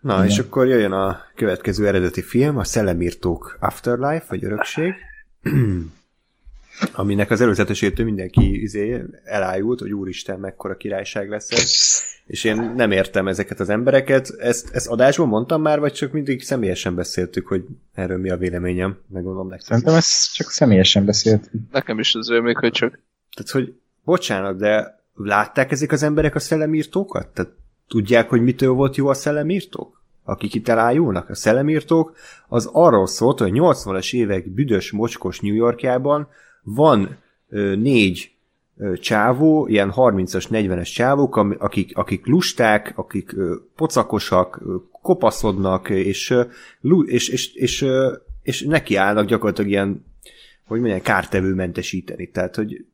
[0.02, 0.26] Na, Igen.
[0.26, 4.94] és akkor jöjjön a következő eredeti film, a Szellemírtók Afterlife, vagy Örökség,
[6.94, 12.02] aminek az előzetesétől mindenki izé elájult, hogy úristen, mekkora királyság lesz ez.
[12.26, 14.30] És én nem értem ezeket az embereket.
[14.40, 17.64] Ezt, ezt adásban mondtam már, vagy csak mindig személyesen beszéltük, hogy
[17.94, 19.68] erről mi a véleményem, megmondom nektek.
[19.68, 21.50] Szerintem ezt csak személyesen beszélt.
[21.72, 23.00] Nekem is az ő még, hogy csak
[23.36, 23.74] Tehát, hogy
[24.04, 27.28] bocsánat, de látták ezek az emberek a szellemírtókat?
[27.28, 27.52] Tehát
[27.92, 30.02] tudják, hogy mitől volt jó a szellemírtók?
[30.24, 31.30] Akik itt elájulnak?
[31.30, 32.16] A szellemírtók
[32.48, 36.28] az arról szólt, hogy a 80-as évek büdös, mocskos New Yorkjában
[36.64, 37.18] van
[37.50, 38.32] ö, négy
[38.78, 46.30] ö, csávó, ilyen 30-as, 40-es csávók, akik, akik lusták, akik ö, pocakosak, ö, kopaszodnak, és,
[46.30, 46.42] ö,
[47.06, 47.86] és, és, és, és,
[48.42, 50.06] és nekiállnak gyakorlatilag ilyen,
[50.66, 52.30] hogy mondjam, kártevő mentesíteni.
[52.30, 52.86] Tehát, hogy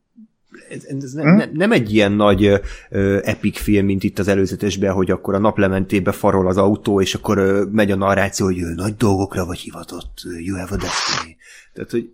[0.70, 4.94] ez, ez nem, nem, nem egy ilyen nagy ö, epic film, mint itt az előzetesben,
[4.94, 8.74] hogy akkor a naplementébe farol az autó, és akkor ö, megy a narráció, hogy ö,
[8.74, 11.36] nagy dolgokra vagy hivatott, you have a destiny.
[11.74, 12.12] Tehát, hogy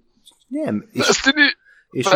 [0.47, 0.85] nem.
[0.91, 1.33] És, Destiny!
[1.91, 2.07] és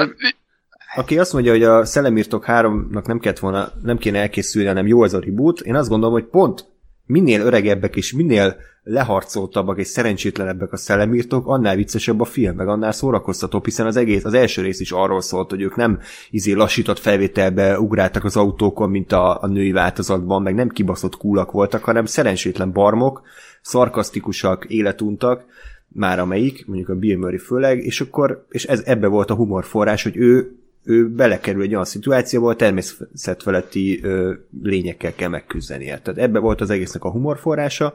[0.95, 5.03] aki azt mondja, hogy a Szellemírtok 3-nak nem, kellett volna, nem kéne elkészülni, hanem jó
[5.03, 6.65] ez a reboot, én azt gondolom, hogy pont
[7.05, 8.55] minél öregebbek és minél
[8.88, 14.24] leharcoltabbak és szerencsétlenebbek a szellemírtók, annál viccesebb a film, meg annál szórakoztatóbb, hiszen az egész,
[14.24, 15.99] az első rész is arról szólt, hogy ők nem
[16.30, 21.51] izé lassított felvételbe ugráltak az autókon, mint a, a női változatban, meg nem kibaszott kúlak
[21.51, 23.22] voltak, hanem szerencsétlen barmok,
[23.61, 25.45] szarkasztikusak, életuntak,
[25.88, 30.03] már amelyik, mondjuk a Bill Murray főleg, és akkor, és ez ebbe volt a humorforrás,
[30.03, 30.51] hogy ő
[30.88, 34.33] ő belekerül egy olyan szituációba, a természetfeletti ö,
[34.64, 35.99] lényekkel kell megküzdenie.
[35.99, 37.93] Tehát ebbe volt az egésznek a humorforrása,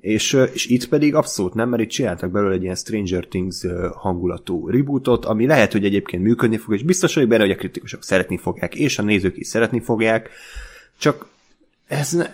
[0.00, 4.68] és, és itt pedig abszolút nem, mert itt csináltak belőle egy ilyen Stranger Things hangulatú
[4.68, 8.36] rebootot, ami lehet, hogy egyébként működni fog, és biztos vagyok benne, hogy a kritikusok szeretni
[8.36, 10.30] fogják, és a nézők is szeretni fogják,
[10.98, 11.26] csak
[11.86, 12.26] ez ne,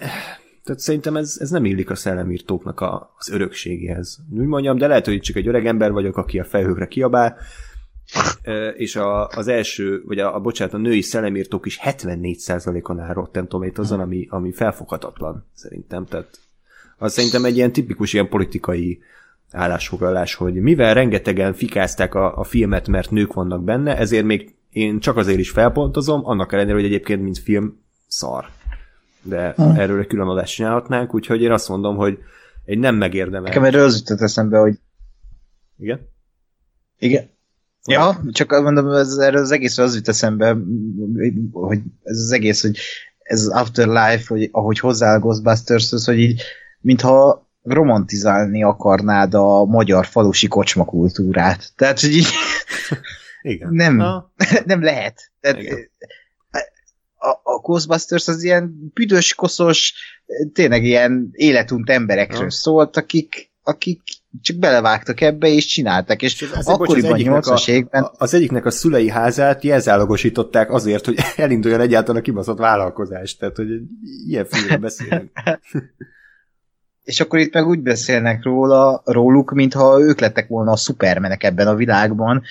[0.66, 4.18] tehát szerintem ez, ez nem illik a szellemírtóknak a, az örökségéhez.
[4.30, 7.36] Úgy mondjam, de lehet, hogy csak egy öreg ember vagyok, aki a felhőkre kiabál,
[8.76, 13.48] és a, az első, vagy a, a bocsánat, a női szellemírtók is 74%-on áll Rotten
[13.48, 16.04] tomatoes ami, ami felfoghatatlan szerintem.
[16.04, 16.38] Tehát
[16.98, 18.98] az szerintem egy ilyen tipikus ilyen politikai
[19.50, 25.00] állásfoglalás, hogy mivel rengetegen fikázták a, a filmet, mert nők vannak benne, ezért még én
[25.00, 28.46] csak azért is felpontozom, annak ellenére, hogy egyébként mint film szar.
[29.22, 29.76] De hmm.
[29.76, 32.18] erről egy külön adást csinálhatnánk, úgyhogy én azt mondom, hogy
[32.64, 33.42] egy nem megérdemel.
[33.42, 34.78] Nekem erről az jutott eszembe, hogy...
[35.78, 36.08] Igen?
[36.98, 37.30] Igen.
[37.86, 40.56] Ja, csak mondom, ez, erről az egész az jut eszembe,
[41.52, 42.78] hogy ez az egész, hogy
[43.18, 46.42] ez az Afterlife, hogy ahogy hozzá a Ghostbusters, hogy így
[46.86, 51.72] mintha romantizálni akarnád a magyar falusi kocsma kultúrát.
[51.76, 52.26] Tehát, hogy így
[53.42, 53.68] Igen.
[53.72, 53.96] Nem,
[54.64, 55.30] nem lehet.
[55.40, 55.90] Tehát, Igen.
[57.18, 59.94] A, a Ghostbusters az ilyen büdös, koszos,
[60.52, 62.50] tényleg ilyen életunt emberekről ha.
[62.50, 64.02] szólt, akik, akik
[64.42, 68.10] csak belevágtak ebbe, és csináltak, és, és az, akkoriban az 80-as évben...
[68.18, 73.68] Az egyiknek a szülei házát jelzálogosították azért, hogy elinduljon egyáltalán a kibaszott vállalkozás, tehát, hogy
[74.26, 75.30] ilyen filmről beszélünk.
[77.06, 81.66] És akkor itt meg úgy beszélnek róla, róluk, mintha ők lettek volna a szupermenek ebben
[81.66, 82.42] a világban,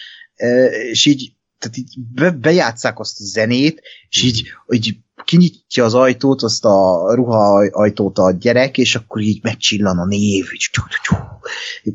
[0.92, 6.42] és így, tehát így be, bejátszák azt a zenét, és így, így kinyitja az ajtót,
[6.42, 10.69] azt a ruha ajtót a gyerek, és akkor így megcsillan a név, így,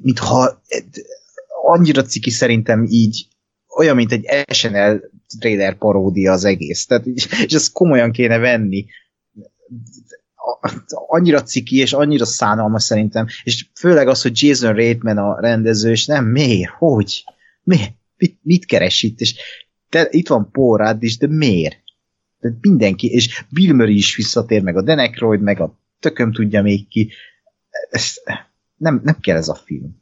[0.02, 0.62] mintha
[1.62, 3.28] annyira ciki szerintem így,
[3.76, 5.00] olyan, mint egy SNL
[5.38, 6.86] trailer paródia az egész.
[6.86, 8.86] Tehát, és ezt komolyan kéne venni
[11.06, 16.06] annyira ciki és annyira szánalmas szerintem, és főleg az, hogy Jason Reitman a rendező, és
[16.06, 17.24] nem, miért, hogy,
[17.62, 19.34] miért, mit, mit keres itt, és
[19.88, 21.76] te, itt van Paul Rudd is, de miért?
[22.40, 26.88] De mindenki, és Bill Murray is visszatér, meg a Denekroyd, meg a tököm tudja még
[26.88, 27.12] ki.
[27.90, 28.14] Ez,
[28.76, 29.98] nem, nem kell ez a film.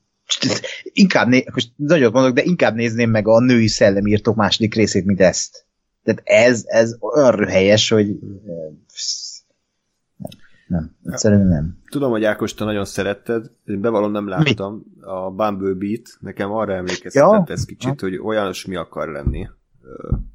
[0.82, 5.20] Inkább, né- most nagyon mondok, de inkább nézném meg a női szellemírtók második részét, mint
[5.20, 5.66] ezt.
[6.04, 8.18] Tehát ez, ez olyan röhelyes, hogy
[10.68, 11.78] nem, egyszerűen nem.
[11.90, 15.02] Tudom, hogy Ákos, te nagyon szeretted, én bevallom nem láttam mi?
[15.02, 17.54] a Bumblebee-t, nekem arra emlékeztetett ja?
[17.54, 18.06] ez kicsit, ha?
[18.06, 19.48] hogy olyanos mi akar lenni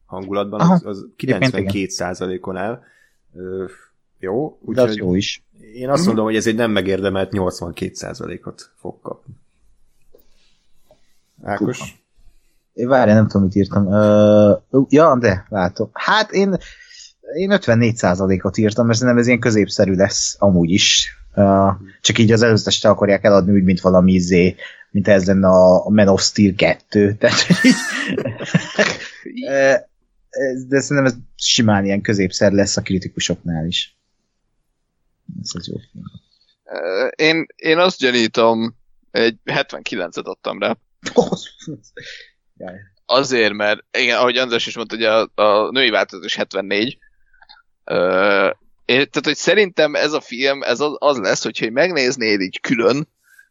[0.06, 0.74] hangulatban, Aha.
[0.74, 2.84] az, az 92 on áll.
[4.20, 5.44] Jó, úgyhogy az jó is.
[5.74, 9.34] Én azt mondom, hogy ez egy nem megérdemelt 82% ot fog kapni.
[11.44, 12.04] Ákos?
[12.74, 13.86] Én várjál, nem tudom, mit írtam.
[13.86, 15.90] Uh, ja, de látom.
[15.94, 16.58] Hát én
[17.36, 21.18] én 54%-ot írtam, mert szerintem ez ilyen középszerű lesz amúgy is.
[21.36, 21.72] Uh,
[22.02, 24.56] csak így az előzetest akarják eladni úgy, mint valami izé,
[24.92, 27.14] mint ez lenne a Man of Steel 2.
[27.20, 27.46] Tehát,
[30.68, 33.98] de szerintem ez simán ilyen középszer lesz a kritikusoknál is.
[35.42, 36.04] Ez az jó film.
[37.16, 38.76] Én, én azt gyanítom,
[39.12, 40.78] egy 79-et adtam rá.
[43.06, 46.98] Azért, mert igen, ahogy András is mondta, hogy a, a női változat is 74,
[47.84, 48.50] Ö,
[48.86, 53.08] tehát, hogy szerintem ez a film, ez az, az lesz, hogyha megnéznéd így külön,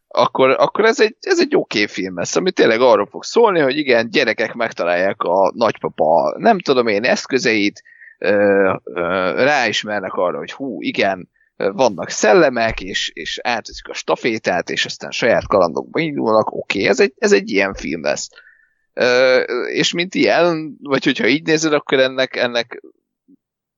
[0.09, 3.77] akkor, akkor ez egy, ez egy oké film lesz, ami tényleg arról fog szólni, hogy
[3.77, 7.83] igen, gyerekek megtalálják a nagypapa, nem tudom én, eszközeit,
[8.19, 9.01] ö, ö,
[9.45, 15.47] ráismernek arra, hogy hú, igen, vannak szellemek, és, és átveszik a stafétát, és aztán saját
[15.47, 18.29] kalandokba indulnak, oké, okay, ez, egy, ez egy ilyen film lesz.
[18.95, 22.83] Ö, és mint ilyen, vagy hogyha így nézed, akkor ennek, ennek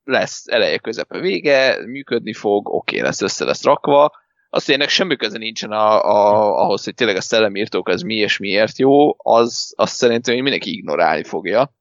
[0.05, 4.13] lesz eleje, közepe, vége, működni fog, oké, okay, lesz össze lesz rakva,
[4.55, 8.39] azt ennek semmi köze nincsen a, a, ahhoz, hogy tényleg a szellemírtók az mi és
[8.39, 11.75] miért jó, az, azt szerintem hogy mindenki ignorálni fogja.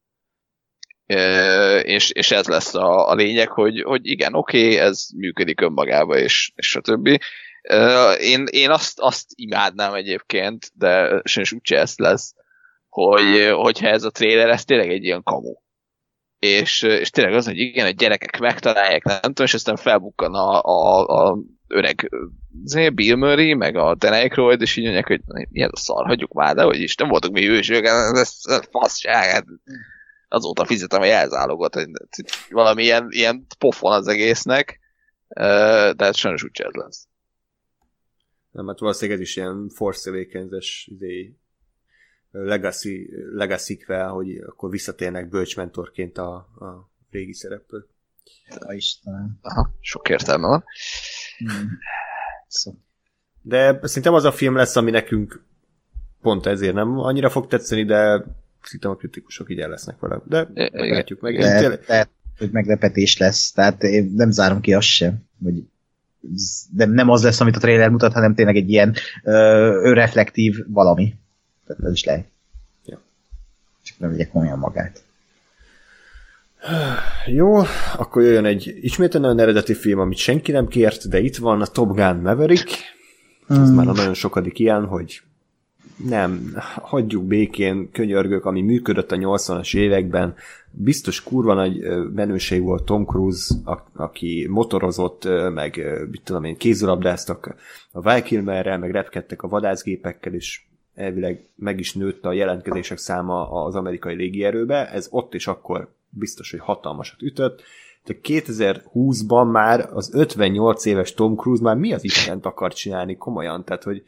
[1.06, 6.18] E, és, és ez lesz a, a lényeg, hogy, hogy igen, oké, ez működik önmagába,
[6.18, 7.20] és, és a többi.
[7.62, 12.34] E, én, én azt, azt imádnám egyébként, de sajnos úgyse ez lesz,
[12.90, 15.54] hogy, hogyha ez a trailer, ez tényleg egy ilyen kamu
[16.44, 20.62] és, és tényleg az, hogy igen, a gyerekek megtalálják, nem tudom, és aztán felbukkan a,
[20.62, 22.10] a, a öreg
[22.94, 26.34] Bill Murray, meg a Dan Aykroyd, és így mondják, hogy mi ez a szar, hagyjuk
[26.34, 29.46] már, de hogy is nem voltunk mi ősök, ez, ez, ez faszság, hát
[30.28, 31.88] azóta fizetem a jelzálogot, hogy
[32.50, 34.80] valami ilyen, ilyen pofon az egésznek,
[35.28, 37.08] de ez sajnos úgy lesz.
[38.52, 41.36] Nem, hát valószínűleg ez is ilyen force awakens izé,
[42.34, 47.88] legacy, legacy hogy akkor visszatérnek bölcsmentorként a, a régi szereplők.
[48.50, 49.38] Ja, Istenem.
[49.42, 50.64] Aha, sok értelme van.
[51.38, 51.70] Hmm.
[52.48, 52.80] Szóval.
[53.42, 55.44] De szerintem az a film lesz, ami nekünk
[56.22, 58.26] pont ezért nem annyira fog tetszeni, de
[58.62, 60.22] szerintem a kritikusok így el lesznek vele.
[60.26, 61.34] De meglátjuk meg.
[61.36, 65.64] Tényleg- lehet, hogy meglepetés lesz, tehát én nem zárom ki azt sem, hogy
[66.72, 69.32] de nem az lesz, amit a trailer mutat, hanem tényleg egy ilyen ö,
[69.84, 71.16] önreflektív valami.
[71.66, 72.32] Tehát ez is lehet.
[73.84, 75.04] Csak nem vegyek komolyan magát.
[77.26, 77.56] Jó,
[77.98, 81.66] akkor jöjjön egy ismételten olyan eredeti film, amit senki nem kért, de itt van a
[81.66, 82.70] Top Gun Maverick.
[83.48, 85.22] Ez már a nagyon sokadik ilyen, hogy
[86.08, 90.36] nem, hagyjuk békén, könyörgök, ami működött a 80-as években.
[90.72, 91.80] Biztos kurva nagy
[92.14, 97.56] menőség volt Tom Cruise, a, aki motorozott, meg mit tudom én, kézilabdáztak
[97.92, 100.62] a Val meg repkedtek a vadászgépekkel, és
[100.96, 104.92] elvileg meg is nőtt a jelentkezések száma az amerikai légierőbe.
[104.92, 107.62] Ez ott és akkor biztos, hogy hatalmasat ütött.
[108.06, 113.64] De 2020-ban már az 58 éves Tom Cruise már mi az Istent akar csinálni komolyan,
[113.64, 114.04] tehát hogy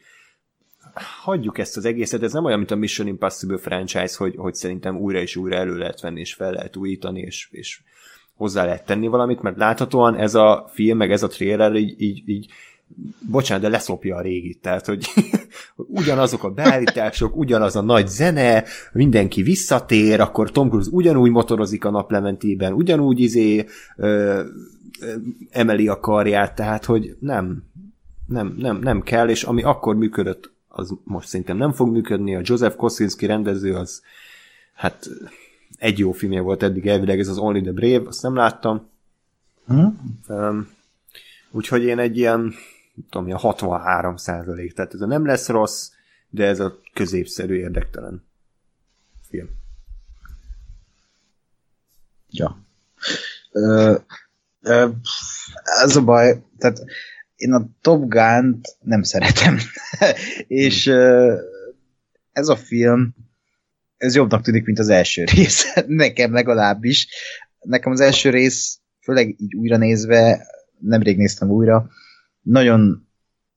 [1.22, 4.96] hagyjuk ezt az egészet, ez nem olyan, mint a Mission Impossible franchise, hogy, hogy szerintem
[4.96, 7.80] újra és újra elő lehet venni, és fel lehet újítani, és, és
[8.34, 12.28] hozzá lehet tenni valamit, mert láthatóan ez a film, meg ez a trailer így, így,
[12.28, 12.50] így
[13.30, 15.06] bocsánat, de leszopja a régit, tehát, hogy
[15.76, 21.90] ugyanazok a beállítások, ugyanaz a nagy zene, mindenki visszatér, akkor Tom Cruise ugyanúgy motorozik a
[21.90, 23.64] naplementében, ugyanúgy izé
[23.96, 24.42] ö,
[25.00, 25.14] ö,
[25.50, 27.62] emeli a karját, tehát, hogy nem,
[28.26, 32.34] nem, nem, nem kell, és ami akkor működött, az most szerintem nem fog működni.
[32.34, 34.02] A Joseph Kosinski rendező az,
[34.74, 35.08] hát
[35.78, 38.88] egy jó filmje volt eddig elvileg, ez az Only the Brave, azt nem láttam.
[39.66, 39.86] Hm?
[40.28, 40.68] Um,
[41.50, 42.54] úgyhogy én egy ilyen,
[43.10, 45.90] tudom, ilyen 63 százalék, tehát ez a nem lesz rossz,
[46.28, 48.24] de ez a középszerű érdektelen
[49.28, 49.48] film.
[52.30, 52.64] Ja.
[55.62, 56.84] Ez a baj, tehát
[57.36, 59.58] én a Top Gun-t nem szeretem.
[60.46, 60.86] és
[62.32, 63.14] ez a film,
[63.96, 65.74] ez jobbnak tűnik, mint az első rész.
[65.86, 67.08] Nekem legalábbis.
[67.60, 70.46] Nekem az első rész, főleg így újra nézve,
[70.78, 71.90] nemrég néztem újra,
[72.46, 73.08] nagyon,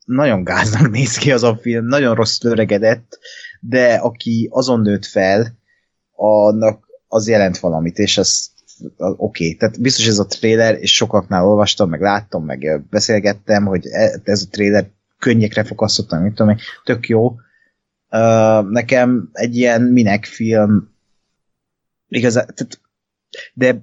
[0.06, 3.20] nagyon gáznak néz ki az a film, nagyon rossz öregedett,
[3.60, 5.58] de aki azon nőtt fel,
[6.16, 8.52] annak az jelent valamit, és az
[8.98, 9.14] oké.
[9.18, 9.56] Okay.
[9.56, 14.42] Tehát biztos ez a trailer, és sokaknál olvastam, meg láttam, meg beszélgettem, hogy e- ez
[14.42, 17.36] a trailer könnyekre fogasztottam, mit tudom tök jó.
[18.70, 20.94] Nekem egy ilyen minek film
[22.08, 22.80] igazán, tehát,
[23.54, 23.82] de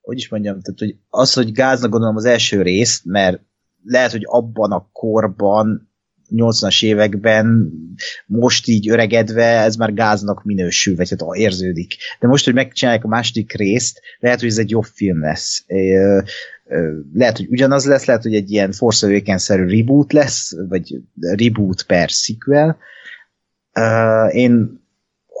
[0.00, 3.42] hogy is mondjam, tehát, hogy az, hogy gáznak gondolom az első részt, mert
[3.82, 5.88] lehet, hogy abban a korban
[6.30, 7.72] 80-as években
[8.26, 11.94] most így öregedve ez már gáznak minősül, vagy hát érződik.
[12.20, 15.64] De most, hogy megcsinálják a második részt, lehet, hogy ez egy jobb film lesz.
[17.14, 22.08] Lehet, hogy ugyanaz lesz, lehet, hogy egy ilyen Force Awakens-szerű reboot lesz, vagy reboot per
[22.08, 22.78] sequel.
[24.30, 24.78] Én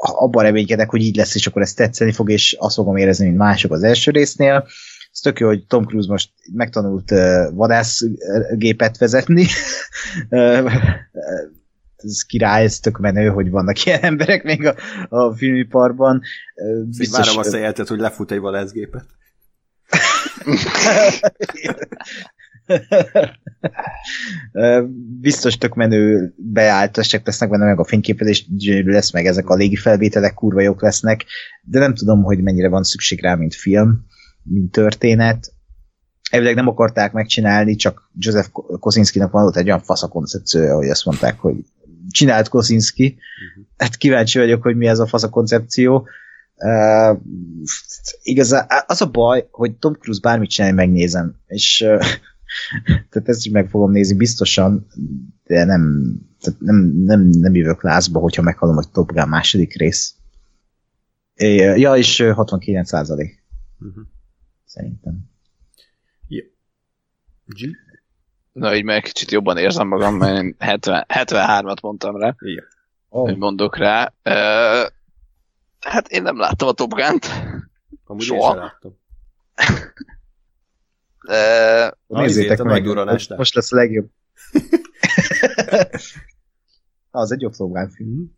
[0.00, 3.38] abban reménykedek, hogy így lesz, és akkor ez tetszeni fog, és azt fogom érezni, mint
[3.38, 4.66] mások az első résznél.
[5.12, 7.10] Ez tök jó, hogy Tom Cruise most megtanult
[7.52, 9.46] vadászgépet vezetni.
[12.04, 14.74] ez király, ez tök menő, hogy vannak ilyen emberek még a,
[15.08, 16.22] a filmiparban.
[16.84, 19.04] Biztos, Várom azt a jeltet, hogy lefut egy vadászgépet.
[25.20, 29.76] Biztos tök menő beállítások lesznek benne, meg a fényképezés gyönyörű lesz, meg ezek a légi
[29.76, 31.24] felvételek kurva jók lesznek,
[31.62, 34.06] de nem tudom, hogy mennyire van szükség rá, mint film,
[34.42, 35.52] mint történet.
[36.30, 38.48] Elvileg nem akarták megcsinálni, csak Joseph
[38.80, 41.56] Kosinskinak van ott egy olyan fasz a koncepciója, hogy azt mondták, hogy
[42.10, 43.18] csinált Kosinski.
[43.76, 46.08] Hát kíváncsi vagyok, hogy mi ez a fasz a koncepció.
[46.56, 47.18] Uh,
[48.22, 52.04] igazán az a baj, hogy Tom Cruise bármit csinálni, megnézem, és uh,
[53.10, 54.86] tehát ezt is meg fogom nézni biztosan,
[55.44, 60.14] de nem, tehát nem, nem, nem jövök lázba, hogyha meghallom, hogy Top Gun második rész.
[61.34, 63.44] É, Ja, és ö, 69 százalék.
[63.78, 64.04] Uh-huh.
[64.70, 65.28] Szerintem.
[67.46, 67.76] G?
[68.52, 72.64] Na, így meg kicsit jobban érzem magam, mert én 70, 73-at mondtam rá, Igen.
[73.08, 74.14] hogy mondok rá.
[74.24, 74.90] Uh,
[75.80, 77.26] hát én nem láttam a Top Gun-t.
[78.04, 78.46] Amúgy Soha.
[78.46, 78.98] én sem láttam.
[81.26, 83.38] Uh, Na, Nézzétek a meg, megduranásnál.
[83.38, 84.10] most lesz a legjobb.
[87.10, 88.36] az egy jobb Top Gun film.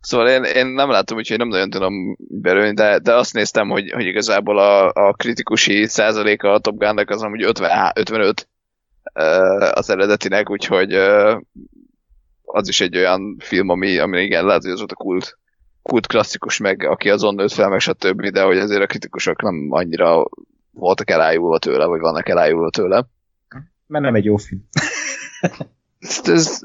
[0.00, 3.90] Szóval én, én nem látom, úgyhogy nem nagyon tudom belőni, de, de azt néztem, hogy,
[3.90, 8.48] hogy igazából a, a kritikusi százaléka a Top Gun-nak az amúgy 50, 55
[9.14, 10.94] uh, az eredetinek, úgyhogy
[12.44, 15.38] az is egy olyan film, ami, ami igen, lehet, hogy az volt a kult,
[15.82, 19.66] kult klasszikus meg, aki azon nőtt fel, meg stb., de hogy azért a kritikusok nem
[19.70, 20.28] annyira
[20.70, 23.06] voltak elájulva tőle, vagy vannak elájulva tőle.
[23.86, 24.68] Mert nem egy jó film.
[25.98, 26.60] ez, ez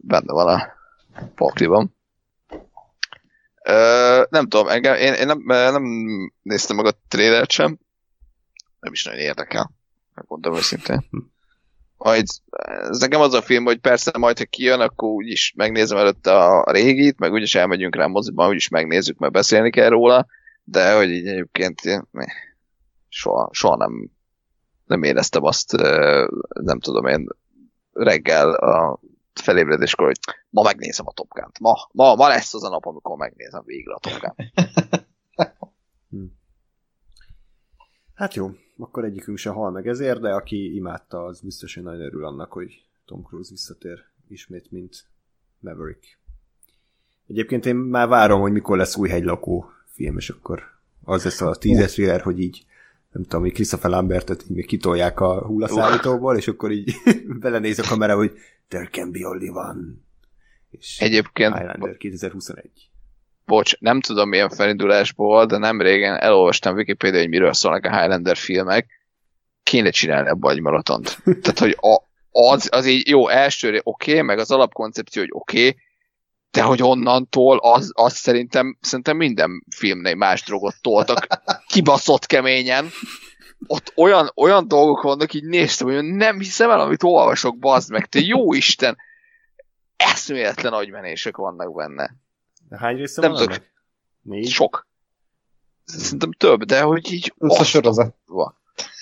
[0.00, 0.62] benne van a
[1.34, 1.96] pakliban.
[4.30, 5.84] Nem tudom, engem, én, én nem, nem
[6.42, 7.78] néztem meg a trailert sem,
[8.80, 9.70] nem is nagyon érdekel,
[10.14, 11.08] megmondom őszintén.
[11.96, 12.26] Majd,
[12.90, 16.70] ez nekem az a film, hogy persze majd, ha kijön, akkor úgyis megnézem előtte a
[16.72, 20.26] régit, meg úgyis elmegyünk rá moziban, úgyis megnézzük, mert beszélni kell róla,
[20.64, 21.80] de hogy így egyébként
[23.08, 24.10] soha, soha nem,
[24.84, 25.72] nem éreztem azt,
[26.48, 27.28] nem tudom én,
[27.92, 29.00] reggel a
[29.40, 30.18] felébredéskor, hogy
[30.50, 31.58] ma megnézem a Top Gun-t.
[31.58, 34.46] Ma, ma, ma lesz az a nap, amikor megnézem végre a Top Gun.
[38.18, 42.00] Hát jó, akkor egyikünk se hal meg ezért, de aki imádta, az biztos, hogy nagyon
[42.00, 45.04] örül annak, hogy Tom Cruise visszatér ismét, mint
[45.60, 46.18] Maverick.
[47.26, 50.62] Egyébként én már várom, hogy mikor lesz új hegylakó film, és akkor
[51.04, 52.66] az lesz a tízes thriller, hogy így
[53.12, 56.94] nem tudom, hogy Christopher Lambertet így még kitolják a hullaszállítóból, és akkor így
[57.40, 58.32] belenéz a kamera, hogy
[58.68, 59.80] there can be only one.
[60.70, 61.54] És Egyébként...
[61.54, 62.70] Highlander 2021.
[63.44, 68.36] Bocs, nem tudom milyen felindulásból, de nem régen elolvastam Wikipedia, hogy miről szólnak a Highlander
[68.36, 68.86] filmek.
[69.62, 71.18] Kéne csinálni a maratont.
[71.42, 75.68] Tehát, hogy a, az, az így jó, elsőre oké, okay, meg az alapkoncepció, hogy oké,
[75.68, 75.80] okay,
[76.50, 81.26] de hogy onnantól az, az szerintem, szerintem minden filmnél más drogot toltak
[81.72, 82.88] kibaszott keményen.
[83.66, 88.06] Ott olyan, olyan dolgok vannak, így néztem, hogy nem hiszem el, amit olvasok, bazd meg,
[88.06, 88.96] te jó Isten!
[89.96, 92.14] Eszméletlen agymenések vannak benne.
[92.68, 93.62] De hány része nem van tudok.
[94.22, 94.48] Négy?
[94.48, 94.86] Sok.
[95.84, 97.34] Szerintem több, de hogy így...
[97.38, 98.14] Ez a sorozat.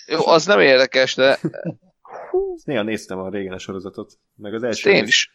[0.07, 1.39] Jó, az nem érdekes, de...
[2.65, 4.91] Néha néztem a régen a sorozatot, meg az első.
[4.91, 5.31] Én is.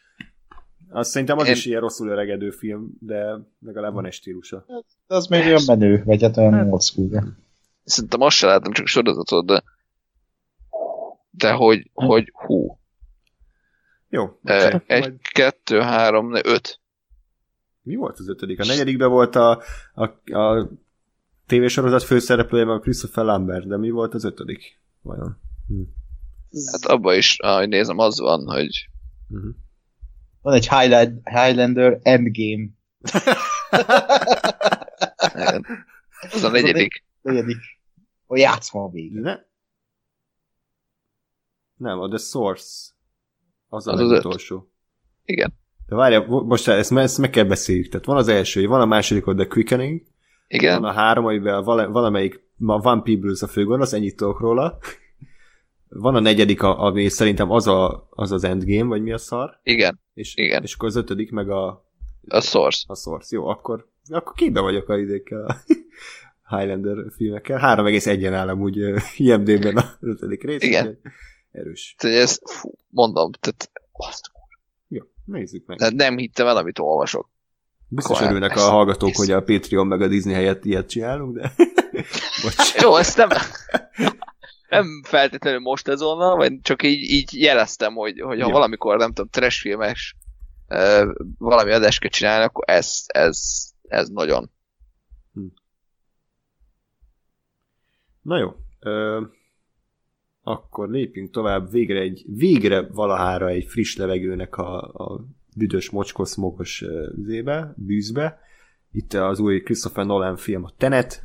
[0.89, 4.65] Azt szerintem az Én- is ilyen rosszul öregedő film, de legalább van egy stílusa.
[5.07, 7.23] De az még olyan menő, vagy hát olyan old school.
[7.83, 9.63] Szerintem azt se láttam, csak sorozatot, de...
[11.29, 12.79] De hogy, hogy hú.
[14.09, 14.23] Jó.
[14.23, 16.79] Akkor Egy, majd- kettő, három, ne, öt.
[17.81, 18.59] Mi volt az ötödik?
[18.59, 19.61] A negyedikben volt a,
[19.93, 20.69] a, a
[21.45, 24.79] tévésorozat főszereplője, meg a Christopher Lambert, de mi volt az ötödik?
[25.01, 25.37] Vajon?
[25.67, 25.81] Hm.
[26.71, 28.89] Hát abban is, ahogy nézem, az van, hogy
[29.31, 29.55] Uh-huh.
[30.41, 32.67] Van egy Highland, Highlander Endgame.
[36.31, 37.03] az a negyedik.
[37.21, 37.57] Negyedik.
[38.27, 39.21] A játszma végén.
[39.21, 39.35] Ne?
[41.75, 42.91] Nem, a The Source.
[43.67, 44.71] Az a Az az legutolsó.
[45.25, 45.53] Igen.
[45.87, 47.89] De várjál, mo- most ezt, ezt meg kell beszéljük.
[47.89, 50.01] Tehát van az első, van a második, a The Quickening,
[50.47, 50.81] Igen.
[50.81, 54.77] van a három, amiben vala, valamelyik, ma Van Peebles a főgonosz, ennyit tudok róla.
[55.89, 59.99] Van a negyedik, ami szerintem az, a, az az Endgame, vagy mi a szar, Igen.
[60.13, 60.63] és, Igen.
[60.63, 61.85] és akkor az ötödik, meg a,
[62.27, 62.83] A Source.
[62.87, 63.35] a Source.
[63.35, 65.61] Jó, akkor, akkor képbe vagyok a idékkel
[66.57, 67.59] Highlander filmekkel.
[67.77, 68.77] 3,1-en áll amúgy
[69.17, 70.61] IMD-ben az ötödik rész.
[70.63, 70.99] Igen.
[71.51, 71.95] Erős.
[71.97, 74.31] Tehát ez, fú, mondom, tehát azt,
[74.87, 75.77] Jó, nézzük meg.
[75.77, 77.29] tehát nem hittem el, amit olvasok.
[77.87, 80.89] Biztos Akkor örülnek a ezt- hallgatók, ezt- hogy a Patreon meg a Disney helyett ilyet
[80.89, 81.53] csinálunk, de...
[82.81, 83.29] Jó, ezt nem,
[84.69, 88.53] nem feltétlenül most ezonnal, vagy csak így, így jeleztem, hogy, hogy ha Ja.
[88.53, 90.15] valamikor, nem tudom, trash filmes
[90.67, 91.07] uh,
[91.37, 93.39] valami adást kell csinálni, akkor ez, ez,
[93.87, 94.51] ez nagyon.
[98.21, 98.55] Na jó.
[98.79, 99.21] Ö,
[100.43, 101.71] akkor lépjünk tovább.
[101.71, 105.25] Végre egy, végre valahára egy friss levegőnek a, a
[105.55, 106.83] büdös, mocskos, mogos
[107.25, 108.39] zébe, bűzbe.
[108.91, 111.23] Itt az új Christopher Nolan film, a Tenet.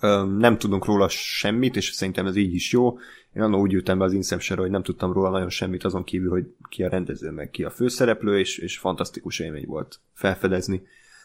[0.00, 2.98] Ö, nem tudunk róla semmit, és szerintem ez így is jó.
[3.32, 6.30] Én annól úgy ültem be az inception hogy nem tudtam róla nagyon semmit, azon kívül,
[6.30, 10.82] hogy ki a rendező, meg ki a főszereplő, és, és fantasztikus élmény volt felfedezni.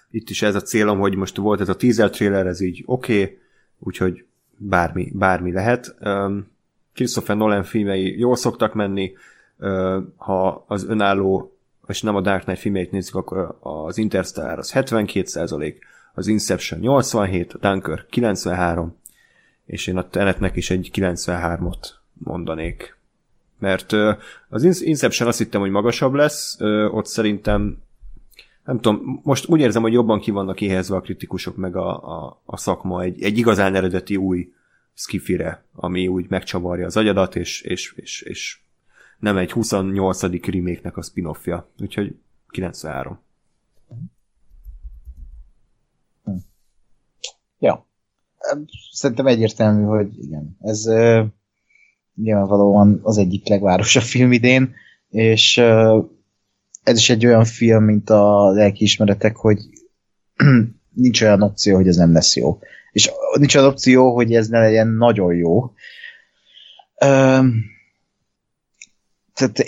[0.09, 3.21] Itt is ez a célom, hogy most volt ez a teaser trailer, ez így oké,
[3.21, 3.37] okay,
[3.79, 4.25] úgyhogy
[4.57, 5.95] bármi, bármi lehet.
[6.93, 9.13] Christopher Nolan filmei jól szoktak menni,
[10.15, 15.75] ha az önálló, és nem a Dark Knight filmeit nézzük, akkor az Interstellar az 72%,
[16.13, 18.95] az Inception 87, a Dunkirk 93,
[19.65, 22.97] és én a Tenetnek is egy 93-ot mondanék.
[23.59, 23.91] Mert
[24.49, 26.57] az In- Inception azt hittem, hogy magasabb lesz,
[26.91, 27.77] ott szerintem
[28.65, 32.41] nem tudom, most úgy érzem, hogy jobban ki vannak éhezve a kritikusok meg a, a,
[32.45, 34.53] a szakma egy, egy igazán eredeti új
[34.93, 38.59] skifire, ami úgy megcsavarja az agyadat, és, és, és, és
[39.19, 40.21] nem egy 28.
[40.21, 41.69] remake-nek a spin-offja.
[41.79, 42.15] Úgyhogy
[42.49, 43.19] 93.
[47.59, 47.85] Ja.
[48.91, 50.57] Szerintem egyértelmű, hogy igen.
[50.61, 51.25] Ez uh,
[52.15, 54.75] nyilvánvalóan az egyik legvárosabb film idén,
[55.09, 55.61] és
[56.85, 59.59] ez is egy olyan film, mint a lelkiismeretek, hogy
[61.03, 62.59] nincs olyan opció, hogy ez nem lesz jó.
[62.91, 65.73] És nincs olyan opció, hogy ez ne legyen nagyon jó.
[67.01, 67.63] Öm,
[69.33, 69.65] tehát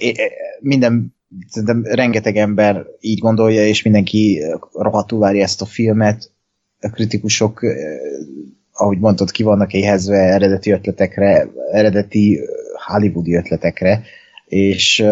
[0.59, 1.15] minden,
[1.47, 6.31] szerintem rengeteg ember így gondolja, és mindenki rohadtul várja ezt a filmet.
[6.79, 7.61] A kritikusok,
[8.71, 12.39] ahogy mondtad, ki vannak éhezve eredeti ötletekre, eredeti
[12.85, 14.03] hollywoodi ötletekre,
[14.45, 15.05] és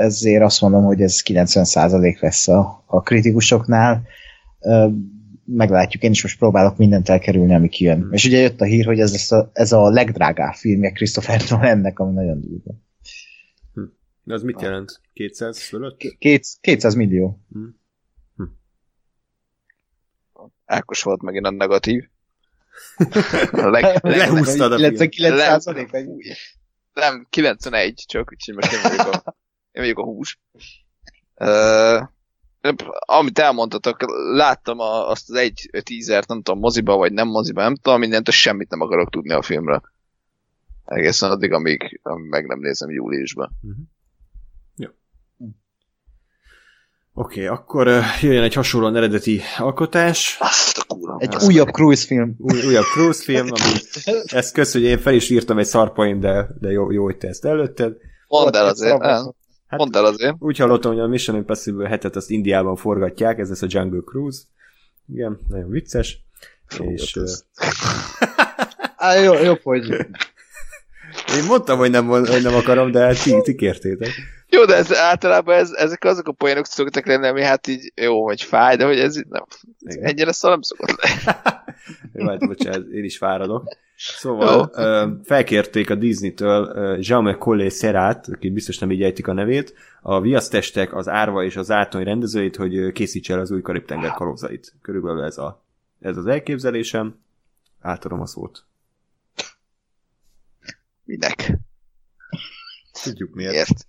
[0.00, 4.02] ezért azt mondom, hogy ez 90% lesz a, a kritikusoknál.
[5.44, 8.08] Meglátjuk, én is most próbálok mindent elkerülni, ami kijön.
[8.10, 11.98] És ugye jött a hír, hogy ez, lesz a, ez a legdrágább filmje Christopher Nolannek,
[11.98, 12.74] ami nagyon durva.
[13.74, 13.82] Hm.
[14.22, 15.00] De az mit jelent?
[15.12, 16.16] 200 fölött?
[16.60, 17.40] 200 millió.
[17.52, 17.64] Hm.
[18.36, 18.42] Hm.
[20.64, 22.08] Ákos volt megint a negatív.
[23.52, 25.64] A leg, leg, Lehúztad a 99
[26.92, 29.36] Nem, 91 csak, úgyhogy most vagyok a
[29.72, 30.40] én vagyok a hús.
[31.34, 32.08] Uh,
[33.06, 33.96] amit elmondtatok,
[34.34, 38.30] láttam a, azt az egy tízert, nem tudom, moziba vagy nem moziba, nem tudom, mindent,
[38.30, 39.82] semmit nem akarok tudni a filmről.
[40.84, 43.58] Egészen addig, amíg, amíg meg nem nézem júliusban.
[43.62, 43.84] Uh-huh.
[44.76, 44.88] Jó.
[47.12, 50.36] Oké, okay, akkor jöjjön egy hasonlóan eredeti alkotás.
[50.40, 51.16] Azt a kúra.
[51.18, 52.34] Egy azt újabb cruise film.
[52.38, 53.80] Új, újabb cruise film, ami
[54.24, 57.28] ezt kösz, hogy én fel is írtam egy szarpaim, de, de jó, jó, hogy te
[57.28, 57.96] ezt előtted.
[58.28, 59.02] Mondd el azért.
[59.70, 60.34] Hát, Mondd el azért.
[60.38, 64.38] Úgy hallottam, hogy a Mission Impossible hetet azt Indiában forgatják, ez lesz a Jungle Cruise.
[65.12, 66.24] Igen, nagyon vicces.
[66.66, 67.18] Fú, és...
[68.96, 69.90] Á, jó, jobb, hogy...
[71.36, 74.10] Én mondtam, hogy nem, hogy nem akarom, de hát ti, ti kértétek.
[74.48, 78.24] Jó, de ez, általában ez, ezek azok a poénok szoktak lenni, ami hát így jó,
[78.24, 79.44] hogy fáj, de hogy ez nem,
[80.00, 81.38] ennyire szó nem szokott lenni.
[82.26, 83.76] hát bocsánat, én is fáradok.
[83.96, 84.70] Szóval
[85.24, 90.94] felkérték a Disney-től Jaume Collé Szerát, aki biztos nem így ejtik a nevét, a viasztestek,
[90.94, 94.74] az árva és az átony rendezőit, hogy készítse el az új Karib-tenger kalózait.
[94.82, 95.64] Körülbelül ez, a,
[96.00, 97.18] ez az elképzelésem.
[97.80, 98.64] Átadom a szót.
[101.04, 101.58] Minek?
[103.02, 103.52] Tudjuk miért.
[103.52, 103.86] Miért?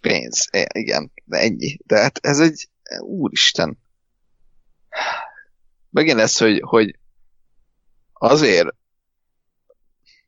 [0.00, 0.48] Pénz.
[0.72, 1.78] Igen, de ennyi.
[1.86, 2.68] De hát ez egy...
[3.00, 3.78] Úristen.
[5.90, 6.98] Megint ez, hogy, hogy
[8.20, 8.68] azért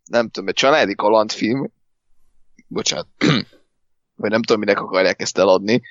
[0.05, 1.73] nem tudom, egy családi kalandfilm,
[2.67, 3.09] bocsánat,
[4.21, 5.83] vagy nem tudom, minek akarják ezt eladni,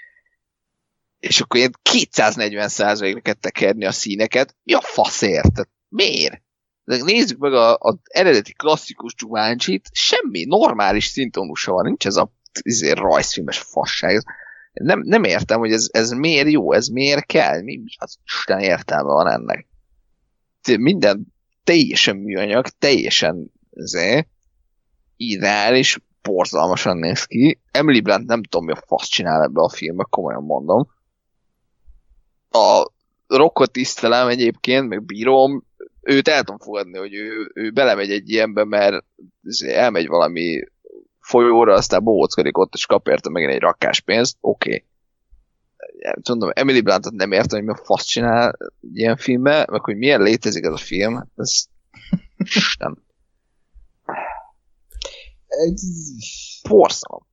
[1.20, 5.54] és akkor ilyen 240%-ra kell tekerni a színeket, mi a faszért?
[5.54, 6.42] Tehát miért?
[6.84, 12.32] De nézzük meg az eredeti klasszikus Jumancsit, semmi normális szintonusa van, nincs ez a
[12.62, 14.24] izé, rajzfilmes fasság.
[14.74, 18.60] Nem, nem értem, hogy ez, ez miért jó, ez miért kell, mi, mi az Isten
[18.60, 19.68] értelme van ennek.
[20.78, 21.34] Minden
[21.64, 24.28] teljesen műanyag, teljesen zé,
[25.18, 27.60] ideális, borzalmasan néz ki.
[27.72, 30.88] Emily Blunt nem tudom, mi a fasz csinál ebbe a filmbe, komolyan mondom.
[32.50, 32.92] A
[33.28, 35.64] rockot tisztelem egyébként, meg bírom,
[36.02, 39.06] őt el tudom fogadni, hogy ő, ő belemegy egy ilyenbe, mert
[39.68, 40.64] elmegy valami
[41.20, 44.70] folyóra, aztán bohóckodik ott, és kap érte megint egy rakás pénzt, oké.
[44.70, 44.86] Okay.
[46.22, 48.58] Tudom, Emily Bluntot nem értem, hogy mi a fasz csinál
[48.94, 51.64] ilyen filmbe, meg hogy milyen létezik ez a film, ez
[52.80, 53.04] nem.
[56.70, 57.28] Porszalom.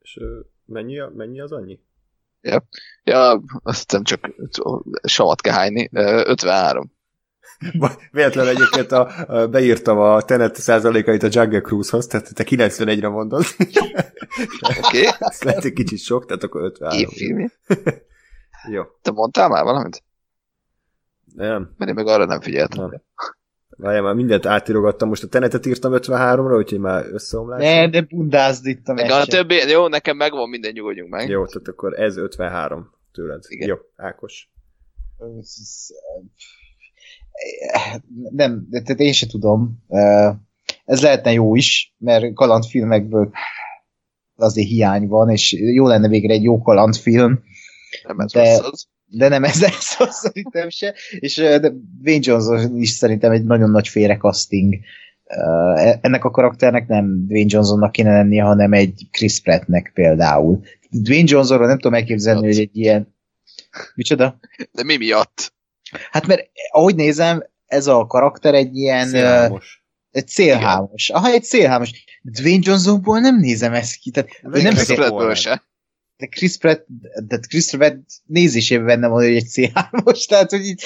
[0.00, 0.18] És
[0.64, 1.80] mennyi, mennyi az annyi?
[2.40, 2.68] Ja,
[3.04, 4.30] ja azt nem csak
[5.02, 5.88] savat kell hányni.
[5.92, 6.92] 53.
[8.10, 13.44] Véletlenül egyébként a, a, beírtam a tenet százalékait a Jungle Cruise-hoz, tehát te 91-re mondod.
[13.58, 13.78] Oké.
[14.78, 15.06] Okay.
[15.18, 16.98] Ez lehet egy kicsit sok, tehát akkor 53.
[16.98, 17.50] Évfilmje.
[18.70, 18.82] Jó.
[19.02, 20.02] Te mondtál már valamit?
[21.34, 21.74] Nem.
[21.76, 22.88] Mert én meg arra nem figyeltem.
[22.88, 23.02] Nem.
[23.76, 27.62] Várjál, már mindent átírogattam, most a tenetet írtam 53-ra, úgyhogy már összeomlás.
[27.62, 31.28] Ne, de bundázd itt a a többi, jó, nekem megvan, minden nyugodjunk meg.
[31.28, 33.42] Jó, tehát akkor ez 53 tőled.
[33.48, 33.68] Igen.
[33.68, 34.50] Jó, Ákos.
[38.30, 39.84] Nem, de tehát én se tudom.
[40.84, 43.30] Ez lehetne jó is, mert kalandfilmekből
[44.36, 47.42] azért hiány van, és jó lenne végre egy jó kalandfilm.
[48.06, 51.72] Nem ez de, az de nem ez szó szerintem se, és de
[52.04, 54.78] Wayne Johnson is szerintem egy nagyon nagy félrekaszting.
[55.24, 60.60] E, ennek a karakternek nem Dwayne Johnsonnak kéne lennie, hanem egy Chris Prattnek például.
[60.90, 63.14] Dwayne Johnsonról nem tudom elképzelni, hogy egy ilyen...
[63.94, 64.38] Micsoda?
[64.72, 65.52] De mi miatt?
[66.10, 69.08] Hát mert ahogy nézem, ez a karakter egy ilyen...
[69.08, 69.84] Szélhámos.
[70.10, 71.10] Egy szélhámos.
[71.10, 71.90] Aha, egy szélhámos.
[72.22, 74.10] Dwayne Johnsonból nem nézem ezt ki.
[74.10, 75.62] Tehát, nem Chris Prattből se
[76.22, 76.86] de Chris Pratt,
[77.26, 80.84] de Chris Pratt nézésében benne van, hogy egy C3-os, tehát, hogy így,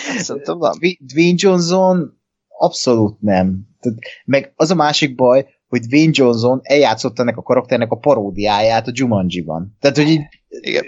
[1.01, 3.68] Dwayne Johnson abszolút nem.
[3.81, 8.86] Tehát, meg az a másik baj, hogy Dwayne Johnson eljátszott ennek a karakternek a paródiáját
[8.86, 9.76] a Jumanji-ban.
[9.81, 10.23] Tehát, hogy így...
[10.49, 10.85] Igen.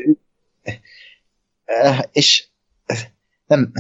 [2.13, 2.49] És
[3.47, 3.73] nem,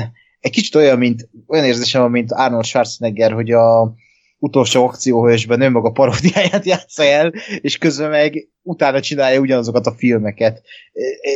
[0.48, 3.94] egy kicsit olyan, mint, olyan érzésem van, mint Arnold Schwarzenegger, hogy a
[4.38, 10.62] utolsó akcióhősben maga paródiáját játsza el, és közben meg utána csinálja ugyanazokat a filmeket.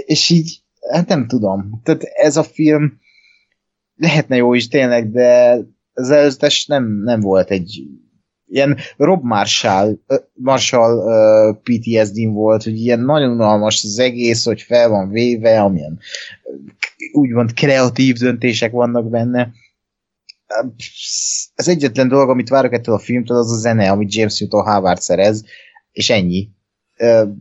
[0.05, 1.81] És így, hát nem tudom.
[1.82, 3.00] Tehát ez a film
[3.97, 5.58] lehetne jó is tényleg, de
[5.92, 7.82] az előzetes nem, nem volt egy
[8.52, 9.98] ilyen Rob Marshall,
[10.32, 11.02] Marshall
[11.62, 15.98] PTSD-n volt, hogy ilyen nagyon unalmas az egész, hogy fel van véve, amilyen
[17.12, 19.52] úgymond kreatív döntések vannak benne.
[21.55, 25.00] Ez egyetlen dolog, amit várok ettől a filmtől, az a zene, amit James Newton Howard
[25.00, 25.44] szerez,
[25.92, 26.48] és ennyi.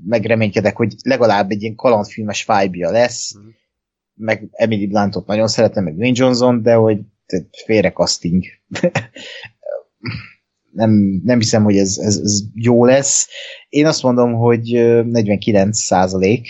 [0.06, 3.50] Megreménykedek, hogy legalább egy ilyen kalandfilmes vibe lesz, mm.
[4.14, 7.00] meg Emily Blantot nagyon szeretem, meg Wayne Johnson, de hogy
[7.66, 8.44] félre casting.
[10.72, 13.28] nem, nem hiszem, hogy ez, ez, ez jó lesz.
[13.70, 14.72] Én azt mondom, hogy
[15.06, 16.48] 49 százalék.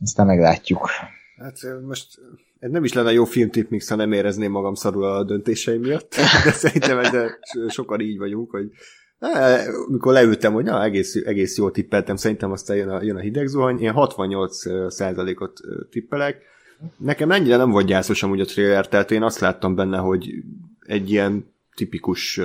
[0.00, 0.90] Aztán meglátjuk.
[1.36, 2.18] Hát most
[2.58, 6.14] ez nem is lenne jó filmtip mix, ha nem érezném magam szarul a döntéseim miatt,
[6.44, 8.70] de szerintem ezzel sokan így vagyunk, hogy
[9.88, 13.46] mikor leültem, hogy na, egész, egész jól tippeltem, szerintem aztán jön a, jön a hideg
[13.46, 14.56] zuhany, én 68
[14.92, 15.60] százalékot
[15.90, 16.42] tippelek.
[16.98, 20.30] Nekem ennyire nem volt gyászos amúgy a trailer, tehát én azt láttam benne, hogy
[20.80, 22.40] egy ilyen tipikus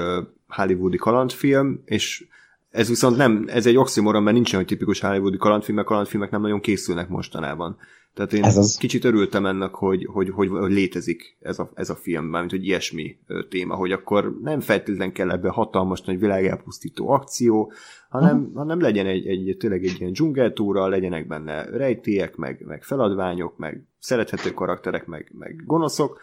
[0.48, 2.26] hollywoodi kalandfilm, és
[2.72, 6.42] ez viszont nem, ez egy oxymoron, mert nincsen egy tipikus hollywoodi kalandfilm, mert kalandfilmek nem
[6.42, 7.78] nagyon készülnek mostanában.
[8.14, 8.78] Tehát én ez az...
[8.78, 12.66] kicsit örültem ennek, hogy, hogy, hogy, hogy létezik ez a, ez a film, mármint hogy
[12.66, 13.18] ilyesmi
[13.50, 17.72] téma, hogy akkor nem feltétlenül kell ebbe hatalmas nagy világelpusztító akció,
[18.10, 18.56] hanem, uh-huh.
[18.56, 23.84] hanem legyen egy, egy, tényleg egy ilyen dzsungeltúra, legyenek benne rejtélyek, meg, meg feladványok, meg
[24.00, 26.20] szerethető karakterek, meg, meg gonoszok,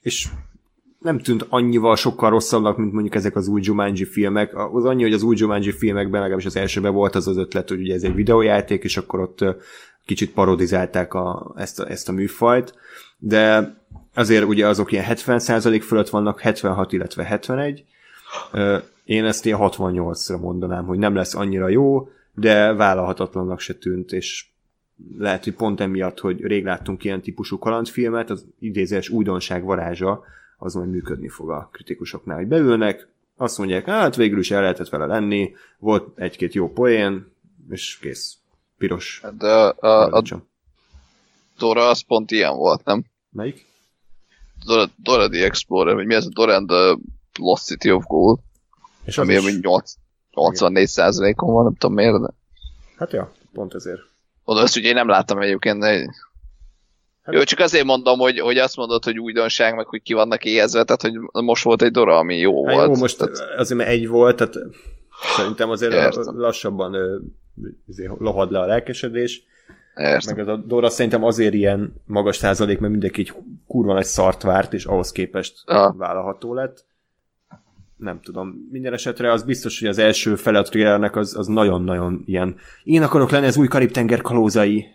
[0.00, 0.28] és
[1.04, 4.56] nem tűnt annyival sokkal rosszabbnak, mint mondjuk ezek az új Jumanji filmek.
[4.72, 7.80] Az annyi, hogy az új Jumanji filmekben, legalábbis az elsőben volt az az ötlet, hogy
[7.80, 9.44] ugye ez egy videójáték, és akkor ott
[10.04, 12.74] kicsit parodizálták a, ezt, a, ezt a műfajt,
[13.18, 13.74] de
[14.14, 17.84] azért ugye azok ilyen 70% fölött vannak, 76, illetve 71.
[19.04, 24.46] Én ezt ilyen 68-ra mondanám, hogy nem lesz annyira jó, de vállalhatatlannak se tűnt, és
[25.18, 30.24] lehet, hogy pont emiatt, hogy rég láttunk ilyen típusú kalandfilmet, az idézés újdonság varázsa,
[30.56, 34.88] az majd működni fog a kritikusoknál, hogy beülnek, azt mondják, hát végül is el lehetett
[34.88, 37.32] vele lenni, volt egy-két jó poén,
[37.70, 38.36] és kész.
[38.78, 39.20] Piros.
[39.22, 40.22] Hát de a, a, a
[41.58, 43.04] Dora az pont ilyen volt, nem?
[43.30, 43.66] Melyik?
[44.64, 46.96] Dora, Dora the Explorer, vagy mi ez a Dora and the
[47.38, 48.38] Lost City of Gold.
[49.04, 49.60] És ami is...
[49.60, 49.92] 8,
[50.34, 52.28] 84 százalékon van, nem tudom miért, de...
[52.96, 54.00] Hát ja, pont ezért.
[54.44, 56.14] Oda azt ugye én nem láttam egyébként, de
[57.24, 57.34] Hát...
[57.34, 60.84] Jó, csak azért mondom, hogy, hogy azt mondod, hogy újdonság, meg hogy ki vannak éhezve,
[60.84, 62.88] tehát hogy most volt egy Dora, ami jó hát volt.
[62.88, 63.58] Jó, most tehát...
[63.58, 64.54] azért mert egy volt, tehát
[65.36, 66.38] szerintem azért Értem.
[66.38, 66.96] lassabban
[67.88, 69.44] azért lohad le a lelkesedés.
[69.96, 70.36] Értem.
[70.36, 73.32] Meg ez a Dora szerintem azért ilyen magas százalék, mert mindenki egy
[73.66, 75.94] kurva nagy szart várt, és ahhoz képest Aha.
[75.96, 76.84] vállalható lett.
[77.96, 78.68] Nem tudom.
[78.70, 83.30] Minden esetre az biztos, hogy az első fele a az, az nagyon-nagyon ilyen én akarok
[83.30, 84.86] lenni az új Karib-tenger kalózai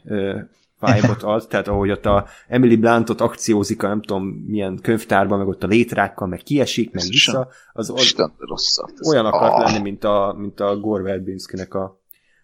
[0.80, 5.48] vibe-ot ad, tehát ahogy ott a Emily Blantot akciózik a nem tudom milyen könyvtárban, meg
[5.48, 9.64] ott a létrákkal, meg kiesik, meg vissza, az, az Isten, rosszat, olyan akart ah.
[9.64, 11.99] lenni, mint a, mint a Gore Verbinski-nek a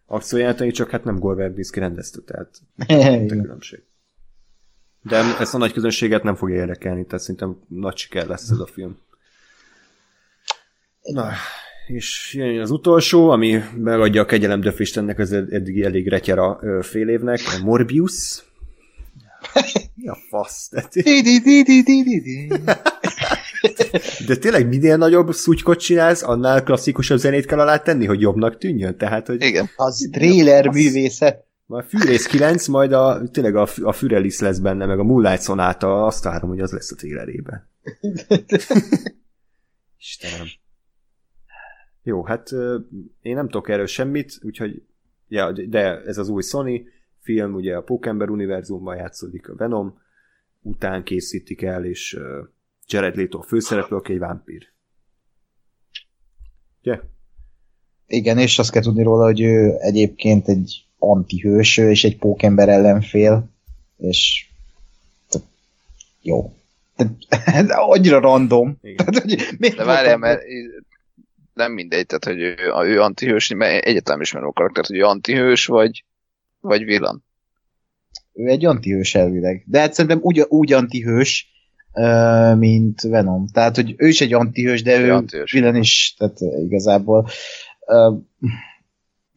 [0.06, 2.62] akciójátani, csak hát nem Gore Verbinski rendezte, tehát
[3.24, 3.84] a különbség.
[5.02, 8.66] De ezt a nagy közönséget nem fogja érdekelni, tehát szerintem nagy siker lesz ez a
[8.66, 8.98] film.
[11.02, 11.30] Na,
[11.88, 17.10] és jön az utolsó, ami megadja a kegyelem döfést ennek az eddigi elég retyera fél
[17.10, 18.44] évnek, a Morbius.
[19.96, 20.70] Mi a fasz?
[24.28, 28.98] De tényleg minél nagyobb szutykot csinálsz, annál klasszikusabb zenét kell alá tenni, hogy jobbnak tűnjön.
[28.98, 29.70] Tehát, hogy Igen.
[29.76, 31.44] Az trailer művészet.
[31.66, 36.06] Majd Fűrész 9, majd a, tényleg a, a Fürelis lesz benne, meg a Moonlight Sonata,
[36.06, 37.70] azt várom, hogy az lesz a trailerében.
[40.00, 40.48] Istenem.
[42.06, 42.52] Jó, hát
[43.22, 44.84] én nem tudok erről semmit, úgyhogy
[45.28, 46.88] ja, de ez az új Sony
[47.20, 50.02] film, ugye a Pókember univerzumban játszódik a Venom,
[50.62, 52.20] után készítik el, és
[52.88, 54.68] Jared Leto a főszereplő, aki egy vámpír.
[56.82, 57.00] Ugye?
[58.08, 63.50] Igen, és azt kell tudni róla, hogy ő egyébként egy antihős, és egy pókember ellenfél,
[63.98, 64.50] és
[66.22, 66.54] jó.
[67.30, 68.78] Tehát, annyira random.
[68.96, 70.42] Tehát, hogy miért De várjál, mert
[71.56, 72.56] nem mindegy, tehát hogy ő,
[72.92, 76.06] ő antihős, mert egyetem ismerem a karaktert, hogy ő antihős vagy,
[76.60, 77.24] vagy villan.
[78.34, 79.64] Ő egy antihős elvileg.
[79.66, 81.50] De hát szerintem úgy, úgy antihős,
[82.58, 83.48] mint Venom.
[83.48, 85.52] Tehát, hogy ő is egy antihős, de ő antihős.
[85.52, 87.28] villan is, tehát igazából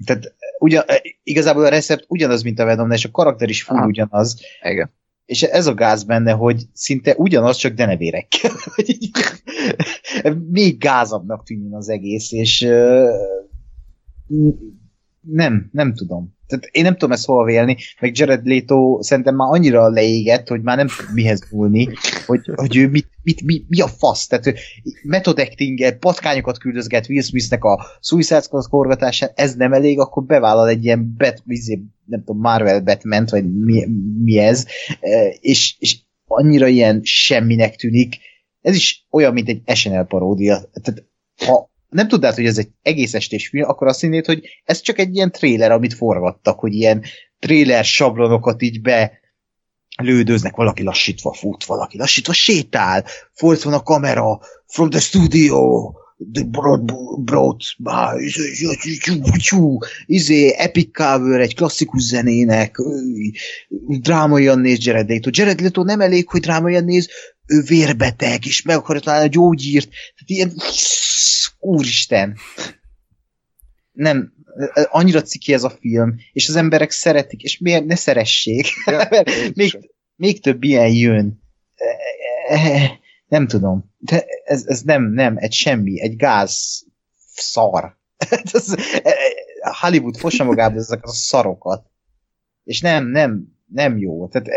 [0.04, 0.84] tehát ugyan,
[1.22, 3.86] igazából a recept ugyanaz, mint a Venom, és a karakter is full Aha.
[3.86, 4.92] ugyanaz, Igen.
[5.24, 8.50] és ez a gáz benne, hogy szinte ugyanaz, csak denevérekkel.
[10.50, 12.68] Még gázabbnak tűnjön az egész, és
[15.20, 16.36] nem, nem tudom.
[16.46, 20.62] Tehát én nem tudom ezt hova vélni, meg Jared Leto szerintem már annyira leégett, hogy
[20.62, 21.88] már nem tud mihez nyúlni,
[22.26, 24.54] hogy, hogy ő mit, mit, mi, mi a fasz, tehát ő
[25.02, 30.68] method acting patkányokat küldözget Will Smithnek a Suicide Squad forgatásán, ez nem elég, akkor bevállal
[30.68, 33.86] egy ilyen bet, izé, nem tudom, Marvel batman vagy mi,
[34.22, 34.64] mi ez,
[35.40, 38.16] és, és annyira ilyen semminek tűnik,
[38.60, 40.70] ez is olyan, mint egy SNL paródia.
[40.82, 41.04] Tehát
[41.46, 44.98] ha nem tudnád, hogy ez egy egész estés film, akkor azt hinnéd, hogy ez csak
[44.98, 47.02] egy ilyen tréler, amit forgattak, hogy ilyen
[47.38, 49.12] tréler sablonokat így be
[50.02, 55.90] lődöznek, valaki lassítva fut, valaki lassítva sétál, forc van a kamera, from the studio,
[56.32, 56.92] the broad,
[57.24, 57.60] broad,
[60.06, 62.76] izé, epic cover egy klasszikus zenének,
[63.86, 65.30] drámaian néz Jared Leto.
[65.32, 67.08] Jared Leto nem elég, hogy drámaian néz,
[67.48, 69.88] ő vérbeteg, és meg akarja találni a gyógyírt.
[69.88, 70.52] Tehát ilyen,
[71.58, 72.36] úristen.
[73.92, 74.32] Nem,
[74.88, 78.66] annyira ciki ez a film, és az emberek szeretik, és miért ne szeressék?
[79.10, 81.42] Mert még, még több ilyen jön.
[83.28, 83.94] Nem tudom.
[83.98, 86.84] De ez, ez nem, nem, egy semmi, egy gáz
[87.34, 87.96] szar.
[89.80, 91.86] Hollywood fossa magába ezeket a szarokat.
[92.64, 94.28] És nem, nem, nem jó.
[94.28, 94.48] Tehát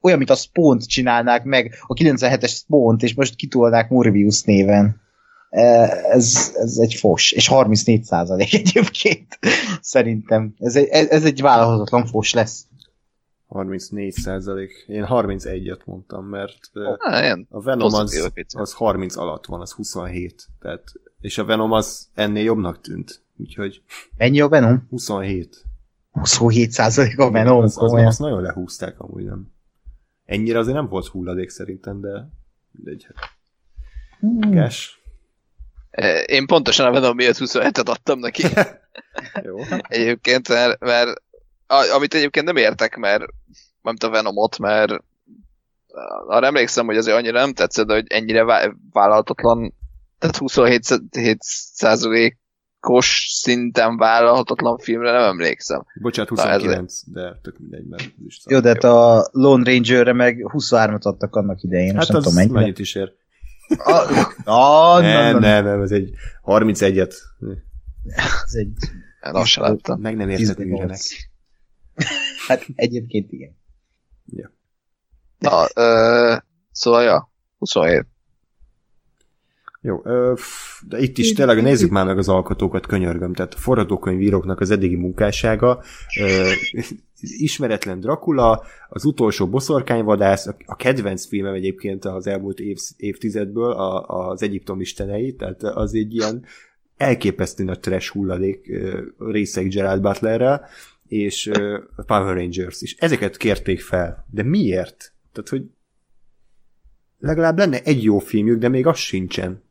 [0.00, 5.00] olyan, mint a Spawn-t csinálnák meg, a 97-es Spawn-t, és most kitolnák Morbius néven.
[5.48, 9.38] Ez, ez egy fos, és 34 százalék egyébként.
[9.80, 10.54] Szerintem.
[10.58, 12.66] Ez egy, ez egy vállalhatatlan fos lesz.
[13.46, 14.84] 34 százalék.
[14.88, 16.58] Én 31-et mondtam, mert
[16.98, 20.46] Há, a Venom az, az 30 alatt van, az 27.
[20.60, 20.82] Tehát,
[21.20, 23.22] és a Venom az ennél jobbnak tűnt.
[23.36, 23.82] Úgyhogy
[24.16, 24.86] Mennyi a Venom?
[24.90, 25.65] 27.
[26.18, 27.62] 27 százalék a Venom.
[27.62, 29.52] az, az, azt nagyon lehúzták amúgy nem.
[30.24, 32.28] Ennyire azért nem volt hulladék szerintem, de
[32.70, 33.06] mindegy.
[34.20, 34.50] Hmm.
[34.54, 34.88] Cash.
[35.90, 38.42] Eh, Én pontosan a Venom miatt 27-et adtam neki.
[39.46, 39.58] Jó.
[39.88, 41.22] Egyébként, mert, mert
[41.66, 43.24] a, amit egyébként nem értek, mert
[43.82, 44.92] nem a Venomot, mert
[46.26, 49.74] arra emlékszem, hogy azért annyira nem tetszett, de hogy ennyire vá- vállalhatatlan,
[50.18, 50.82] tehát 27
[52.86, 55.86] százalékos szinten vállalhatatlan filmre nem emlékszem.
[56.00, 58.40] Bocsánat, Na, ez- 29, de tök mindegy, mert is.
[58.48, 62.22] Jó, de hát a Lone Rangerre meg 23-at adtak annak idején, most Hát nem az
[62.22, 62.58] tudom mennyire.
[62.60, 63.12] mennyit is ér.
[63.76, 66.10] Ah, ah, Nem, nem, nem, nem, nem, ez egy
[66.44, 67.14] 31-et.
[68.44, 68.72] Ez egy
[69.20, 70.00] azt sem láttam.
[70.00, 70.68] Meg nem érted 18.
[70.70, 71.00] műrenek.
[72.48, 73.56] Hát egyébként igen.
[75.38, 76.36] Na, ö,
[76.72, 78.06] szóval, ja, 27.
[79.86, 80.32] Jó, ö,
[80.88, 83.32] de itt is tényleg nézzük már meg az alkotókat, könyörgöm.
[83.32, 85.82] Tehát a forradókönyvíróknak az eddigi munkássága,
[86.20, 86.50] ö,
[87.20, 94.42] ismeretlen Dracula, az utolsó boszorkányvadász, a- kedvenc filmem egyébként az elmúlt év, évtizedből, a, az
[94.42, 96.44] Egyiptom istenei, tehát az egy ilyen
[96.96, 98.72] elképesztő nagy trash hulladék
[99.18, 100.66] részek Gerald Butlerrel,
[101.08, 101.46] és
[101.96, 102.96] a Power Rangers is.
[102.98, 104.26] Ezeket kérték fel.
[104.30, 105.12] De miért?
[105.32, 105.62] Tehát, hogy
[107.18, 109.64] legalább lenne egy jó filmjük, de még az sincsen.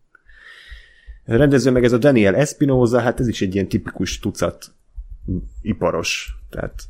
[1.26, 4.74] Rendező meg ez a Daniel Espinosa, hát ez is egy ilyen tipikus tucat
[5.62, 6.38] iparos.
[6.50, 6.84] Tehát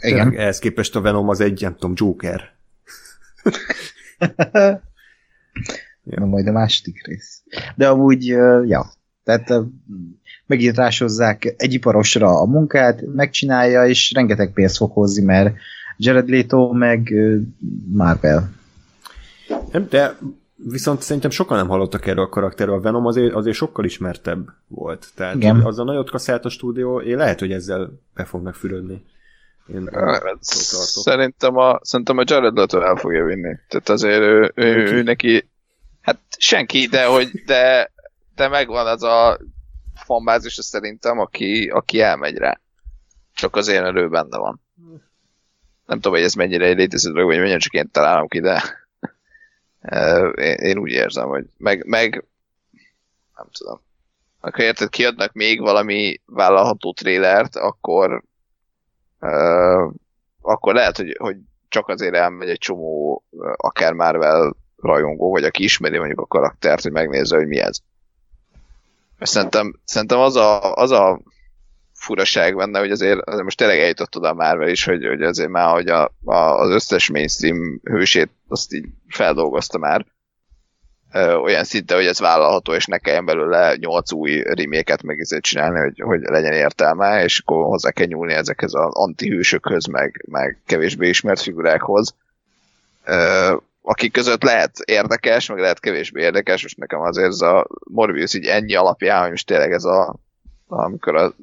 [0.00, 0.36] Igen.
[0.36, 2.52] ehhez képest a Venom az egy, nem tudom, Joker.
[6.02, 7.42] Na majd a második rész.
[7.76, 8.26] De amúgy,
[8.66, 8.92] ja,
[9.24, 9.52] tehát
[10.46, 15.54] megint rásozzák egy iparosra a munkát, megcsinálja, és rengeteg pénzt fog hozni, mert
[15.96, 17.14] Jared Leto meg
[17.92, 18.50] Marvel.
[19.72, 20.18] Nem, de
[20.70, 22.74] viszont szerintem sokan nem hallottak erről a karakterről.
[22.74, 25.06] A Venom azért, azért sokkal ismertebb volt.
[25.14, 25.60] Tehát Igen.
[25.60, 29.04] az a nagyot kaszált a stúdió, én lehet, hogy ezzel be fognak fürödni.
[29.66, 29.90] Én.
[30.40, 33.56] Szerintem a, szerintem a Jared Leto el fogja vinni.
[33.68, 35.48] Tehát azért ő, ő, ő, ő neki,
[36.00, 37.92] hát senki, de hogy, de,
[38.34, 39.38] de megvan az a
[39.94, 42.60] fanbázis szerintem, aki, aki elmegy rá.
[43.34, 44.60] Csak az én erő benne van.
[45.86, 48.83] Nem tudom, hogy ez mennyire egy létező dolog, vagy mennyire csak én találom ki, de
[50.36, 52.24] én, én úgy érzem, hogy meg, meg
[53.36, 53.80] nem tudom.
[54.40, 58.22] Akkor érted, kiadnak még valami vállalható trélert, akkor
[59.20, 59.92] uh,
[60.40, 61.36] akkor lehet, hogy, hogy
[61.68, 63.22] csak azért elmegy egy csomó
[63.56, 67.78] akár Marvel rajongó, vagy aki ismeri mondjuk a karaktert, hogy megnézze, hogy mi ez.
[69.20, 71.20] Szerintem, szerintem az a, az a
[72.04, 75.72] furaság benne, hogy azért, azért most tényleg eljutott oda már is, hogy, hogy azért már
[75.72, 80.06] hogy a, a, az összes mainstream hősét azt így feldolgozta már
[81.12, 85.42] ö, olyan szinte, hogy ez vállalható, és ne kelljen belőle nyolc új reméket meg ezért
[85.42, 90.58] csinálni, hogy, hogy legyen értelme, és akkor hozzá kell nyúlni ezekhez az antihősökhöz, meg, meg
[90.66, 92.14] kevésbé ismert figurákhoz.
[93.04, 98.34] Ö, akik között lehet érdekes, meg lehet kevésbé érdekes, most nekem azért ez a Morbius
[98.34, 100.14] így ennyi alapján, hogy most tényleg ez a
[100.66, 101.34] amikor a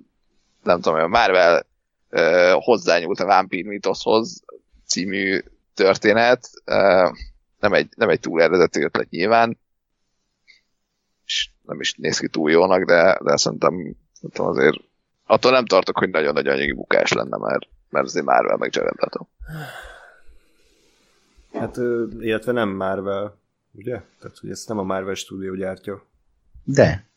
[0.64, 1.65] nem tudom, a Marvel
[2.09, 4.43] uh, hozzányúlt a Vampire Mythoshoz
[4.85, 7.17] című történet, uh,
[7.59, 9.59] nem, egy, nem egy túl eredeti ötlet nyilván,
[11.25, 14.77] és nem is néz ki túl jónak, de, de szerintem, szerintem azért
[15.25, 18.98] attól nem tartok, hogy nagyon nagy anyagi bukás lenne, mert, mert azért Marvel meg Jared
[18.98, 19.25] Leto.
[21.53, 21.77] Hát,
[22.19, 23.38] illetve nem Marvel,
[23.72, 24.01] ugye?
[24.19, 26.06] Tehát, hogy ezt nem a Marvel stúdió gyártja.
[26.64, 27.09] De.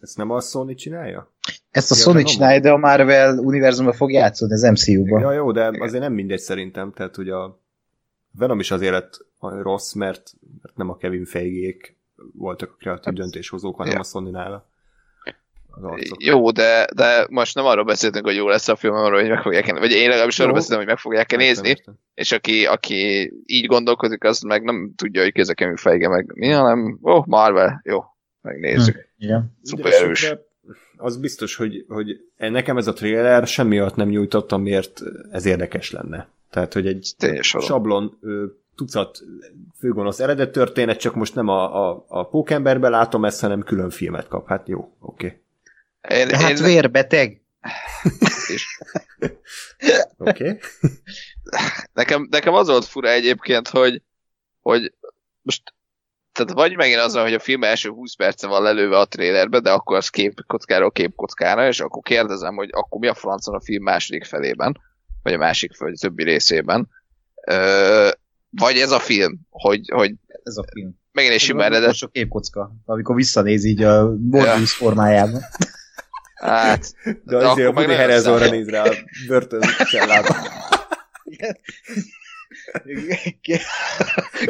[0.00, 1.30] Ezt nem a Sony csinálja?
[1.76, 5.20] Ezt a ja, Sony csinálja, de a Marvel univerzumban fog játszani, az MCU-ban.
[5.20, 7.60] Ja, jó, de azért nem mindegy szerintem, tehát hogy a
[8.38, 10.32] Venom is azért lett rossz, mert,
[10.62, 11.96] mert nem a Kevin Feigék
[12.32, 14.00] voltak a kreatív hát, döntéshozók, hanem ja.
[14.00, 14.68] a sony nála.
[16.18, 19.42] Jó, de, de most nem arról beszéltünk, hogy jó lesz a film, arról, hogy meg
[19.42, 21.94] fogják vagy én legalábbis arról beszéltem, hogy meg fogják nézni, értem.
[22.14, 26.50] és aki, aki így gondolkodik, az meg nem tudja, hogy kézzel Kevin Feige meg mi,
[26.50, 28.04] hanem, ó, oh, Marvel, jó,
[28.40, 28.94] megnézzük.
[28.94, 29.56] Hm, igen.
[29.62, 30.28] Szuper erős.
[30.28, 30.45] De
[30.96, 35.90] az biztos, hogy, hogy nekem ez a trailer semmi alatt nem nyújtott, amiért ez érdekes
[35.90, 36.28] lenne.
[36.50, 38.18] Tehát, hogy egy Tényleg sablon
[38.76, 39.22] tucat
[39.78, 44.28] főgonosz eredet történet, csak most nem a, a, a pókemberbe látom ezt, hanem külön filmet
[44.28, 44.48] kap.
[44.48, 45.40] Hát jó, oké.
[46.02, 46.18] Okay.
[46.18, 46.64] Én, hát én...
[46.64, 47.40] vérbeteg.
[50.18, 50.48] Oké.
[50.48, 50.58] Okay.
[51.92, 54.02] nekem, nekem az volt fura egyébként, hogy,
[54.60, 54.92] hogy
[55.42, 55.74] most
[56.36, 59.70] tehát vagy megint az, hogy a film első 20 perce van lelőve a trailerbe, de
[59.70, 64.24] akkor az képkockáról képkockára, és akkor kérdezem, hogy akkor mi a francon a film második
[64.24, 64.80] felében,
[65.22, 66.88] vagy a másik, vagy a többi részében.
[67.46, 68.08] Ö,
[68.50, 70.98] vagy ez a film, hogy, hogy ez a film.
[71.12, 71.94] Megint egy sima eredet.
[71.94, 74.86] Sok képkocka, amikor visszanéz így a Morbius ja.
[74.86, 75.40] formájában.
[76.34, 78.94] Hát, de, de azért a Woody Harrelsonra néz rá a
[79.26, 80.36] börtön cellában.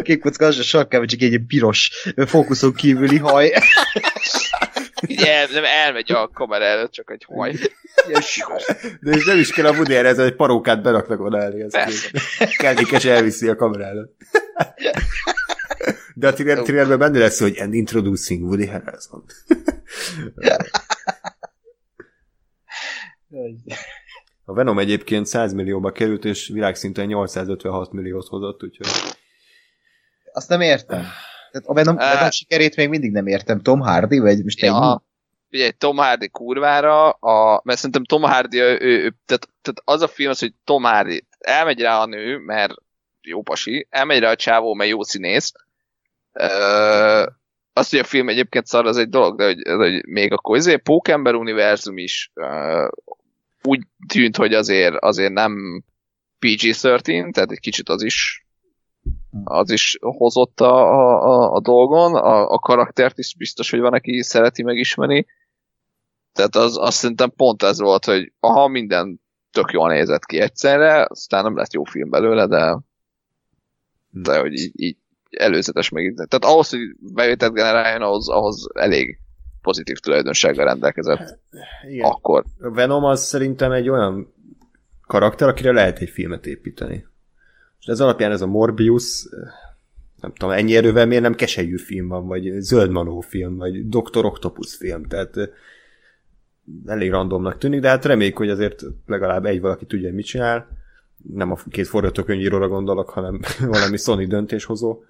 [0.03, 1.91] Kék kocka az a sarkában csak egy piros
[2.27, 3.53] fókuszon kívüli haj.
[5.01, 7.53] Igen, nem elmegy a kamera előtt, csak egy haj.
[9.01, 11.67] De és nem is kell a Woody ez egy parókát beraknak oda elé.
[12.57, 14.17] Kellékes elviszi a kamera előtt.
[16.15, 19.25] De a trailerben benne lesz, hogy and introducing Woody Harrelson.
[24.49, 28.87] A Venom egyébként 100 millióba került, és világszinten 856 milliót hozott, úgyhogy...
[30.33, 31.01] Azt nem értem.
[31.51, 33.61] Tehát a Venom, uh, Venom sikerét még mindig nem értem.
[33.61, 35.01] Tom Hardy, vagy most ja, egy...
[35.51, 40.03] Ugye, Tom Hardy kurvára, a, mert szerintem Tom Hardy, ő, ő, ő, tehát, tehát az
[40.03, 42.75] a film az, hogy Tom Hardy elmegy rá a nő, mert
[43.23, 45.53] jó pasi, elmegy rá a csávó, mert jó színész,
[46.33, 47.27] uh,
[47.73, 50.83] azt, hogy a film egyébként szar, az egy dolog, de hogy, hogy még akkor azért
[50.83, 52.89] Pókember univerzum is uh,
[53.67, 55.85] úgy tűnt, hogy azért, azért nem
[56.41, 58.47] PG-13, tehát egy kicsit az is
[59.45, 60.93] az is hozott a,
[61.25, 65.27] a, a dolgon, a, a karaktert is biztos, hogy van, aki szereti megismeri.
[66.33, 69.21] Tehát az, azt szerintem pont ez volt, hogy aha, minden
[69.51, 72.79] tök jól nézett ki egyszerre, aztán nem lett jó film belőle, de
[74.23, 74.97] de hogy így, így
[75.31, 76.15] előzetes meg.
[76.15, 79.19] Tehát ahhoz, hogy bevételt generáljon, ahhoz, ahhoz elég
[79.67, 81.39] pozitív tulajdonsággal rendelkezett hát,
[81.89, 82.05] Igen.
[82.05, 82.45] akkor.
[82.61, 84.33] A Venom az szerintem egy olyan
[85.07, 87.07] karakter, akire lehet egy filmet építeni.
[87.81, 89.29] És ez alapján ez a Morbius,
[90.21, 94.25] nem tudom, ennyi erővel miért nem keselyű film van, vagy zöld manó film, vagy Dr.
[94.25, 95.35] Octopus film, tehát
[96.87, 100.67] elég randomnak tűnik, de hát reméljük, hogy azért legalább egy valaki tudja, hogy mit csinál.
[101.35, 103.41] Nem a két forgatókönyvíróra gondolok, hanem
[103.77, 105.03] valami Sony döntéshozó.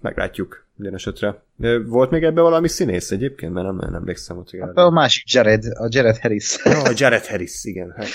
[0.00, 1.42] Meglátjuk minden esetre.
[1.86, 3.52] Volt még ebben valami színész egyébként?
[3.52, 4.36] Mert nem, nem emlékszem.
[4.36, 6.58] Hogy hát a másik Jared, a Jared Harris.
[6.64, 7.94] Ja, a Jared Harris, igen.
[7.96, 8.08] Hát.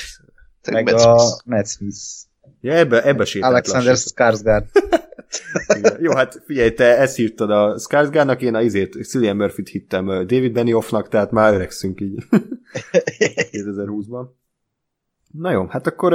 [0.72, 1.98] Meg Matt a Matt Smith.
[2.62, 4.66] Ja, ebbe, ebbe sétált Alexander Skarsgård.
[6.00, 10.52] Jó, hát figyelj, te ezt hívtad a Skarsgårdnak, én a izét, Cillian Murphy-t hittem David
[10.52, 12.24] Benioffnak, tehát már öregszünk így
[13.52, 14.28] 2020-ban.
[15.32, 16.14] Na jó, hát akkor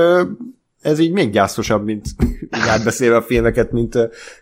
[0.83, 2.07] ez így még gyászosabb, mint
[2.51, 3.94] átbeszélve a filmeket, mint,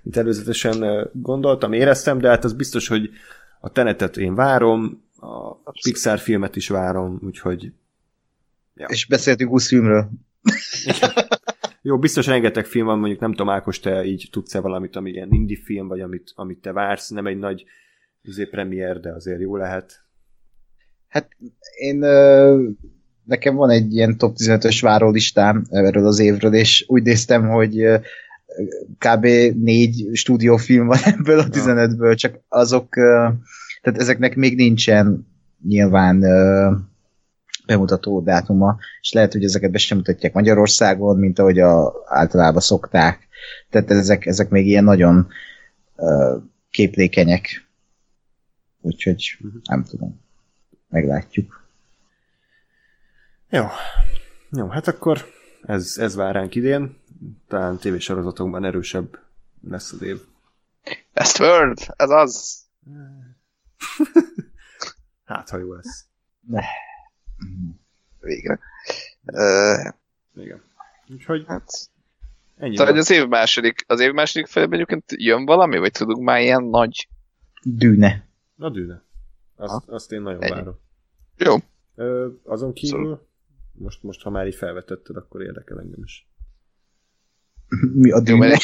[0.03, 3.11] mint előzetesen gondoltam, éreztem, de hát az biztos, hogy
[3.61, 5.05] a Tenetet én várom,
[5.65, 7.73] a Pixar filmet is várom, úgyhogy...
[8.75, 8.87] Ja.
[8.87, 10.11] És beszéltünk 20 filmről.
[11.83, 15.33] Jó, biztos rengeteg film van, mondjuk nem tudom, Ákos, te így tudsz-e valamit, ami ilyen
[15.33, 17.65] indie film, vagy amit, amit te vársz, nem egy nagy
[18.23, 20.05] izé, premier, de azért jó lehet.
[21.09, 21.29] Hát
[21.79, 22.71] én uh,
[23.25, 27.87] nekem van egy ilyen top 15-ös várólistám erről az évről, és úgy néztem, hogy
[28.99, 29.27] kb.
[29.63, 32.95] négy stúdiófilm van ebből a 15-ből, csak azok,
[33.83, 35.27] tehát ezeknek még nincsen
[35.67, 36.21] nyilván
[37.67, 43.29] bemutató dátuma, és lehet, hogy ezeket be sem mutatják Magyarországon, mint ahogy a, általában szokták.
[43.71, 45.29] Tehát ezek, ezek még ilyen nagyon
[45.97, 46.37] ö,
[46.71, 47.69] képlékenyek.
[48.81, 50.21] Úgyhogy nem tudom.
[50.89, 51.60] Meglátjuk.
[53.51, 53.65] Jó.
[54.51, 55.25] Jó, hát akkor
[55.63, 56.99] ez, ez vár ránk idén.
[57.49, 59.19] Talán tévésorozatokban erősebb
[59.69, 60.21] lesz az év.
[61.15, 62.59] Westworld, ez az.
[65.25, 66.07] Hát, ha jó lesz.
[68.21, 68.59] Végre.
[69.27, 69.93] Uh,
[70.43, 70.63] Igen.
[71.09, 71.71] Úgyhogy hát,
[72.57, 73.03] ennyi tehát volt.
[73.03, 77.09] az év második, az év második felében egyébként jön valami, vagy tudunk már ilyen nagy...
[77.63, 78.27] Dűne.
[78.59, 79.03] A dűne.
[79.57, 80.53] Azt, azt én nagyon Ennyi.
[80.55, 80.79] várom.
[81.37, 81.57] Jó.
[81.95, 83.27] Ö, azon kívül, Szóval-
[83.81, 86.29] most, most ha már így felvetetted, akkor érdekel engem is.
[87.93, 88.47] Mi a dűne?
[88.47, 88.63] mert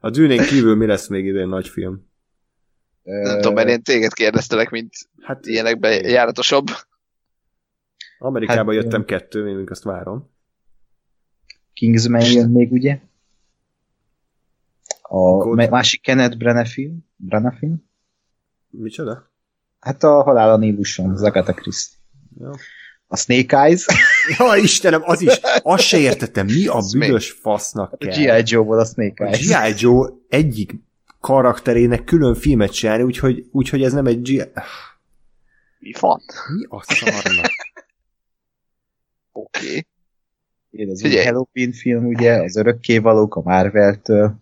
[0.00, 2.08] A dűnén kívül mi lesz még idén nagy film?
[3.02, 6.66] nem tudom, mert én téged kérdeztelek, mint Hát ilyenekben járatosabb.
[8.18, 10.30] Amerikába Hát, jöttem kettő, én még azt várom.
[11.72, 13.00] Kingsman jön még, ugye?
[15.02, 15.70] A God.
[15.70, 17.06] másik Kenneth Branagh film.
[17.16, 17.88] Branagh film?
[18.68, 19.32] Micsoda?
[19.80, 21.98] Hát a Halál a Níluson, Agatha Christie.
[22.38, 22.50] Jó.
[23.12, 23.86] A Snake Eyes,
[24.38, 28.40] Ja, Istenem, az is, azt se értettem, mi a büdös fasznak a kell.
[28.40, 28.42] G.I.
[28.44, 29.46] Joe-ból a Snake A Eyes.
[29.46, 29.74] G.I.
[29.76, 30.74] Joe egyik
[31.20, 34.50] karakterének külön filmet csinálni, úgyhogy, úgyhogy ez nem egy G...
[35.78, 36.20] Mi van?
[36.56, 37.50] Mi a szarnak?
[39.32, 39.66] Oké.
[39.66, 39.86] Okay.
[40.70, 41.20] Igen, az Figyelj.
[41.20, 44.34] új Halloween film, ugye, az örökkévalók a Marvel-től.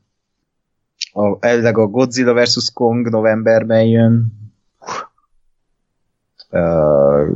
[1.13, 2.71] A, elvileg a Godzilla vs.
[2.73, 4.33] Kong novemberben jön.
[6.51, 7.29] Uh,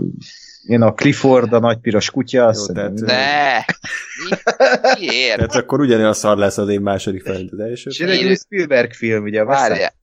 [0.65, 2.47] jön a Clifford, a nagy piros kutya.
[2.47, 3.59] azt Jó, tehát- Ne!
[4.25, 4.37] Mi?
[4.99, 5.37] Miért?
[5.37, 7.91] Tehát akkor ugyanilyen szar lesz az én második felé, az első.
[7.91, 9.95] És egy Spielberg film, ugye, a West Side Várjál.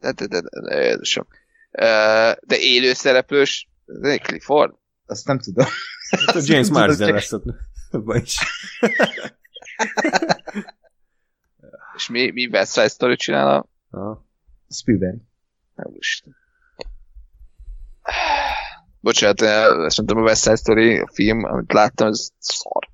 [0.00, 3.68] De, de, de, de, de, élő szereplős
[4.22, 4.74] Clifford?
[5.06, 5.66] azt nem tudom.
[6.26, 7.44] Hát a James Marsden lesz ott.
[7.90, 8.36] Abban is.
[11.96, 14.26] És mi, mi West Side Story csinál a...
[14.68, 15.16] Spielberg.
[15.74, 16.36] Nem Isten.
[19.02, 22.90] Bocsánat, eh, szerintem a West Side Story a film, amit láttam, ez szar.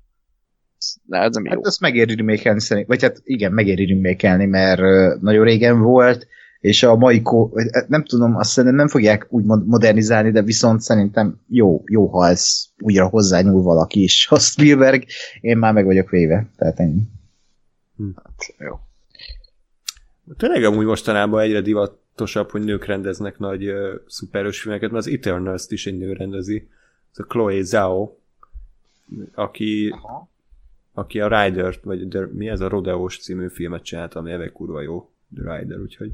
[1.05, 1.51] Ne, ez nem jó.
[1.51, 2.95] Hát azt megéri remékelni szerintem.
[2.97, 6.27] Vagy hát igen, megéri remékelni, mert ö, nagyon régen volt,
[6.59, 10.41] és a mai kó, hát nem tudom, azt szerintem nem fogják úgy mod- modernizálni, de
[10.41, 14.27] viszont szerintem jó, jó, ha ez újra hozzányúl valaki is.
[14.29, 15.03] A Spielberg,
[15.41, 17.01] én már meg vagyok véve, tehát ennyi.
[18.57, 18.79] Jó.
[20.37, 21.61] Tényleg amúgy mostanában egyre
[22.19, 26.69] divatosabb, hogy nők rendeznek nagy uh, szuperős filmeket, mert az Eternals-t is egy nő rendezi.
[27.11, 28.15] Ez a Chloe Zhao,
[29.33, 29.95] aki,
[30.93, 34.81] aki a Rider, vagy the, mi ez a Rodeos című filmet csinált, ami eleve kurva
[34.81, 36.11] jó, The Rider, úgyhogy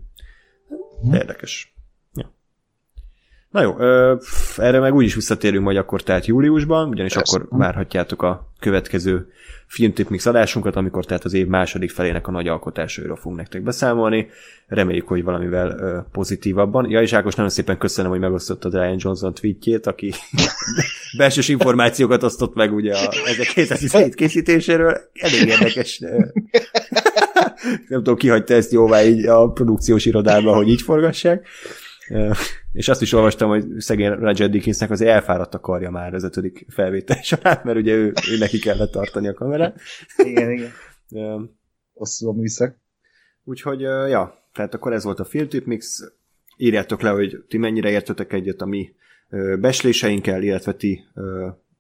[1.14, 1.76] érdekes.
[2.14, 2.32] Ja.
[3.50, 4.16] Na jó, ö,
[4.58, 7.38] erre meg úgyis visszatérünk majd akkor tehát júliusban, ugyanis Persze.
[7.38, 9.28] akkor várhatjátok a következő
[9.68, 14.28] filmtip mix adásunkat, amikor tehát az év második felének a nagy alkotásairól fogunk nektek beszámolni.
[14.68, 16.90] Reméljük, hogy valamivel ö, pozitívabban.
[16.90, 20.14] Ja, és Ákos, nagyon szépen köszönöm, hogy megosztottad Ryan Johnson tweetjét, aki
[21.18, 24.98] belsős információkat osztott meg ugye a 1917 készítéséről.
[25.14, 26.00] Elég érdekes.
[27.90, 31.48] nem tudom, ki hagyta ezt jóvá így a produkciós irodában, hogy így forgassák.
[32.72, 36.66] És azt is olvastam, hogy szegény Roger Dickinsnek azért elfáradt a karja már az ötödik
[36.70, 39.80] felvétel során, mert ugye ő, ő neki kellett tartani a kamerát.
[40.18, 40.72] Igen, igen.
[41.96, 42.78] A műszak.
[43.44, 46.04] Úgyhogy, ja, tehát akkor ez volt a Filmtip Mix.
[46.58, 48.96] Írjátok le, hogy ti mennyire értetek egyet a mi
[49.30, 51.04] ö, besléseinkkel, illetve ti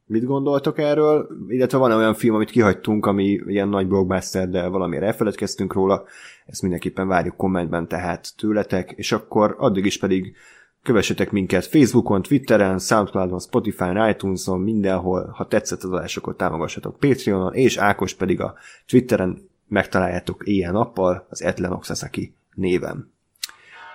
[0.05, 5.03] mit gondoltok erről, illetve van olyan film, amit kihagytunk, ami ilyen nagy blockbuster, de valamiért
[5.03, 6.03] elfeledkeztünk róla,
[6.45, 10.35] ezt mindenképpen várjuk kommentben tehát tőletek, és akkor addig is pedig
[10.83, 17.53] kövessetek minket Facebookon, Twitteren, Soundcloudon, Spotify-on, iTunes-on, mindenhol, ha tetszett az adás, akkor támogassatok Patreonon,
[17.53, 18.53] és Ákos pedig a
[18.87, 23.13] Twitteren megtaláljátok éjjel-nappal az Etlenox Sasaki néven.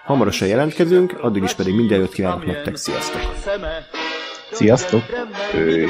[0.05, 3.21] Hamarosan jelentkezünk, addig is pedig mindenütt kívánok nektek, sziasztok!
[4.53, 5.03] Sziasztok!
[5.55, 5.89] Öy.